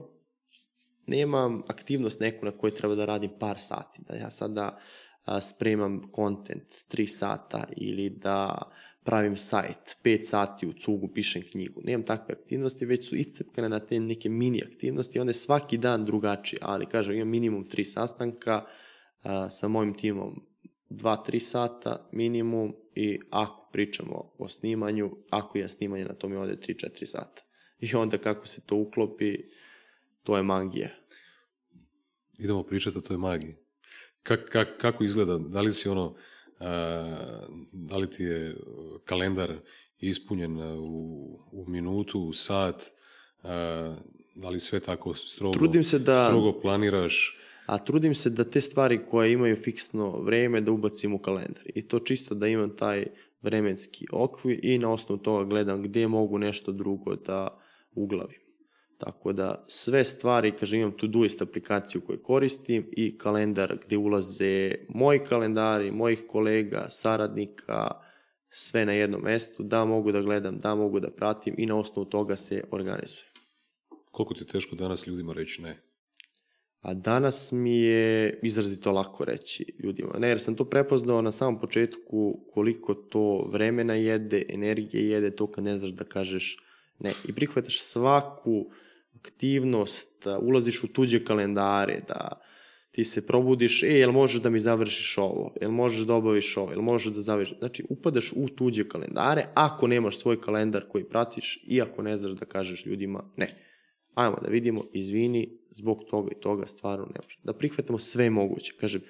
nemam 1.07 1.63
aktivnost 1.67 2.19
neku 2.19 2.45
na 2.45 2.51
kojoj 2.51 2.75
treba 2.75 2.95
da 2.95 3.05
radim 3.05 3.31
par 3.39 3.59
sati, 3.59 4.01
da 4.07 4.15
ja 4.15 4.29
sada 4.29 4.79
spremam 5.41 6.11
kontent 6.11 6.63
3 6.91 7.05
sata 7.05 7.63
ili 7.77 8.09
da 8.09 8.61
pravim 9.03 9.37
sajt, 9.37 9.97
5 10.03 10.23
sati 10.23 10.67
u 10.67 10.73
cugu 10.73 11.07
pišem 11.07 11.41
knjigu. 11.51 11.81
Nemam 11.83 12.05
takve 12.05 12.33
aktivnosti, 12.33 12.85
već 12.85 13.09
su 13.09 13.15
iscepkane 13.15 13.69
na 13.69 13.79
te 13.79 13.99
neke 13.99 14.29
mini 14.29 14.63
aktivnosti, 14.71 15.19
onda 15.19 15.29
je 15.29 15.33
svaki 15.33 15.77
dan 15.77 16.05
drugačiji, 16.05 16.59
ali 16.61 16.85
kažem, 16.85 17.15
imam 17.15 17.29
minimum 17.29 17.65
3 17.65 17.83
sastanka, 17.83 18.65
a, 19.24 19.49
sa 19.49 19.67
mojim 19.67 19.93
timom 19.93 20.41
2-3 20.89 21.39
sata 21.39 22.09
minimum 22.11 22.76
i 22.95 23.19
ako 23.30 23.69
pričamo 23.71 24.32
o 24.38 24.49
snimanju, 24.49 25.17
ako 25.30 25.57
je 25.57 25.69
snimanje 25.69 26.05
na 26.05 26.13
tome 26.13 26.38
ode 26.38 26.55
3-4 26.55 27.05
sata. 27.05 27.41
I 27.80 27.95
onda 27.95 28.17
kako 28.17 28.47
se 28.47 28.61
to 28.61 28.76
uklopi, 28.76 29.38
to 30.24 30.38
je 30.38 30.43
magija. 30.43 30.89
Idemo 32.38 32.63
pričati 32.63 32.97
o 32.97 33.01
toj 33.01 33.17
magiji. 33.17 33.53
Kak, 34.24 34.49
kak, 34.49 34.67
kako 34.78 35.03
izgleda? 35.03 35.38
Da 35.38 35.61
li 35.61 35.74
si 35.74 35.89
ono, 35.89 36.15
a, 36.59 37.17
da 37.71 37.97
li 37.97 38.09
ti 38.09 38.24
je 38.24 38.55
kalendar 39.05 39.53
ispunjen 39.99 40.61
u, 40.61 41.39
u 41.51 41.65
minutu, 41.67 42.19
u 42.19 42.34
sat, 42.34 42.84
a, 43.43 43.95
da 44.36 44.49
li 44.49 44.59
sve 44.59 44.80
tako 44.80 45.15
strogo, 45.15 45.53
Trudim 45.53 45.84
se 45.84 45.99
da, 45.99 46.28
strogo 46.28 46.59
planiraš? 46.61 47.38
A 47.66 47.78
trudim 47.78 48.16
se 48.16 48.30
da 48.30 48.43
te 48.43 48.61
stvari 48.61 49.05
koje 49.09 49.34
imaju 49.34 49.55
fiksno 49.55 50.22
vreme 50.22 50.62
da 50.62 50.71
ubacim 50.71 51.13
u 51.13 51.20
kalendar. 51.20 51.63
I 51.75 51.87
to 51.87 52.00
čisto 52.00 52.36
da 52.36 52.47
imam 52.47 52.75
taj 52.75 53.05
vremenski 53.42 54.05
okvir 54.12 54.59
i 54.63 54.78
na 54.78 54.92
osnovu 54.92 55.21
toga 55.21 55.46
gledam 55.46 55.83
gde 55.83 56.08
mogu 56.08 56.37
nešto 56.37 56.71
drugo 56.71 57.16
da 57.16 57.62
uglavim. 57.96 58.43
Tako 58.97 59.33
da 59.33 59.66
sve 59.67 60.05
stvari, 60.05 60.51
kažem, 60.51 60.79
imam 60.79 60.97
Todoist 60.97 61.42
aplikaciju 61.42 62.01
koju 62.01 62.24
koristim 62.24 62.89
i 62.92 63.17
kalendar 63.17 63.78
gde 63.86 63.97
ulaze 63.97 64.75
moji 64.89 65.20
kalendari, 65.20 65.92
mojih 65.92 66.24
kolega, 66.28 66.86
saradnika, 66.89 67.92
sve 68.50 68.86
na 68.86 68.92
jednom 68.92 69.21
mestu, 69.21 69.63
da 69.63 69.86
mogu 69.86 70.12
da 70.12 70.21
gledam, 70.21 70.59
da 70.59 70.75
mogu 70.75 71.00
da 71.00 71.12
pratim 71.12 71.55
i 71.58 71.66
na 71.66 71.79
osnovu 71.79 72.09
toga 72.09 72.36
se 72.36 72.63
organizujem. 72.71 73.32
Koliko 74.12 74.33
ti 74.33 74.42
je 74.43 74.47
teško 74.47 74.75
danas 74.75 75.08
ljudima 75.08 75.33
reći 75.33 75.62
ne? 75.62 75.92
A 76.84 76.93
danas 76.93 77.51
mi 77.51 77.82
je 77.82 78.39
izrazito 78.43 78.92
lako 78.92 79.26
reći 79.26 79.66
ljudima. 79.84 80.14
Ne, 80.20 80.28
jer 80.28 80.39
sam 80.39 80.55
to 80.55 80.66
prepoznao 80.66 81.22
na 81.22 81.32
samom 81.32 81.60
početku 81.60 82.39
koliko 82.54 82.93
to 82.93 83.50
vremena 83.51 83.93
jede, 83.93 84.43
energije 84.50 85.10
jede, 85.10 85.36
to 85.36 85.47
kad 85.47 85.64
ne 85.64 85.78
znaš 85.78 85.92
da 85.92 86.04
kažeš 86.04 86.58
ne. 87.00 87.12
I 87.28 87.34
prihvataš 87.34 87.82
svaku 87.82 88.66
aktivnost, 89.16 90.10
da 90.24 90.39
ulaziš 90.39 90.84
u 90.84 90.88
tuđe 90.88 91.26
kalendare, 91.26 92.00
da 92.08 92.42
ti 92.92 93.04
se 93.04 93.28
probudiš, 93.28 93.84
e, 93.84 93.88
jel 93.88 94.12
možeš 94.12 94.42
da 94.42 94.50
mi 94.50 94.60
završiš 94.60 95.18
ovo, 95.18 95.54
jel 95.62 95.72
možeš 95.72 96.01
da 96.01 96.14
obaviš 96.14 96.58
ovo, 96.58 96.72
jel 96.72 96.82
možeš 96.82 97.14
da 97.14 97.22
završiš, 97.22 97.58
znači 97.60 97.84
upadaš 97.89 98.34
u 98.36 98.50
tuđe 98.50 98.89
kalendare, 98.89 99.46
ako 99.54 99.88
nemaš 99.88 100.18
svoj 100.18 100.42
kalendar 100.42 100.84
koji 100.89 101.04
pratiš 101.04 101.64
i 101.68 101.82
ako 101.82 102.01
ne 102.01 102.18
znaš 102.18 102.32
da 102.32 102.46
kažeš 102.46 102.86
ljudima 102.86 103.24
ne. 103.38 103.70
Ajmo 104.14 104.38
da 104.42 104.50
vidimo, 104.50 104.84
izvini, 104.93 105.60
zbog 105.74 106.04
toga 106.09 106.32
i 106.32 106.41
toga 106.41 106.67
stvarno 106.67 107.05
ne 107.05 107.20
može. 107.24 107.39
Da 107.43 107.54
prihvatamo 107.54 108.00
sve 108.00 108.29
moguće. 108.29 108.74
Kažem, 108.79 109.01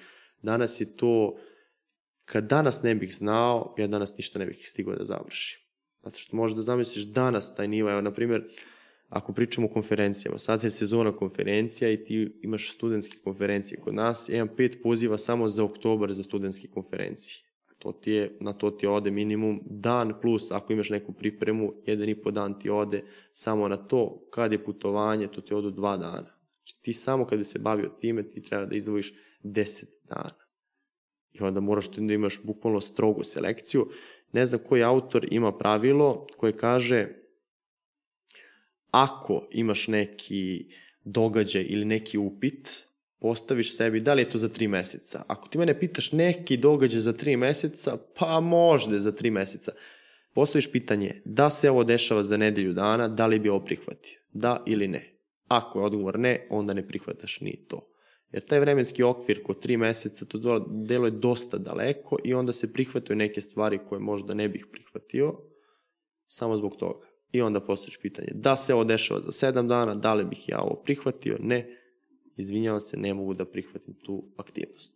danas 0.42 0.80
je 0.80 0.96
to, 0.96 1.36
kad 2.24 2.44
danas 2.44 2.82
ne 2.82 2.94
bih 2.94 3.14
znao, 3.14 3.74
ja 3.78 3.86
danas 3.86 4.16
ništa 4.16 4.38
ne 4.38 4.46
bih 4.46 4.68
stigao 4.68 4.94
da 4.94 5.04
završim. 5.04 5.60
Zato 6.02 6.18
što 6.18 6.36
možeš 6.36 6.56
da 6.56 6.62
zamisliš 6.62 7.04
danas 7.04 7.54
taj 7.54 7.68
nivo, 7.68 7.90
evo, 7.90 8.00
na 8.00 8.10
primjer, 8.10 8.44
ako 9.08 9.32
pričamo 9.32 9.66
o 9.66 9.70
konferencijama, 9.70 10.38
sad 10.38 10.64
je 10.64 10.70
sezona 10.70 11.16
konferencija 11.16 11.90
i 11.90 12.02
ti 12.02 12.40
imaš 12.42 12.72
studentske 12.74 13.18
konferencije 13.24 13.80
kod 13.80 13.94
nas, 13.94 14.28
ja 14.28 14.36
imam 14.36 14.56
pet 14.56 14.82
poziva 14.82 15.18
samo 15.18 15.48
za 15.48 15.64
oktobar 15.64 16.12
za 16.12 16.22
studentske 16.22 16.68
konferencije. 16.68 17.44
To 17.78 17.92
ti 17.92 18.10
je, 18.10 18.36
na 18.40 18.52
to 18.52 18.70
ti 18.70 18.86
ode 18.86 19.10
minimum 19.10 19.60
dan 19.64 20.14
plus, 20.20 20.50
ako 20.52 20.72
imaš 20.72 20.90
neku 20.90 21.12
pripremu, 21.12 21.72
jedan 21.86 22.08
i 22.08 22.22
po 22.22 22.30
dan 22.30 22.58
ti 22.58 22.70
ode 22.70 23.02
samo 23.32 23.68
na 23.68 23.76
to, 23.76 24.28
kad 24.30 24.52
je 24.52 24.64
putovanje, 24.64 25.26
to 25.26 25.40
ti 25.40 25.54
odu 25.54 25.70
dva 25.70 25.96
dana. 25.96 26.33
Znači 26.64 26.82
ti 26.82 26.92
samo 26.92 27.26
kad 27.26 27.38
bi 27.38 27.44
se 27.44 27.58
bavio 27.58 27.88
time, 28.00 28.28
ti 28.28 28.42
treba 28.42 28.66
da 28.66 28.76
izdvojiš 28.76 29.12
10 29.42 29.84
dana. 30.04 30.44
I 31.32 31.42
onda 31.42 31.60
moraš 31.60 31.90
da 31.90 32.14
imaš 32.14 32.40
bukvalno 32.44 32.80
strogu 32.80 33.24
selekciju. 33.24 33.88
Ne 34.32 34.46
znam 34.46 34.60
koji 34.64 34.82
autor 34.82 35.26
ima 35.30 35.58
pravilo 35.58 36.26
koje 36.36 36.56
kaže 36.56 37.08
ako 38.90 39.48
imaš 39.50 39.88
neki 39.88 40.68
događaj 41.04 41.66
ili 41.68 41.84
neki 41.84 42.18
upit, 42.18 42.86
postaviš 43.18 43.76
sebi, 43.76 44.00
da 44.00 44.14
li 44.14 44.22
je 44.22 44.30
to 44.30 44.38
za 44.38 44.48
tri 44.48 44.68
meseca? 44.68 45.24
Ako 45.28 45.48
ti 45.48 45.58
mene 45.58 45.80
pitaš 45.80 46.12
neki 46.12 46.56
događaj 46.56 47.00
za 47.00 47.12
tri 47.12 47.36
meseca, 47.36 47.98
pa 48.18 48.40
možda 48.40 48.98
za 48.98 49.12
tri 49.12 49.30
meseca. 49.30 49.72
Postaviš 50.34 50.72
pitanje, 50.72 51.22
da 51.24 51.50
se 51.50 51.70
ovo 51.70 51.84
dešava 51.84 52.22
za 52.22 52.36
nedelju 52.36 52.72
dana, 52.72 53.08
da 53.08 53.26
li 53.26 53.38
bi 53.38 53.48
ovo 53.48 53.64
prihvatio? 53.64 54.20
Da 54.32 54.62
ili 54.66 54.88
ne? 54.88 55.13
Ako 55.48 55.78
je 55.78 55.84
odgovor 55.84 56.18
ne, 56.18 56.46
onda 56.50 56.74
ne 56.74 56.88
prihvataš 56.88 57.40
ni 57.40 57.56
to. 57.68 57.94
Jer 58.32 58.42
taj 58.42 58.60
vremenski 58.60 59.02
okvir 59.02 59.42
kod 59.42 59.60
tri 59.60 59.76
meseca 59.76 60.24
to 60.24 60.58
delo 60.88 61.06
je 61.06 61.10
dosta 61.10 61.58
daleko 61.58 62.16
i 62.24 62.34
onda 62.34 62.52
se 62.52 62.72
prihvataju 62.72 63.16
neke 63.16 63.40
stvari 63.40 63.78
koje 63.88 64.00
možda 64.00 64.34
ne 64.34 64.48
bih 64.48 64.66
prihvatio 64.72 65.38
samo 66.26 66.56
zbog 66.56 66.76
toga. 66.76 67.06
I 67.32 67.42
onda 67.42 67.60
postojiš 67.60 67.98
pitanje 68.02 68.28
da 68.34 68.56
se 68.56 68.74
ovo 68.74 68.84
dešava 68.84 69.20
za 69.20 69.32
sedam 69.32 69.68
dana, 69.68 69.94
da 69.94 70.14
li 70.14 70.24
bih 70.24 70.48
ja 70.48 70.60
ovo 70.60 70.82
prihvatio, 70.84 71.36
ne, 71.40 71.78
izvinjavam 72.36 72.80
se, 72.80 72.96
ne 72.96 73.14
mogu 73.14 73.34
da 73.34 73.44
prihvatim 73.44 73.94
tu 73.94 74.24
aktivnost. 74.36 74.92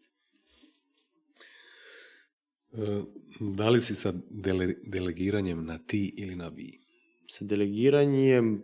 E, 2.72 3.02
da 3.40 3.70
li 3.70 3.80
si 3.80 3.94
sa 3.94 4.12
dele, 4.30 4.74
delegiranjem 4.82 5.64
na 5.64 5.78
ti 5.78 6.14
ili 6.16 6.36
na 6.36 6.48
vi? 6.48 6.78
Sa 7.26 7.44
delegiranjem 7.44 8.62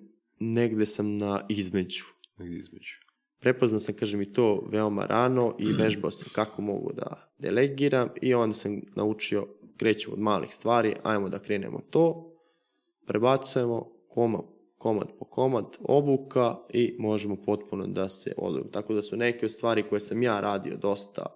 negde 0.53 0.87
sam 0.87 1.17
na 1.17 1.47
između. 1.49 2.05
Negde 2.39 2.57
između. 2.57 2.95
Prepoznao 3.41 3.81
sam, 3.81 3.95
kažem, 3.95 4.23
i 4.23 4.33
to 4.33 4.69
veoma 4.73 5.07
rano 5.07 5.57
i 5.59 5.73
vežbao 5.83 6.11
sam 6.11 6.29
kako 6.33 6.63
mogu 6.63 6.93
da 6.93 7.33
delegiram 7.39 8.09
i 8.23 8.35
onda 8.35 8.55
sam 8.55 8.81
naučio, 8.97 9.47
kreću 9.77 10.13
od 10.13 10.19
malih 10.19 10.55
stvari, 10.55 10.95
ajmo 11.03 11.29
da 11.29 11.39
krenemo 11.39 11.81
to, 11.91 12.35
prebacujemo, 13.07 13.93
koma, 14.09 14.43
komad 14.79 15.09
po 15.19 15.25
komad, 15.25 15.65
obuka 15.81 16.57
i 16.73 16.97
možemo 16.99 17.37
potpuno 17.43 17.87
da 17.87 18.09
se 18.09 18.33
odvojimo. 18.37 18.71
Tako 18.71 18.95
da 18.95 19.03
su 19.03 19.17
neke 19.17 19.47
od 19.47 19.53
stvari 19.53 19.83
koje 19.83 20.01
sam 20.01 20.23
ja 20.23 20.41
radio 20.41 20.77
dosta 20.77 21.27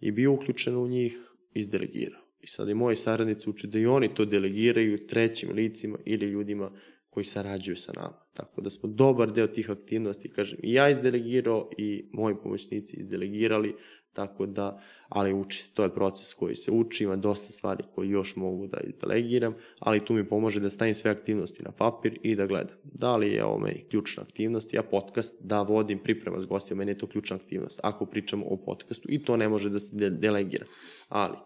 i 0.00 0.10
bio 0.10 0.32
uključen 0.32 0.76
u 0.76 0.88
njih, 0.88 1.18
izdelegirao. 1.54 2.20
I 2.40 2.46
sad 2.46 2.68
i 2.68 2.74
moji 2.74 2.96
saradnici 2.96 3.50
uče 3.50 3.66
da 3.66 3.78
i 3.78 3.86
oni 3.86 4.14
to 4.14 4.24
delegiraju 4.24 5.06
trećim 5.06 5.50
licima 5.52 5.98
ili 6.04 6.26
ljudima 6.26 6.70
koji 7.14 7.24
sarađuju 7.24 7.76
sa 7.76 7.92
nama. 7.96 8.24
Tako 8.32 8.60
da 8.60 8.70
smo 8.70 8.88
dobar 8.88 9.32
deo 9.32 9.46
tih 9.46 9.70
aktivnosti, 9.70 10.28
kažem, 10.28 10.58
i 10.62 10.72
ja 10.72 10.90
izdelegirao 10.90 11.70
i 11.78 12.08
moji 12.12 12.34
pomoćnici 12.42 12.96
izdelegirali, 12.96 13.74
tako 14.12 14.46
da, 14.46 14.80
ali 15.08 15.32
uči 15.32 15.62
se, 15.62 15.72
to 15.74 15.82
je 15.82 15.94
proces 15.94 16.34
koji 16.34 16.54
se 16.54 16.70
uči, 16.70 17.04
ima 17.04 17.16
dosta 17.16 17.52
stvari 17.52 17.84
koje 17.94 18.10
još 18.10 18.36
mogu 18.36 18.66
da 18.66 18.80
izdelegiram, 18.80 19.54
ali 19.78 20.04
tu 20.04 20.14
mi 20.14 20.28
pomože 20.28 20.60
da 20.60 20.70
stavim 20.70 20.94
sve 20.94 21.10
aktivnosti 21.10 21.64
na 21.64 21.72
papir 21.72 22.18
i 22.22 22.34
da 22.36 22.46
gledam. 22.46 22.76
Da 22.84 23.16
li 23.16 23.32
je 23.32 23.44
ovo 23.44 23.58
meni 23.58 23.86
ključna 23.90 24.22
aktivnost, 24.22 24.74
ja 24.74 24.82
podcast 24.82 25.34
da 25.40 25.62
vodim 25.62 26.02
priprema 26.02 26.38
s 26.38 26.46
gostima, 26.46 26.78
meni 26.78 26.90
je 26.90 26.98
to 26.98 27.06
ključna 27.06 27.36
aktivnost, 27.36 27.80
ako 27.82 28.06
pričamo 28.06 28.46
o 28.46 28.56
podcastu 28.64 29.08
i 29.10 29.24
to 29.24 29.36
ne 29.36 29.48
može 29.48 29.70
da 29.70 29.78
se 29.78 30.10
delegira. 30.10 30.66
Ali, 31.08 31.36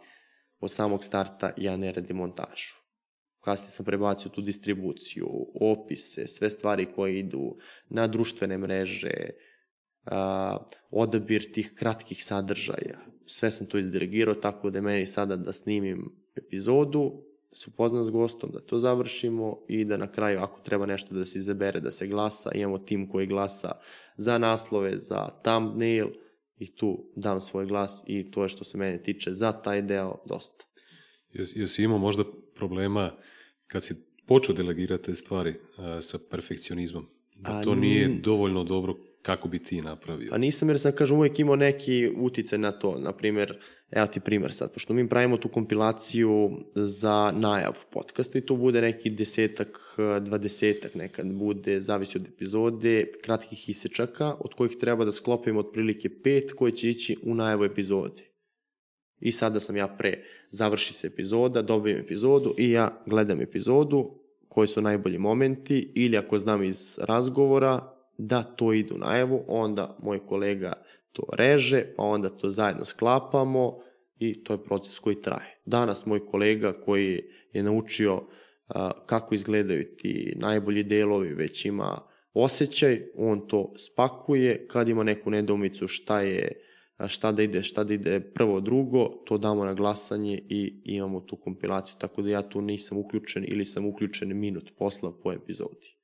od 0.60 0.70
samog 0.70 1.04
starta 1.04 1.50
ja 1.56 1.76
ne 1.76 1.92
radim 1.92 2.16
montažu 2.16 2.87
kasnije 3.48 3.70
sam 3.70 3.86
prebacio 3.86 4.30
tu 4.30 4.40
distribuciju, 4.40 5.28
opise, 5.54 6.26
sve 6.26 6.50
stvari 6.50 6.86
koje 6.94 7.18
idu 7.18 7.56
na 7.88 8.06
društvene 8.06 8.58
mreže, 8.58 9.30
a, 10.04 10.56
odabir 10.90 11.52
tih 11.52 11.72
kratkih 11.74 12.24
sadržaja. 12.24 12.98
Sve 13.26 13.50
sam 13.50 13.66
to 13.66 13.78
izdelegirao 13.78 14.34
tako 14.34 14.70
da 14.70 14.80
meni 14.80 15.06
sada 15.06 15.36
da 15.36 15.52
snimim 15.52 16.04
epizodu, 16.36 17.24
da 17.50 17.56
se 17.56 17.70
upoznam 17.70 18.04
s 18.04 18.10
gostom, 18.10 18.50
da 18.52 18.60
to 18.60 18.78
završimo 18.78 19.64
i 19.68 19.84
da 19.84 19.96
na 19.96 20.10
kraju 20.12 20.40
ako 20.40 20.60
treba 20.60 20.86
nešto 20.86 21.14
da 21.14 21.24
se 21.24 21.38
izabere, 21.38 21.80
da 21.80 21.90
se 21.90 22.06
glasa, 22.06 22.50
imamo 22.54 22.78
tim 22.78 23.08
koji 23.08 23.26
glasa 23.26 23.72
za 24.16 24.38
naslove, 24.38 24.96
za 24.96 25.28
thumbnail 25.42 26.08
i 26.58 26.76
tu 26.76 27.12
dam 27.16 27.40
svoj 27.40 27.66
glas 27.66 28.04
i 28.06 28.30
to 28.30 28.42
je 28.42 28.48
što 28.48 28.64
se 28.64 28.78
mene 28.78 29.02
tiče 29.02 29.32
za 29.32 29.52
taj 29.52 29.82
deo 29.82 30.18
dosta. 30.26 30.64
Jesi, 31.32 31.82
imao 31.82 31.98
možda 31.98 32.24
problema 32.54 33.12
kad 33.68 33.84
si 33.84 33.94
počeo 34.26 34.54
delegirati 34.54 35.04
te 35.04 35.14
stvari 35.14 35.50
uh, 35.50 35.84
sa 36.00 36.18
perfekcionizmom, 36.30 37.06
da 37.36 37.62
to 37.62 37.74
nije 37.74 38.08
dovoljno 38.08 38.64
dobro 38.64 38.94
kako 39.22 39.48
bi 39.48 39.58
ti 39.58 39.82
napravio? 39.82 40.30
Pa 40.30 40.38
nisam 40.38 40.68
jer 40.68 40.78
sam, 40.78 40.92
kažem, 40.92 41.16
uvijek 41.16 41.38
imao 41.38 41.56
neki 41.56 42.12
utice 42.16 42.58
na 42.58 42.72
to. 42.72 42.98
Naprimjer, 42.98 43.58
evo 43.90 44.06
ti 44.06 44.20
primer 44.20 44.52
sad, 44.52 44.72
pošto 44.72 44.94
mi 44.94 45.08
pravimo 45.08 45.36
tu 45.36 45.48
kompilaciju 45.48 46.50
za 46.74 47.32
najav 47.36 47.84
podcasta 47.90 48.38
i 48.38 48.40
to 48.40 48.56
bude 48.56 48.80
neki 48.80 49.10
desetak, 49.10 49.78
dvadesetak 50.20 50.94
nekad 50.94 51.26
bude, 51.26 51.80
zavisi 51.80 52.18
od 52.18 52.28
epizode, 52.28 53.06
kratkih 53.22 53.68
isečaka, 53.68 54.34
od 54.40 54.54
kojih 54.54 54.76
treba 54.80 55.04
da 55.04 55.12
sklopimo 55.12 55.60
otprilike 55.60 56.08
pet 56.22 56.52
koje 56.52 56.72
će 56.72 56.90
ići 56.90 57.16
u 57.22 57.34
najavu 57.34 57.64
epizode. 57.64 58.27
I 59.20 59.32
sada 59.32 59.60
sam 59.60 59.76
ja 59.76 59.88
pre, 59.88 60.24
završi 60.50 60.92
se 60.92 61.06
epizoda, 61.06 61.62
dobijem 61.62 61.98
epizodu 61.98 62.54
i 62.58 62.70
ja 62.70 63.02
gledam 63.06 63.40
epizodu, 63.40 64.18
koji 64.48 64.68
su 64.68 64.82
najbolji 64.82 65.18
momenti 65.18 65.92
ili 65.94 66.16
ako 66.16 66.38
znam 66.38 66.62
iz 66.62 66.98
razgovora 67.02 67.94
da 68.18 68.42
to 68.42 68.72
idu 68.72 68.98
najavu, 68.98 69.44
onda 69.48 69.96
moj 70.02 70.26
kolega 70.26 70.72
to 71.12 71.22
reže, 71.32 71.84
pa 71.96 72.02
onda 72.02 72.28
to 72.28 72.50
zajedno 72.50 72.84
sklapamo 72.84 73.78
i 74.18 74.44
to 74.44 74.52
je 74.52 74.64
proces 74.64 74.98
koji 74.98 75.22
traje. 75.22 75.60
Danas 75.64 76.06
moj 76.06 76.26
kolega 76.26 76.72
koji 76.72 77.22
je 77.52 77.62
naučio 77.62 78.22
kako 79.06 79.34
izgledaju 79.34 79.96
ti 79.96 80.34
najbolji 80.36 80.82
delovi, 80.82 81.34
već 81.34 81.64
ima 81.64 82.00
osjećaj, 82.32 83.02
on 83.16 83.48
to 83.48 83.72
spakuje, 83.76 84.66
kad 84.68 84.88
ima 84.88 85.04
neku 85.04 85.30
nedoumicu 85.30 85.88
šta 85.88 86.20
je 86.20 86.52
šta 87.06 87.32
da 87.32 87.42
ide, 87.42 87.62
šta 87.62 87.84
da 87.84 87.94
ide 87.94 88.20
prvo, 88.20 88.60
drugo, 88.60 89.08
to 89.24 89.38
damo 89.38 89.64
na 89.64 89.74
glasanje 89.74 90.42
i 90.48 90.80
imamo 90.84 91.20
tu 91.20 91.36
kompilaciju, 91.36 91.94
tako 91.98 92.22
da 92.22 92.30
ja 92.30 92.42
tu 92.48 92.60
nisam 92.60 92.98
uključen 92.98 93.44
ili 93.48 93.64
sam 93.64 93.86
uključen 93.86 94.38
minut 94.38 94.70
posla 94.78 95.12
po 95.22 95.32
epizodi. 95.32 95.94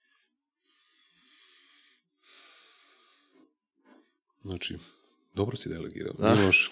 Znači, 4.43 4.77
dobro 5.35 5.57
si 5.57 5.69
delegirao. 5.69 6.12
Da. 6.19 6.37
Imaš... 6.43 6.71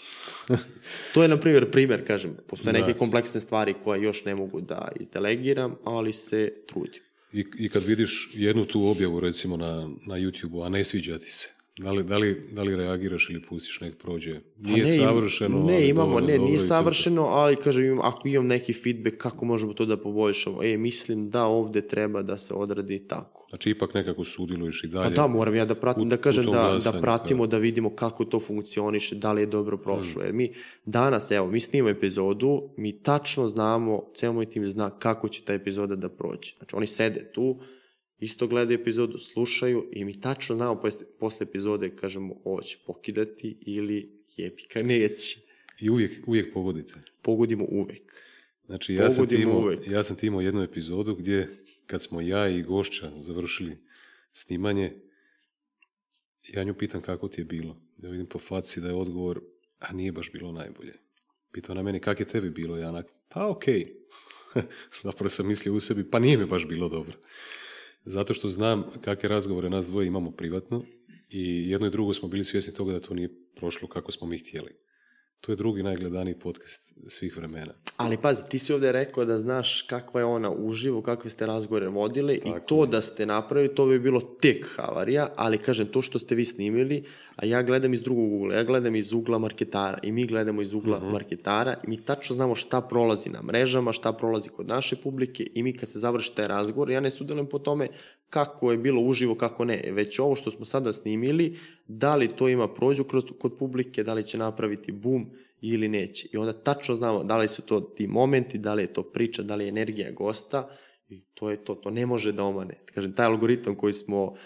to 1.15 1.23
je, 1.23 1.28
na 1.28 1.36
primjer, 1.36 1.70
primjer, 1.70 2.07
kažem, 2.07 2.36
postoje 2.49 2.73
da. 2.73 2.78
neke 2.78 2.99
kompleksne 2.99 3.40
stvari 3.40 3.74
koje 3.85 4.03
još 4.03 4.24
ne 4.24 4.35
mogu 4.35 4.61
da 4.61 4.93
izdelegiram, 5.01 5.77
ali 5.85 6.12
se 6.12 6.53
trudim. 6.66 7.03
I, 7.32 7.44
I 7.59 7.69
kad 7.69 7.85
vidiš 7.85 8.31
jednu 8.35 8.65
tu 8.65 8.86
objavu, 8.86 9.20
recimo, 9.20 9.57
na, 9.57 9.89
na 10.07 10.15
YouTube-u, 10.15 10.62
a 10.62 10.69
ne 10.69 10.85
sviđa 10.85 11.19
ti 11.19 11.31
se, 11.31 11.55
Da 11.78 11.93
li, 11.93 12.03
da, 12.05 12.16
li, 12.16 12.43
da 12.53 12.62
li 12.62 12.77
reagiraš 12.77 13.31
ili 13.31 13.43
pustiš 13.43 13.81
nek 13.81 13.97
prođe? 13.97 14.40
Pa 14.57 14.69
Nije 14.69 14.78
ne, 14.78 14.86
savršeno, 14.89 15.59
Ne, 15.59 15.74
ali 15.74 15.85
imamo, 15.85 16.07
dovoljno 16.07 16.27
ne, 16.27 16.32
dobro 16.32 16.47
nije 16.47 16.59
savršeno, 16.59 17.23
ali 17.23 17.57
kažem, 17.57 17.85
imam- 17.85 18.01
ako 18.03 18.28
imam 18.28 18.47
neki 18.47 18.73
feedback, 18.74 19.16
kako 19.16 19.44
možemo 19.44 19.73
to 19.73 19.85
da 19.86 19.97
poboljšamo? 19.97 20.62
E, 20.62 20.77
mislim 20.78 21.31
da 21.31 21.44
ovde 21.44 21.81
treba 21.82 22.23
da 22.23 22.39
se 22.39 22.55
odradi 22.55 22.99
tako. 23.01 23.47
Znači, 23.49 23.70
ipak 23.70 23.94
nekako 23.94 24.24
sudjeluješ 24.24 24.85
i 24.85 24.90
Pa 24.90 24.94
dalje. 24.94 25.15
da, 25.15 25.27
moram 25.27 25.55
ja 25.55 25.65
da 25.65 25.74
pratim, 25.74 26.03
u- 26.03 26.07
da 26.07 26.16
kažem 26.16 26.44
da, 26.47 26.51
da 26.85 26.93
pratimo, 26.93 27.47
da 27.47 27.59
vidimo 27.59 27.90
kako 27.90 28.24
to 28.24 28.40
funkcioniše, 28.40 29.15
da 29.15 29.32
li 29.32 29.43
je 29.43 29.47
dobro 29.49 29.77
prošlo. 29.78 30.23
Jer 30.23 30.32
mi 30.32 30.53
danas, 30.85 31.31
evo, 31.31 31.47
mi 31.47 31.61
snimamo 31.61 31.90
epizodu, 31.90 32.62
mi 32.77 32.93
tačno 32.94 33.49
znamo, 33.49 34.03
ceo 34.15 34.32
moj 34.32 34.47
tim 34.47 34.66
zna 34.66 34.90
kako 34.90 35.28
će 35.28 35.43
ta 35.43 35.53
epizoda 35.53 35.97
da 35.97 36.09
prođe. 36.09 36.53
Znači, 36.59 36.77
oni 36.77 36.86
sede 36.86 37.32
tu, 37.32 37.59
isto 38.23 38.47
gledaju 38.47 38.81
epizodu, 38.81 39.19
slušaju 39.19 39.89
i 39.93 40.05
mi 40.05 40.20
tačno 40.20 40.57
znamo 40.57 40.81
posle, 40.81 41.07
posle 41.19 41.44
epizode 41.44 41.97
kažemo 41.97 42.35
ovo 42.44 42.62
će 42.62 42.78
pokidati 42.86 43.59
ili 43.61 44.19
jebika 44.36 44.82
neće. 44.82 45.40
I 45.81 45.90
uvijek, 45.90 46.28
uvijek 46.28 46.55
pogodite. 46.55 46.94
Pogodimo 47.23 47.65
uvek. 47.70 48.12
Znači, 48.66 48.94
ja 48.94 49.11
sam, 49.11 49.27
ti 49.27 49.35
imao, 49.35 49.59
uvek. 49.59 49.90
ja 49.90 50.03
sam 50.03 50.16
ti 50.16 50.27
imao 50.27 50.40
jednu 50.40 50.62
epizodu 50.62 51.15
gdje, 51.15 51.65
kad 51.86 52.03
smo 52.03 52.20
ja 52.20 52.49
i 52.49 52.62
gošća 52.62 53.11
završili 53.15 53.77
snimanje, 54.32 54.93
ja 56.49 56.65
nju 56.65 56.74
pitam 56.74 57.03
kako 57.03 57.28
ti 57.28 57.40
je 57.40 57.44
bilo. 57.44 57.81
Ja 57.99 58.11
vidim 58.11 58.27
po 58.27 58.39
faci 58.39 58.81
da 58.81 58.89
je 58.89 58.94
odgovor, 58.94 59.40
a 59.78 59.93
nije 59.93 60.12
baš 60.12 60.32
bilo 60.32 60.53
najbolje. 60.53 60.93
Pitao 61.53 61.74
na 61.74 61.82
meni, 61.82 62.01
kak 62.01 62.20
je 62.20 62.27
tebi 62.27 62.51
bilo? 62.51 62.77
Ja 62.77 62.89
onak, 62.89 63.07
pa 63.28 63.49
okej. 63.49 63.86
Zapravo 65.03 65.28
sam 65.28 65.49
mislio 65.49 65.74
u 65.74 65.81
sebi, 65.81 66.11
pa 66.11 66.19
nije 66.19 66.36
mi 66.36 66.47
baš 66.47 66.69
bilo 66.69 66.89
dobro. 66.89 67.15
Zato 68.05 68.35
što 68.35 68.49
znam 68.49 68.85
kakve 69.01 69.29
razgovore 69.29 69.70
nas 69.70 69.87
dvoje 69.87 70.07
imamo 70.07 70.31
privatno 70.31 70.85
i 71.31 71.70
jedno 71.70 71.87
i 71.87 71.91
drugo 71.91 72.15
smo 72.15 72.29
bili 72.29 72.45
svjesni 72.45 72.74
toga 72.74 72.93
da 72.93 73.01
to 73.01 73.15
nije 73.15 73.29
prošlo 73.55 73.89
kako 73.89 74.12
smo 74.12 74.27
mi 74.27 74.39
htjeli. 74.39 74.73
To 75.43 75.52
je 75.52 75.56
drugi 75.56 75.82
najgledaniji 75.82 76.35
podcast 76.35 76.94
svih 77.06 77.36
vremena. 77.36 77.73
Ali 77.97 78.16
pazi, 78.16 78.43
ti 78.48 78.59
si 78.59 78.73
ovde 78.73 78.93
rekao 78.93 79.24
da 79.24 79.39
znaš 79.39 79.82
kakva 79.82 80.20
je 80.20 80.24
ona 80.24 80.51
uživo, 80.51 81.02
kakve 81.02 81.31
ste 81.31 81.47
razgovore 81.47 81.89
vodili 81.89 82.35
i 82.44 82.52
to 82.66 82.86
da 82.86 83.01
ste 83.01 83.27
napravili, 83.27 83.74
to 83.74 83.86
bi 83.86 83.98
bilo 83.98 84.20
tek 84.20 84.66
havarija, 84.77 85.28
ali 85.36 85.59
kažem, 85.59 85.86
to 85.86 86.02
što 86.02 86.19
ste 86.19 86.35
vi 86.35 86.44
snimili, 86.44 87.02
a 87.36 87.47
ja 87.47 87.62
gledam 87.62 87.94
iz 87.94 88.02
drugog 88.02 88.32
ugla, 88.32 88.55
ja 88.55 88.64
gledam 88.64 88.97
iz 88.97 89.12
ugla 89.12 89.39
marketara 89.39 89.98
i 90.02 90.12
mi 90.12 90.27
gledamo 90.27 90.62
iz 90.62 90.73
ugla 90.73 91.01
marketara 91.01 91.74
i 91.85 91.90
mi 91.90 91.97
tačno 91.97 92.36
znamo 92.36 92.55
šta 92.55 92.81
prolazi 92.81 93.31
na 93.31 93.43
mrežama, 93.43 93.93
šta 93.93 94.12
prolazi 94.12 94.48
kod 94.48 94.69
naše 94.69 94.97
publike 94.97 95.47
i 95.55 95.62
mi 95.62 95.73
kad 95.77 95.89
se 95.89 95.98
završi 95.98 96.35
taj 96.35 96.48
razgovor, 96.48 96.90
ja 96.90 97.01
ne 97.01 97.10
sudelujem 97.10 97.48
po 97.48 97.59
tome 97.59 97.89
kako 98.32 98.70
je 98.73 98.78
bilo 98.78 99.02
uživo, 99.02 99.35
kako 99.35 99.64
ne, 99.64 99.82
već 99.90 100.19
ovo 100.19 100.36
što 100.36 100.51
smo 100.51 100.64
sada 100.64 100.93
snimili, 100.93 101.59
da 101.86 102.16
li 102.16 102.36
to 102.36 102.48
ima 102.48 102.74
prođu 102.74 103.04
kroz, 103.04 103.24
kod 103.38 103.59
publike, 103.59 104.04
da 104.04 104.14
li 104.14 104.26
će 104.26 104.38
napraviti 104.38 104.92
boom 104.92 105.30
ili 105.60 105.88
neće. 105.88 106.28
I 106.32 106.36
onda 106.36 106.52
tačno 106.52 106.94
znamo 106.94 107.24
da 107.24 107.36
li 107.36 107.48
su 107.48 107.62
to 107.62 107.80
ti 107.80 108.06
momenti, 108.06 108.59
da 108.59 108.74
li 108.74 108.82
je 108.82 108.92
to 108.92 109.02
priča, 109.02 109.42
da 109.42 109.54
li 109.54 109.64
je 109.64 109.68
energija 109.68 110.10
gosta 110.10 110.68
i 111.09 111.20
to 111.34 111.50
je 111.50 111.64
to, 111.64 111.74
to 111.74 111.90
ne 111.90 112.06
može 112.06 112.32
da 112.32 112.44
omane. 112.44 112.80
Kažem, 112.94 113.14
taj 113.14 113.26
algoritam 113.26 113.74
koji 113.74 113.92
smo 113.92 114.24
uh, 114.24 114.36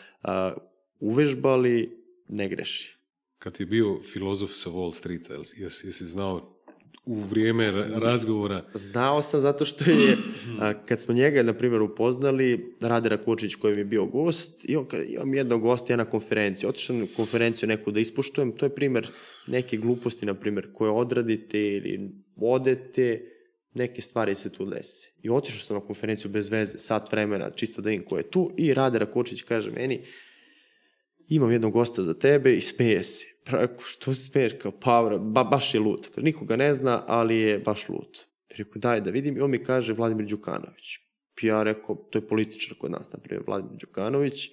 uvežbali 1.01 2.05
ne 2.29 2.49
greši. 2.49 2.97
Kad 3.39 3.61
je 3.61 3.67
bio 3.67 4.03
filozof 4.03 4.51
sa 4.53 4.71
Wall 4.71 4.93
Streeta, 4.93 5.35
jesi, 5.35 5.87
jesi, 5.87 6.07
znao 6.07 6.56
u 7.07 7.21
vrijeme 7.21 7.71
ra- 7.71 7.99
razgovora. 7.99 8.65
Znao 8.75 9.23
sam 9.23 9.41
zato 9.41 9.65
što 9.65 9.91
je, 9.91 10.17
a, 10.61 10.85
kad 10.85 11.01
smo 11.01 11.15
njega, 11.15 11.43
na 11.43 11.53
primjer, 11.53 11.83
upoznali, 11.83 12.77
Rade 12.81 13.09
Rakočić 13.09 13.55
koji 13.55 13.75
mi 13.75 13.81
je 13.81 13.85
bio 13.85 14.07
gost, 14.07 14.65
i 14.69 14.77
on 14.77 14.87
imam 15.09 15.35
jednog 15.35 15.63
gosta, 15.63 15.93
ja 15.93 15.97
na 15.97 16.05
konferenciju, 16.05 16.69
otišao 16.69 16.97
na 16.97 17.07
konferenciju 17.17 17.69
neku 17.69 17.91
da 17.91 18.01
ispoštujem, 18.01 18.53
to 18.53 18.67
je 18.67 18.75
primjer 18.75 19.09
neke 19.47 19.77
gluposti, 19.77 20.27
na 20.27 20.35
primjer, 20.35 20.69
koje 20.73 20.91
odradite 20.91 21.61
ili 21.61 22.11
odete, 22.37 23.33
neke 23.75 24.03
stvari 24.03 24.35
se 24.35 24.51
tu 24.53 24.67
dese. 24.67 25.11
I 25.23 25.31
otišao 25.31 25.61
sam 25.61 25.77
na 25.77 25.81
konferenciju 25.81 26.31
bez 26.31 26.51
veze, 26.51 26.79
sat 26.79 27.13
vremena, 27.13 27.51
čisto 27.51 27.83
da 27.83 27.91
vidim 27.91 28.05
ko 28.05 28.17
je 28.17 28.31
tu, 28.31 28.51
i 28.57 28.75
Rade 28.75 28.99
Rakočić 28.99 29.43
kaže 29.43 29.71
meni, 29.71 30.03
imam 31.29 31.53
jednog 31.53 31.73
gosta 31.73 32.03
za 32.03 32.15
tebe 32.15 32.57
i 32.57 32.61
smeje 32.61 33.03
se. 33.03 33.27
Preko, 33.45 33.83
što 33.85 34.15
se 34.15 34.23
smeješ? 34.23 34.53
Kao, 34.63 34.73
pa, 34.81 35.19
ba, 35.21 35.45
baš 35.45 35.75
je 35.75 35.81
lud. 35.81 36.09
Kaže, 36.15 36.25
nikoga 36.25 36.57
ne 36.57 36.75
zna, 36.75 37.05
ali 37.07 37.37
je 37.37 37.59
baš 37.59 37.89
lud. 37.89 38.19
Rekao, 38.59 38.81
daj 38.81 39.01
da 39.01 39.11
vidim. 39.11 39.37
I 39.37 39.41
on 39.41 39.51
mi 39.51 39.65
kaže 39.65 39.93
Vladimir 39.93 40.27
Đukanović. 40.27 40.99
Ja 41.43 41.63
rekao, 41.63 41.95
to 42.11 42.19
je 42.19 42.27
političar 42.27 42.79
kod 42.79 42.91
nas, 42.91 43.13
na 43.13 43.19
primjer, 43.19 43.45
Vladimir 43.47 43.79
Đukanović. 43.81 44.51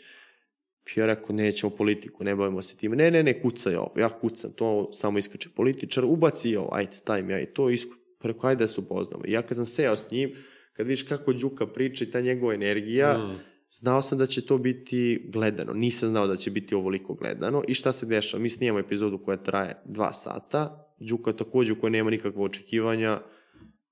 Ja 0.96 1.06
rekao, 1.06 1.36
nećemo 1.36 1.76
politiku, 1.76 2.24
ne 2.24 2.36
bavimo 2.36 2.62
se 2.62 2.78
time. 2.78 2.96
Ne, 2.96 3.12
ne, 3.12 3.24
ne, 3.24 3.42
kucaj 3.42 3.76
ovo. 3.76 3.94
Ja 3.98 4.10
kucam, 4.10 4.52
to 4.52 4.94
samo 4.94 5.18
iskače 5.18 5.50
političar, 5.56 6.06
ubaci 6.06 6.56
ovo, 6.56 6.70
ajde, 6.72 6.92
stavim 6.92 7.30
ja 7.30 7.40
i 7.40 7.46
to, 7.46 7.70
isku... 7.70 7.92
Pa 8.20 8.28
rekao, 8.28 8.50
ajde 8.50 8.64
da 8.64 8.68
se 8.68 8.82
upoznamo. 8.82 9.24
I 9.26 9.32
ja 9.32 9.42
kad 9.42 9.58
sam 9.58 9.66
seo 9.66 9.96
s 9.96 10.12
njim, 10.12 10.32
kad 10.74 10.88
vidiš 10.88 11.04
kako 11.04 11.34
Đuka 11.34 11.68
priča 11.68 12.06
i 12.06 12.12
ta 12.12 12.22
njegova 12.22 12.54
energija, 12.54 13.18
Mm. 13.18 13.53
Znao 13.80 14.02
sam 14.02 14.18
da 14.18 14.26
će 14.26 14.46
to 14.46 14.58
biti 14.58 15.30
gledano. 15.30 15.74
Nisam 15.74 16.10
znao 16.10 16.28
da 16.28 16.36
će 16.38 16.52
biti 16.52 16.76
ovoliko 16.76 17.14
gledano. 17.14 17.64
I 17.68 17.74
šta 17.74 17.92
se 17.92 18.06
dešava? 18.06 18.44
Mi 18.44 18.50
snijemo 18.50 18.80
epizodu 18.80 19.24
koja 19.24 19.38
traje 19.38 19.82
dva 19.86 20.14
sata. 20.14 20.94
Đuka 21.00 21.34
takođe 21.34 21.74
u 21.74 21.80
kojoj 21.80 21.92
nema 21.92 22.10
nikakve 22.10 22.42
očekivanja. 22.42 23.22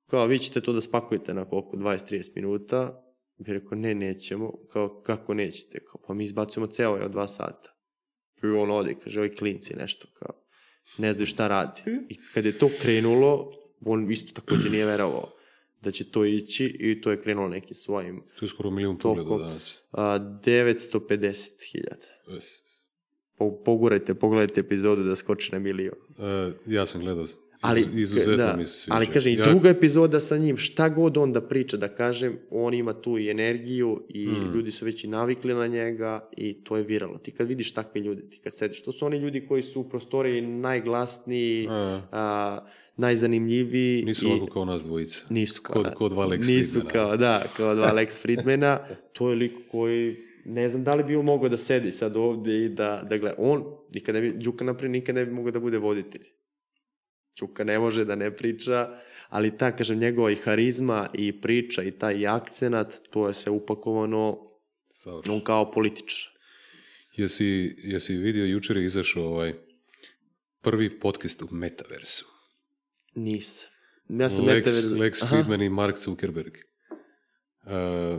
Kao, 0.06 0.26
vi 0.26 0.40
ćete 0.40 0.62
to 0.62 0.74
da 0.74 0.82
spakujete 0.82 1.34
na 1.34 1.46
koliko? 1.46 1.78
20-30 1.78 2.32
minuta. 2.36 3.04
Bi 3.38 3.54
rekao, 3.54 3.78
ne, 3.78 3.96
nećemo. 3.96 4.54
Kao, 4.72 5.02
kako 5.02 5.34
nećete? 5.34 5.86
Kao, 5.86 6.02
pa 6.08 6.14
mi 6.14 6.24
izbacujemo 6.24 6.68
ceo 6.68 6.96
je 6.96 7.06
od 7.06 7.12
dva 7.12 7.28
sata. 7.28 7.74
I 8.44 8.48
on 8.48 8.72
ode, 8.72 8.96
kaže, 9.04 9.20
ovi 9.20 9.36
klinci 9.36 9.76
nešto, 9.76 10.08
kao, 10.14 10.44
ne 10.98 11.14
znaju 11.14 11.26
šta 11.26 11.48
radi. 11.48 11.82
I 12.10 12.18
kad 12.34 12.46
je 12.46 12.58
to 12.58 12.70
krenulo, 12.82 13.52
on 13.86 14.12
isto 14.12 14.42
takođe 14.42 14.70
nije 14.70 14.86
verovao 14.86 15.41
da 15.82 15.92
će 15.92 16.04
to 16.06 16.26
ići 16.26 16.66
i 16.66 17.02
to 17.02 17.12
je 17.12 17.22
krenulo 17.22 17.48
nekim 17.50 17.74
svojim 17.76 18.22
Tu 18.40 18.46
je 18.46 18.50
skoro 18.50 18.72
milijun 18.72 18.98
pogleda 18.98 19.38
danas. 19.40 19.78
a, 19.92 20.20
950.000. 20.44 22.38
Es. 22.38 22.46
Po, 23.38 23.52
pogurajte, 23.56 24.14
pogledajte 24.14 24.60
epizodu 24.60 25.04
da 25.04 25.16
skoči 25.16 25.52
na 25.52 25.60
milion. 25.60 25.96
E, 26.20 26.52
ja 26.68 26.86
sam 26.86 27.02
gledao. 27.02 27.26
Ali, 27.62 27.82
Iz- 27.82 27.88
izuzetno 27.96 28.36
da, 28.38 28.56
mi 28.56 28.66
se 28.66 28.72
sviđa. 28.74 28.96
ali 28.96 29.08
kaže, 29.08 29.32
i 29.32 29.36
Ja- 29.36 29.46
druga 29.46 29.70
epizoda 29.70 30.20
sa 30.20 30.38
njim, 30.38 30.58
šta 30.58 30.90
god 30.90 31.18
on 31.18 31.34
da 31.34 31.42
priča, 31.42 31.78
da 31.78 31.88
kažem, 31.88 32.38
on 32.52 32.74
ima 32.74 32.94
tu 32.94 33.18
i 33.18 33.30
energiju 33.30 34.06
i 34.10 34.26
Hmm. 34.26 34.54
ljudi 34.54 34.72
su 34.72 34.86
već 34.86 35.04
i 35.04 35.10
navikli 35.10 35.54
na 35.54 35.68
njega 35.68 36.30
i 36.34 36.54
to 36.56 36.78
je 36.78 36.84
viralno. 36.84 37.18
Ti 37.18 37.32
kad 37.32 37.48
vidiš 37.48 37.74
takve 37.74 38.02
ljude, 38.02 38.30
ti 38.30 38.40
kad 38.40 38.56
sediš, 38.56 38.84
to 38.84 38.92
su 38.92 39.06
oni 39.06 39.18
ljudi 39.18 39.46
koji 39.48 39.62
su 39.64 39.82
u 39.82 39.90
prostoriji 39.90 40.42
najglasniji, 40.42 41.68
A. 41.70 42.02
a, 42.12 42.66
najzanimljiviji. 42.98 44.04
Nisu 44.06 44.28
i, 44.28 44.32
ovako 44.32 44.54
kao 44.54 44.66
nas 44.66 44.84
dvojica. 44.84 45.22
Nisu 45.30 45.62
kao, 45.62 45.76
Kod- 45.76 45.84
da. 45.84 45.92
kod 45.92 46.12
dva 46.12 46.26
Lex 46.28 46.48
Nisu 46.48 46.72
Friedmana. 46.72 46.92
kao, 46.94 47.18
da, 47.18 47.44
kao 47.58 47.76
dva 47.76 47.92
Lex 47.94 48.22
Friedmana. 48.22 48.80
To 49.14 49.30
je 49.30 49.36
lik 49.36 49.52
koji, 49.72 50.16
ne 50.46 50.70
znam 50.70 50.84
da 50.84 50.96
li 50.96 51.04
bi 51.04 51.16
on 51.16 51.26
mogao 51.26 51.50
da 51.50 51.58
sedi 51.58 51.92
sad 51.92 52.18
ovde 52.18 52.66
i 52.66 52.70
da, 52.70 53.04
da 53.10 53.18
gleda. 53.18 53.36
On, 53.38 53.64
nikad 53.94 54.16
ne 54.16 54.22
bi, 54.22 54.34
Đuka 54.34 54.66
naprijed 54.66 54.92
nikad 54.92 55.16
ne 55.16 55.26
bi 55.26 55.32
mogao 55.32 55.52
da 55.52 55.60
bude 55.60 55.78
voditelj. 55.78 56.22
Đuka 57.40 57.64
ne 57.64 57.80
može 57.80 58.06
da 58.06 58.16
ne 58.16 58.36
priča, 58.36 58.90
ali 59.30 59.58
ta, 59.58 59.76
kažem, 59.76 60.00
njegova 60.00 60.32
i 60.32 60.36
harizma 60.36 61.10
i 61.14 61.42
priča 61.42 61.84
i 61.84 61.92
taj 61.92 62.28
akcenat, 62.28 63.02
to 63.10 63.28
je 63.28 63.34
sve 63.34 63.52
upakovano, 63.52 64.48
Savršeno. 64.90 65.36
on 65.36 65.44
kao 65.44 65.72
političar. 65.72 66.32
Jesi, 67.18 67.76
jesi 67.78 68.16
vidio, 68.16 68.46
jučer 68.46 68.78
je 68.78 68.86
izašao 68.86 69.24
ovaj 69.24 69.54
prvi 70.62 71.00
podcast 71.00 71.42
u 71.42 71.48
Metaversu. 71.52 72.26
Nisam. 73.16 73.70
Ja 74.10 74.30
sam 74.30 74.46
Lex, 74.46 74.66
Metaverse- 74.66 75.00
Lex. 75.00 75.30
Friedman 75.30 75.62
i 75.62 75.70
Mark 75.70 75.98
Zuckerberg. 75.98 76.54
Uh, 77.64 77.72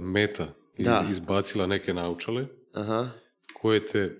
Meta 0.02 0.54
iz, 0.76 0.84
Da. 0.86 1.06
izbacila 1.10 1.66
neke 1.66 1.94
naučale 1.94 2.46
Aha. 2.72 3.10
koje 3.54 3.86
te 3.86 4.16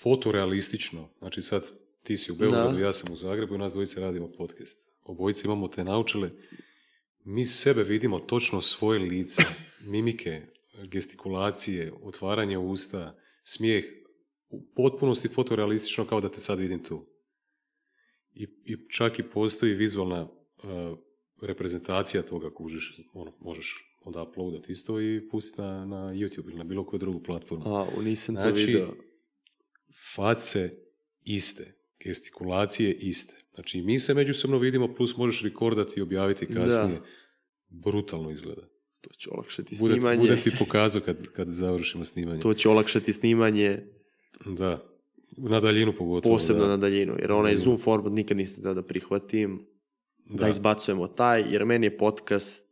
fotorealistično, 0.00 1.08
znači 1.18 1.42
sad 1.42 1.70
ti 2.02 2.16
si 2.16 2.32
u 2.32 2.34
Beogradu, 2.34 2.72
Da. 2.74 2.80
ja 2.80 2.92
sam 2.92 3.12
u 3.12 3.16
Zagrebu 3.16 3.54
i 3.54 3.58
nas 3.58 3.72
dvojice 3.72 4.00
radimo 4.00 4.32
podcast. 4.32 4.88
Obojice 5.02 5.42
imamo 5.44 5.68
te 5.68 5.84
naučale. 5.84 6.30
Mi 7.24 7.44
sebe 7.44 7.82
vidimo 7.82 8.18
točno 8.18 8.60
svoje 8.62 8.98
lice, 9.00 9.42
mimike, 9.92 10.42
gestikulacije, 10.82 11.92
otvaranje 12.02 12.58
usta, 12.58 13.16
smijeh, 13.44 13.84
u 14.48 14.62
potpunosti 14.66 15.28
fotorealistično 15.28 16.06
kao 16.06 16.20
da 16.20 16.28
te 16.28 16.40
sad 16.40 16.58
vidim 16.58 16.84
tu. 16.84 17.06
I, 18.34 18.42
i 18.64 18.76
čak 18.90 19.18
i 19.18 19.22
postoji 19.22 19.74
vizualna 19.74 20.22
uh, 20.22 20.98
reprezentacija 21.42 22.22
toga 22.22 22.54
kužiš, 22.54 23.00
ono, 23.12 23.32
možeš 23.40 23.94
onda 24.04 24.22
uploadat 24.22 24.68
isto 24.68 25.00
i 25.00 25.28
pustiti 25.30 25.62
na, 25.62 25.86
na 25.86 26.08
YouTube 26.08 26.48
ili 26.48 26.58
na 26.58 26.64
bilo 26.64 26.86
koju 26.86 27.00
drugu 27.00 27.22
platformu. 27.22 27.64
A, 27.76 27.86
nisam 28.02 28.34
to 28.34 28.40
Znači, 28.40 28.64
video. 28.66 28.94
face 30.14 30.70
iste, 31.24 31.74
gestikulacije 32.04 32.94
iste. 32.94 33.34
Znači, 33.54 33.82
mi 33.82 34.00
se 34.00 34.14
međusobno 34.14 34.58
vidimo, 34.58 34.94
plus 34.94 35.16
možeš 35.16 35.42
rekordati 35.42 36.00
i 36.00 36.02
objaviti 36.02 36.46
kasnije. 36.46 37.00
Brutalno 37.68 38.30
izgleda. 38.30 38.62
To 39.00 39.10
će 39.18 39.30
olakšati 39.30 39.76
snimanje. 39.76 40.20
bude 40.20 40.40
ti 40.40 40.50
pokazao 40.64 41.02
kad, 41.02 41.32
kad 41.32 41.48
završimo 41.48 42.04
snimanje. 42.04 42.40
To 42.40 42.54
će 42.54 42.68
olakšati 42.68 43.12
snimanje. 43.12 43.86
Da. 44.46 44.93
Na 45.36 45.60
daljinu 45.60 45.92
pogotovo. 45.98 46.34
Posebno 46.34 46.62
da. 46.62 46.68
na 46.68 46.76
daljinu, 46.76 47.14
jer 47.18 47.32
onaj 47.32 47.56
Zoom 47.56 47.78
format 47.78 48.12
nikad 48.12 48.36
nisam 48.36 48.74
da 48.74 48.82
prihvatim, 48.82 49.66
da. 50.24 50.42
da 50.42 50.48
izbacujemo 50.48 51.06
taj, 51.06 51.44
jer 51.50 51.64
meni 51.64 51.86
je 51.86 51.98
podcast 51.98 52.64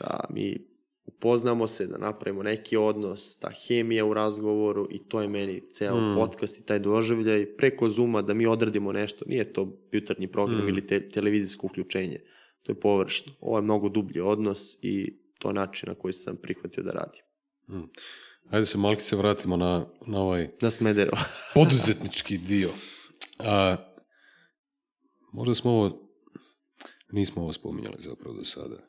da 0.00 0.24
mi 0.30 0.70
upoznamo 1.04 1.66
se, 1.66 1.86
da 1.86 1.98
napravimo 1.98 2.42
neki 2.42 2.76
odnos, 2.76 3.36
ta 3.36 3.50
hemija 3.50 4.04
u 4.04 4.14
razgovoru 4.14 4.88
i 4.90 4.98
to 4.98 5.22
je 5.22 5.28
meni 5.28 5.60
ceo 5.60 6.00
mm. 6.00 6.14
podcast 6.14 6.58
i 6.58 6.66
taj 6.66 6.78
doživljaj 6.78 7.56
preko 7.56 7.88
Zuma 7.88 8.22
da 8.22 8.34
mi 8.34 8.46
odradimo 8.46 8.92
nešto. 8.92 9.24
Nije 9.28 9.52
to 9.52 9.78
jutarnji 9.92 10.26
program 10.26 10.64
mm. 10.64 10.68
ili 10.68 10.86
te, 10.86 11.08
televizijsko 11.08 11.66
uključenje. 11.66 12.20
To 12.62 12.72
je 12.72 12.80
površno. 12.80 13.32
Ovo 13.40 13.58
je 13.58 13.62
mnogo 13.62 13.88
dublji 13.88 14.20
odnos 14.20 14.78
i 14.82 15.18
to 15.38 15.48
je 15.48 15.54
način 15.54 15.88
na 15.88 15.94
koji 15.94 16.12
sam 16.12 16.36
prihvatio 16.36 16.82
da 16.82 16.92
radim. 16.92 17.22
Mm. 17.68 17.88
Ajde 18.50 18.66
se 18.66 18.78
malki 18.78 19.02
se 19.02 19.16
vratimo 19.16 19.56
na, 19.56 19.86
na 20.06 20.20
ovaj... 20.20 20.48
Na 20.60 20.70
Smedero. 20.70 21.12
poduzetnički 21.54 22.38
dio. 22.38 22.70
A, 23.38 23.76
možda 25.32 25.54
smo 25.54 25.70
ovo... 25.70 26.10
Nismo 27.12 27.42
ovo 27.42 27.52
spominjali 27.52 27.96
zapravo 27.98 28.36
do 28.36 28.44
sada. 28.44 28.82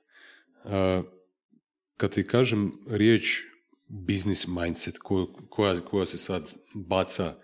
A, 0.63 1.03
kad 1.97 2.11
ti 2.11 2.23
kažem 2.23 2.71
riječ 2.89 3.41
business 3.87 4.47
mindset 4.47 4.97
koja, 5.49 5.81
koja 5.81 6.05
se 6.05 6.17
sad 6.17 6.55
baca 6.73 7.35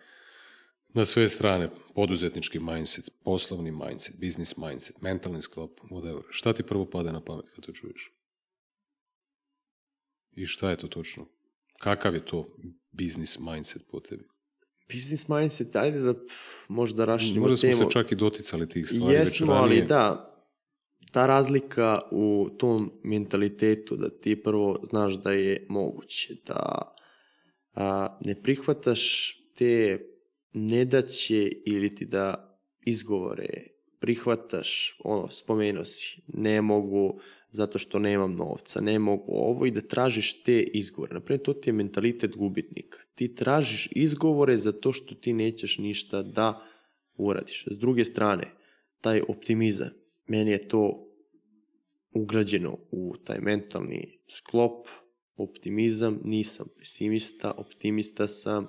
na 0.93 1.05
sve 1.05 1.29
strane, 1.29 1.69
poduzetnički 1.95 2.59
mindset, 2.59 3.09
poslovni 3.23 3.71
mindset, 3.71 4.15
business 4.19 4.57
mindset, 4.57 5.01
mentalni 5.01 5.41
sklop, 5.41 5.79
whatever. 5.79 6.21
Šta 6.29 6.53
ti 6.53 6.63
prvo 6.63 6.89
pada 6.89 7.11
na 7.11 7.23
pamet 7.23 7.49
kad 7.55 7.65
to 7.65 7.71
čuješ? 7.71 8.11
I 10.31 10.45
šta 10.45 10.69
je 10.69 10.77
to 10.77 10.87
točno? 10.87 11.25
Kakav 11.79 12.15
je 12.15 12.25
to 12.25 12.47
business 12.91 13.39
mindset 13.39 13.81
po 13.91 13.99
tebi? 13.99 14.23
Business 14.93 15.27
mindset, 15.27 15.75
ajde 15.75 15.99
da 15.99 16.13
možda 16.67 17.05
rašljimo 17.05 17.45
temu. 17.45 17.49
Možda 17.49 17.73
smo 17.73 17.85
se 17.85 17.91
čak 17.91 18.11
i 18.11 18.15
doticali 18.15 18.69
tih 18.69 18.87
stvari 18.87 19.15
Jesmo, 19.15 19.51
ali 19.53 19.81
da, 19.81 20.35
ta 21.11 21.25
razlika 21.25 22.01
u 22.11 22.49
tom 22.57 22.91
mentalitetu 23.03 23.95
da 23.95 24.09
ti 24.09 24.43
prvo 24.43 24.79
znaš 24.83 25.13
da 25.13 25.31
je 25.31 25.65
moguće, 25.69 26.33
da 26.45 26.93
a, 27.73 28.17
ne 28.21 28.41
prihvataš 28.41 29.33
te 29.55 29.99
nedaće 30.53 31.51
ili 31.65 31.95
ti 31.95 32.05
da 32.05 32.59
izgovore 32.85 33.76
prihvataš, 33.99 34.97
ono, 35.03 35.31
spomenuo 35.31 35.85
si, 35.85 36.21
ne 36.27 36.61
mogu 36.61 37.19
zato 37.51 37.79
što 37.79 37.99
nemam 37.99 38.35
novca, 38.35 38.81
ne 38.81 38.99
mogu 38.99 39.25
ovo 39.27 39.65
i 39.65 39.71
da 39.71 39.81
tražiš 39.81 40.43
te 40.43 40.61
izgovore. 40.61 41.13
Naprimjer, 41.13 41.43
to 41.43 41.53
ti 41.53 41.69
je 41.69 41.73
mentalitet 41.73 42.35
gubitnika. 42.35 42.99
Ti 43.15 43.35
tražiš 43.35 43.89
izgovore 43.91 44.57
zato 44.57 44.93
što 44.93 45.15
ti 45.15 45.33
nećeš 45.33 45.77
ništa 45.77 46.23
da 46.23 46.61
uradiš. 47.15 47.65
S 47.71 47.77
druge 47.77 48.05
strane, 48.05 48.51
taj 49.01 49.21
optimizam, 49.27 49.89
meni 50.27 50.51
je 50.51 50.67
to 50.67 51.07
ugrađeno 52.11 52.77
u 52.91 53.15
taj 53.23 53.39
mentalni 53.39 54.19
sklop, 54.27 54.87
optimizam, 55.35 56.19
nisam 56.23 56.67
pesimista, 56.77 57.51
optimista 57.57 58.27
sam, 58.27 58.67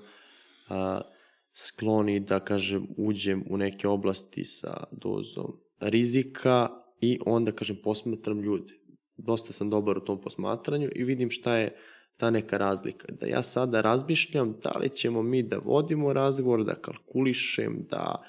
a, 0.68 1.00
skloni 1.66 2.20
da, 2.20 2.40
kažem, 2.40 2.86
uđem 2.96 3.44
u 3.50 3.56
neke 3.56 3.88
oblasti 3.88 4.44
sa 4.44 4.84
dozom 4.92 5.60
rizika 5.80 6.68
i 7.00 7.18
onda, 7.26 7.52
kažem, 7.52 7.76
posmatram 7.84 8.40
ljude. 8.40 8.74
Dosta 9.16 9.52
sam 9.52 9.70
dobar 9.70 9.98
u 9.98 10.04
tom 10.04 10.20
posmatranju 10.20 10.90
i 10.94 11.04
vidim 11.04 11.30
šta 11.30 11.56
je 11.56 11.76
ta 12.16 12.30
neka 12.30 12.58
razlika. 12.58 13.06
Da 13.20 13.26
ja 13.26 13.42
sada 13.42 13.80
razmišljam 13.80 14.54
da 14.62 14.70
li 14.78 14.88
ćemo 14.88 15.22
mi 15.22 15.42
da 15.42 15.58
vodimo 15.64 16.12
razgovor, 16.12 16.64
da 16.64 16.74
kalkulišem, 16.74 17.86
da 17.90 18.22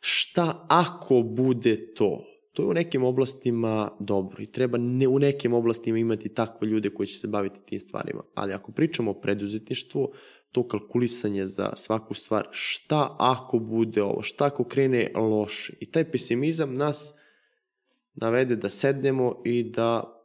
šta 0.00 0.66
ako 0.68 1.22
bude 1.22 1.94
to 1.94 2.24
to 2.58 2.62
je 2.62 2.68
u 2.68 2.74
nekim 2.74 3.04
oblastima 3.04 3.90
dobro 4.00 4.42
i 4.42 4.46
treba 4.46 4.78
ne, 4.78 5.08
u 5.08 5.18
nekim 5.18 5.52
oblastima 5.52 5.98
imati 5.98 6.28
takve 6.34 6.68
ljude 6.68 6.90
koji 6.90 7.06
će 7.06 7.18
se 7.18 7.28
baviti 7.28 7.60
tim 7.66 7.78
stvarima. 7.78 8.22
Ali 8.34 8.52
ako 8.52 8.72
pričamo 8.72 9.10
o 9.10 9.20
preduzetništvu, 9.20 10.12
to 10.52 10.68
kalkulisanje 10.68 11.46
za 11.46 11.72
svaku 11.76 12.14
stvar, 12.14 12.48
šta 12.50 13.16
ako 13.18 13.58
bude 13.58 14.02
ovo, 14.02 14.22
šta 14.22 14.46
ako 14.46 14.64
krene 14.64 15.10
loše. 15.14 15.72
I 15.80 15.90
taj 15.90 16.10
pesimizam 16.10 16.74
nas 16.74 17.14
navede 18.14 18.56
da 18.56 18.70
sednemo 18.70 19.42
i 19.44 19.62
da 19.62 20.18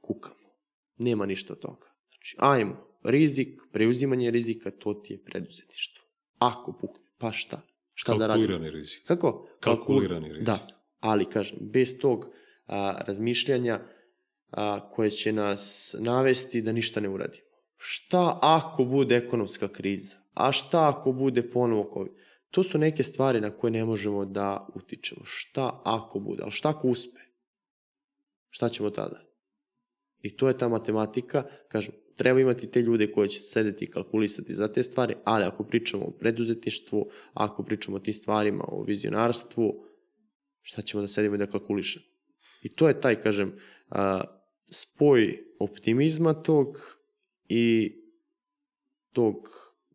kukamo. 0.00 0.50
Nema 0.96 1.26
ništa 1.26 1.52
od 1.52 1.58
toga. 1.58 1.86
Znači, 2.10 2.36
ajmo, 2.38 2.86
rizik, 3.02 3.60
preuzimanje 3.72 4.30
rizika, 4.30 4.70
to 4.70 4.94
ti 4.94 5.12
je 5.12 5.24
preduzetništvo. 5.24 6.04
Ako 6.38 6.72
pukne, 6.72 7.04
pa 7.18 7.32
šta? 7.32 7.60
Šta 7.94 8.14
da 8.14 8.26
radimo? 8.26 8.46
Kalkulirani 8.46 8.70
rizik. 8.78 9.06
Kako? 9.06 9.48
Kalkulirani 9.60 10.28
rizik. 10.28 10.46
Da, 10.46 10.66
Ali, 11.00 11.24
kažem, 11.24 11.58
bez 11.60 11.98
tog 11.98 12.30
a, 12.66 12.94
razmišljanja 13.06 13.80
a, 14.50 14.88
koje 14.90 15.10
će 15.10 15.32
nas 15.32 15.94
navesti 15.98 16.62
da 16.62 16.72
ništa 16.72 17.00
ne 17.00 17.08
uradimo. 17.08 17.49
Šta 17.82 18.38
ako 18.42 18.84
bude 18.84 19.16
ekonomska 19.16 19.68
kriza? 19.68 20.16
A 20.34 20.52
šta 20.52 20.88
ako 20.88 21.12
bude 21.12 21.50
ponovo 21.50 21.90
COVID? 21.94 22.12
To 22.50 22.62
su 22.62 22.78
neke 22.78 23.02
stvari 23.02 23.40
na 23.40 23.50
koje 23.50 23.70
ne 23.70 23.84
možemo 23.84 24.24
da 24.24 24.66
utičemo. 24.74 25.20
Šta 25.24 25.80
ako 25.84 26.20
bude? 26.20 26.42
Ali 26.42 26.52
šta 26.52 26.68
ako 26.68 26.88
uspe? 26.88 27.20
Šta 28.48 28.68
ćemo 28.68 28.90
tada? 28.90 29.20
I 30.22 30.36
to 30.36 30.48
je 30.48 30.58
ta 30.58 30.68
matematika, 30.68 31.42
kažem, 31.68 31.94
treba 32.16 32.40
imati 32.40 32.70
te 32.70 32.82
ljude 32.82 33.12
koji 33.12 33.28
će 33.28 33.40
sedeti 33.40 33.84
i 33.84 33.90
kalkulisati 33.90 34.54
za 34.54 34.72
te 34.72 34.82
stvari, 34.82 35.14
ali 35.24 35.44
ako 35.44 35.64
pričamo 35.64 36.04
o 36.04 36.10
preduzetništvu, 36.10 37.10
ako 37.34 37.62
pričamo 37.62 37.96
o 37.96 38.00
tim 38.00 38.14
stvarima, 38.14 38.64
o 38.68 38.82
vizionarstvu, 38.82 39.90
Šta 40.62 40.82
ćemo 40.82 41.00
da 41.00 41.08
sedimo 41.08 41.34
i 41.34 41.38
da 41.38 41.46
kalkulišemo? 41.46 42.04
I 42.62 42.68
to 42.68 42.88
je 42.88 43.00
taj, 43.00 43.20
kažem, 43.20 43.58
spoj 44.70 45.38
optimizma 45.60 46.34
tog 46.34 46.99
i 47.50 47.94
tog 49.12 49.48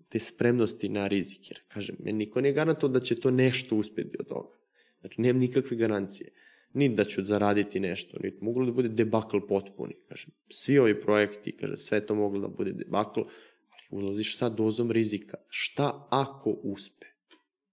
te 0.10 0.19
spremnosti 0.19 0.90
na 0.90 1.07
rizik. 1.07 1.52
Jer, 1.52 1.61
kažem, 1.68 1.95
meni 1.99 2.18
niko 2.18 2.41
nije 2.41 2.53
garanto 2.53 2.88
da 2.88 2.99
će 2.99 3.19
to 3.19 3.32
nešto 3.32 3.76
uspjeti 3.76 4.18
od 4.19 4.27
toga. 4.27 4.56
Znači, 4.99 5.22
nemam 5.22 5.40
nikakve 5.40 5.77
garancije. 5.77 6.32
Ni 6.73 6.90
da 6.95 7.03
ću 7.03 7.23
zaraditi 7.23 7.80
nešto, 7.80 8.18
ni 8.23 8.38
moglo 8.41 8.65
da 8.65 8.72
bude 8.72 8.90
debakl 8.90 9.38
potpuni. 9.48 9.95
Kažem, 10.10 10.32
svi 10.49 10.80
ovi 10.80 11.02
projekti, 11.02 11.57
kažem, 11.57 11.77
sve 11.77 12.06
to 12.06 12.15
moglo 12.15 12.40
da 12.40 12.48
bude 12.48 12.72
debakl, 12.72 13.19
ali 13.19 14.03
ulaziš 14.03 14.38
sa 14.38 14.49
dozom 14.49 14.91
rizika. 14.91 15.38
Šta 15.49 16.07
ako 16.11 16.49
uspe? 16.49 17.06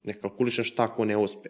Ne 0.02 0.14
kalkulišem 0.14 0.64
šta 0.64 0.84
ako 0.84 1.04
ne 1.04 1.16
uspe 1.16 1.48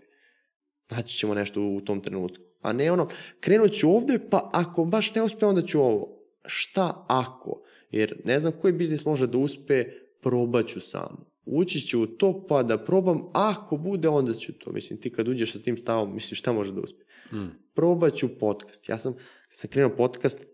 naći 0.92 1.16
ćemo 1.18 1.34
nešto 1.34 1.62
u 1.62 1.80
tom 1.80 2.00
trenutku. 2.00 2.44
A 2.60 2.72
ne 2.72 2.92
ono, 2.92 3.08
krenut 3.40 3.72
ću 3.72 3.90
ovde, 3.90 4.18
pa 4.30 4.50
ako 4.52 4.84
baš 4.84 5.14
ne 5.14 5.22
uspe, 5.22 5.46
onda 5.46 5.62
ću 5.62 5.80
ovo. 5.80 6.18
Šta 6.44 7.06
ako? 7.08 7.62
Jer 7.92 8.20
ne 8.24 8.40
znam 8.40 8.52
koji 8.60 8.72
biznis 8.72 9.04
može 9.04 9.26
da 9.26 9.38
uspe, 9.38 9.84
probat 10.20 10.66
ću 10.66 10.80
sam. 10.80 11.24
Ući 11.44 11.80
ću 11.80 12.02
u 12.02 12.06
to 12.06 12.46
pa 12.46 12.62
da 12.62 12.84
probam, 12.84 13.22
ako 13.32 13.76
bude, 13.76 14.08
onda 14.08 14.34
ću 14.34 14.52
to. 14.52 14.72
Mislim, 14.72 15.00
ti 15.00 15.10
kad 15.10 15.28
uđeš 15.28 15.52
sa 15.52 15.58
tim 15.58 15.76
stavom, 15.76 16.12
mislim, 16.14 16.36
šta 16.36 16.52
može 16.52 16.72
da 16.72 16.80
uspe? 16.80 17.04
Hmm. 17.28 17.50
Probat 17.74 18.14
ću 18.14 18.28
podcast. 18.38 18.88
Ja 18.88 18.98
sam, 18.98 19.12
kad 19.48 19.56
sam 19.56 19.70
krenuo 19.70 19.96
podcast, 19.96 20.46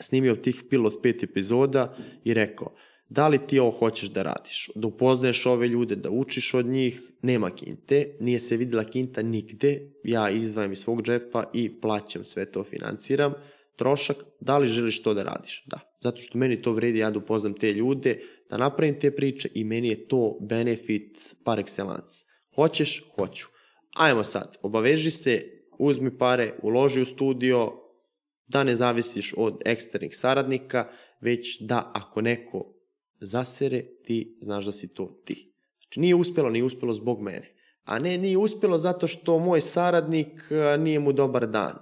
snimio 0.00 0.36
tih 0.36 0.62
pilot 0.70 1.02
pet 1.02 1.22
epizoda 1.22 1.96
i 2.24 2.34
rekao, 2.34 2.74
da 3.08 3.28
li 3.28 3.46
ti 3.46 3.58
ovo 3.58 3.70
hoćeš 3.70 4.08
da 4.08 4.22
radiš, 4.22 4.70
da 4.74 4.86
upoznaješ 4.86 5.46
ove 5.46 5.68
ljude, 5.68 5.96
da 5.96 6.10
učiš 6.10 6.54
od 6.54 6.66
njih, 6.66 7.00
nema 7.22 7.50
kinte, 7.50 8.16
nije 8.20 8.38
se 8.38 8.56
videla 8.56 8.84
kinta 8.84 9.22
nigde, 9.22 9.92
ja 10.04 10.30
izdvajam 10.30 10.72
iz 10.72 10.78
svog 10.78 11.02
džepa 11.02 11.44
i 11.52 11.80
plaćam 11.80 12.24
sve 12.24 12.52
to, 12.52 12.64
financiram, 12.64 13.32
trošak, 13.76 14.16
da 14.40 14.58
li 14.58 14.66
želiš 14.66 15.02
to 15.02 15.14
da 15.14 15.22
radiš? 15.22 15.64
Da, 15.66 15.89
zato 16.00 16.20
što 16.20 16.38
meni 16.38 16.62
to 16.62 16.72
vredi, 16.72 16.98
ja 16.98 17.10
da 17.10 17.18
upoznam 17.18 17.54
te 17.54 17.72
ljude, 17.72 18.20
da 18.50 18.56
napravim 18.56 19.00
te 19.00 19.16
priče 19.16 19.48
i 19.54 19.64
meni 19.64 19.88
je 19.88 20.08
to 20.08 20.38
benefit 20.40 21.36
par 21.44 21.58
excellence. 21.58 22.24
Hoćeš? 22.54 23.04
Hoću. 23.14 23.46
Ajmo 23.96 24.24
sad, 24.24 24.58
obaveži 24.62 25.10
se, 25.10 25.42
uzmi 25.78 26.18
pare, 26.18 26.54
uloži 26.62 27.00
u 27.00 27.04
studio, 27.04 27.72
da 28.46 28.64
ne 28.64 28.74
zavisiš 28.74 29.34
od 29.36 29.62
eksternih 29.64 30.16
saradnika, 30.16 30.88
već 31.20 31.60
da 31.60 31.92
ako 31.94 32.20
neko 32.20 32.74
zasere, 33.20 33.82
ti 34.04 34.38
znaš 34.40 34.64
da 34.64 34.72
si 34.72 34.94
to 34.94 35.22
ti. 35.24 35.54
Znači 35.80 36.00
nije 36.00 36.14
uspelo, 36.14 36.50
nije 36.50 36.64
uspelo 36.64 36.94
zbog 36.94 37.20
mene. 37.20 37.54
A 37.84 37.98
ne, 37.98 38.18
nije 38.18 38.38
uspelo 38.38 38.78
zato 38.78 39.06
što 39.06 39.38
moj 39.38 39.60
saradnik 39.60 40.40
nije 40.78 41.00
mu 41.00 41.12
dobar 41.12 41.46
dan. 41.46 41.78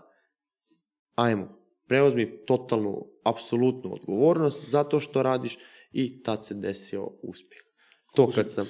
Ajmo, 1.14 1.57
preozmi 1.88 2.44
totalnu, 2.46 3.06
apsolutnu 3.24 3.94
odgovornost 3.94 4.68
zato 4.68 5.00
što 5.00 5.22
radiš 5.22 5.58
i 5.92 6.22
tad 6.22 6.46
se 6.46 6.54
desio 6.54 7.10
uspjeh. 7.22 7.62
To 8.14 8.30
kad 8.30 8.52
sam... 8.52 8.66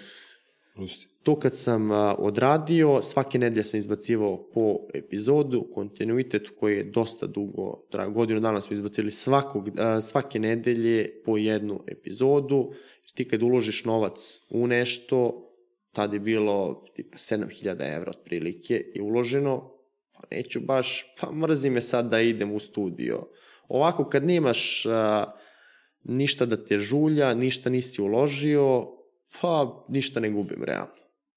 To 1.22 1.38
kad 1.38 1.56
sam 1.56 1.90
odradio, 2.18 3.02
svake 3.02 3.38
nedelje 3.38 3.64
sam 3.64 3.78
izbacivao 3.78 4.50
po 4.54 4.76
epizodu, 4.94 5.70
kontinuitet 5.74 6.48
koji 6.60 6.76
je 6.76 6.84
dosta 6.84 7.26
dugo, 7.26 7.88
godinu 8.14 8.40
dana 8.40 8.60
smo 8.60 8.74
izbacili 8.74 9.10
svakog, 9.10 9.68
svake 10.02 10.38
nedelje 10.38 11.22
po 11.24 11.36
jednu 11.36 11.80
epizodu, 11.86 12.72
jer 13.02 13.12
ti 13.14 13.28
kad 13.28 13.42
uložiš 13.42 13.84
novac 13.84 14.40
u 14.50 14.66
nešto, 14.66 15.48
tad 15.92 16.14
je 16.14 16.20
bilo 16.20 16.84
tipa 16.94 17.18
7000 17.18 17.96
evra 17.96 18.10
otprilike 18.10 18.84
je 18.94 19.02
uloženo, 19.02 19.77
neću 20.30 20.60
baš, 20.60 21.04
pa 21.20 21.32
mrzi 21.32 21.70
me 21.70 21.80
sad 21.80 22.10
da 22.10 22.20
idem 22.20 22.52
u 22.52 22.58
studio. 22.58 23.22
Ovako 23.68 24.04
kad 24.04 24.24
nemaš 24.24 24.86
a, 24.86 25.24
ništa 26.04 26.46
da 26.46 26.64
te 26.64 26.78
žulja, 26.78 27.34
ništa 27.34 27.70
nisi 27.70 28.02
uložio, 28.02 28.86
pa 29.40 29.84
ništa 29.88 30.20
ne 30.20 30.30
gubim 30.30 30.64
realno. 30.64 30.92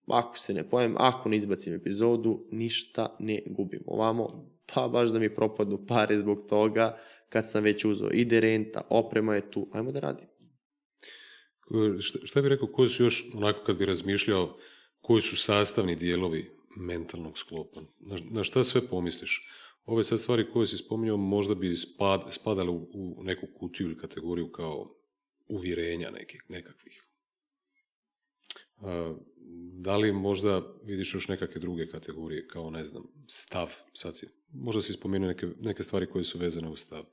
Ako 0.08 0.38
se 0.38 0.54
ne 0.54 0.70
pojem, 0.70 0.96
ako 0.98 1.30
ne 1.30 1.38
izbacim 1.38 1.74
epizodu, 1.74 2.48
ništa 2.52 3.16
ne 3.20 3.42
gubim. 3.46 3.84
Ovamo, 3.86 4.52
pa 4.74 4.88
baš 4.88 5.10
da 5.10 5.20
mi 5.20 5.36
propadnu 5.36 5.86
pare 5.88 6.18
zbog 6.18 6.42
toga, 6.50 6.98
kad 7.30 7.50
sam 7.50 7.64
već 7.64 7.86
uzeo 7.86 8.10
ide 8.14 8.40
renta, 8.40 8.82
oprema 8.90 9.36
je 9.36 9.52
tu, 9.52 9.70
ajmo 9.74 9.92
da 9.92 10.00
radim. 10.00 10.28
Šta, 12.00 12.20
šta 12.24 12.42
bi 12.42 12.50
rekao, 12.50 12.68
koji 12.68 12.90
su 12.90 13.04
još, 13.04 13.32
onako 13.34 13.64
kad 13.64 13.78
bi 13.78 13.86
razmišljao, 13.86 14.58
koji 15.02 15.22
su 15.22 15.38
sastavni 15.38 15.96
dijelovi 15.96 16.61
mentalnog 16.78 17.38
sklopa? 17.38 17.82
Na, 18.00 18.18
na 18.30 18.44
šta 18.44 18.64
sve 18.64 18.88
pomisliš? 18.88 19.48
Ove 19.86 20.04
sad 20.04 20.20
stvari 20.20 20.52
koje 20.54 20.68
si 20.68 20.78
spominjao 20.78 21.18
možda 21.18 21.56
bi 21.56 21.78
spad, 21.78 22.22
spadale 22.30 22.70
u, 22.70 22.90
u 22.94 23.24
neku 23.24 23.48
kutiju 23.60 23.88
ili 23.88 23.98
kategoriju 23.98 24.52
kao 24.52 24.96
uvjerenja 25.48 26.10
nekih, 26.10 26.44
nekakvih. 26.50 27.08
A, 28.78 29.16
da 29.74 29.98
li 29.98 30.12
možda 30.12 30.62
vidiš 30.84 31.14
još 31.14 31.28
nekakve 31.28 31.62
druge 31.62 31.88
kategorije, 31.88 32.48
kao 32.48 32.70
ne 32.70 32.86
znam, 32.86 33.04
stav, 33.28 33.76
sad 33.94 34.18
si, 34.18 34.28
možda 34.50 34.82
si 34.82 34.94
spomenuo 34.94 35.28
neke, 35.28 35.48
neke 35.60 35.84
stvari 35.84 36.10
koje 36.10 36.24
su 36.24 36.40
vezane 36.40 36.70
u 36.70 36.76
stav. 36.76 37.06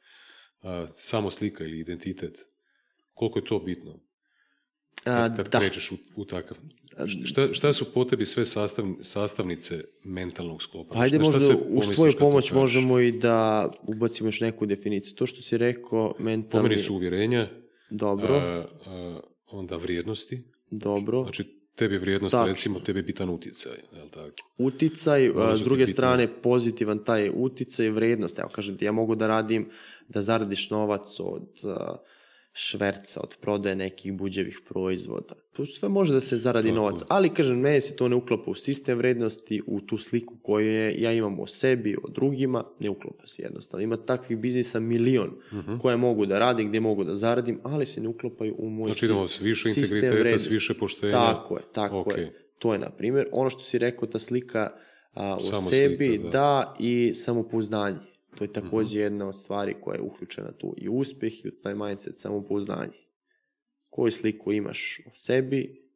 A, 0.61 0.87
samo 0.95 1.31
slika 1.31 1.65
ili 1.65 1.81
identitet, 1.81 2.39
koliko 3.15 3.39
je 3.39 3.45
to 3.45 3.59
bitno? 3.59 4.01
Kad, 5.05 5.37
kad 5.37 5.49
da. 5.49 5.61
krećeš 5.61 5.93
u, 5.93 5.97
u 6.17 6.25
takav. 6.25 6.57
Šta, 7.25 7.55
šta 7.55 7.73
su 7.73 7.93
po 7.93 8.05
tebi 8.05 8.27
sve 8.27 8.47
sastav, 8.47 8.85
sastavnice 9.03 9.85
mentalnog 10.05 10.63
sklopa? 10.63 10.95
Pa 10.95 11.01
ajde, 11.01 11.19
možda 11.19 11.55
uz 11.69 11.87
tvoju 11.95 12.13
pomoć 12.19 12.53
možemo 12.53 13.01
i 13.01 13.13
da 13.13 13.69
ubacimo 13.83 14.29
još 14.29 14.41
neku 14.41 14.67
definiciju. 14.67 15.15
To 15.15 15.27
što 15.27 15.43
si 15.43 15.59
rekao, 15.59 16.15
mentalni... 16.19 16.65
Po 16.65 16.69
meni 16.69 16.83
su 16.83 16.95
uvjerenja, 16.95 17.49
Dobro. 17.91 18.35
A, 18.35 18.67
a, 18.87 19.21
onda 19.51 19.77
vrijednosti. 19.77 20.41
Dobro. 20.71 21.23
Znači, 21.23 21.45
tebi 21.75 21.99
vrijednost, 21.99 22.33
tak. 22.33 22.47
recimo, 22.47 22.81
tebi 22.81 22.99
je 22.99 23.03
bitan 23.03 23.31
uticaj, 23.31 23.73
je 23.73 24.11
tako? 24.11 24.31
Uticaj, 24.59 25.31
s 25.55 25.61
druge 25.61 25.87
strane, 25.87 26.29
pozitivan 26.43 27.05
taj 27.05 27.31
uticaj 27.35 27.91
vrijednost. 27.91 28.39
Evo, 28.39 28.49
kažem 28.49 28.77
ti, 28.77 28.85
ja 28.85 28.93
mogu 28.93 29.15
da 29.15 29.27
radim, 29.27 29.71
da 30.09 30.23
zaradiš 30.23 30.71
novac 30.71 31.21
od 31.21 31.49
šverca, 32.59 33.21
od 33.23 33.37
prodaje 33.41 33.77
nekih 33.77 34.13
buđevih 34.13 34.61
proizvoda. 34.69 35.35
Tu 35.53 35.67
sve 35.67 35.89
može 35.89 36.13
da 36.13 36.21
se 36.21 36.37
zaradi 36.37 36.69
Tako. 36.69 36.77
novac, 36.77 37.01
ali 37.09 37.35
kažem, 37.35 37.61
meni 37.61 37.81
se 37.81 37.97
to 37.97 38.09
ne 38.09 38.17
uklapa 38.17 38.51
u 38.51 38.55
sistem 38.55 38.99
vrednosti, 38.99 39.63
u 39.67 39.81
tu 39.81 39.99
sliku 39.99 40.35
koju 40.43 40.67
je, 40.67 41.03
ja 41.03 41.13
imam 41.13 41.41
o 41.41 41.47
sebi, 41.47 41.97
o 42.03 42.09
drugima, 42.09 42.65
ne 42.81 42.91
uklapa 42.91 43.27
se 43.27 43.43
jednostavno. 43.43 43.85
Ima 43.85 43.97
takvih 43.97 44.39
biznisa 44.39 44.81
milion 44.81 45.29
uh 45.29 45.59
mhm. 45.59 45.71
-huh. 45.71 45.81
koje 45.81 45.97
mogu 45.97 46.27
da 46.27 46.39
radim, 46.39 46.69
gdje 46.69 46.81
mogu 46.81 47.05
da 47.05 47.15
zaradim, 47.15 47.61
ali 47.63 47.87
se 47.87 48.01
ne 48.01 48.09
uklapaju 48.09 48.55
u 48.59 48.71
moj 48.71 48.87
znači, 48.87 49.05
idemo 49.05 49.29
s 49.29 49.41
više 49.41 49.69
integriteta, 49.69 50.39
s 50.39 50.51
više 50.51 50.75
poštenja. 50.75 51.13
Tako 51.13 51.57
je, 51.57 51.63
tako 51.73 51.97
okay. 51.97 52.19
je. 52.19 52.33
To 52.59 52.73
je, 52.73 52.79
na 52.79 52.91
primjer, 52.91 53.29
ono 53.33 53.51
što 53.51 53.65
si 53.65 53.79
rekao, 53.79 54.09
ta 54.09 54.19
slika 54.19 54.71
a, 55.15 55.37
o 55.37 55.41
Samo 55.41 55.69
sebi, 55.69 56.07
slika, 56.09 56.25
da. 56.25 56.31
da, 56.31 56.77
i 56.79 57.15
samopouzdanje. 57.15 57.99
To 58.39 58.45
je 58.45 58.53
takođe 58.53 58.99
-hmm. 58.99 59.03
jedna 59.03 59.29
od 59.29 59.35
stvari 59.35 59.77
koja 59.81 59.95
je 59.95 60.03
uključena 60.03 60.53
tu. 60.53 60.75
I 60.77 60.89
uspeh 60.89 61.45
i 61.45 61.49
u 61.49 61.61
taj 61.63 61.75
mindset, 61.75 62.19
samopouzdanje. 62.19 62.99
Koju 63.91 64.13
sliku 64.13 64.53
imaš 64.53 65.01
o 65.07 65.11
sebi, 65.15 65.91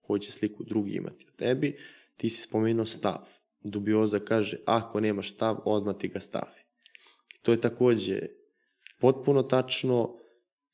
koju 0.00 0.18
će 0.18 0.32
sliku 0.32 0.64
drugi 0.64 0.92
imati 0.92 1.26
o 1.28 1.36
tebi, 1.36 1.78
ti 2.16 2.30
si 2.30 2.42
spomenuo 2.42 2.86
stav. 2.86 3.28
Dubioza 3.60 4.18
kaže, 4.18 4.58
ako 4.66 5.00
nemaš 5.00 5.32
stav, 5.32 5.56
odmah 5.64 5.96
ti 5.98 6.08
ga 6.08 6.20
stavi. 6.20 6.60
To 7.42 7.52
je 7.52 7.60
takođe 7.60 8.20
potpuno 8.98 9.42
tačno 9.42 10.18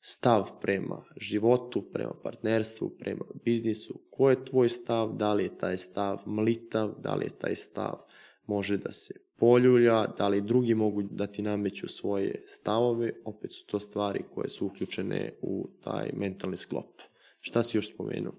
stav 0.00 0.60
prema 0.60 1.04
životu, 1.16 1.90
prema 1.92 2.14
partnerstvu, 2.22 2.90
prema 2.98 3.24
biznisu. 3.44 4.00
Ko 4.10 4.30
je 4.30 4.44
tvoj 4.44 4.68
stav, 4.68 5.12
da 5.14 5.34
li 5.34 5.42
je 5.42 5.58
taj 5.58 5.76
stav 5.76 6.18
mlitav, 6.26 6.94
da 6.98 7.14
li 7.14 7.24
je 7.24 7.38
taj 7.38 7.54
stav 7.54 8.00
može 8.46 8.76
da 8.76 8.92
se 8.92 9.29
poljulja, 9.40 10.06
da 10.06 10.28
li 10.28 10.40
drugi 10.40 10.74
mogu 10.74 11.02
da 11.02 11.26
ti 11.26 11.42
nameću 11.42 11.88
svoje 11.88 12.44
stavove, 12.46 13.12
opet 13.24 13.52
su 13.52 13.66
to 13.66 13.80
stvari 13.80 14.24
koje 14.34 14.48
su 14.48 14.66
uključene 14.66 15.34
u 15.42 15.70
taj 15.82 16.10
mentalni 16.14 16.56
sklop. 16.56 17.00
Šta 17.40 17.62
si 17.62 17.76
još 17.78 17.94
spomenuo? 17.94 18.34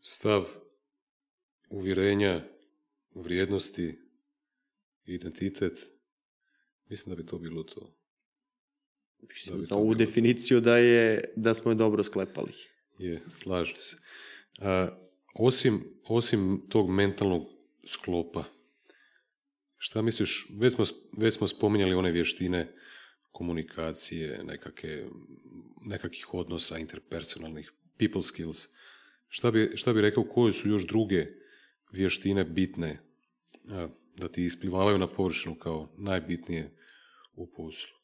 Stav, 0.00 0.44
uvjerenja, 1.70 2.44
vrijednosti, 3.14 3.94
identitet, 5.04 5.78
mislim 6.88 7.16
da 7.16 7.22
bi 7.22 7.26
to 7.26 7.38
bilo 7.38 7.62
to. 7.62 7.86
Mislim, 9.22 9.56
da 9.56 9.62
za 9.62 9.74
ovu 9.74 9.94
definiciju 9.94 10.60
da, 10.60 10.78
je, 10.78 11.32
da 11.36 11.54
smo 11.54 11.70
je 11.70 11.74
dobro 11.74 12.02
sklepali. 12.02 12.52
Je, 12.98 13.20
slažem 13.36 13.76
se. 13.76 13.96
A, 14.58 14.88
osim, 15.34 15.80
osim 16.04 16.62
tog 16.68 16.90
mentalnog 16.90 17.46
sklopa, 17.84 18.44
Šta 19.78 20.02
misliš, 20.02 20.46
već 20.50 20.74
smo, 20.74 20.84
već 21.16 21.34
smo 21.34 21.48
spominjali 21.48 21.94
one 21.94 22.10
vještine 22.10 22.74
komunikacije, 23.32 24.40
nekake, 24.44 25.04
nekakih 25.84 26.34
odnosa 26.34 26.78
interpersonalnih, 26.78 27.72
people 27.98 28.22
skills. 28.22 28.68
Šta 29.28 29.50
bi, 29.50 29.72
šta 29.74 29.92
bi 29.92 30.00
rekao, 30.00 30.24
koje 30.24 30.52
su 30.52 30.68
još 30.68 30.86
druge 30.86 31.26
vještine 31.92 32.44
bitne 32.44 33.02
da 34.16 34.28
ti 34.28 34.44
isplivavaju 34.44 34.98
na 34.98 35.06
površinu 35.06 35.54
kao 35.54 35.88
najbitnije 35.96 36.76
u 37.34 37.46
poslu? 37.46 37.94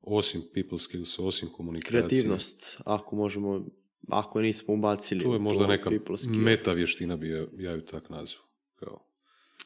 Osim 0.00 0.42
people 0.54 0.78
skills, 0.78 1.18
osim 1.18 1.48
komunikacije. 1.52 2.00
Kreativnost, 2.00 2.80
ako 2.84 3.16
možemo, 3.16 3.66
ako 4.08 4.40
nismo 4.40 4.74
ubacili. 4.74 5.24
To 5.24 5.32
je 5.32 5.38
možda 5.38 5.66
neka 5.66 5.90
meta 6.28 6.72
vještina 6.72 7.16
bi 7.16 7.28
ja, 7.28 7.46
ja 7.58 7.72
ju 7.72 7.84
tak 7.84 8.10
nazvu. 8.10 8.40
Kao 8.74 9.07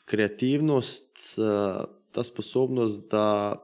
kreativnost, 0.04 1.38
e, 1.38 1.42
ta 2.10 2.24
sposobnost 2.24 3.10
da 3.10 3.56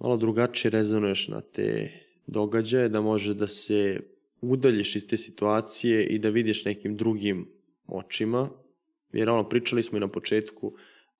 malo 0.00 0.16
drugačije 0.16 0.70
rezonuješ 0.70 1.28
na 1.28 1.40
te 1.40 1.92
događaje, 2.26 2.88
da 2.88 3.00
može 3.00 3.34
da 3.34 3.46
se 3.46 4.00
udaljiš 4.40 4.96
iz 4.96 5.06
te 5.06 5.16
situacije 5.16 6.06
i 6.06 6.18
da 6.18 6.28
vidiš 6.28 6.64
nekim 6.64 6.96
drugim 6.96 7.48
očima, 7.86 8.50
jer 9.12 9.30
ono, 9.30 9.48
pričali 9.48 9.82
smo 9.82 9.96
i 9.98 10.00
na 10.00 10.08
početku, 10.08 10.72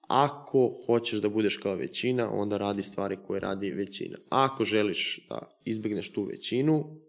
ako 0.09 0.74
hoćeš 0.86 1.20
da 1.20 1.28
budeš 1.28 1.56
kao 1.56 1.74
većina, 1.74 2.31
onda 2.31 2.56
radi 2.56 2.82
stvari 2.82 3.16
koje 3.27 3.40
radi 3.40 3.70
većina. 3.70 4.19
Ako 4.28 4.65
želiš 4.65 5.27
da 5.28 5.48
izbegneš 5.65 6.12
tu 6.12 6.24
većinu, 6.24 7.01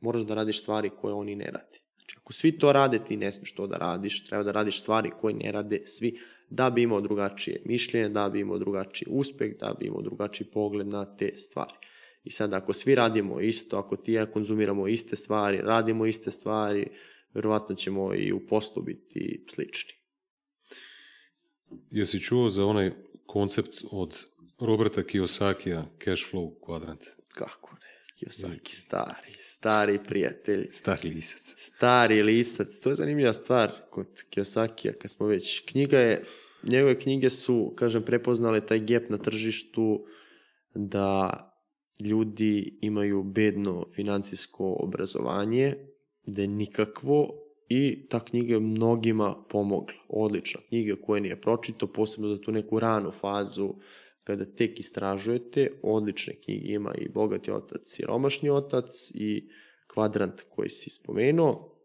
moraš 0.00 0.22
da 0.22 0.34
radiš 0.34 0.62
stvari 0.62 0.90
koje 1.00 1.14
oni 1.14 1.34
ne 1.34 1.44
radi. 1.44 1.85
Znači, 2.06 2.16
ako 2.22 2.32
svi 2.32 2.58
to 2.58 2.72
rade, 2.72 2.98
ti 3.04 3.16
ne 3.16 3.32
smiješ 3.32 3.52
to 3.52 3.66
da 3.66 3.76
radiš, 3.76 4.24
treba 4.24 4.42
da 4.42 4.52
radiš 4.52 4.80
stvari 4.82 5.10
koje 5.20 5.34
ne 5.34 5.52
rade 5.52 5.82
svi, 5.86 6.18
da 6.50 6.70
bi 6.70 6.82
imao 6.82 7.00
drugačije 7.00 7.62
mišljenje, 7.64 8.08
da 8.08 8.28
bi 8.28 8.40
imao 8.40 8.58
drugačiji 8.58 9.08
uspeh, 9.10 9.56
da 9.60 9.74
bi 9.78 9.86
imao 9.86 10.02
drugačiji 10.02 10.46
pogled 10.46 10.86
na 10.86 11.16
te 11.16 11.36
stvari. 11.36 11.74
I 12.24 12.30
sad, 12.30 12.54
ako 12.54 12.72
svi 12.72 12.94
radimo 12.94 13.40
isto, 13.40 13.78
ako 13.78 13.96
ti 13.96 14.12
ja 14.12 14.26
konzumiramo 14.26 14.88
iste 14.88 15.16
stvari, 15.16 15.60
radimo 15.62 16.06
iste 16.06 16.30
stvari, 16.30 16.86
verovatno 17.34 17.74
ćemo 17.74 18.14
i 18.14 18.32
u 18.32 18.46
poslu 18.46 18.82
biti 18.82 19.44
slični. 19.50 19.92
Jesi 21.90 22.20
čuo 22.20 22.48
za 22.48 22.64
onaj 22.64 22.90
koncept 23.26 23.74
od 23.90 24.24
Roberta 24.60 25.02
Kiyosakija, 25.02 25.84
cash 26.04 26.32
flow 26.32 26.54
kvadrant? 26.64 27.00
Kako 27.34 27.74
ne? 27.74 27.95
Kiyosaki, 28.16 28.72
stari, 28.72 29.32
stari 29.38 29.98
prijatelj. 30.08 30.68
Stari 30.70 31.08
lisac. 31.08 31.54
Stari 31.56 32.22
lisac. 32.22 32.78
To 32.78 32.88
je 32.88 32.94
zanimljiva 32.94 33.32
stvar 33.32 33.72
kod 33.90 34.24
Kiyosakija, 34.30 34.92
kad 34.92 35.10
smo 35.10 35.26
već... 35.26 35.60
Knjiga 35.60 35.98
je, 35.98 36.24
njegove 36.62 36.98
knjige 36.98 37.30
su, 37.30 37.74
kažem, 37.76 38.02
prepoznale 38.02 38.66
taj 38.66 38.78
gap 38.78 39.10
na 39.10 39.18
tržištu 39.18 40.06
da 40.74 41.42
ljudi 42.00 42.78
imaju 42.80 43.22
bedno 43.22 43.86
financijsko 43.94 44.76
obrazovanje, 44.80 45.74
da 46.26 46.42
je 46.42 46.48
nikakvo 46.48 47.28
i 47.68 48.08
ta 48.08 48.20
knjiga 48.24 48.54
je 48.54 48.60
mnogima 48.60 49.34
pomogla. 49.48 49.94
Odlična 50.08 50.60
knjiga 50.68 50.96
koja 51.02 51.20
nije 51.20 51.40
pročito, 51.40 51.86
posebno 51.86 52.28
za 52.28 52.40
tu 52.40 52.52
neku 52.52 52.80
ranu 52.80 53.10
fazu 53.10 53.74
kada 54.26 54.44
tek 54.44 54.80
istražujete, 54.80 55.70
odlične 55.82 56.34
knjige 56.44 56.72
ima 56.72 56.94
i 56.98 57.08
Bogati 57.08 57.50
otac, 57.50 57.80
Siromašni 57.84 58.50
otac 58.50 59.10
i 59.14 59.48
Kvadrant 59.86 60.42
koji 60.48 60.70
si 60.70 60.90
spomenuo. 60.90 61.78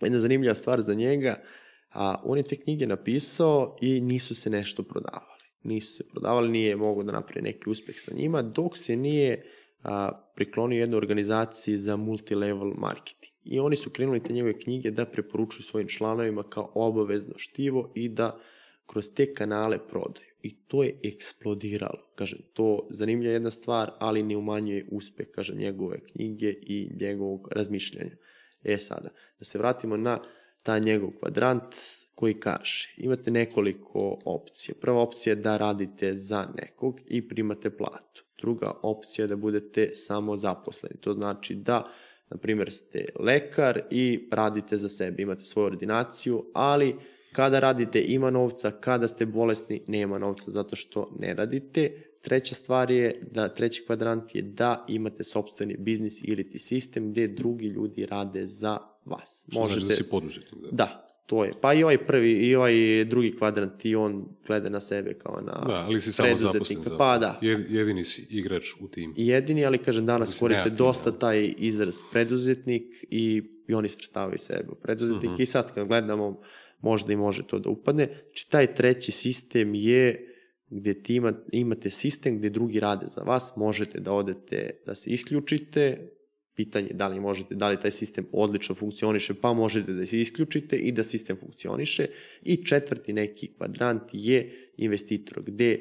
Jedna 0.00 0.18
zanimljiva 0.18 0.54
stvar 0.54 0.80
za 0.80 0.94
njega, 0.94 1.42
a 1.90 2.22
on 2.24 2.38
je 2.38 2.44
te 2.44 2.56
knjige 2.56 2.86
napisao 2.86 3.76
i 3.80 4.00
nisu 4.00 4.34
se 4.34 4.50
nešto 4.50 4.82
prodavali. 4.82 5.44
Nisu 5.62 5.94
se 5.94 6.08
prodavali, 6.08 6.48
nije 6.48 6.76
mogo 6.76 7.02
da 7.02 7.12
napravi 7.12 7.42
neki 7.42 7.70
uspeh 7.70 7.94
sa 7.98 8.14
njima, 8.14 8.42
dok 8.42 8.76
se 8.76 8.96
nije 8.96 9.44
a, 9.82 10.30
priklonio 10.34 10.80
jednoj 10.80 10.98
organizaciji 10.98 11.78
za 11.78 11.96
multilevel 11.96 12.72
marketing. 12.76 13.32
I 13.44 13.60
oni 13.60 13.76
su 13.76 13.90
krenuli 13.90 14.22
te 14.22 14.32
njegove 14.32 14.58
knjige 14.58 14.90
da 14.90 15.04
preporučuju 15.04 15.62
svojim 15.62 15.88
članovima 15.88 16.42
kao 16.42 16.70
obavezno 16.74 17.34
štivo 17.36 17.92
i 17.94 18.08
da 18.08 18.40
kroz 18.86 19.10
te 19.14 19.32
kanale 19.32 19.78
prodaju. 19.88 20.35
I 20.46 20.50
to 20.66 20.82
je 20.82 21.00
eksplodiralo. 21.04 22.12
Kažem, 22.14 22.38
to 22.52 22.88
zanimlja 22.90 23.30
jedna 23.30 23.50
stvar, 23.50 23.90
ali 23.98 24.22
ne 24.22 24.36
umanjuje 24.36 24.86
uspeh, 24.90 25.26
kažem, 25.34 25.58
njegove 25.58 25.98
knjige 26.06 26.54
i 26.62 26.90
njegovog 27.00 27.48
razmišljanja. 27.52 28.16
E 28.64 28.78
sada, 28.78 29.08
da 29.38 29.44
se 29.44 29.58
vratimo 29.58 29.96
na 29.96 30.20
ta 30.62 30.78
njegov 30.78 31.10
kvadrant 31.20 31.74
koji 32.14 32.34
kaže, 32.34 32.94
imate 32.96 33.30
nekoliko 33.30 34.18
opcija. 34.24 34.74
Prva 34.80 35.00
opcija 35.00 35.32
je 35.32 35.42
da 35.42 35.56
radite 35.56 36.14
za 36.18 36.44
nekog 36.62 37.00
i 37.06 37.28
primate 37.28 37.70
platu. 37.70 38.24
Druga 38.40 38.72
opcija 38.82 39.24
je 39.24 39.28
da 39.28 39.36
budete 39.36 39.90
samo 39.94 40.36
zaposleni. 40.36 41.00
To 41.00 41.12
znači 41.12 41.54
da, 41.54 41.92
na 42.30 42.36
primjer, 42.36 42.72
ste 42.72 43.04
lekar 43.20 43.82
i 43.90 44.28
radite 44.32 44.76
za 44.76 44.88
sebe, 44.88 45.22
imate 45.22 45.44
svoju 45.44 45.66
ordinaciju, 45.66 46.44
ali 46.54 46.96
kada 47.36 47.60
radite 47.60 48.04
ima 48.08 48.30
novca, 48.30 48.70
kada 48.70 49.08
ste 49.08 49.26
bolesni 49.26 49.82
nema 49.86 50.18
novca 50.18 50.50
zato 50.50 50.76
što 50.76 51.10
ne 51.18 51.34
radite. 51.34 51.90
Treća 52.22 52.54
stvar 52.54 52.90
je 52.90 53.28
da 53.32 53.48
treći 53.48 53.84
kvadrant 53.86 54.34
je 54.34 54.42
da 54.42 54.84
imate 54.88 55.24
sobstveni 55.24 55.76
biznis 55.78 56.24
ili 56.24 56.48
ti 56.50 56.58
sistem 56.58 57.10
gde 57.10 57.28
drugi 57.28 57.66
ljudi 57.66 58.06
rade 58.06 58.46
za 58.46 58.78
vas. 59.04 59.46
Što 59.48 59.60
Možete... 59.60 59.80
znači 59.80 59.90
da 59.90 60.04
si 60.04 60.10
poduzetnik. 60.10 60.62
Da. 60.62 60.70
da, 60.72 61.06
to 61.26 61.44
je. 61.44 61.52
Pa 61.60 61.74
i 61.74 61.82
ovaj 61.82 62.06
prvi, 62.06 62.32
i 62.32 62.54
ovaj 62.54 63.04
drugi 63.04 63.36
kvadrant, 63.36 63.84
i 63.84 63.94
on 63.94 64.28
gleda 64.46 64.68
na 64.68 64.80
sebe 64.80 65.14
kao 65.14 65.40
na 65.40 65.52
Da, 65.52 65.84
ali 65.86 66.00
si 66.00 66.12
samo 66.12 66.36
zaposlen 66.36 66.82
za 66.82 66.96
Pa 66.98 67.18
da. 67.18 67.40
Jedini 67.68 68.04
si 68.04 68.26
igrač 68.30 68.64
u 68.80 68.88
tim. 68.88 69.14
Jedini, 69.16 69.66
ali 69.66 69.78
kažem, 69.78 70.06
danas 70.06 70.28
Mislim, 70.28 70.48
koriste 70.48 70.70
dosta 70.70 71.10
da. 71.10 71.18
taj 71.18 71.54
izraz 71.58 71.96
preduzetnik 72.12 72.84
i, 73.10 73.42
i 73.68 73.74
oni 73.74 73.88
svrstavaju 73.88 74.38
sebe 74.38 74.74
preduzetnik. 74.82 75.24
Uh 75.24 75.30
mhm. 75.30 75.36
-huh. 75.36 75.42
I 75.42 75.46
sad 75.46 75.74
kad 75.74 75.88
gledamo, 75.88 76.40
možda 76.78 77.12
i 77.12 77.16
može 77.16 77.46
to 77.46 77.58
da 77.58 77.70
upadne. 77.70 78.08
Znači, 78.26 78.50
taj 78.50 78.74
treći 78.74 79.12
sistem 79.12 79.74
je 79.74 80.32
gde 80.70 81.02
ti 81.02 81.14
ima, 81.14 81.32
imate 81.52 81.90
sistem 81.90 82.38
gde 82.38 82.50
drugi 82.50 82.80
rade 82.80 83.06
za 83.06 83.20
vas, 83.20 83.52
možete 83.56 84.00
da 84.00 84.12
odete, 84.12 84.70
da 84.86 84.94
se 84.94 85.10
isključite, 85.10 86.10
pitanje 86.54 86.88
da 86.92 87.08
li 87.08 87.20
možete, 87.20 87.54
da 87.54 87.68
li 87.68 87.80
taj 87.80 87.90
sistem 87.90 88.26
odlično 88.32 88.74
funkcioniše, 88.74 89.34
pa 89.34 89.52
možete 89.52 89.92
da 89.92 90.06
se 90.06 90.20
isključite 90.20 90.76
i 90.76 90.92
da 90.92 91.04
sistem 91.04 91.36
funkcioniše. 91.36 92.06
I 92.42 92.64
četvrti 92.64 93.12
neki 93.12 93.52
kvadrant 93.52 94.02
je 94.12 94.72
investitor, 94.76 95.42
gde 95.46 95.80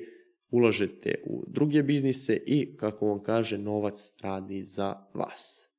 ulažete 0.49 1.15
u 1.25 1.43
druge 1.47 1.83
biznise 1.83 2.39
i, 2.45 2.77
kako 2.77 3.07
vam 3.07 3.23
kaže, 3.23 3.57
novac 3.57 4.11
radi 4.21 4.63
za 4.63 4.95
vas. 5.13 5.69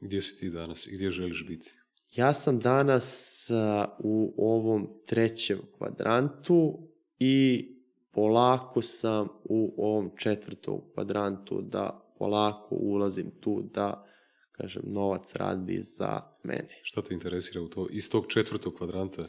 Gdje 0.00 0.22
si 0.22 0.40
ti 0.40 0.50
danas 0.50 0.86
i 0.86 0.90
gdje 0.94 1.10
želiš 1.10 1.46
biti? 1.46 1.70
Ja 2.14 2.32
sam 2.32 2.58
danas 2.58 3.50
u 3.98 4.34
ovom 4.38 4.88
trećem 5.06 5.58
kvadrantu 5.78 6.78
i 7.18 7.68
polako 8.10 8.82
sam 8.82 9.28
u 9.44 9.74
ovom 9.76 10.10
četvrtom 10.16 10.80
kvadrantu 10.94 11.60
da 11.60 12.14
polako 12.18 12.74
ulazim 12.74 13.30
tu 13.40 13.62
da 13.74 14.04
kažem, 14.52 14.82
novac 14.86 15.34
radi 15.34 15.78
za 15.82 16.22
mene. 16.42 16.68
Šta 16.82 17.02
te 17.02 17.14
interesira 17.14 17.62
u 17.62 17.68
to? 17.68 17.86
Iz 17.90 18.10
tog 18.10 18.26
četvrtog 18.26 18.74
kvadranta? 18.74 19.22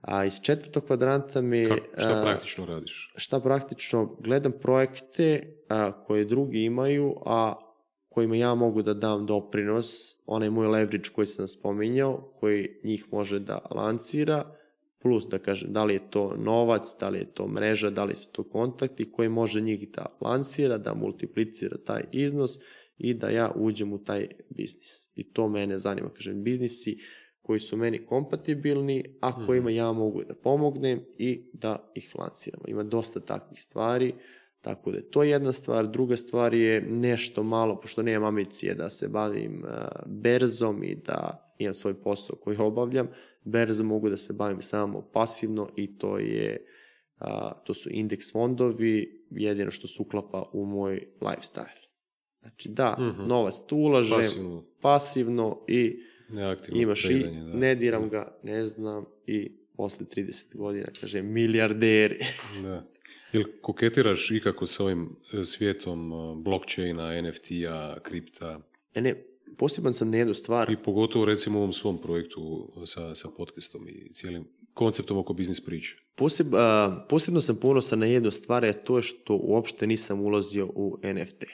A 0.00 0.24
iz 0.24 0.40
četvrtog 0.40 0.84
kvadranta 0.84 1.40
mi... 1.40 1.66
Ka, 1.66 1.76
šta 1.98 2.22
praktično 2.22 2.64
radiš? 2.66 3.12
Šta 3.16 3.40
praktično? 3.40 4.16
Gledam 4.20 4.52
projekte 4.62 5.56
a, 5.68 6.00
koje 6.00 6.24
drugi 6.24 6.64
imaju, 6.64 7.14
a 7.26 7.54
kojima 8.14 8.36
ja 8.36 8.54
mogu 8.54 8.82
da 8.82 8.94
dam 8.94 9.26
doprinos, 9.26 10.16
onaj 10.26 10.50
moj 10.50 10.66
leverage 10.66 11.10
koji 11.14 11.26
sam 11.26 11.48
spominjao, 11.48 12.32
koji 12.40 12.68
njih 12.84 13.06
može 13.12 13.38
da 13.38 13.58
lancira, 13.70 14.56
plus 15.02 15.28
da 15.28 15.38
kažem 15.38 15.72
da 15.72 15.84
li 15.84 15.94
je 15.94 16.10
to 16.10 16.36
novac, 16.36 16.94
da 17.00 17.08
li 17.08 17.18
je 17.18 17.34
to 17.34 17.48
mreža, 17.48 17.90
da 17.90 18.04
li 18.04 18.14
su 18.14 18.28
to 18.32 18.44
kontakti 18.48 19.12
koji 19.12 19.28
može 19.28 19.60
njih 19.60 19.90
da 19.90 20.06
lansira, 20.20 20.78
da 20.78 20.94
multiplicira 20.94 21.76
taj 21.84 22.04
iznos 22.12 22.58
i 22.98 23.14
da 23.14 23.28
ja 23.28 23.52
uđem 23.56 23.92
u 23.92 23.98
taj 23.98 24.28
biznis. 24.50 25.10
I 25.14 25.32
to 25.32 25.48
mene 25.48 25.78
zanima, 25.78 26.10
kažem, 26.14 26.42
biznisi 26.42 26.98
koji 27.42 27.60
su 27.60 27.76
meni 27.76 28.06
kompatibilni, 28.06 29.04
a 29.20 29.46
kojima 29.46 29.70
ja 29.70 29.92
mogu 29.92 30.22
da 30.24 30.34
pomognem 30.34 31.00
i 31.18 31.50
da 31.52 31.92
ih 31.94 32.12
lansiramo. 32.18 32.64
Ima 32.68 32.82
dosta 32.82 33.20
takvih 33.20 33.62
stvari, 33.62 34.14
tako 34.64 34.90
da 34.90 34.96
je 34.96 35.10
to 35.10 35.22
jedna 35.22 35.52
stvar. 35.52 35.88
Druga 35.88 36.16
stvar 36.16 36.54
je 36.54 36.80
nešto 36.80 37.42
malo, 37.42 37.80
pošto 37.80 38.02
nemam 38.02 38.28
ambicije 38.28 38.74
da 38.74 38.90
se 38.90 39.08
bavim 39.08 39.64
uh, 39.64 39.70
berzom 40.06 40.82
i 40.82 40.94
da 40.94 41.40
imam 41.58 41.74
svoj 41.74 42.02
posao 42.02 42.36
koji 42.36 42.56
obavljam, 42.56 43.08
berzom 43.44 43.86
mogu 43.86 44.08
da 44.08 44.16
se 44.16 44.32
bavim 44.32 44.62
samo 44.62 45.10
pasivno 45.12 45.68
i 45.76 45.98
to 45.98 46.18
je 46.18 46.66
to 47.64 47.74
su 47.74 47.88
indeks 47.92 48.32
fondovi, 48.32 49.26
jedino 49.30 49.70
što 49.70 49.86
se 49.86 50.02
uklapa 50.02 50.50
u 50.52 50.66
moj 50.66 51.08
lifestyle. 51.20 51.84
Znači 52.40 52.68
da, 52.68 52.96
mm 52.98 53.02
-hmm. 53.02 53.28
novac 53.28 53.54
tu 53.66 53.76
ulažem, 53.76 54.16
pasivno, 54.16 54.64
pasivno 54.80 55.64
i 55.68 56.02
Neaktivno 56.28 56.80
imaš 56.80 57.10
i 57.10 57.22
da. 57.22 57.30
ne 57.30 57.74
diram 57.74 58.08
ga, 58.08 58.38
ne 58.42 58.66
znam 58.66 59.04
i 59.26 59.56
posle 59.76 60.06
30 60.16 60.56
godina 60.56 60.86
kaže 61.00 61.22
milijarderi. 61.22 62.18
da. 62.62 62.90
Jel 63.34 63.44
koketiraš 63.60 64.30
ikako 64.30 64.66
sa 64.66 64.84
ovim 64.84 65.16
e, 65.32 65.44
svijetom 65.44 66.12
e, 66.12 66.42
blockchaina, 66.42 67.22
NFT-a, 67.22 68.00
kripta? 68.02 68.60
E 68.94 69.00
ne, 69.00 69.24
poseban 69.58 69.94
sam 69.94 70.10
na 70.10 70.16
jednu 70.16 70.34
stvar. 70.34 70.70
I 70.70 70.76
pogotovo 70.76 71.24
recimo 71.24 71.58
u 71.58 71.62
ovom 71.62 71.72
svom 71.72 72.00
projektu 72.00 72.72
sa, 72.86 73.14
sa 73.14 73.28
podcastom 73.36 73.88
i 73.88 74.12
cijelim 74.12 74.44
konceptom 74.74 75.16
oko 75.16 75.32
biznis 75.32 75.64
priče. 75.64 75.96
Poseb, 76.14 76.54
a, 76.54 77.06
posebno 77.08 77.40
sam 77.40 77.56
ponosan 77.56 77.98
na 77.98 78.06
jednu 78.06 78.30
stvar, 78.30 78.64
a 78.64 78.72
to 78.72 78.96
je 78.96 79.02
što 79.02 79.36
uopšte 79.42 79.86
nisam 79.86 80.20
ulazio 80.20 80.66
u 80.74 80.98
NFT 81.14 81.44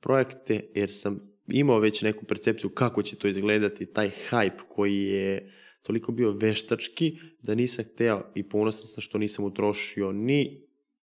projekte, 0.00 0.60
jer 0.74 0.94
sam 0.94 1.20
imao 1.48 1.78
već 1.78 2.02
neku 2.02 2.24
percepciju 2.24 2.70
kako 2.70 3.02
će 3.02 3.16
to 3.16 3.28
izgledati, 3.28 3.86
taj 3.86 4.10
hype 4.30 4.60
koji 4.68 5.02
je 5.02 5.52
toliko 5.82 6.12
bio 6.12 6.30
veštački 6.30 7.18
da 7.42 7.54
nisam 7.54 7.84
hteo 7.84 8.32
i 8.34 8.48
ponosan 8.48 8.86
sam 8.86 9.00
što 9.00 9.18
nisam 9.18 9.44
utrošio 9.44 10.12
ni 10.12 10.65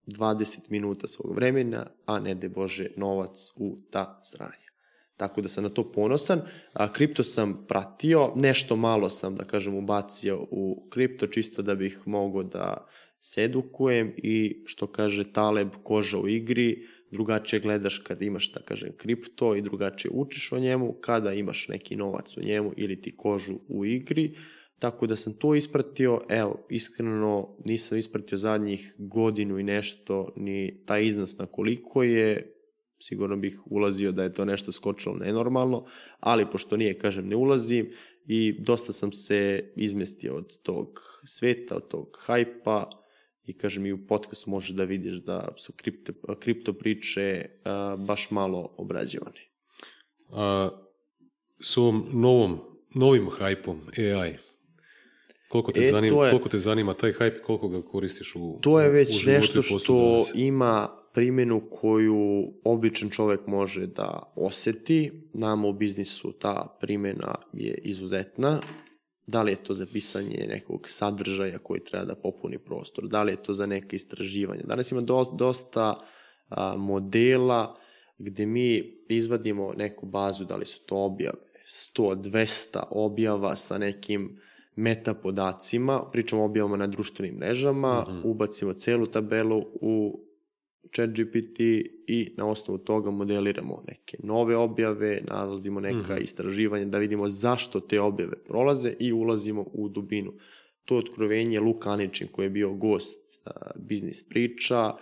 20 0.07 0.59
minuta 0.69 1.07
svog 1.07 1.35
vremena, 1.35 1.85
a 2.05 2.19
ne 2.19 2.35
de 2.35 2.49
Bože 2.49 2.87
novac 2.95 3.51
u 3.55 3.75
ta 3.91 4.19
sranja. 4.23 4.67
Tako 5.17 5.41
da 5.41 5.47
sam 5.47 5.63
na 5.63 5.69
to 5.69 5.91
ponosan. 5.91 6.41
A 6.73 6.93
kripto 6.93 7.23
sam 7.23 7.65
pratio, 7.67 8.31
nešto 8.35 8.75
malo 8.75 9.09
sam, 9.09 9.35
da 9.35 9.43
kažem, 9.43 9.75
ubacio 9.75 10.47
u 10.51 10.87
kripto, 10.89 11.27
čisto 11.27 11.61
da 11.61 11.75
bih 11.75 12.01
mogao 12.05 12.43
da 12.43 12.87
se 13.19 13.43
edukujem 13.43 14.13
i 14.17 14.63
što 14.65 14.87
kaže 14.87 15.31
Taleb, 15.33 15.69
koža 15.83 16.17
u 16.17 16.27
igri, 16.27 16.87
drugačije 17.11 17.59
gledaš 17.59 17.97
kada 17.99 18.25
imaš, 18.25 18.51
da 18.51 18.59
kažem, 18.59 18.91
kripto 18.97 19.55
i 19.55 19.61
drugačije 19.61 20.11
učiš 20.13 20.51
o 20.51 20.59
njemu, 20.59 20.93
kada 21.01 21.33
imaš 21.33 21.67
neki 21.67 21.95
novac 21.95 22.37
u 22.37 22.41
njemu 22.41 22.73
ili 22.77 23.01
ti 23.01 23.17
kožu 23.17 23.59
u 23.67 23.85
igri, 23.85 24.35
tako 24.79 25.07
da 25.07 25.15
sam 25.15 25.33
to 25.33 25.55
ispratio, 25.55 26.21
evo, 26.29 26.65
iskreno 26.69 27.55
nisam 27.65 27.97
ispratio 27.97 28.37
zadnjih 28.37 28.95
godinu 28.97 29.59
i 29.59 29.63
nešto, 29.63 30.33
ni 30.35 30.83
taj 30.85 31.05
iznos 31.05 31.37
na 31.37 31.45
koliko 31.45 32.03
je, 32.03 32.53
sigurno 32.99 33.37
bih 33.37 33.59
ulazio 33.65 34.11
da 34.11 34.23
je 34.23 34.33
to 34.33 34.45
nešto 34.45 34.71
skočilo 34.71 35.15
nenormalno, 35.15 35.85
ali 36.19 36.51
pošto 36.51 36.77
nije, 36.77 36.99
kažem, 36.99 37.27
ne 37.27 37.35
ulazim 37.35 37.91
i 38.25 38.55
dosta 38.59 38.93
sam 38.93 39.11
se 39.11 39.71
izmestio 39.75 40.35
od 40.35 40.57
tog 40.63 41.01
sveta, 41.23 41.75
od 41.75 41.87
tog 41.87 42.17
hajpa, 42.25 42.89
i 43.47 43.53
kažem 43.53 43.85
i 43.85 43.93
u 43.93 44.07
podcastu 44.07 44.49
možeš 44.49 44.69
da 44.69 44.83
vidiš 44.83 45.13
da 45.13 45.53
su 45.57 45.73
kripto, 45.73 46.13
kripto 46.39 46.73
priče 46.73 47.45
a, 47.63 47.95
baš 47.99 48.31
malo 48.31 48.75
obrađivane. 48.77 49.41
A, 50.29 50.69
s 51.61 51.77
ovom 51.77 52.05
novom, 52.13 52.59
novim 52.95 53.29
hajpom 53.29 53.81
AI, 53.97 54.33
koliko 55.47 55.71
te, 55.71 55.79
e, 55.79 55.91
zanima, 55.91 56.25
je, 56.25 56.31
koliko 56.31 56.49
te 56.49 56.59
zanima 56.59 56.93
taj 56.93 57.11
hajp, 57.11 57.41
koliko 57.41 57.69
ga 57.69 57.81
koristiš 57.81 58.35
u 58.35 58.59
To 58.61 58.79
je 58.79 58.89
već 58.89 59.27
u 59.27 59.29
nešto 59.29 59.61
što 59.61 60.25
ima 60.35 60.89
primjenu 61.13 61.61
koju 61.71 62.53
običan 62.63 63.09
čovek 63.09 63.47
može 63.47 63.87
da 63.87 64.33
oseti. 64.35 65.29
Nama 65.33 65.67
u 65.67 65.73
biznisu 65.73 66.31
ta 66.31 66.77
primjena 66.81 67.35
je 67.53 67.79
izuzetna 67.83 68.59
Da 69.27 69.41
li 69.43 69.51
je 69.51 69.63
to 69.63 69.73
za 69.73 69.85
pisanje 69.93 70.45
nekog 70.49 70.89
sadržaja 70.89 71.57
koji 71.57 71.83
treba 71.83 72.05
da 72.05 72.15
popuni 72.15 72.59
prostor, 72.59 73.07
da 73.07 73.23
li 73.23 73.31
je 73.31 73.43
to 73.43 73.53
za 73.53 73.65
neke 73.65 73.95
istraživanja. 73.95 74.61
Danas 74.63 74.91
ima 74.91 75.01
dosta 75.37 75.99
modela 76.77 77.75
gde 78.17 78.45
mi 78.45 78.97
izvadimo 79.09 79.73
neku 79.73 80.05
bazu, 80.05 80.45
da 80.45 80.55
li 80.55 80.65
su 80.65 80.81
to 80.85 80.95
objave, 80.95 81.37
100, 81.67 82.15
200 82.15 82.83
objava 82.89 83.55
sa 83.55 83.77
nekim 83.77 84.39
meta 84.77 85.13
podacima, 85.13 86.03
pričamo 86.11 86.41
o 86.41 86.45
objavama 86.45 86.77
na 86.77 86.87
društvenim 86.87 87.35
mrežama, 87.35 88.05
mm 88.07 88.11
-hmm. 88.11 88.21
ubacimo 88.23 88.73
celu 88.73 89.07
tabelu 89.07 89.65
u 89.81 90.19
chat 90.95 91.09
GPT 91.09 91.59
i 92.07 92.33
na 92.37 92.47
osnovu 92.47 92.77
toga 92.77 93.11
modeliramo 93.11 93.83
neke 93.87 94.17
nove 94.23 94.55
objave, 94.55 95.21
nalazimo 95.29 95.79
neka 95.79 96.15
mm. 96.15 96.21
istraživanja 96.21 96.85
da 96.85 96.97
vidimo 96.97 97.29
zašto 97.29 97.79
te 97.79 98.01
objave 98.01 98.43
prolaze 98.43 98.93
i 98.99 99.13
ulazimo 99.13 99.65
u 99.73 99.89
dubinu. 99.89 100.33
To 100.85 100.95
je 100.95 100.99
otkrovenje 100.99 101.59
Luka 101.59 101.91
Aničin 101.91 102.27
koji 102.31 102.45
je 102.45 102.49
bio 102.49 102.73
gost 102.73 103.39
uh, 103.45 103.51
biznis 103.75 104.23
priča, 104.29 104.93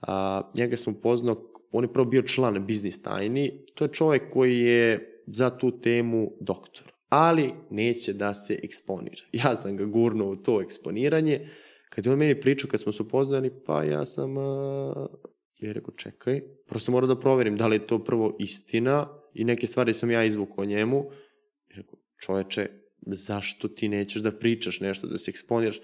uh, 0.00 0.08
njega 0.54 0.76
smo 0.76 0.94
poznao, 0.94 1.52
on 1.70 1.84
je 1.84 1.92
prvo 1.92 2.04
bio 2.04 2.22
član 2.22 2.66
biznis 2.66 3.02
tajni, 3.02 3.64
to 3.74 3.84
je 3.84 3.92
čovek 3.92 4.22
koji 4.32 4.58
je 4.58 5.08
za 5.26 5.50
tu 5.50 5.80
temu 5.80 6.32
doktor, 6.40 6.91
ali 7.12 7.52
neće 7.70 8.12
da 8.12 8.34
se 8.34 8.58
eksponira. 8.62 9.22
Ja 9.32 9.56
sam 9.56 9.76
ga 9.76 9.84
gurnuo 9.84 10.30
u 10.30 10.36
to 10.36 10.62
eksponiranje, 10.62 11.48
kad 11.90 12.06
je 12.06 12.12
on 12.12 12.18
meni 12.18 12.40
pričao, 12.40 12.70
kad 12.70 12.80
smo 12.80 12.92
se 12.92 13.02
upoznali, 13.02 13.50
pa 13.66 13.82
ja 13.82 14.04
sam 14.04 14.36
uh, 14.36 14.44
Ja 15.60 15.72
rekao, 15.72 15.94
čekaj, 15.94 16.40
prosto 16.68 16.92
moram 16.92 17.08
da 17.08 17.20
proverim 17.20 17.56
da 17.56 17.66
li 17.66 17.76
je 17.76 17.86
to 17.86 18.04
prvo 18.04 18.36
istina 18.38 19.06
i 19.34 19.44
neke 19.44 19.66
stvari 19.66 19.92
sam 19.92 20.10
ja 20.10 20.24
izvukao 20.24 20.64
njemu. 20.64 21.04
I 21.70 21.74
rekao, 21.74 21.98
čoveče, 22.20 22.68
zašto 23.06 23.68
ti 23.68 23.88
nećeš 23.88 24.22
da 24.22 24.32
pričaš 24.32 24.80
nešto, 24.80 25.06
da 25.06 25.18
se 25.18 25.30
eksponiraš? 25.30 25.80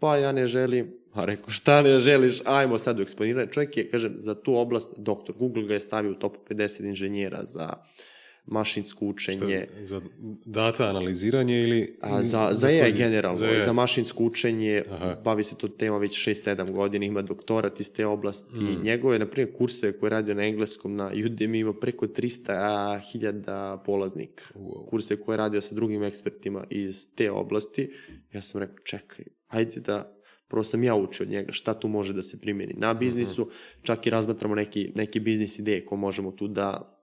Pa 0.00 0.16
ja 0.16 0.32
ne 0.32 0.46
želim. 0.46 0.92
A 1.12 1.24
rekao, 1.24 1.50
šta 1.50 1.82
ne 1.82 2.00
želiš? 2.00 2.40
Ajmo 2.44 2.78
sad 2.78 2.98
u 3.00 3.02
eksponiranje. 3.02 3.52
Čovjek 3.52 3.76
je, 3.76 3.88
kažem, 3.90 4.14
za 4.16 4.34
tu 4.34 4.56
oblast, 4.56 4.88
doktor 4.96 5.36
Google 5.38 5.64
ga 5.64 5.74
je 5.74 5.80
stavio 5.80 6.10
u 6.10 6.18
top 6.18 6.36
50 6.50 6.88
inženjera 6.88 7.42
za 7.46 7.68
uh, 7.76 8.11
mašinsko 8.46 9.06
učenje. 9.06 9.66
Šta, 9.68 9.84
za 9.84 10.00
data 10.44 10.88
analiziranje 10.88 11.62
ili... 11.62 11.98
A, 12.00 12.22
za, 12.22 12.48
za, 12.50 12.54
za 12.54 12.66
AI 12.66 12.92
generalno, 12.92 13.36
za, 13.36 13.46
AI. 13.46 13.60
za 13.60 13.72
mašinsko 13.72 14.24
učenje, 14.24 14.82
Aha. 14.90 15.16
bavi 15.24 15.42
se 15.42 15.56
to 15.56 15.68
tema 15.68 15.98
već 15.98 16.28
6-7 16.28 16.70
godina, 16.70 17.04
ima 17.04 17.22
doktorat 17.22 17.80
iz 17.80 17.92
te 17.92 18.06
oblasti. 18.06 18.54
Mm. 18.54 18.82
Njegove, 18.82 19.18
na 19.18 19.26
primjer, 19.26 19.56
kurse 19.56 19.92
koje 19.92 20.08
je 20.08 20.10
radio 20.10 20.34
na 20.34 20.44
engleskom 20.44 20.96
na 20.96 21.10
Udemy 21.10 21.60
ima 21.60 21.72
preko 21.72 22.06
300.000 22.06 23.78
polaznika. 23.84 24.44
Wow. 24.54 24.86
Kurse 24.88 25.16
koje 25.16 25.34
je 25.34 25.38
radio 25.38 25.60
sa 25.60 25.74
drugim 25.74 26.02
ekspertima 26.02 26.64
iz 26.70 27.14
te 27.14 27.30
oblasti. 27.30 27.90
Ja 28.32 28.42
sam 28.42 28.60
rekao, 28.60 28.78
čekaj, 28.84 29.24
ajde 29.48 29.80
da 29.80 30.18
prvo 30.48 30.64
sam 30.64 30.82
ja 30.82 30.94
učio 30.94 31.24
od 31.24 31.30
njega 31.30 31.52
šta 31.52 31.74
tu 31.74 31.88
može 31.88 32.12
da 32.12 32.22
se 32.22 32.40
primjeni 32.40 32.74
na 32.76 32.94
biznisu. 32.94 33.44
-huh. 33.44 33.82
čak 33.82 34.06
i 34.06 34.10
razmatramo 34.10 34.54
neki, 34.54 34.92
neki 34.94 35.20
biznis 35.20 35.58
ideje 35.58 35.84
ko 35.84 35.96
možemo 35.96 36.30
tu 36.30 36.48
da 36.48 36.98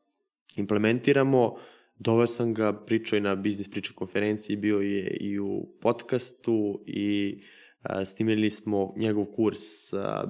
implementiramo. 0.56 1.56
Doveo 1.96 2.28
sam 2.28 2.54
ga, 2.54 2.74
pričao 2.86 3.18
i 3.18 3.22
na 3.22 3.36
biznis 3.36 3.70
priča 3.70 3.94
konferenciji, 3.96 4.58
bio 4.58 4.80
je 4.80 5.18
i 5.20 5.40
u 5.40 5.68
podcastu 5.82 6.84
i 6.86 7.42
a, 7.82 8.06
snimili 8.06 8.50
smo 8.50 8.94
njegov 8.98 9.26
kurs 9.26 9.94
a, 9.94 10.24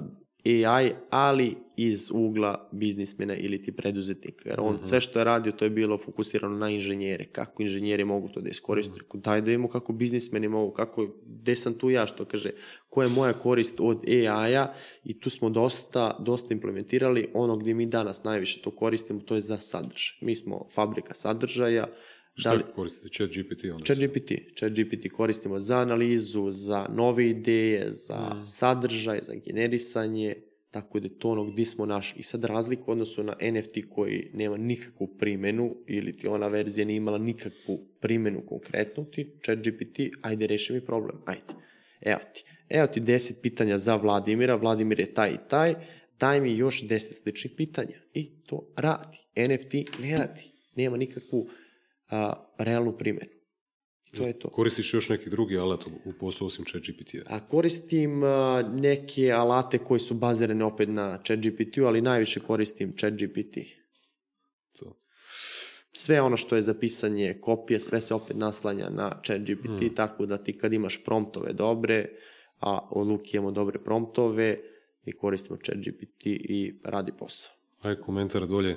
AI, 0.44 0.92
ali 1.10 1.56
iz 1.76 2.10
ugla 2.12 2.68
biznismena 2.72 3.34
ili 3.34 3.62
ti 3.62 3.72
preduzetnika. 3.72 4.48
Jer 4.48 4.60
on 4.60 4.74
mm 4.74 4.78
-hmm. 4.78 4.88
sve 4.88 5.00
što 5.00 5.18
je 5.18 5.24
radio, 5.24 5.52
to 5.52 5.64
je 5.64 5.70
bilo 5.70 5.98
fokusirano 5.98 6.58
na 6.58 6.70
inženjere. 6.70 7.24
Kako 7.24 7.62
inženjeri 7.62 8.04
mogu 8.04 8.28
to 8.28 8.40
da 8.40 8.50
iskoriste. 8.50 8.92
Mm 8.92 9.04
-hmm. 9.10 9.20
Daj 9.20 9.40
da 9.40 9.44
vidimo 9.44 9.68
kako 9.68 9.92
biznismeni 9.92 10.48
mogu, 10.48 10.72
kako, 10.72 11.08
gde 11.26 11.56
sam 11.56 11.74
tu 11.74 11.90
ja, 11.90 12.06
što 12.06 12.24
kaže, 12.24 12.50
koja 12.88 13.06
je 13.06 13.14
moja 13.14 13.32
korist 13.32 13.80
od 13.80 14.04
AI-a 14.08 14.72
i 15.04 15.20
tu 15.20 15.30
smo 15.30 15.50
dosta, 15.50 16.16
dosta 16.20 16.54
implementirali. 16.54 17.28
Ono 17.34 17.56
gde 17.56 17.74
mi 17.74 17.86
danas 17.86 18.24
najviše 18.24 18.62
to 18.62 18.70
koristimo, 18.70 19.20
to 19.20 19.34
je 19.34 19.40
za 19.40 19.58
sadržaj. 19.58 20.18
Mi 20.20 20.36
smo 20.36 20.68
fabrika 20.74 21.14
sadržaja, 21.14 21.86
Šta 22.34 22.50
da 22.50 22.56
li, 22.56 22.64
koristite? 22.74 23.08
Chat 23.08 23.30
GPT? 23.30 23.64
Onda 23.64 23.84
chat 23.84 23.98
GPT. 23.98 24.32
Chat 24.54 24.72
GPT 24.72 25.08
koristimo 25.12 25.60
za 25.60 25.78
analizu, 25.78 26.50
za 26.50 26.86
nove 26.94 27.28
ideje, 27.28 27.92
za 27.92 28.34
mm. 28.34 28.46
sadržaj, 28.46 29.18
za 29.22 29.34
generisanje, 29.46 30.34
tako 30.70 31.00
da 31.00 31.06
je 31.06 31.18
to 31.18 31.30
ono 31.30 31.44
gdje 31.44 31.66
smo 31.66 31.86
naši. 31.86 32.14
I 32.18 32.22
sad 32.22 32.44
razliku 32.44 32.92
odnosu 32.92 33.22
na 33.22 33.36
NFT 33.52 33.78
koji 33.90 34.30
nema 34.34 34.56
nikakvu 34.56 35.06
primenu 35.18 35.76
ili 35.86 36.12
ti 36.16 36.28
ona 36.28 36.48
verzija 36.48 36.84
nije 36.84 36.96
imala 36.96 37.18
nikakvu 37.18 37.78
primenu 38.00 38.42
konkretnu, 38.46 39.10
ti 39.10 39.32
chat 39.44 39.58
GPT, 39.58 40.00
ajde 40.22 40.46
reši 40.46 40.72
mi 40.72 40.80
problem, 40.80 41.16
ajde. 41.26 41.54
Evo 42.00 42.20
ti. 42.34 42.44
Evo 42.68 42.86
ti 42.86 43.00
deset 43.00 43.42
pitanja 43.42 43.78
za 43.78 43.96
Vladimira, 43.96 44.54
Vladimir 44.54 45.00
je 45.00 45.14
taj 45.14 45.30
i 45.30 45.48
taj, 45.48 45.74
daj 46.20 46.40
mi 46.40 46.56
još 46.56 46.82
deset 46.82 47.16
sličnih 47.16 47.52
pitanja. 47.56 47.98
I 48.14 48.30
to 48.46 48.72
radi. 48.76 49.18
NFT 49.36 50.00
ne 50.00 50.18
radi. 50.18 50.50
Nema 50.76 50.96
nikakvu 50.96 51.48
a, 52.10 52.32
realnu 52.58 52.92
primjenu. 52.92 53.30
I 54.06 54.16
to 54.16 54.26
je 54.26 54.38
to. 54.38 54.48
Koristiš 54.48 54.94
još 54.94 55.08
neki 55.08 55.30
drugi 55.30 55.58
alat 55.58 55.84
u 56.04 56.12
poslu 56.20 56.46
osim 56.46 56.64
ChatGPT-a? 56.64 57.36
A 57.36 57.40
koristim 57.48 58.22
a, 58.22 58.62
neke 58.72 59.32
alate 59.32 59.78
koji 59.78 60.00
su 60.00 60.14
bazirane 60.14 60.64
opet 60.64 60.88
na 60.88 61.18
ChatGPT-u, 61.24 61.84
ali 61.84 62.00
najviše 62.00 62.40
koristim 62.40 62.96
ChatGPT. 62.96 63.58
To. 64.78 64.96
Sve 65.92 66.20
ono 66.20 66.36
što 66.36 66.56
je 66.56 66.62
za 66.62 66.74
pisanje 66.74 67.38
kopije, 67.40 67.80
sve 67.80 68.00
se 68.00 68.14
opet 68.14 68.36
naslanja 68.36 68.90
na 68.90 69.20
ChatGPT, 69.24 69.80
hmm. 69.80 69.94
tako 69.94 70.26
da 70.26 70.38
ti 70.38 70.58
kad 70.58 70.72
imaš 70.72 71.04
promptove 71.04 71.52
dobre, 71.52 72.06
a 72.60 72.88
od 72.90 73.06
Luki 73.06 73.36
imamo 73.36 73.50
dobre 73.50 73.78
promptove, 73.78 74.56
i 75.04 75.12
koristimo 75.12 75.58
ChatGPT 75.64 76.26
i 76.26 76.80
radi 76.84 77.12
posao. 77.18 77.52
Aj 77.80 77.94
komentar 77.94 78.46
dolje 78.46 78.76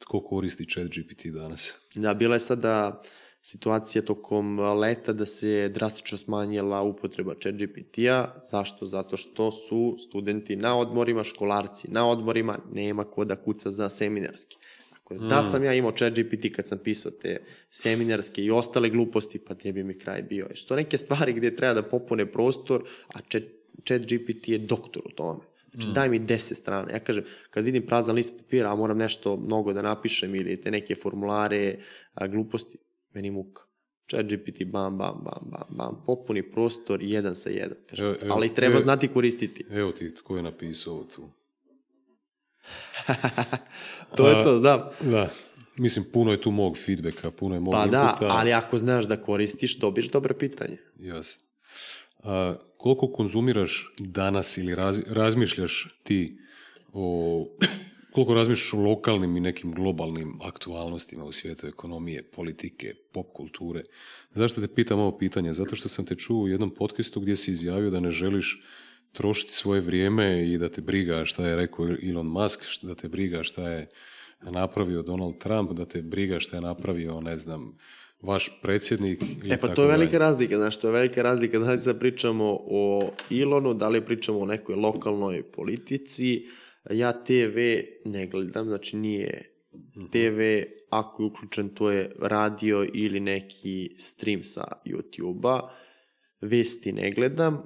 Tko 0.00 0.20
koristi 0.20 0.66
chat 0.66 0.86
GPT 0.86 1.26
danas? 1.34 1.74
Da, 1.94 2.14
bila 2.14 2.36
je 2.36 2.40
sada 2.40 3.00
situacija 3.42 4.02
tokom 4.02 4.58
leta 4.58 5.12
da 5.12 5.26
se 5.26 5.68
drastično 5.68 6.18
smanjila 6.18 6.82
upotreba 6.82 7.34
chat 7.42 7.54
GPT-a. 7.54 8.34
Zašto? 8.50 8.86
Zato 8.86 9.16
što 9.16 9.52
su 9.52 9.96
studenti 9.98 10.56
na 10.56 10.78
odmorima, 10.78 11.24
školarci 11.24 11.90
na 11.90 12.08
odmorima, 12.08 12.58
nema 12.72 13.04
ko 13.04 13.24
da 13.24 13.36
kuca 13.36 13.70
za 13.70 13.88
seminarski. 13.88 14.56
Dakle, 14.90 15.16
mm. 15.16 15.28
da 15.28 15.42
sam 15.42 15.64
ja 15.64 15.74
imao 15.74 15.92
chat 15.92 16.12
GPT 16.12 16.56
kad 16.56 16.68
sam 16.68 16.78
pisao 16.78 17.12
te 17.12 17.42
seminarske 17.70 18.44
i 18.44 18.50
ostale 18.50 18.90
gluposti, 18.90 19.38
pa 19.38 19.54
te 19.54 19.72
bi 19.72 19.84
mi 19.84 19.98
kraj 19.98 20.22
bio. 20.22 20.48
Što 20.54 20.76
neke 20.76 20.98
stvari 20.98 21.32
gde 21.32 21.54
treba 21.56 21.74
da 21.74 21.82
popune 21.82 22.32
prostor, 22.32 22.84
a 23.08 23.18
chat, 23.30 23.42
chat 23.84 24.02
GPT 24.02 24.48
je 24.48 24.58
doktor 24.58 25.02
u 25.06 25.10
tome. 25.10 25.40
Znači, 25.72 25.88
mm. 25.88 25.92
daj 25.92 26.08
mi 26.08 26.18
deset 26.18 26.58
strana. 26.58 26.90
Ja 26.90 26.98
kažem, 26.98 27.24
kad 27.50 27.64
vidim 27.64 27.86
prazan 27.86 28.16
list 28.16 28.38
papira, 28.38 28.72
a 28.72 28.76
moram 28.76 28.98
nešto 28.98 29.36
mnogo 29.36 29.72
da 29.72 29.82
napišem 29.82 30.34
ili 30.34 30.60
te 30.60 30.70
neke 30.70 30.94
formulare, 30.94 31.76
a, 32.14 32.26
gluposti, 32.26 32.78
meni 33.14 33.30
muka. 33.30 33.62
Chat 34.10 34.26
GPT, 34.26 34.64
bam, 34.64 34.98
bam, 34.98 35.20
bam, 35.24 35.50
bam, 35.50 35.76
bam, 35.76 36.02
popuni 36.06 36.42
prostor 36.42 37.02
jedan 37.02 37.34
sa 37.34 37.50
jedan. 37.50 37.76
Kažem, 37.90 38.06
evo, 38.06 38.16
evo, 38.22 38.34
ali 38.34 38.54
treba 38.54 38.72
evo, 38.72 38.82
znati 38.82 39.08
koristiti. 39.08 39.66
Evo 39.70 39.92
ti, 39.92 40.14
tko 40.14 40.36
je 40.36 40.42
napisao 40.42 41.04
tu? 41.04 41.28
to 44.16 44.24
a, 44.24 44.28
je 44.28 44.44
to, 44.44 44.58
znam. 44.58 44.80
Da. 45.00 45.30
Mislim, 45.78 46.04
puno 46.12 46.32
je 46.32 46.40
tu 46.40 46.50
mog 46.50 46.78
feedbacka, 46.78 47.30
puno 47.30 47.54
je 47.54 47.60
mog 47.60 47.72
Pa 47.72 47.86
da, 47.86 48.08
inputa. 48.12 48.34
ali 48.36 48.52
ako 48.52 48.78
znaš 48.78 49.04
da 49.04 49.16
koristiš, 49.16 49.78
dobiješ 49.78 50.10
dobre 50.10 50.34
pitanje. 50.34 50.76
Jasno. 50.98 51.49
A, 52.22 52.54
koliko 52.76 53.12
konzumiraš 53.12 53.92
danas 53.98 54.58
ili 54.58 54.74
raz, 54.74 55.00
razmišljaš 55.06 55.88
ti 56.02 56.38
o 56.92 57.46
koliko 58.12 58.34
razmišljaš 58.34 58.72
o 58.72 58.82
lokalnim 58.82 59.36
i 59.36 59.40
nekim 59.40 59.72
globalnim 59.72 60.38
aktualnostima 60.42 61.24
u 61.24 61.32
svijetu 61.32 61.66
ekonomije, 61.66 62.22
politike, 62.22 62.94
pop 63.12 63.26
kulture. 63.32 63.82
Zašto 64.34 64.60
te 64.60 64.74
pitam 64.74 64.98
ovo 64.98 65.18
pitanje? 65.18 65.52
Zato 65.52 65.76
što 65.76 65.88
sam 65.88 66.06
te 66.06 66.14
čuo 66.14 66.42
u 66.42 66.48
jednom 66.48 66.70
podcastu 66.70 67.20
gdje 67.20 67.36
si 67.36 67.50
izjavio 67.50 67.90
da 67.90 68.00
ne 68.00 68.10
želiš 68.10 68.62
trošiti 69.12 69.52
svoje 69.52 69.80
vrijeme 69.80 70.48
i 70.48 70.58
da 70.58 70.68
te 70.68 70.80
briga 70.80 71.24
šta 71.24 71.46
je 71.46 71.56
rekao 71.56 71.86
Elon 72.02 72.26
Musk, 72.26 72.60
da 72.82 72.94
te 72.94 73.08
briga 73.08 73.42
šta 73.42 73.68
je 73.68 73.88
napravio 74.42 75.02
Donald 75.02 75.38
Trump, 75.38 75.72
da 75.72 75.86
te 75.86 76.02
briga 76.02 76.40
šta 76.40 76.56
je 76.56 76.62
napravio, 76.62 77.20
ne 77.20 77.38
znam, 77.38 77.76
vaš 78.22 78.58
predsjednik. 78.62 79.22
Ili 79.44 79.54
e 79.54 79.58
pa 79.60 79.68
to 79.68 79.82
je 79.82 79.88
velika 79.88 80.18
razlika, 80.18 80.56
znaš, 80.56 80.76
to 80.76 80.88
je 80.88 80.92
velika 80.92 81.22
razlika 81.22 81.58
da 81.58 81.70
li 81.70 81.78
sad 81.78 81.98
pričamo 81.98 82.58
o 82.60 83.10
Ilonu, 83.30 83.74
da 83.74 83.88
li 83.88 84.04
pričamo 84.04 84.38
o 84.38 84.46
nekoj 84.46 84.74
lokalnoj 84.74 85.42
politici. 85.42 86.46
Ja 86.90 87.12
TV 87.24 87.58
ne 88.04 88.26
gledam, 88.26 88.66
znači 88.66 88.96
nije 88.96 89.50
TV, 90.10 90.40
ako 90.90 91.22
je 91.22 91.26
uključen, 91.26 91.68
to 91.68 91.90
je 91.90 92.10
radio 92.20 92.86
ili 92.94 93.20
neki 93.20 93.90
stream 93.98 94.42
sa 94.42 94.64
YouTube-a. 94.86 95.70
Vesti 96.40 96.92
ne 96.92 97.10
gledam, 97.10 97.62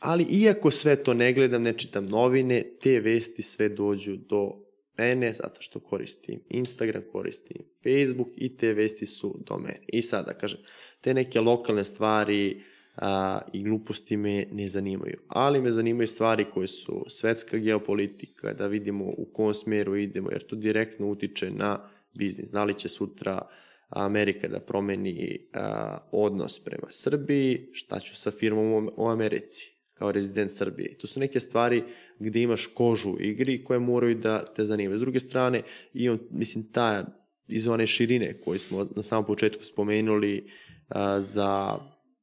ali 0.00 0.26
iako 0.30 0.70
sve 0.70 0.96
to 0.96 1.14
ne 1.14 1.32
gledam, 1.32 1.62
ne 1.62 1.78
čitam 1.78 2.04
novine, 2.04 2.62
te 2.82 3.00
vesti 3.00 3.42
sve 3.42 3.68
dođu 3.68 4.16
do 4.16 4.69
mene, 5.00 5.32
zato 5.32 5.62
što 5.62 5.80
koristim 5.80 6.40
Instagram, 6.48 7.02
koristim 7.12 7.56
Facebook 7.82 8.28
i 8.36 8.56
te 8.56 8.74
vesti 8.74 9.06
su 9.06 9.38
do 9.46 9.58
mene. 9.58 9.80
I 9.88 10.02
sada, 10.02 10.32
kažem, 10.32 10.60
te 11.00 11.14
neke 11.14 11.40
lokalne 11.40 11.84
stvari 11.84 12.62
a, 12.96 13.40
i 13.52 13.62
gluposti 13.62 14.16
me 14.16 14.46
ne 14.52 14.68
zanimaju. 14.68 15.18
Ali 15.28 15.60
me 15.60 15.72
zanimaju 15.72 16.06
stvari 16.06 16.44
koje 16.44 16.66
su 16.66 17.04
svetska 17.08 17.58
geopolitika, 17.58 18.52
da 18.52 18.66
vidimo 18.66 19.04
u 19.04 19.28
kom 19.32 19.54
smeru 19.54 19.96
idemo, 19.96 20.30
jer 20.30 20.42
to 20.42 20.56
direktno 20.56 21.08
utiče 21.08 21.50
na 21.50 21.88
biznis. 22.18 22.50
Da 22.50 22.64
li 22.64 22.74
će 22.74 22.88
sutra 22.88 23.48
Amerika 23.88 24.48
da 24.48 24.60
promeni 24.60 25.48
a, 25.54 25.98
odnos 26.12 26.60
prema 26.64 26.86
Srbiji, 26.90 27.68
šta 27.72 28.00
ću 28.00 28.16
sa 28.16 28.30
firmom 28.30 28.90
u 28.96 29.08
Americi, 29.08 29.79
kao 30.00 30.12
rezident 30.12 30.52
Srbije. 30.52 30.98
To 30.98 31.06
su 31.06 31.20
neke 31.20 31.40
stvari 31.40 31.82
gde 32.18 32.42
imaš 32.42 32.66
kožu 32.66 33.10
u 33.10 33.20
igri 33.20 33.64
koje 33.64 33.78
moraju 33.78 34.14
da 34.14 34.44
te 34.44 34.64
zanimaju. 34.64 34.98
S 34.98 35.00
druge 35.00 35.20
strane, 35.20 35.62
imam, 35.94 36.18
mislim, 36.30 36.64
ta 36.72 37.04
iz 37.48 37.66
one 37.68 37.86
širine 37.86 38.40
koje 38.40 38.58
smo 38.58 38.86
na 38.96 39.02
samom 39.02 39.26
početku 39.26 39.64
spomenuli 39.64 40.46
a, 40.88 41.20
za 41.20 41.78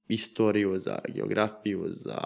istoriju, 0.07 0.79
za 0.79 0.99
geografiju, 1.07 1.85
za 1.89 2.17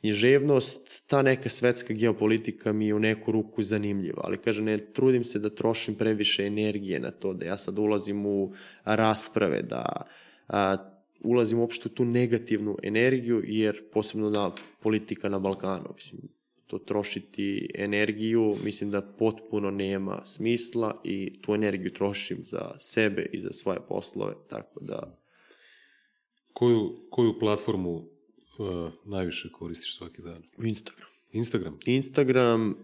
književnost, 0.00 1.02
ta 1.06 1.22
neka 1.22 1.48
svetska 1.48 1.94
geopolitika 1.94 2.72
mi 2.72 2.86
je 2.86 2.94
u 2.94 2.98
neku 2.98 3.32
ruku 3.32 3.62
zanimljiva, 3.62 4.22
ali 4.24 4.38
kaže, 4.38 4.62
ne 4.62 4.78
trudim 4.78 5.24
se 5.24 5.38
da 5.38 5.50
trošim 5.50 5.94
previše 5.94 6.46
energije 6.46 7.00
na 7.00 7.10
to, 7.10 7.34
da 7.34 7.46
ja 7.46 7.56
sad 7.58 7.78
ulazim 7.78 8.26
u 8.26 8.54
rasprave, 8.84 9.62
da 9.62 10.06
a, 10.48 10.76
ulazim 11.20 11.58
uopšte 11.58 11.88
u 11.88 11.92
tu 11.92 12.04
negativnu 12.04 12.76
energiju, 12.82 13.42
jer 13.44 13.90
posebno 13.90 14.30
na 14.30 14.52
politika 14.80 15.28
na 15.28 15.38
Balkanu, 15.38 15.92
mislim, 15.94 16.22
to 16.66 16.78
trošiti 16.78 17.70
energiju, 17.74 18.56
mislim 18.64 18.90
da 18.90 19.02
potpuno 19.02 19.70
nema 19.70 20.22
smisla 20.26 21.00
i 21.04 21.42
tu 21.42 21.54
energiju 21.54 21.92
trošim 21.92 22.38
za 22.44 22.74
sebe 22.78 23.26
i 23.32 23.38
za 23.38 23.52
svoje 23.52 23.78
poslove, 23.88 24.34
tako 24.48 24.80
da... 24.80 25.18
Koju, 26.52 27.06
koju 27.10 27.38
platformu 27.38 27.90
uh, 27.94 28.06
najviše 29.04 29.52
koristiš 29.52 29.96
svaki 29.96 30.22
dan? 30.22 30.42
Instagram. 30.64 31.08
Instagram? 31.32 31.78
Instagram 31.86 32.74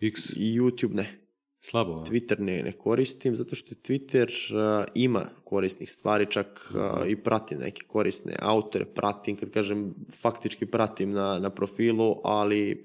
X? 0.00 0.30
i 0.36 0.60
YouTube 0.60 0.94
ne. 0.94 1.23
Slabo, 1.64 1.92
a? 1.92 2.04
Twitter 2.04 2.40
ne, 2.40 2.62
ne 2.62 2.72
koristim, 2.72 3.36
zato 3.36 3.54
što 3.54 3.74
Twitter 3.74 4.28
uh, 4.28 4.84
ima 4.94 5.24
korisnih 5.44 5.90
stvari, 5.90 6.26
čak 6.30 6.70
uh, 6.74 7.10
i 7.10 7.16
pratim 7.16 7.58
neke 7.58 7.82
korisne 7.86 8.36
autore, 8.40 8.84
pratim, 8.84 9.36
kad 9.36 9.50
kažem, 9.50 9.94
faktički 10.22 10.66
pratim 10.66 11.10
na, 11.10 11.38
na 11.38 11.50
profilu, 11.50 12.20
ali 12.24 12.84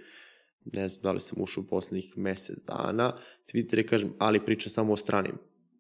ne 0.66 0.90
znam 0.90 1.04
da 1.04 1.12
li 1.12 1.20
sam 1.20 1.42
ušao 1.42 1.64
u 1.64 1.68
poslednjih 1.68 2.18
mesec 2.18 2.58
dana. 2.68 3.14
Twitter 3.54 3.78
je, 3.78 3.88
kažem, 3.88 4.14
ali 4.20 4.46
priča 4.46 4.70
samo 4.70 4.94
o 4.94 4.98
stranim 4.98 5.38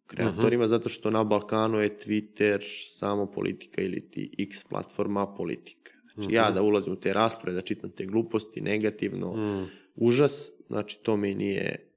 kreatorima, 0.07 0.63
uh 0.63 0.67
-huh. 0.67 0.69
zato 0.69 0.89
što 0.89 1.11
na 1.11 1.23
Balkanu 1.23 1.79
je 1.79 1.97
Twitter 1.97 2.59
samo 2.87 3.31
politika 3.31 3.81
ili 3.81 4.09
ti 4.09 4.31
X 4.37 4.63
platforma 4.63 5.35
politika. 5.35 5.91
Znači, 6.13 6.19
uh 6.19 6.25
-huh. 6.25 6.35
ja 6.35 6.51
da 6.51 6.61
ulazim 6.61 6.93
u 6.93 6.99
te 6.99 7.13
rasprave, 7.13 7.55
da 7.55 7.61
čitam 7.61 7.91
te 7.91 8.05
gluposti, 8.05 8.61
negativno, 8.61 9.27
-huh. 9.27 9.67
užas, 9.95 10.51
znači 10.67 10.99
to 11.03 11.17
mi 11.17 11.35
nije 11.35 11.88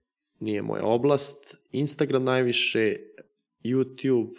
nije 0.42 0.62
moja 0.62 0.84
oblast. 0.84 1.56
Instagram 1.70 2.24
najviše, 2.24 2.96
YouTube, 3.64 4.34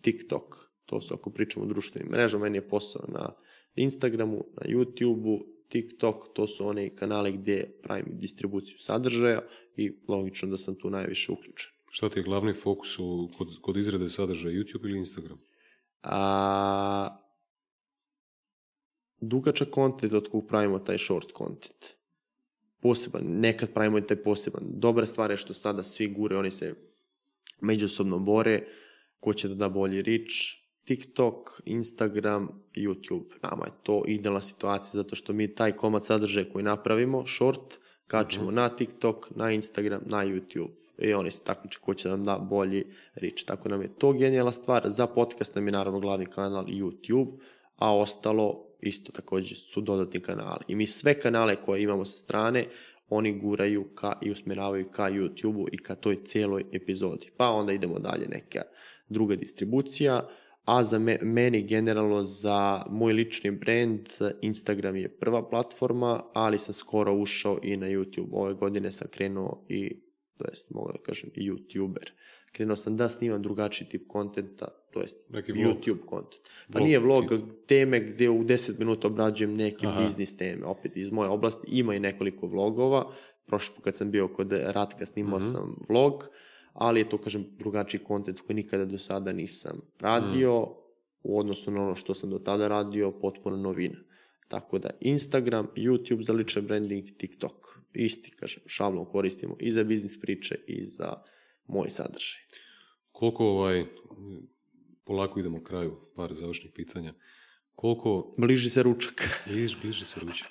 TikTok. 0.00 0.70
To 0.86 1.00
su 1.00 1.14
ako 1.14 1.30
pričamo 1.30 1.64
o 1.64 1.68
društvenim 1.68 2.10
mrežama, 2.10 2.44
meni 2.44 2.58
je 2.58 2.68
posao 2.68 3.04
na 3.08 3.32
Instagramu, 3.74 4.44
na 4.54 4.74
YouTubeu, 4.74 5.40
TikTok, 5.68 6.24
to 6.34 6.46
su 6.46 6.66
one 6.66 6.94
kanale 6.96 7.32
gdje 7.32 7.78
pravim 7.82 8.18
distribuciju 8.18 8.78
sadržaja 8.78 9.40
i 9.76 9.92
logično 10.08 10.48
da 10.48 10.56
sam 10.56 10.74
tu 10.74 10.90
najviše 10.90 11.32
uključen. 11.32 11.72
Šta 11.90 12.08
ti 12.08 12.18
je 12.18 12.22
glavni 12.22 12.54
fokus 12.54 12.98
u, 12.98 13.30
kod, 13.38 13.60
kod 13.60 13.76
izrade 13.76 14.08
sadržaja, 14.08 14.54
YouTube 14.54 14.88
ili 14.88 14.98
Instagram? 14.98 15.38
A, 16.02 17.18
dugačak 19.20 19.70
kontent 19.70 20.12
od 20.12 20.28
kog 20.28 20.46
pravimo 20.48 20.78
taj 20.78 20.98
short 20.98 21.32
content 21.38 21.95
poseban, 22.80 23.22
nekad 23.24 23.72
pravimo 23.72 23.98
i 23.98 24.06
taj 24.06 24.16
poseban. 24.16 24.62
Dobra 24.66 25.06
stvar 25.06 25.30
je 25.30 25.36
što 25.36 25.54
sada 25.54 25.82
svi 25.82 26.08
gure, 26.08 26.36
oni 26.36 26.50
se 26.50 26.74
međusobno 27.60 28.18
bore, 28.18 28.66
ko 29.20 29.34
će 29.34 29.48
da 29.48 29.54
da 29.54 29.68
bolji 29.68 30.02
rič, 30.02 30.56
TikTok, 30.84 31.60
Instagram, 31.64 32.48
YouTube. 32.76 33.32
Nama 33.42 33.66
je 33.66 33.72
to 33.82 34.02
idealna 34.06 34.40
situacija 34.40 34.92
zato 34.92 35.14
što 35.16 35.32
mi 35.32 35.54
taj 35.54 35.72
komad 35.72 36.04
sadržaja 36.04 36.50
koji 36.52 36.64
napravimo, 36.64 37.26
short, 37.26 37.78
kačemo. 38.06 38.46
-huh. 38.46 38.54
na 38.54 38.68
TikTok, 38.68 39.30
na 39.34 39.50
Instagram, 39.50 40.00
na 40.06 40.26
YouTube. 40.26 40.70
I 40.98 41.14
oni 41.14 41.30
se 41.30 41.44
takmiče 41.44 41.78
ko 41.80 41.94
će 41.94 42.08
da 42.08 42.16
nam 42.16 42.24
da 42.24 42.38
bolji 42.38 42.84
rič. 43.14 43.44
Tako 43.44 43.68
nam 43.68 43.82
je 43.82 43.98
to 43.98 44.12
genijalna 44.12 44.52
stvar. 44.52 44.82
Za 44.88 45.06
podcast 45.06 45.54
nam 45.54 45.66
je 45.66 45.72
naravno 45.72 46.00
glavni 46.00 46.26
kanal 46.26 46.64
YouTube, 46.64 47.38
a 47.76 47.96
ostalo 47.96 48.65
isto 48.88 49.12
takođe 49.12 49.54
su 49.54 49.80
dodatni 49.80 50.20
kanali. 50.20 50.64
I 50.68 50.74
mi 50.74 50.86
sve 50.86 51.20
kanale 51.20 51.56
koje 51.56 51.82
imamo 51.82 52.04
sa 52.04 52.16
strane, 52.16 52.66
oni 53.08 53.38
guraju 53.38 53.84
ka 53.94 54.18
i 54.22 54.30
usmeravaju 54.30 54.88
ka 54.90 55.02
YouTube-u 55.02 55.66
i 55.72 55.78
ka 55.78 55.94
toj 55.94 56.24
celoj 56.24 56.64
epizodi. 56.72 57.30
Pa 57.36 57.50
onda 57.50 57.72
idemo 57.72 57.98
dalje 57.98 58.28
neka 58.28 58.62
druga 59.08 59.36
distribucija, 59.36 60.28
a 60.64 60.84
za 60.84 60.98
me, 60.98 61.18
meni 61.22 61.62
generalno 61.62 62.22
za 62.22 62.84
moj 62.90 63.12
lični 63.12 63.50
brand 63.50 64.08
Instagram 64.42 64.96
je 64.96 65.18
prva 65.18 65.48
platforma, 65.48 66.22
ali 66.34 66.58
sam 66.58 66.74
skoro 66.74 67.14
ušao 67.14 67.58
i 67.62 67.76
na 67.76 67.86
YouTube. 67.86 68.28
Ove 68.32 68.54
godine 68.54 68.90
sam 68.90 69.08
krenuo 69.10 69.64
i, 69.68 70.00
to 70.36 70.44
jest 70.48 70.70
mogu 70.70 70.92
da 70.92 70.98
kažem, 70.98 71.30
i 71.34 71.50
YouTuber. 71.50 72.10
Krenuo 72.52 72.76
sam 72.76 72.96
da 72.96 73.08
snimam 73.08 73.42
drugačiji 73.42 73.88
tip 73.88 74.08
kontenta, 74.08 74.68
to 74.96 75.02
jest 75.02 75.16
Neki 75.28 75.52
YouTube 75.52 75.98
vlog. 75.98 76.08
content. 76.10 76.48
Pa 76.72 76.80
nije 76.80 76.98
vlog, 76.98 77.24
teme 77.66 78.00
gde 78.00 78.30
u 78.30 78.44
10 78.44 78.78
minuta 78.78 79.06
obrađujem 79.06 79.56
neke 79.56 79.86
Aha. 79.86 80.02
biznis 80.02 80.36
teme, 80.36 80.66
opet 80.66 80.96
iz 80.96 81.10
moje 81.10 81.30
oblasti, 81.30 81.66
ima 81.70 81.94
i 81.94 82.00
nekoliko 82.00 82.46
vlogova, 82.46 83.12
prošli 83.46 83.74
put 83.74 83.84
kad 83.84 83.96
sam 83.96 84.10
bio 84.10 84.28
kod 84.28 84.52
Ratka 84.52 85.06
snimao. 85.06 85.40
-huh. 85.40 85.52
sam 85.52 85.76
vlog, 85.88 86.28
ali 86.72 87.00
je 87.00 87.08
to, 87.08 87.18
kažem, 87.18 87.44
drugačiji 87.58 88.00
kontent 88.00 88.40
koji 88.40 88.54
nikada 88.54 88.84
do 88.84 88.98
sada 88.98 89.32
nisam 89.32 89.80
radio, 90.00 90.50
-huh. 90.50 90.74
u 91.22 91.38
odnosu 91.38 91.70
na 91.70 91.82
ono 91.82 91.96
što 91.96 92.14
sam 92.14 92.30
do 92.30 92.38
tada 92.38 92.68
radio, 92.68 93.12
potpuno 93.20 93.56
novina. 93.56 93.98
Tako 94.48 94.78
da 94.78 94.90
Instagram, 95.00 95.68
YouTube 95.76 96.22
za 96.22 96.32
lični 96.32 96.62
branding, 96.62 97.04
TikTok. 97.18 97.78
Isti, 97.92 98.30
kažem, 98.30 98.62
šablon 98.66 99.04
koristimo 99.04 99.56
i 99.60 99.70
za 99.70 99.84
biznis 99.84 100.20
priče 100.20 100.54
i 100.66 100.84
za 100.84 101.22
moj 101.66 101.90
sadržaj. 101.90 102.40
Koliko 103.12 103.44
ovaj, 103.44 103.84
polako 105.06 105.40
idemo 105.40 105.64
kraju, 105.64 105.96
par 106.16 106.34
završnih 106.34 106.72
pitanja. 106.74 107.14
Koliko... 107.74 108.34
Bliži 108.38 108.70
se 108.70 108.82
ručak. 108.82 109.28
Bliži, 109.48 109.76
bliži 109.82 110.04
se 110.04 110.20
ručak. 110.20 110.50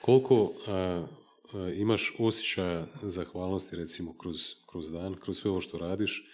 Koliko 0.00 0.52
a, 0.66 1.06
a, 1.52 1.68
imaš 1.76 2.14
osjećaja 2.18 2.86
zahvalnosti, 3.02 3.76
recimo, 3.76 4.18
kroz, 4.18 4.36
kroz 4.70 4.92
dan, 4.92 5.14
kroz 5.14 5.38
sve 5.38 5.50
ovo 5.50 5.60
što 5.60 5.78
radiš, 5.78 6.24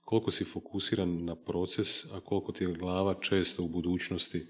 koliko 0.00 0.30
si 0.30 0.44
fokusiran 0.44 1.24
na 1.24 1.36
proces, 1.36 2.12
a 2.12 2.20
koliko 2.20 2.52
ti 2.52 2.64
je 2.64 2.72
glava 2.72 3.14
često 3.20 3.62
u 3.62 3.68
budućnosti 3.68 4.46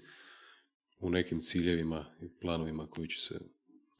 u 0.99 1.09
nekim 1.09 1.41
ciljevima 1.41 2.05
i 2.21 2.29
planovima 2.29 2.87
koji 2.87 3.07
će 3.07 3.21
se 3.21 3.39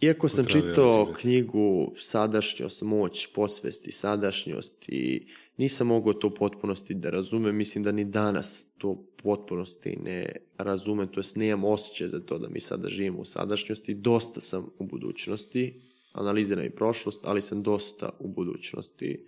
Iako 0.05 0.29
sam 0.29 0.45
čitao 0.45 1.13
knjigu 1.21 1.93
Sadašnjost, 1.97 2.81
moć, 2.81 3.27
posvesti, 3.33 3.91
sadašnjost 3.91 4.89
i 4.89 5.27
nisam 5.57 5.87
mogao 5.87 6.13
to 6.13 6.27
u 6.27 6.31
potpunosti 6.31 6.93
da 6.93 7.09
razumem, 7.09 7.55
mislim 7.55 7.83
da 7.83 7.91
ni 7.91 8.05
danas 8.05 8.67
to 8.77 8.89
u 8.89 9.05
potpunosti 9.23 9.97
ne 10.03 10.35
razumem, 10.57 11.07
to 11.07 11.19
jest 11.19 11.35
nemam 11.35 11.63
osjećaj 11.63 12.07
za 12.07 12.19
to 12.19 12.37
da 12.37 12.49
mi 12.49 12.59
sada 12.59 12.89
živimo 12.89 13.19
u 13.19 13.25
sadašnjosti, 13.25 13.93
dosta 13.93 14.41
sam 14.41 14.69
u 14.79 14.85
budućnosti, 14.85 15.81
analiziram 16.13 16.65
i 16.65 16.75
prošlost, 16.75 17.19
ali 17.23 17.41
sam 17.41 17.63
dosta 17.63 18.09
u 18.19 18.27
budućnosti, 18.27 19.25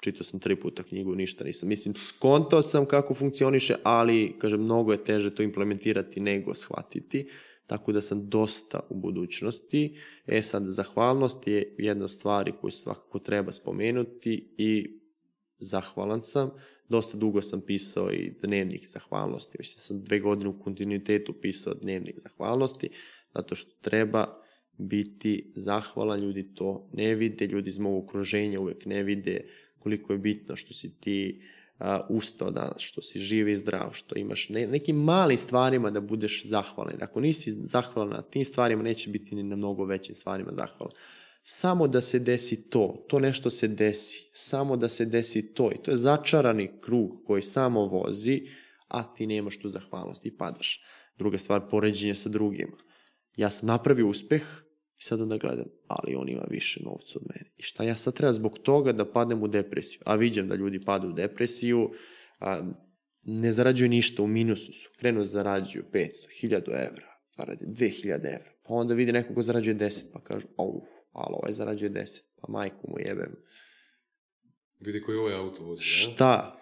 čitao 0.00 0.24
sam 0.24 0.40
tri 0.40 0.56
puta 0.56 0.82
knjigu, 0.82 1.14
ništa 1.14 1.44
nisam. 1.44 1.68
Mislim, 1.68 1.94
skontao 1.94 2.62
sam 2.62 2.86
kako 2.86 3.14
funkcioniše, 3.14 3.74
ali, 3.82 4.34
kažem, 4.38 4.60
mnogo 4.60 4.92
je 4.92 5.04
teže 5.04 5.34
to 5.34 5.42
implementirati 5.42 6.20
nego 6.20 6.54
shvatiti 6.54 7.28
tako 7.66 7.92
da 7.92 8.02
sam 8.02 8.28
dosta 8.28 8.80
u 8.90 8.94
budućnosti. 8.94 9.96
E 10.26 10.42
sad, 10.42 10.62
zahvalnost 10.66 11.46
je 11.46 11.74
jedna 11.78 12.04
od 12.04 12.10
stvari 12.10 12.52
koju 12.60 12.70
svakako 12.70 13.18
treba 13.18 13.52
spomenuti 13.52 14.54
i 14.58 15.00
zahvalan 15.58 16.22
sam. 16.22 16.50
Dosta 16.88 17.18
dugo 17.18 17.42
sam 17.42 17.60
pisao 17.60 18.12
i 18.12 18.34
dnevnik 18.42 18.88
zahvalnosti. 18.88 19.56
Mislim, 19.58 19.80
sam 19.80 20.04
dve 20.04 20.20
godine 20.20 20.48
u 20.48 20.60
kontinuitetu 20.60 21.32
pisao 21.40 21.74
dnevnik 21.74 22.20
zahvalnosti, 22.20 22.90
zato 23.34 23.54
što 23.54 23.70
treba 23.80 24.32
biti 24.78 25.52
zahvalan, 25.56 26.20
ljudi 26.20 26.54
to 26.54 26.90
ne 26.92 27.14
vide, 27.14 27.46
ljudi 27.46 27.68
iz 27.68 27.78
mog 27.78 28.04
okruženja 28.04 28.60
uvek 28.60 28.86
ne 28.86 29.02
vide 29.02 29.40
koliko 29.78 30.12
je 30.12 30.18
bitno 30.18 30.56
što 30.56 30.74
si 30.74 31.00
ti 31.00 31.40
uh, 31.78 31.86
ustao 32.08 32.50
danas, 32.50 32.82
što 32.82 33.02
si 33.02 33.18
živ 33.18 33.48
i 33.48 33.56
zdrav, 33.56 33.90
što 33.92 34.18
imaš 34.18 34.48
ne, 34.48 34.66
nekim 34.66 34.96
malim 34.96 35.38
stvarima 35.38 35.90
da 35.90 36.00
budeš 36.00 36.44
zahvalan. 36.44 36.94
Ako 37.00 37.20
nisi 37.20 37.52
zahvalan 37.52 38.10
na 38.10 38.22
tim 38.22 38.44
stvarima, 38.44 38.82
neće 38.82 39.10
biti 39.10 39.34
ni 39.34 39.42
na 39.42 39.56
mnogo 39.56 39.84
većim 39.84 40.14
stvarima 40.14 40.52
zahvalan. 40.52 40.92
Samo 41.42 41.88
da 41.88 42.00
se 42.00 42.18
desi 42.18 42.70
to, 42.70 43.04
to 43.08 43.18
nešto 43.18 43.50
se 43.50 43.68
desi, 43.68 44.30
samo 44.32 44.76
da 44.76 44.88
se 44.88 45.04
desi 45.04 45.54
to 45.54 45.70
i 45.72 45.78
to 45.82 45.90
je 45.90 45.96
začarani 45.96 46.70
krug 46.80 47.10
koji 47.26 47.42
samo 47.42 47.84
vozi, 47.84 48.42
a 48.88 49.14
ti 49.14 49.26
nemaš 49.26 49.58
tu 49.58 49.68
zahvalnost 49.68 50.26
i 50.26 50.36
padaš. 50.36 50.82
Druga 51.18 51.38
stvar, 51.38 51.68
poređenje 51.70 52.14
sa 52.14 52.28
drugima. 52.28 52.76
Ja 53.36 53.50
sam 53.50 53.66
napravio 53.66 54.08
uspeh, 54.08 54.42
I 54.98 55.02
sad 55.02 55.20
onda 55.20 55.36
gledam, 55.36 55.66
ali 55.86 56.16
on 56.16 56.28
ima 56.28 56.44
više 56.50 56.80
novca 56.84 57.18
od 57.18 57.26
mene. 57.34 57.50
I 57.56 57.62
šta 57.62 57.84
ja 57.84 57.96
sad 57.96 58.14
treba 58.14 58.32
zbog 58.32 58.58
toga 58.58 58.92
da 58.92 59.12
padnem 59.12 59.42
u 59.42 59.48
depresiju? 59.48 60.00
A 60.04 60.14
vidim 60.14 60.48
da 60.48 60.54
ljudi 60.54 60.80
padu 60.80 61.08
u 61.08 61.12
depresiju, 61.12 61.90
a, 62.40 62.72
ne 63.26 63.52
zarađuju 63.52 63.88
ništa, 63.88 64.22
u 64.22 64.26
minusu 64.26 64.72
su. 64.72 64.90
Krenu 64.98 65.20
da 65.20 65.26
zarađuju 65.26 65.84
500, 65.92 66.08
1000 66.42 66.88
evra, 66.88 67.06
pa 67.36 67.44
radi 67.44 67.66
2000 67.66 68.12
evra. 68.12 68.50
Pa 68.62 68.74
onda 68.74 68.94
vidi 68.94 69.12
neko 69.12 69.34
ko 69.34 69.42
zarađuje 69.42 69.76
10, 69.76 70.02
pa 70.12 70.20
kažu, 70.20 70.46
au, 70.56 70.82
ali 71.12 71.34
ovaj 71.40 71.52
zarađuje 71.52 71.90
10, 71.90 72.20
pa 72.40 72.52
majku 72.52 72.90
mu 72.90 72.98
jebem. 72.98 73.34
Vidi 74.80 75.02
koji 75.02 75.18
ovaj 75.18 75.34
auto 75.34 75.64
vozi, 75.64 75.84
Šta? 75.84 76.60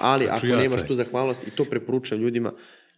Ali 0.00 0.26
ako 0.30 0.46
ja 0.46 0.56
nemaš 0.56 0.80
taj. 0.80 0.88
tu 0.88 0.94
zahvalnost, 0.94 1.46
i 1.46 1.50
to 1.50 1.64
preporučujem 1.64 2.22
ljudima, 2.22 2.52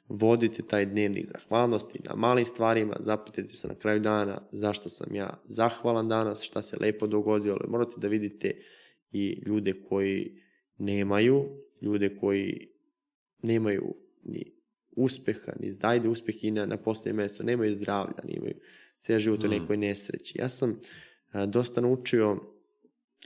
vodite 0.08 0.62
taj 0.62 0.86
dnevnik 0.86 1.26
zahvalnosti 1.26 1.98
na 2.04 2.14
malim 2.14 2.44
stvarima, 2.44 2.96
zapitajte 3.00 3.54
se 3.54 3.68
na 3.68 3.74
kraju 3.74 4.00
dana 4.00 4.48
zašto 4.52 4.88
sam 4.88 5.14
ja 5.14 5.42
zahvalan 5.44 6.08
danas, 6.08 6.42
šta 6.42 6.62
se 6.62 6.76
lepo 6.80 7.06
dogodilo, 7.06 7.56
ali 7.60 7.70
morate 7.70 7.94
da 7.96 8.08
vidite 8.08 8.50
i 9.10 9.42
ljude 9.46 9.72
koji 9.88 10.42
nemaju, 10.78 11.44
ljude 11.80 12.16
koji 12.16 12.68
nemaju 13.42 13.94
ni 14.22 14.54
uspeha, 14.96 15.52
ni 15.60 15.70
zdajde 15.70 16.08
uspeh 16.08 16.44
i 16.44 16.50
na, 16.50 16.66
na 16.66 16.76
posljednje 16.76 17.22
mesto, 17.22 17.42
nemaju 17.42 17.74
zdravlja, 17.74 18.16
nemaju 18.24 18.54
cijel 19.00 19.18
život 19.18 19.44
u 19.44 19.46
mm. 19.46 19.50
nekoj 19.50 19.76
nesreći. 19.76 20.38
Ja 20.38 20.48
sam 20.48 20.80
a, 21.32 21.46
dosta 21.46 21.80
naučio, 21.80 22.40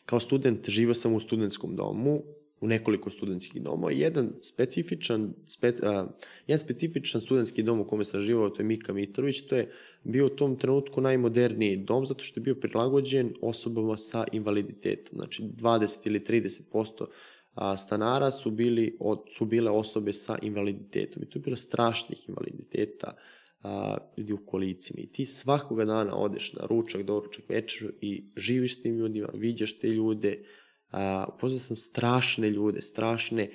kao 0.05 0.21
student, 0.21 0.69
živio 0.69 0.95
sam 0.95 1.15
u 1.15 1.21
studentskom 1.21 1.77
domu, 1.77 2.23
u 2.61 2.67
nekoliko 2.67 3.11
studentskih 3.11 3.63
domova. 3.63 3.93
Jedan 3.93 4.33
specifičan, 4.41 5.35
spe, 5.47 5.73
a, 5.83 6.07
jedan 6.47 6.59
specifičan 6.59 7.21
studentski 7.21 7.63
dom 7.63 7.81
u 7.81 7.85
kome 7.85 8.05
sam 8.05 8.21
živao, 8.21 8.51
to 8.51 8.63
je 8.63 8.67
Mika 8.67 8.93
Mitrović, 8.93 9.41
to 9.41 9.57
je 9.57 9.71
bio 10.05 10.27
u 10.27 10.37
tom 10.37 10.57
trenutku 10.57 11.01
najmoderniji 11.01 11.77
dom 11.77 12.07
zato 12.07 12.25
što 12.25 12.41
je 12.41 12.45
bio 12.45 12.55
prilagođen 12.55 13.33
osobama 13.41 13.97
sa 13.97 14.25
invaliditetom. 14.33 15.17
Znači 15.17 15.43
20 15.43 16.07
ili 16.07 16.21
30% 16.21 17.07
a, 17.55 17.77
stanara 17.77 18.31
su, 18.31 18.51
bili, 18.51 18.97
od, 19.01 19.19
su 19.31 19.45
bile 19.45 19.71
osobe 19.71 20.13
sa 20.13 20.39
invaliditetom. 20.43 21.23
I 21.23 21.31
tu 21.31 21.39
je 21.39 21.43
bilo 21.43 21.57
strašnih 21.57 22.29
invaliditeta, 22.29 23.17
a, 23.63 23.97
ljudi 24.17 24.33
u 24.33 24.47
kolicima. 24.47 25.01
I 25.01 25.07
ti 25.07 25.27
svakoga 25.27 25.85
dana 25.85 26.17
odeš 26.17 26.53
na 26.53 26.67
ručak, 26.67 27.03
doručak, 27.03 27.45
večer 27.49 27.93
i 28.01 28.25
živiš 28.37 28.79
s 28.79 28.83
tim 28.83 28.97
ljudima, 28.97 29.29
viđaš 29.35 29.79
te 29.79 29.89
ljude, 29.89 30.45
A, 30.91 31.27
upoznao 31.35 31.61
sam 31.61 31.77
strašne 31.77 32.51
ljude, 32.51 32.83
strašne, 32.83 33.51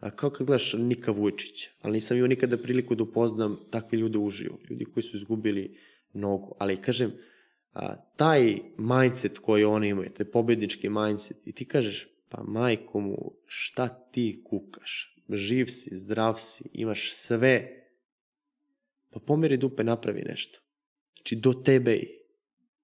a, 0.00 0.10
kao 0.10 0.30
kad 0.30 0.46
gledaš 0.46 0.72
Nika 0.78 1.12
Vujčića, 1.12 1.70
ali 1.82 1.92
nisam 1.92 2.16
imao 2.16 2.28
nikada 2.28 2.58
priliku 2.58 2.94
da 2.94 3.02
upoznam 3.02 3.58
takve 3.70 3.98
ljude 3.98 4.18
uživo, 4.18 4.58
ljudi 4.70 4.84
koji 4.84 5.04
su 5.04 5.16
izgubili 5.16 5.78
nogu, 6.12 6.56
ali 6.58 6.76
kažem, 6.76 7.12
a, 7.72 7.96
taj 8.16 8.58
mindset 8.78 9.38
koji 9.38 9.64
oni 9.64 9.88
imaju, 9.88 10.10
taj 10.10 10.26
pobednički 10.26 10.88
mindset, 10.88 11.46
i 11.46 11.52
ti 11.52 11.64
kažeš, 11.64 12.06
pa 12.28 12.42
majko 12.42 13.00
mu, 13.00 13.32
šta 13.46 13.88
ti 13.88 14.42
kukaš? 14.44 15.10
Živ 15.28 15.66
si, 15.66 15.96
zdrav 15.96 16.34
si, 16.38 16.64
imaš 16.72 17.12
sve, 17.12 17.84
pa 19.10 19.20
pomeri 19.20 19.56
dupe, 19.56 19.84
napravi 19.84 20.22
nešto. 20.22 20.60
Znači, 21.16 21.36
do 21.36 21.52
tebe 21.52 22.00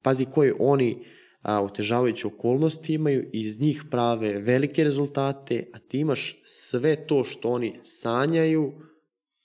Pazi 0.02 0.24
koji 0.24 0.52
oni, 0.58 1.04
a, 1.42 1.62
otežavajuće 1.62 2.26
okolnosti 2.26 2.94
imaju, 2.94 3.30
iz 3.32 3.60
njih 3.60 3.84
prave 3.90 4.38
velike 4.38 4.84
rezultate, 4.84 5.66
a 5.72 5.78
ti 5.78 5.98
imaš 5.98 6.42
sve 6.44 7.06
to 7.06 7.24
što 7.24 7.48
oni 7.48 7.80
sanjaju 7.82 8.72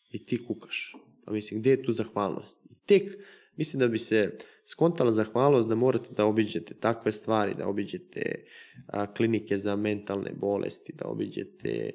i 0.10 0.26
ti 0.26 0.46
kukaš. 0.46 0.96
Pa 1.26 1.32
mislim, 1.32 1.60
gde 1.60 1.70
je 1.70 1.84
tu 1.84 1.92
zahvalnost? 1.92 2.58
I 2.70 2.76
tek, 2.86 3.12
mislim 3.58 3.80
da 3.80 3.88
bi 3.88 3.98
se 3.98 4.38
skontala 4.66 5.12
zahvalnost 5.12 5.70
da 5.70 5.76
morate 5.76 6.10
da 6.12 6.26
obiđete 6.26 6.74
takve 6.74 7.12
stvari, 7.12 7.54
da 7.58 7.68
obiđete 7.68 8.46
a, 8.88 9.14
klinike 9.14 9.58
za 9.58 9.76
mentalne 9.76 10.32
bolesti, 10.34 10.94
da 10.94 11.06
obiđete 11.08 11.92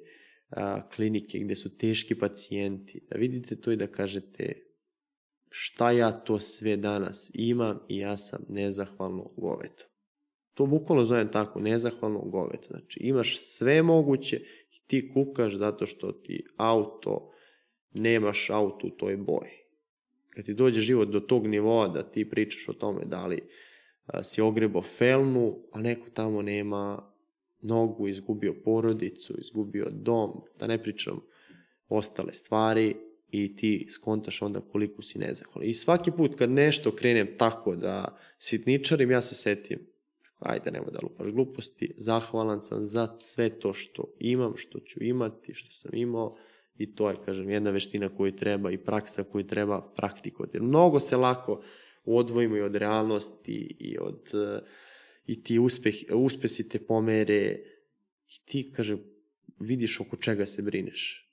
a, 0.51 0.89
klinike 0.89 1.39
gde 1.39 1.57
su 1.57 1.77
teški 1.77 2.19
pacijenti, 2.19 3.07
da 3.11 3.19
vidite 3.19 3.57
to 3.57 3.73
i 3.73 3.77
da 3.77 3.87
kažete 3.87 4.71
šta 5.51 5.91
ja 5.91 6.13
to 6.13 6.41
sve 6.41 6.77
danas 6.77 7.31
imam 7.35 7.79
i 7.89 7.99
ja 7.99 8.17
sam 8.17 8.45
nezahvalno 8.49 9.33
goveto. 9.37 9.90
To 10.55 10.67
bukvalno 10.67 11.05
zovem 11.05 11.29
tako, 11.33 11.61
nezahvalno 11.61 12.19
goveto. 12.19 12.67
Znači, 12.71 13.01
imaš 13.03 13.39
sve 13.41 13.83
moguće 13.83 14.37
i 14.73 14.87
ti 14.87 15.11
kukaš 15.15 15.57
zato 15.57 15.87
što 15.87 16.13
ti 16.13 16.45
auto, 16.57 17.31
nemaš 17.93 18.51
auto 18.51 18.87
u 18.87 18.91
toj 18.91 19.17
boji. 19.17 19.61
Kad 20.35 20.45
ti 20.45 20.55
dođe 20.55 20.81
život 20.81 21.09
do 21.09 21.21
tog 21.21 21.47
nivoa 21.47 21.89
da 21.89 22.03
ti 22.03 22.31
pričaš 22.31 22.69
o 22.69 22.73
tome 22.73 23.05
da 23.05 23.27
li 23.27 23.41
a, 24.07 24.23
si 24.23 24.41
ogrebo 24.41 24.83
felnu, 24.83 25.59
a 25.73 25.81
neko 25.81 26.11
tamo 26.11 26.43
nema 26.43 27.13
nogu, 27.63 28.09
izgubio 28.09 28.55
porodicu, 28.65 29.35
izgubio 29.39 29.87
dom, 29.91 30.31
da 30.59 30.67
ne 30.67 30.83
pričam 30.83 31.21
ostale 31.89 32.33
stvari 32.33 32.95
i 33.29 33.57
ti 33.57 33.87
skontaš 33.91 34.43
onda 34.43 34.61
koliko 34.61 35.03
si 35.03 35.19
nezahvalan. 35.19 35.69
I 35.69 35.75
svaki 35.75 36.11
put 36.11 36.35
kad 36.35 36.51
nešto 36.51 36.97
krenem 36.97 37.29
tako 37.39 37.77
da 37.77 38.19
sitničarim, 38.39 39.11
ja 39.11 39.23
se 39.23 39.35
setim 39.35 39.79
ajde 40.41 40.71
nemoj 40.71 40.91
da 40.93 40.99
lupaš 41.03 41.33
gluposti, 41.33 41.95
zahvalan 41.97 42.61
sam 42.61 42.85
za 42.85 43.17
sve 43.21 43.49
to 43.61 43.75
što 43.75 44.05
imam, 44.19 44.57
što 44.57 44.81
ću 44.81 45.03
imati, 45.03 45.55
što 45.55 45.73
sam 45.73 45.95
imao 45.95 46.37
i 46.79 46.95
to 46.95 47.11
je, 47.11 47.17
kažem, 47.25 47.51
jedna 47.51 47.71
veština 47.71 48.09
koju 48.09 48.37
treba 48.37 48.71
i 48.71 48.79
praksa 48.79 49.23
koju 49.23 49.47
treba 49.47 49.93
praktikovati. 49.97 50.61
Mnogo 50.61 51.01
se 51.01 51.17
lako 51.17 51.63
odvojimo 52.05 52.57
i 52.57 52.61
od 52.61 52.77
realnosti 52.77 53.77
i 53.79 53.99
od 53.99 54.33
i 55.27 55.43
ti 55.43 55.59
uspeh, 55.59 55.95
uspesi 56.15 56.69
te 56.69 56.79
pomere 56.79 57.59
i 58.29 58.45
ti, 58.45 58.73
kaže, 58.77 58.97
vidiš 59.59 60.01
oko 60.01 60.17
čega 60.17 60.47
se 60.47 60.63
brineš. 60.63 61.30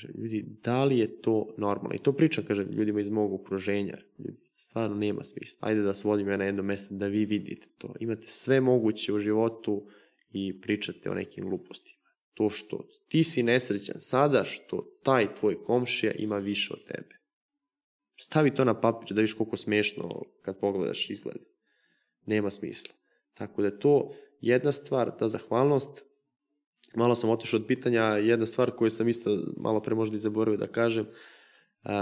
Kaže, 0.00 0.12
ljudi, 0.14 0.44
da 0.62 0.84
li 0.84 0.98
je 0.98 1.20
to 1.20 1.54
normalno? 1.56 1.94
I 1.94 1.98
to 1.98 2.12
pričam, 2.12 2.44
kaže, 2.44 2.64
ljudima 2.64 3.00
iz 3.00 3.08
mog 3.08 3.32
okruženja. 3.32 3.98
Ljudi, 4.18 4.38
stvarno 4.52 4.96
nema 4.96 5.22
smisla. 5.22 5.68
Ajde 5.68 5.82
da 5.82 5.94
svodim 5.94 6.28
ja 6.28 6.36
na 6.36 6.44
jedno 6.44 6.62
mesto 6.62 6.94
da 6.94 7.06
vi 7.06 7.24
vidite 7.24 7.66
to. 7.78 7.94
Imate 8.00 8.26
sve 8.26 8.60
moguće 8.60 9.12
u 9.12 9.18
životu 9.18 9.88
i 10.30 10.60
pričate 10.60 11.10
o 11.10 11.14
nekim 11.14 11.44
glupostima. 11.48 12.02
To 12.34 12.50
što 12.50 12.88
ti 13.08 13.24
si 13.24 13.42
nesrećan 13.42 14.00
sada, 14.00 14.44
što 14.44 14.98
taj 15.02 15.34
tvoj 15.34 15.62
komšija 15.62 16.12
ima 16.12 16.38
više 16.38 16.74
od 16.74 16.84
tebe. 16.84 17.16
Stavi 18.16 18.54
to 18.54 18.64
na 18.64 18.80
papir 18.80 19.16
da 19.16 19.20
viš 19.20 19.32
koliko 19.32 19.56
smešno 19.56 20.08
kad 20.42 20.60
pogledaš 20.60 21.10
izgled. 21.10 21.42
Nema 22.26 22.50
smisla. 22.50 22.94
Tako 23.34 23.62
da 23.62 23.78
to 23.78 24.14
jedna 24.40 24.72
stvar, 24.72 25.18
ta 25.18 25.28
zahvalnost, 25.28 26.02
malo 26.96 27.14
sam 27.14 27.30
otišao 27.30 27.60
od 27.60 27.66
pitanja, 27.66 28.02
jedna 28.02 28.46
stvar 28.46 28.70
koju 28.70 28.90
sam 28.90 29.08
isto 29.08 29.38
malo 29.56 29.80
pre 29.82 29.94
možda 29.94 30.16
i 30.16 30.20
zaboravio 30.20 30.58
da 30.58 30.66
kažem, 30.66 31.06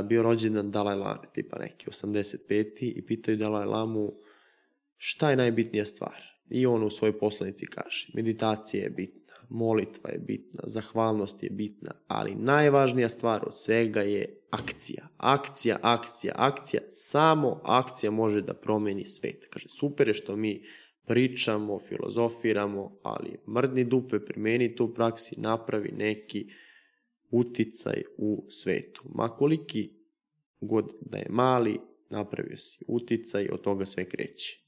bio 0.05 0.23
rođendan 0.23 0.71
Dalaj 0.71 0.97
Lame, 0.97 1.29
tipa 1.33 1.59
neki 1.59 1.91
85. 1.91 2.73
i 2.81 3.07
pitaju 3.07 3.37
Dalaj 3.37 3.67
Lamu 3.67 4.13
šta 4.97 5.31
je 5.31 5.37
najbitnija 5.37 5.85
stvar. 5.85 6.23
I 6.51 6.67
on 6.67 6.85
u 6.85 6.91
svojoj 6.91 7.19
poslanici 7.19 7.67
kaže, 7.67 8.09
meditacija 8.15 8.83
je 8.83 8.91
bitna, 8.91 9.35
molitva 9.49 10.11
je 10.11 10.19
bitna, 10.19 10.63
zahvalnost 10.67 11.43
je 11.43 11.51
bitna, 11.51 11.91
ali 12.07 12.35
najvažnija 12.35 13.09
stvar 13.09 13.43
od 13.47 13.57
svega 13.57 14.01
je 14.01 14.41
akcija. 14.51 15.09
Akcija, 15.17 15.79
akcija, 15.83 16.35
akcija, 16.37 16.83
samo 16.89 17.61
akcija 17.65 18.11
može 18.11 18.43
da 18.43 18.55
promeni 18.55 19.05
svet. 19.05 19.47
Kaže, 19.51 19.69
super 19.69 20.09
je 20.09 20.15
što 20.15 20.37
mi 20.37 20.63
pričamo, 21.07 21.79
filozofiramo, 21.79 22.99
ali 23.03 23.37
mrdni 23.49 23.85
dupe, 23.85 24.25
primeni 24.25 24.75
to 24.77 24.85
u 24.85 24.95
praksi, 24.95 25.41
napravi 25.41 25.93
neki 25.97 26.47
uticaj 27.31 28.03
u 28.17 28.47
svetu. 28.49 29.03
Ma 29.15 29.29
koliki 29.29 29.91
god 30.61 30.93
da 31.01 31.19
je 31.19 31.27
mali, 31.31 31.81
napravio 32.11 32.57
si 32.57 32.85
uticaj, 32.89 33.49
od 33.53 33.61
toga 33.61 33.85
sve 33.85 34.05
kreće. 34.05 34.61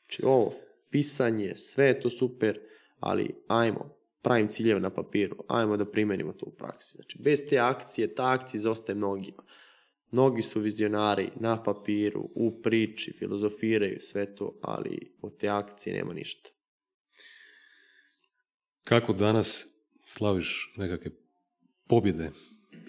Znači 0.00 0.22
ovo, 0.24 0.52
pisanje, 0.90 1.56
sve 1.56 1.86
je 1.86 2.00
to 2.00 2.10
super, 2.10 2.60
ali 3.00 3.34
ajmo, 3.48 3.96
pravim 4.22 4.48
ciljeve 4.48 4.80
na 4.80 4.90
papiru, 4.90 5.36
ajmo 5.48 5.76
da 5.76 5.90
primenimo 5.90 6.32
to 6.32 6.46
u 6.46 6.54
praksi. 6.54 6.96
Znači, 6.96 7.18
bez 7.22 7.40
te 7.48 7.58
akcije, 7.58 8.14
ta 8.14 8.32
akcija 8.32 8.60
zaostaje 8.60 8.96
mnogima. 8.96 9.42
Mnogi 10.14 10.42
su 10.42 10.60
vizionari 10.60 11.30
na 11.36 11.62
papiru, 11.62 12.28
u 12.34 12.62
priči, 12.62 13.12
filozofiraju 13.18 14.00
sve 14.00 14.34
to, 14.34 14.58
ali 14.62 15.12
od 15.22 15.38
te 15.38 15.48
akcije 15.48 15.96
nema 15.96 16.12
ništa. 16.12 16.50
Kako 18.84 19.12
danas 19.12 19.66
slaviš 19.98 20.74
nekakve 20.76 21.10
pobjede 21.88 22.30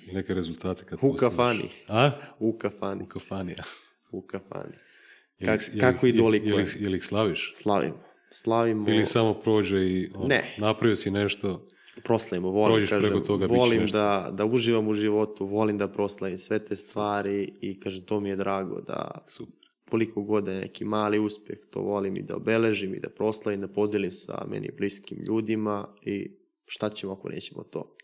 i 0.08 0.14
neke 0.14 0.34
rezultate 0.34 0.86
kad 0.86 1.00
U 1.02 1.14
kafani. 1.14 1.70
A? 1.88 2.12
U 2.40 2.58
kafani. 2.58 3.04
U 3.04 3.08
kafani. 3.08 3.56
U 4.12 4.22
kafani. 4.22 4.76
Li, 5.40 5.80
kako 5.80 6.08
i 6.08 6.14
dolikuje. 6.14 6.52
Je 6.52 6.58
li, 6.58 6.70
je 6.80 6.90
li 6.90 6.98
ih 6.98 7.06
slaviš? 7.06 7.54
Slavimo. 7.56 8.04
Slavimo. 8.32 8.90
Ili 8.90 9.06
samo 9.06 9.34
prođe 9.34 9.78
i 9.78 10.10
on, 10.16 10.28
ne. 10.28 10.56
napravio 10.58 10.96
si 10.96 11.12
nešto 11.12 11.68
proslavimo, 12.04 12.50
volim, 12.50 12.88
kažem, 12.88 13.24
toga, 13.24 13.46
volim 13.46 13.88
da, 13.88 14.30
da 14.34 14.46
uživam 14.46 14.88
u 14.88 14.94
životu, 14.94 15.46
volim 15.46 15.78
da 15.78 15.88
proslavim 15.88 16.38
sve 16.38 16.60
te 16.64 16.76
stvari 16.76 17.54
i 17.62 17.80
kažem, 17.80 18.04
to 18.04 18.20
mi 18.20 18.30
je 18.30 18.36
drago 18.36 18.82
da 18.82 19.24
Super. 19.28 19.70
koliko 19.90 20.22
god 20.22 20.44
da 20.44 20.52
je 20.52 20.62
neki 20.62 20.86
mali 20.86 21.20
uspeh, 21.20 21.58
to 21.70 21.82
volim 21.82 22.18
i 22.18 22.22
da 22.22 22.36
obeležim 22.36 22.96
i 22.96 23.00
da 23.00 23.10
proslavim, 23.10 23.62
da 23.62 23.68
podelim 23.68 24.12
sa 24.12 24.46
meni 24.50 24.70
bliskim 24.78 25.18
ljudima 25.28 25.96
i 26.02 26.32
šta 26.66 26.90
ćemo 26.90 27.14
ako 27.14 27.30
nećemo 27.30 27.64
to. 27.64 27.96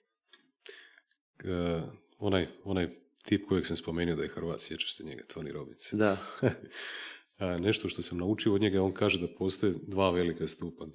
Uh, 1.44 1.84
onaj, 2.18 2.48
onaj 2.64 2.90
tip 3.24 3.48
kojeg 3.48 3.66
sam 3.66 3.78
spomenuo 3.78 4.16
da 4.16 4.24
je 4.24 4.30
Hrvat, 4.30 4.60
sjećaš 4.60 4.96
se 4.96 5.04
njega, 5.04 5.24
Tony 5.36 5.52
Robbins. 5.52 5.94
Da. 5.94 6.18
Nešto 7.68 7.90
što 7.90 8.02
sam 8.02 8.18
naučio 8.18 8.54
od 8.54 8.62
njega, 8.62 8.82
on 8.82 8.94
kaže 8.94 9.20
da 9.20 9.28
postoje 9.38 9.74
dva 9.88 10.12
velika 10.12 10.48
stupa. 10.48 10.88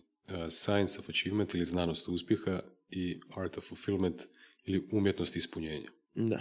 Science 0.51 0.99
of 0.99 1.09
achievement 1.09 1.55
ili 1.55 1.65
znanost 1.65 2.09
uspjeha 2.09 2.61
i 2.89 3.21
art 3.37 3.59
of 3.59 3.69
fulfillment 3.69 4.23
ili 4.65 4.89
umjetnost 4.93 5.37
ispunjenja. 5.37 5.89
Da. 6.15 6.41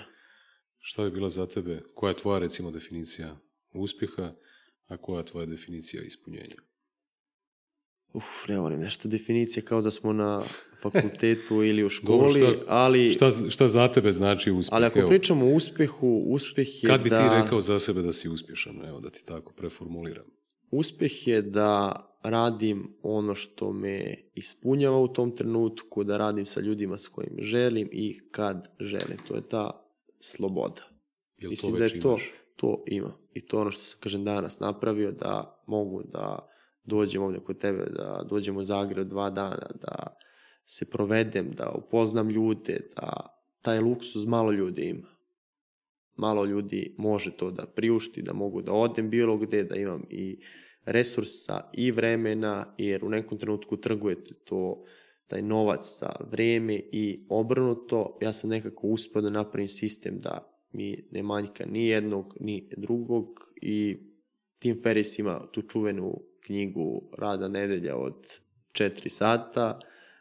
Šta 0.80 1.04
bi 1.04 1.12
bila 1.12 1.30
za 1.30 1.48
tebe, 1.48 1.82
koja 1.96 2.10
je 2.10 2.18
tvoja 2.18 2.40
recimo 2.40 2.72
definicija 2.72 3.38
uspjeha, 3.74 4.32
a 4.88 4.98
koja 4.98 5.20
je 5.20 5.26
tvoja 5.26 5.46
definicija 5.46 6.04
ispunjenja? 6.04 6.56
Uf, 8.14 8.48
ne 8.48 8.60
volim 8.60 8.80
nešto 8.80 9.08
definicije 9.08 9.64
kao 9.64 9.82
da 9.82 9.92
smo 9.92 10.14
na 10.14 10.44
fakultetu 10.82 11.64
ili 11.70 11.84
u 11.84 11.90
školi, 11.90 12.40
šta, 12.40 12.54
ali... 12.68 13.12
Šta, 13.12 13.32
šta 13.50 13.68
za 13.68 13.88
tebe 13.88 14.12
znači 14.12 14.52
uspjeh? 14.52 14.74
Ali 14.74 14.86
ako 14.86 15.08
pričamo 15.08 15.46
o 15.46 15.54
uspjehu, 15.54 16.24
uspjeh 16.28 16.84
je 16.84 16.90
Kad 16.90 17.02
bi 17.02 17.10
da... 17.10 17.20
ti 17.20 17.44
rekao 17.44 17.62
za 17.62 17.80
sebe 17.80 18.02
da 18.02 18.14
si 18.14 18.30
uspješan, 18.30 18.86
evo 18.86 19.00
da 19.00 19.10
ti 19.10 19.26
tako 19.26 19.54
preformuliram? 19.54 20.26
Uspjeh 20.72 21.28
je 21.28 21.42
da 21.42 21.92
radim 22.30 22.98
ono 23.02 23.36
što 23.36 23.74
me 23.74 24.16
ispunjava 24.36 25.00
u 25.00 25.08
tom 25.08 25.36
trenutku, 25.36 26.04
da 26.04 26.18
radim 26.18 26.46
sa 26.46 26.62
ljudima 26.62 26.98
s 26.98 27.08
kojim 27.08 27.36
želim 27.40 27.90
i 27.92 28.20
kad 28.32 28.68
želim. 28.80 29.18
To 29.28 29.36
je 29.36 29.42
ta 29.50 29.72
sloboda. 30.20 30.82
Jel 31.38 31.50
Mislim 31.50 31.74
to 31.74 31.80
da 31.80 31.86
je 31.86 32.00
to, 32.00 32.10
imaš? 32.10 32.32
to 32.56 32.84
ima. 32.88 33.12
I 33.34 33.48
to 33.48 33.58
je 33.58 33.62
ono 33.62 33.72
što 33.72 33.84
sam, 33.84 34.00
kažem, 34.00 34.24
danas 34.24 34.60
napravio, 34.60 35.12
da 35.12 35.64
mogu 35.68 36.04
da 36.04 36.50
dođem 36.84 37.22
ovdje 37.22 37.40
kod 37.40 37.58
tebe, 37.58 37.86
da 37.86 38.26
dođem 38.30 38.58
u 38.58 38.64
Zagreb 38.64 39.08
dva 39.08 39.30
dana, 39.30 39.68
da 39.82 40.18
se 40.66 40.90
provedem, 40.90 41.52
da 41.52 41.70
upoznam 41.70 42.30
ljude, 42.30 42.80
da 42.96 43.36
taj 43.62 43.80
luksuz 43.80 44.26
malo 44.26 44.52
ljudi 44.52 44.90
ima. 44.90 45.08
Malo 46.16 46.46
ljudi 46.46 46.96
može 46.98 47.38
to 47.38 47.52
da 47.52 47.66
priušti, 47.66 48.22
da 48.22 48.34
mogu 48.34 48.62
da 48.62 48.74
odem 48.74 49.10
bilo 49.10 49.38
gde, 49.38 49.64
da 49.64 49.76
imam 49.76 50.04
i 50.10 50.40
resursa 50.86 51.70
i 51.74 51.92
vremena, 51.92 52.76
jer 52.78 53.06
u 53.06 53.10
nekom 53.10 53.38
trenutku 53.38 53.78
trgujete 53.78 54.34
to, 54.34 54.84
taj 55.28 55.42
novac 55.42 56.00
za 56.00 56.10
vreme 56.32 56.82
i 56.92 57.26
obrnuto. 57.30 58.18
Ja 58.22 58.34
sam 58.34 58.50
nekako 58.50 58.88
uspio 58.88 59.22
da 59.22 59.30
napravim 59.30 59.68
sistem 59.68 60.20
da 60.20 60.56
mi 60.72 61.08
ne 61.12 61.24
manjka 61.24 61.66
ni 61.66 61.88
jednog, 61.88 62.38
ni 62.40 62.70
drugog 62.78 63.54
i 63.62 63.98
Tim 64.60 64.82
Ferris 64.84 65.20
ima 65.20 65.48
tu 65.52 65.62
čuvenu 65.62 66.22
knjigu 66.46 67.10
Rada 67.18 67.48
nedelja 67.48 67.98
od 67.98 68.40
4 68.72 69.10
sata. 69.10 69.80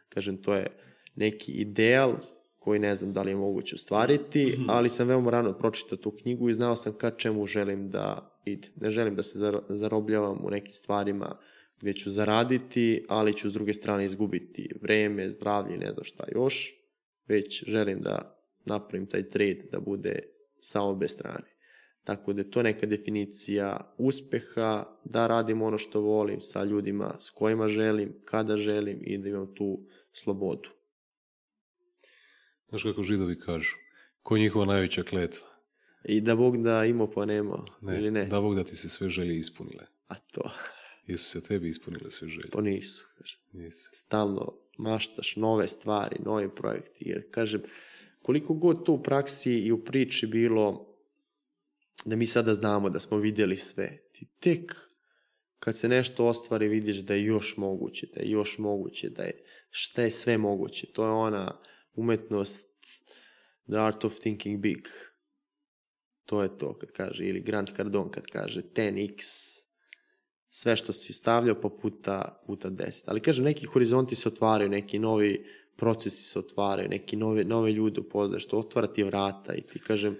Kažem, 0.09 0.37
to 0.37 0.55
je 0.55 0.67
neki 1.15 1.51
ideal 1.51 2.13
koji 2.59 2.79
ne 2.79 2.95
znam 2.95 3.13
da 3.13 3.21
li 3.21 3.31
je 3.31 3.35
moguće 3.35 3.75
ostvariti, 3.75 4.59
ali 4.67 4.89
sam 4.89 5.07
veoma 5.07 5.31
rano 5.31 5.53
pročitao 5.53 5.97
tu 5.97 6.11
knjigu 6.11 6.49
i 6.49 6.53
znao 6.53 6.75
sam 6.75 6.93
ka 6.93 7.11
čemu 7.11 7.45
želim 7.45 7.89
da 7.89 8.34
idem. 8.45 8.71
Ne 8.75 8.91
želim 8.91 9.15
da 9.15 9.23
se 9.23 9.39
zarobljavam 9.69 10.45
u 10.45 10.49
nekim 10.49 10.73
stvarima 10.73 11.37
gdje 11.79 11.93
ću 11.93 12.09
zaraditi, 12.09 13.05
ali 13.09 13.37
ću 13.37 13.49
s 13.49 13.53
druge 13.53 13.73
strane 13.73 14.05
izgubiti 14.05 14.69
vreme, 14.81 15.29
zdravlje, 15.29 15.77
ne 15.77 15.93
znam 15.93 16.03
šta 16.03 16.25
još, 16.35 16.73
već 17.27 17.63
želim 17.67 18.01
da 18.01 18.41
napravim 18.65 19.09
taj 19.09 19.29
trade 19.29 19.67
da 19.71 19.79
bude 19.79 20.19
sa 20.59 20.81
obe 20.81 21.07
strane. 21.07 21.55
Tako 22.03 22.33
da 22.33 22.41
je 22.41 22.51
to 22.51 22.63
neka 22.63 22.85
definicija 22.85 23.95
uspeha, 23.97 24.85
da 25.03 25.27
radim 25.27 25.61
ono 25.61 25.77
što 25.77 26.01
volim 26.01 26.41
sa 26.41 26.63
ljudima 26.63 27.15
s 27.19 27.29
kojima 27.29 27.67
želim, 27.67 28.13
kada 28.25 28.57
želim 28.57 28.99
i 29.03 29.17
da 29.17 29.29
imam 29.29 29.55
tu 29.55 29.85
slobodu. 30.11 30.69
Znaš 32.69 32.83
kako 32.83 33.03
židovi 33.03 33.39
kažu? 33.39 33.75
Ko 34.21 34.35
je 34.35 34.41
njihova 34.41 34.65
najveća 34.65 35.03
kletva? 35.03 35.54
I 36.07 36.21
da 36.21 36.35
Bog 36.35 36.63
da 36.63 36.85
imao 36.85 37.11
pa 37.11 37.25
nemao, 37.25 37.65
Ne, 37.81 37.97
ili 37.97 38.11
ne? 38.11 38.25
da 38.25 38.41
Bog 38.41 38.55
da 38.55 38.63
ti 38.63 38.75
se 38.75 38.89
sve 38.89 39.09
želje 39.09 39.37
ispunile. 39.39 39.85
A 40.07 40.15
to, 40.15 40.51
Jesu 41.07 41.29
se 41.29 41.41
tebi 41.41 41.69
ispunile 41.69 42.11
sve 42.11 42.27
želje? 42.29 42.49
pa 42.51 42.61
nisu. 42.61 43.07
Nisu. 43.51 43.89
Stalno 43.93 44.57
maštaš 44.77 45.35
nove 45.35 45.67
stvari, 45.67 46.15
novi 46.25 46.49
projekti, 46.55 47.09
jer 47.09 47.31
kažem, 47.31 47.61
koliko 48.21 48.53
god 48.53 48.85
to 48.85 48.93
u 48.93 49.03
praksi 49.03 49.53
i 49.53 49.71
u 49.71 49.83
priči 49.83 50.27
bilo 50.27 50.95
da 52.05 52.15
mi 52.15 52.27
sada 52.27 52.53
znamo 52.53 52.89
da 52.89 52.99
smo 52.99 53.17
vidjeli 53.17 53.57
sve, 53.57 53.97
ti 54.11 54.25
tek 54.39 54.73
kad 55.59 55.77
se 55.77 55.89
nešto 55.89 56.25
ostvari 56.25 56.67
vidiš 56.67 56.97
da 56.97 57.13
je 57.13 57.23
još 57.23 57.57
moguće, 57.57 58.07
da 58.15 58.21
je 58.21 58.29
još 58.29 58.57
moguće, 58.57 59.09
da 59.09 59.23
je 59.23 59.43
šta 59.69 60.01
je 60.01 60.11
sve 60.11 60.37
moguće. 60.37 60.87
To 60.93 61.05
je 61.05 61.11
ona 61.11 61.61
umetnost 61.93 62.67
the 63.67 63.77
art 63.77 64.05
of 64.05 64.19
thinking 64.19 64.59
big. 64.61 64.87
To 66.25 66.43
je 66.43 66.57
to 66.57 66.73
kad 66.73 66.91
kaže, 66.91 67.25
ili 67.25 67.41
Grant 67.41 67.75
Cardone 67.75 68.11
kad 68.11 68.25
kaže 68.25 68.61
10x, 68.61 69.15
sve 70.49 70.75
što 70.75 70.93
si 70.93 71.13
stavljao 71.13 71.61
pa 71.61 71.69
puta, 71.81 72.41
puta 72.45 72.69
10. 72.69 73.03
Ali 73.07 73.19
kažem, 73.19 73.45
neki 73.45 73.65
horizonti 73.65 74.15
se 74.15 74.29
otvaraju, 74.29 74.69
neki 74.69 74.99
novi 74.99 75.45
procesi 75.75 76.23
se 76.23 76.39
otvaraju, 76.39 76.89
neki 76.89 77.15
nove, 77.15 77.43
nove 77.43 77.71
ljude 77.71 78.01
upoznaš, 78.01 78.45
to 78.45 78.59
otvara 78.59 78.87
ti 78.87 79.03
vrata 79.03 79.53
i 79.53 79.61
ti 79.61 79.79
kažem, 79.79 80.17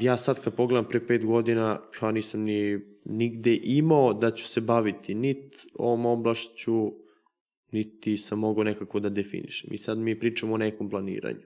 ja 0.00 0.16
sad 0.16 0.44
kad 0.44 0.54
pogledam 0.54 0.88
pre 0.88 1.06
pet 1.06 1.26
godina, 1.26 1.80
ja 2.02 2.10
nisam 2.10 2.40
ni 2.40 2.80
nigde 3.04 3.58
imao 3.62 4.14
da 4.14 4.30
ću 4.30 4.48
se 4.48 4.60
baviti 4.60 5.14
nit 5.14 5.66
ovom 5.74 6.06
oblašću, 6.06 6.92
niti 7.72 8.16
sam 8.16 8.38
mogao 8.38 8.64
nekako 8.64 9.00
da 9.00 9.08
definišem. 9.08 9.72
I 9.72 9.78
sad 9.78 9.98
mi 9.98 10.20
pričamo 10.20 10.54
o 10.54 10.58
nekom 10.58 10.90
planiranju. 10.90 11.42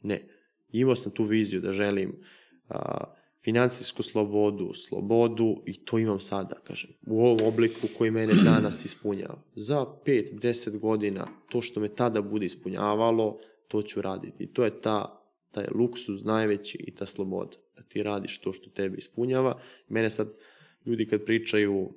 Ne. 0.00 0.28
Imao 0.68 0.94
sam 0.94 1.12
tu 1.12 1.22
viziju 1.22 1.60
da 1.60 1.72
želim 1.72 2.22
a, 2.68 3.04
financijsku 3.44 4.02
slobodu, 4.02 4.74
slobodu 4.74 5.62
i 5.66 5.84
to 5.84 5.98
imam 5.98 6.20
sada, 6.20 6.56
kažem, 6.64 6.90
u 7.06 7.20
ovom 7.20 7.46
obliku 7.46 7.86
koji 7.98 8.10
mene 8.10 8.34
danas 8.50 8.84
ispunjava. 8.84 9.42
Za 9.54 9.86
5-10 10.06 10.78
godina 10.78 11.28
to 11.50 11.62
što 11.62 11.80
me 11.80 11.88
tada 11.88 12.22
bude 12.22 12.46
ispunjavalo, 12.46 13.38
to 13.68 13.82
ću 13.82 14.02
raditi. 14.02 14.44
I 14.44 14.52
to 14.52 14.64
je 14.64 14.80
ta, 14.80 15.24
taj 15.50 15.66
luksuz 15.74 16.24
najveći 16.24 16.78
i 16.78 16.94
ta 16.94 17.06
sloboda. 17.06 17.56
Da 17.76 17.82
ti 17.82 18.02
radiš 18.02 18.38
to 18.38 18.52
što 18.52 18.70
tebe 18.70 18.96
ispunjava. 18.98 19.60
Mene 19.88 20.10
sad 20.10 20.32
ljudi 20.86 21.06
kad 21.06 21.24
pričaju 21.24 21.94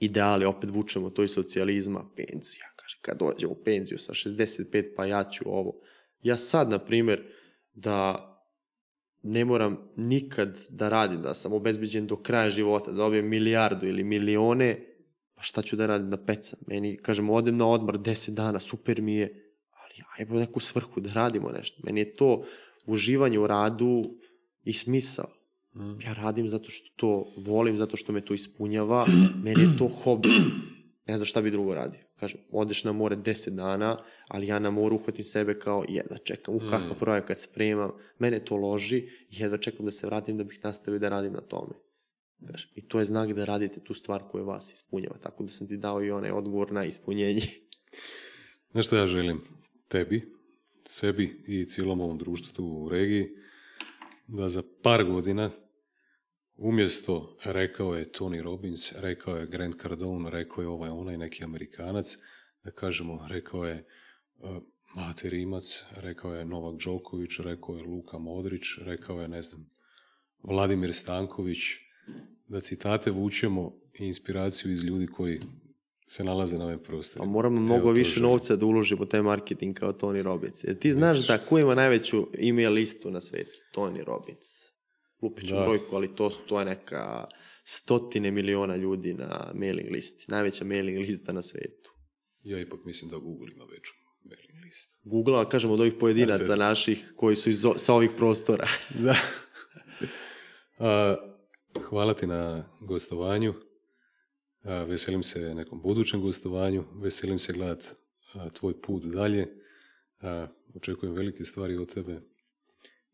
ideali, 0.00 0.44
opet 0.44 0.70
vučemo 0.70 1.10
to 1.10 1.24
iz 1.24 1.30
socijalizma, 1.30 2.10
penzija, 2.16 2.66
kaže, 2.76 2.98
kad 3.02 3.18
dođem 3.18 3.50
u 3.50 3.54
penziju 3.64 3.98
sa 3.98 4.12
65, 4.12 4.94
pa 4.96 5.06
ja 5.06 5.24
ću 5.30 5.44
ovo. 5.46 5.80
Ja 6.22 6.36
sad, 6.36 6.70
na 6.70 6.78
primjer, 6.78 7.22
da 7.74 8.24
ne 9.22 9.44
moram 9.44 9.78
nikad 9.96 10.60
da 10.70 10.88
radim, 10.88 11.22
da 11.22 11.34
sam 11.34 11.52
obezbeđen 11.52 12.06
do 12.06 12.16
kraja 12.16 12.50
života, 12.50 12.90
da 12.90 12.96
dobijem 12.96 13.28
milijardu 13.28 13.86
ili 13.86 14.04
milione, 14.04 14.86
pa 15.34 15.42
šta 15.42 15.62
ću 15.62 15.76
da 15.76 15.86
radim 15.86 16.10
da 16.10 16.16
pecam? 16.16 16.58
Meni, 16.66 16.96
kažem, 16.96 17.30
odem 17.30 17.56
na 17.56 17.68
odmor 17.68 17.98
10 17.98 18.30
dana, 18.30 18.60
super 18.60 19.02
mi 19.02 19.14
je, 19.14 19.54
ali 19.72 20.04
ajmo 20.18 20.40
neku 20.40 20.60
svrhu 20.60 21.00
da 21.00 21.12
radimo 21.12 21.50
nešto. 21.50 21.82
Meni 21.84 22.00
je 22.00 22.14
to 22.14 22.44
uživanje 22.86 23.38
u 23.38 23.46
radu 23.46 24.04
i 24.64 24.72
smisao. 24.72 25.28
Mm. 25.74 26.00
Ja 26.04 26.12
radim 26.12 26.48
zato 26.48 26.70
što 26.70 26.88
to 26.96 27.26
volim, 27.36 27.76
zato 27.76 27.96
što 27.96 28.12
me 28.12 28.20
to 28.20 28.34
ispunjava, 28.34 29.06
meni 29.44 29.62
je 29.62 29.76
to 29.78 29.88
hobi. 29.88 30.28
Ne 31.08 31.16
znam 31.16 31.26
šta 31.26 31.42
bi 31.42 31.50
drugo 31.50 31.74
radio. 31.74 32.00
Kažem, 32.16 32.40
odeš 32.50 32.84
na 32.84 32.92
more 32.92 33.16
10 33.16 33.50
dana, 33.50 33.96
ali 34.28 34.46
ja 34.46 34.58
na 34.58 34.70
moru 34.70 34.96
uhvatim 34.96 35.24
sebe 35.24 35.58
kao 35.58 35.84
jedva 35.88 36.16
čekam, 36.16 36.54
u 36.54 36.58
kakav 36.58 36.92
Mm. 36.96 36.98
projekat 36.98 37.38
spremam, 37.38 37.90
mene 38.18 38.38
to 38.44 38.56
loži 38.56 39.08
jedva 39.30 39.58
čekam 39.58 39.84
da 39.86 39.90
se 39.90 40.06
vratim 40.06 40.38
da 40.38 40.44
bih 40.44 40.60
nastavio 40.64 40.98
da 40.98 41.08
radim 41.08 41.32
na 41.32 41.40
tome. 41.40 41.72
Kažem, 42.46 42.70
I 42.74 42.88
to 42.88 42.98
je 42.98 43.04
znak 43.04 43.32
da 43.32 43.44
radite 43.44 43.80
tu 43.80 43.94
stvar 43.94 44.22
koja 44.30 44.44
vas 44.44 44.72
ispunjava, 44.72 45.16
tako 45.18 45.42
da 45.42 45.48
sam 45.48 45.68
ti 45.68 45.76
dao 45.76 46.04
i 46.04 46.10
onaj 46.10 46.30
odgovor 46.30 46.72
na 46.72 46.84
ispunjenje. 46.84 47.42
Znaš 48.72 48.86
što 48.86 48.96
ja 48.96 49.06
želim? 49.06 49.40
Tebi, 49.88 50.32
sebi 50.84 51.42
i 51.46 51.64
cijelom 51.64 52.00
ovom 52.00 52.18
društvu 52.18 52.52
tu 52.52 52.64
u 52.64 52.88
regiji, 52.88 53.28
da 54.26 54.48
za 54.48 54.62
par 54.82 55.04
godina 55.04 55.50
umjesto 56.58 57.36
rekao 57.44 57.94
je 57.94 58.12
Tony 58.12 58.42
Robbins, 58.42 58.92
rekao 58.92 59.36
je 59.36 59.46
Grant 59.46 59.82
Cardone, 59.82 60.30
rekao 60.30 60.62
je 60.62 60.68
ovaj 60.68 60.90
onaj 60.90 61.16
neki 61.16 61.44
Amerikanac, 61.44 62.16
da 62.64 62.70
kažemo, 62.70 63.26
rekao 63.28 63.64
je 63.64 63.86
uh, 64.38 64.56
Mate 64.96 65.30
Rimac, 65.30 65.84
rekao 65.96 66.34
je 66.34 66.44
Novak 66.44 66.82
Đoković, 66.84 67.38
rekao 67.38 67.76
je 67.76 67.82
Luka 67.82 68.18
Modrić, 68.18 68.62
rekao 68.78 69.20
je, 69.20 69.28
ne 69.28 69.42
znam, 69.42 69.70
Vladimir 70.42 70.94
Stanković, 70.94 71.58
da 72.48 72.60
citate 72.60 73.10
vučemo 73.10 73.72
i 73.98 74.06
inspiraciju 74.06 74.72
iz 74.72 74.84
ljudi 74.84 75.06
koji 75.06 75.40
se 76.06 76.24
nalaze 76.24 76.58
na 76.58 76.64
ovim 76.64 76.78
A 76.78 76.82
prostorima. 76.82 77.32
moramo 77.32 77.60
mnogo 77.60 77.90
više 77.90 78.10
želim. 78.10 78.30
novca 78.30 78.56
da 78.56 78.66
uložimo 78.66 79.04
taj 79.04 79.22
marketing 79.22 79.76
kao 79.78 79.92
Tony 79.92 80.22
Robbins. 80.22 80.64
Jer 80.64 80.78
ti 80.78 80.92
znaš 80.92 81.26
da 81.26 81.38
ko 81.38 81.58
ima 81.58 81.74
najveću 81.74 82.26
email 82.38 82.72
listu 82.72 83.10
na 83.10 83.20
svetu? 83.20 83.60
Tony 83.74 84.04
Robbins. 84.04 84.68
Lupit 85.22 85.48
ću 85.48 85.54
Da. 85.54 85.60
brojku, 85.62 85.96
ali 85.96 86.14
to, 86.14 86.30
to 86.30 86.58
je 86.58 86.64
neka 86.64 87.26
stotine 87.64 88.30
miliona 88.30 88.76
ljudi 88.76 89.14
na 89.14 89.52
mailing 89.54 89.90
listi. 89.90 90.24
Najveća 90.28 90.64
mailing 90.64 90.98
lista 90.98 91.32
na 91.32 91.42
svetu. 91.42 91.94
Ja 92.42 92.60
ipak 92.60 92.84
mislim 92.84 93.10
da 93.10 93.18
Google 93.18 93.48
ima 93.54 93.64
veću 93.64 93.92
mailing 94.24 94.64
list. 94.64 95.00
Google, 95.04 95.48
kažemo 95.48 95.74
od 95.74 95.80
ovih 95.80 95.94
pojedinaca 96.00 96.56
naših 96.56 97.12
koji 97.16 97.36
su 97.36 97.50
iz, 97.50 97.64
sa 97.76 97.94
ovih 97.94 98.10
prostora. 98.16 98.68
da. 99.04 99.16
A, 100.78 101.16
hvala 101.88 102.14
ti 102.14 102.26
na 102.26 102.64
gostovanju. 102.80 103.54
A, 104.62 104.84
veselim 104.84 105.22
se 105.22 105.54
nekom 105.54 105.82
budućem 105.82 106.20
gostovanju. 106.20 106.84
Veselim 107.02 107.38
se 107.38 107.52
gledat 107.52 107.84
tvoj 108.54 108.82
put 108.82 109.04
dalje. 109.04 109.46
A, 110.20 110.46
očekujem 110.74 111.14
velike 111.14 111.44
stvari 111.44 111.76
od 111.76 111.94
tebe. 111.94 112.20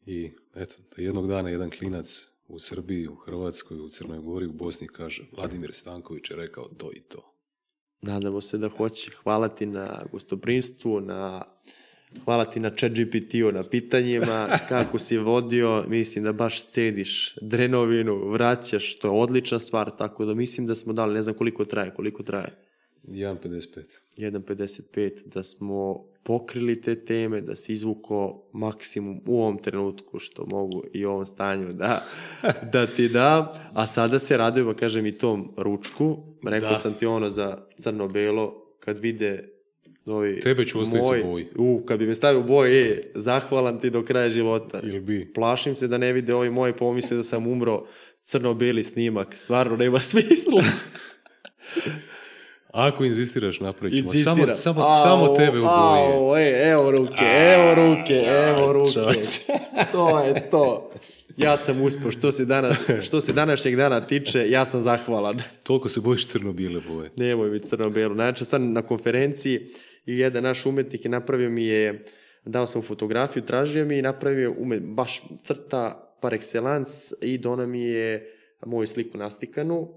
I 0.07 0.31
eto, 0.55 0.75
da 0.97 1.03
jednog 1.03 1.29
dana 1.29 1.51
jedan 1.51 1.71
klinac 1.71 2.29
u 2.49 2.59
Srbiji, 2.59 3.09
u 3.09 3.15
Hrvatskoj, 3.15 3.81
u 3.81 3.89
Crnoj 3.89 4.19
Gori, 4.19 4.47
u 4.47 4.53
Bosni 4.53 4.89
kaže 4.89 5.27
Vladimir 5.37 5.75
Stanković 5.75 6.31
je 6.31 6.37
rekao 6.37 6.69
to 6.69 6.93
i 6.93 7.01
to. 7.01 7.25
Nadamo 8.03 8.41
se 8.41 8.59
da 8.59 8.69
hoće. 8.69 9.11
Hvala 9.11 9.49
ti 9.49 9.67
na 9.67 10.05
gostoprinstvu, 10.13 11.01
na 11.01 11.45
Hvala 12.25 12.45
ti 12.45 12.61
na 12.61 12.71
chat 12.71 12.93
GPT-u 12.93 13.53
na 13.53 13.65
pitanjima, 13.69 14.49
kako 14.69 14.99
si 14.99 15.19
vodio, 15.19 15.85
mislim 15.89 16.25
da 16.25 16.33
baš 16.33 16.67
cediš 16.67 17.37
drenovinu, 17.41 18.29
vraćaš, 18.29 18.99
to 18.99 19.09
je 19.09 19.21
odlična 19.21 19.59
stvar, 19.59 19.91
tako 19.99 20.25
da 20.25 20.35
mislim 20.35 20.67
da 20.67 20.75
smo 20.75 20.93
dali, 20.93 21.15
ne 21.15 21.23
znam 21.23 21.35
koliko 21.35 21.65
traje, 21.65 21.95
koliko 21.95 22.23
traje. 22.23 22.64
1.55. 23.09 23.85
1.55, 24.17 25.25
da 25.25 25.43
smo 25.43 26.05
pokrili 26.23 26.81
te 26.81 27.05
teme, 27.05 27.41
da 27.41 27.57
se 27.57 27.73
izvuko 27.73 28.43
maksimum 28.53 29.21
u 29.27 29.43
ovom 29.43 29.59
trenutku 29.59 30.19
što 30.19 30.47
mogu 30.47 30.85
i 30.93 31.05
u 31.05 31.11
ovom 31.11 31.25
stanju 31.25 31.73
da, 31.73 32.05
da 32.73 32.87
ti 32.87 33.09
da, 33.09 33.61
a 33.73 33.87
sada 33.87 34.19
se 34.19 34.37
radujemo, 34.37 34.75
kažem, 34.75 35.07
i 35.07 35.13
tom 35.13 35.53
ručku. 35.57 36.19
Rekao 36.45 36.71
da. 36.71 36.77
sam 36.77 36.95
ti 36.95 37.07
ono 37.07 37.31
za 37.31 37.59
crno-belo, 37.79 38.67
kad 38.81 38.99
vide 38.99 39.49
ovi 40.07 40.41
Tebe 40.41 40.65
ću 40.65 40.81
ostaviti 40.81 41.07
moj, 41.07 41.21
u 41.21 41.25
boji. 41.25 41.47
U, 41.57 41.83
kad 41.87 41.99
bi 41.99 42.07
me 42.07 42.15
stavio 42.15 42.41
u 42.41 42.45
boj, 42.45 42.83
e, 42.83 43.01
zahvalan 43.15 43.81
ti 43.81 43.91
do 43.91 44.03
kraja 44.03 44.29
života. 44.29 44.81
Ili 44.83 45.01
bi. 45.01 45.33
Plašim 45.33 45.75
se 45.75 45.89
da 45.89 45.99
ne 45.99 46.13
vide 46.13 46.35
ovi 46.35 46.51
moji 46.51 46.73
pomisle 46.73 47.17
da 47.17 47.23
sam 47.23 47.47
umro 47.47 47.87
crno-beli 48.23 48.83
snimak. 48.83 49.37
Stvarno 49.37 49.77
nema 49.77 50.01
smisla. 50.01 50.63
Ako 52.75 53.05
inzistiraš, 53.05 53.61
napravit 53.61 53.99
ćemo. 53.99 54.13
Samo, 54.13 54.55
samo, 54.55 54.81
ao, 54.83 55.03
samo 55.03 55.29
tebe 55.29 55.59
u 55.59 55.63
boji. 55.63 56.43
E, 56.45 56.71
evo 56.71 56.91
ruke, 56.91 57.25
evo 57.25 57.75
ruke, 57.75 58.25
evo 58.27 58.73
ruke. 58.73 59.01
to 59.93 60.21
je 60.21 60.51
to. 60.51 60.91
Ja 61.37 61.57
sam 61.57 61.83
uspio. 61.83 62.11
Što 62.11 62.33
se, 62.33 62.45
danas, 62.45 62.77
što 63.03 63.21
se 63.21 63.33
današnjeg 63.33 63.77
dana 63.77 64.01
tiče, 64.01 64.51
ja 64.51 64.67
sam 64.67 64.81
zahvalan. 64.81 65.43
Toliko 65.63 65.89
se 65.89 66.01
bojiš 66.01 66.27
crno-bile 66.27 66.81
boje. 66.89 67.11
Nemoj 67.17 67.51
biti 67.51 67.67
crno-belo. 67.67 68.15
Znači, 68.15 68.45
sad 68.45 68.61
na 68.61 68.83
konferenciji 68.83 69.67
jedan 70.07 70.43
naš 70.43 70.67
umetnik 70.67 71.05
je 71.05 71.11
napravio 71.11 71.51
mi 71.51 71.65
je, 71.65 72.05
dao 72.45 72.67
sam 72.67 72.83
fotografiju, 72.83 73.43
tražio 73.43 73.85
mi 73.85 73.99
i 73.99 74.03
napravio 74.03 74.55
umet, 74.59 74.83
baš 74.83 75.23
crta 75.43 76.17
par 76.21 76.33
excellence 76.33 77.15
i 77.23 77.39
dona 77.39 77.67
mi 77.67 77.83
je 77.83 78.37
moju 78.67 78.87
sliku 78.87 79.19
nastikanu, 79.19 79.89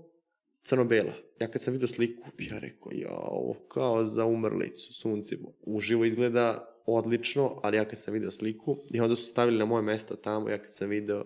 crno-bela 0.63 1.26
ja 1.39 1.47
kad 1.47 1.61
sam 1.61 1.73
vidio 1.73 1.87
sliku, 1.87 2.23
ja 2.39 2.59
rekao, 2.59 2.91
ja, 2.95 3.17
ovo 3.17 3.53
kao 3.53 4.05
za 4.05 4.25
umrlicu, 4.25 4.93
suncimo. 4.93 5.53
Uživo 5.61 6.05
izgleda 6.05 6.77
odlično, 6.85 7.59
ali 7.63 7.77
ja 7.77 7.85
kad 7.85 7.99
sam 7.99 8.13
vidio 8.13 8.31
sliku, 8.31 8.77
i 8.93 8.99
onda 8.99 9.15
su 9.15 9.25
stavili 9.25 9.57
na 9.57 9.65
moje 9.65 9.81
mesto 9.81 10.15
tamo, 10.15 10.49
ja 10.49 10.57
kad 10.57 10.73
sam 10.73 10.89
video, 10.89 11.25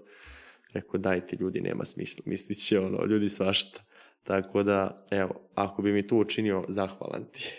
rekao, 0.74 1.00
dajte 1.00 1.38
ljudi, 1.40 1.62
nema 1.62 1.86
smisla, 1.86 2.24
mislit 2.26 2.66
će 2.66 2.80
ono, 2.80 3.06
ljudi 3.06 3.30
svašta. 3.30 3.84
Tako 4.24 4.64
da, 4.64 4.96
evo, 5.12 5.50
ako 5.56 5.82
bi 5.82 5.94
mi 5.94 6.08
to 6.08 6.16
učinio, 6.16 6.66
zahvalan 6.68 7.26
ti. 7.32 7.50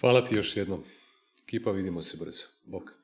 Hvala 0.00 0.24
ti 0.24 0.36
još 0.36 0.56
jednom. 0.56 0.84
Kipa, 1.46 1.70
vidimo 1.70 2.02
se 2.02 2.16
brzo. 2.16 2.44
Bok. 2.64 2.97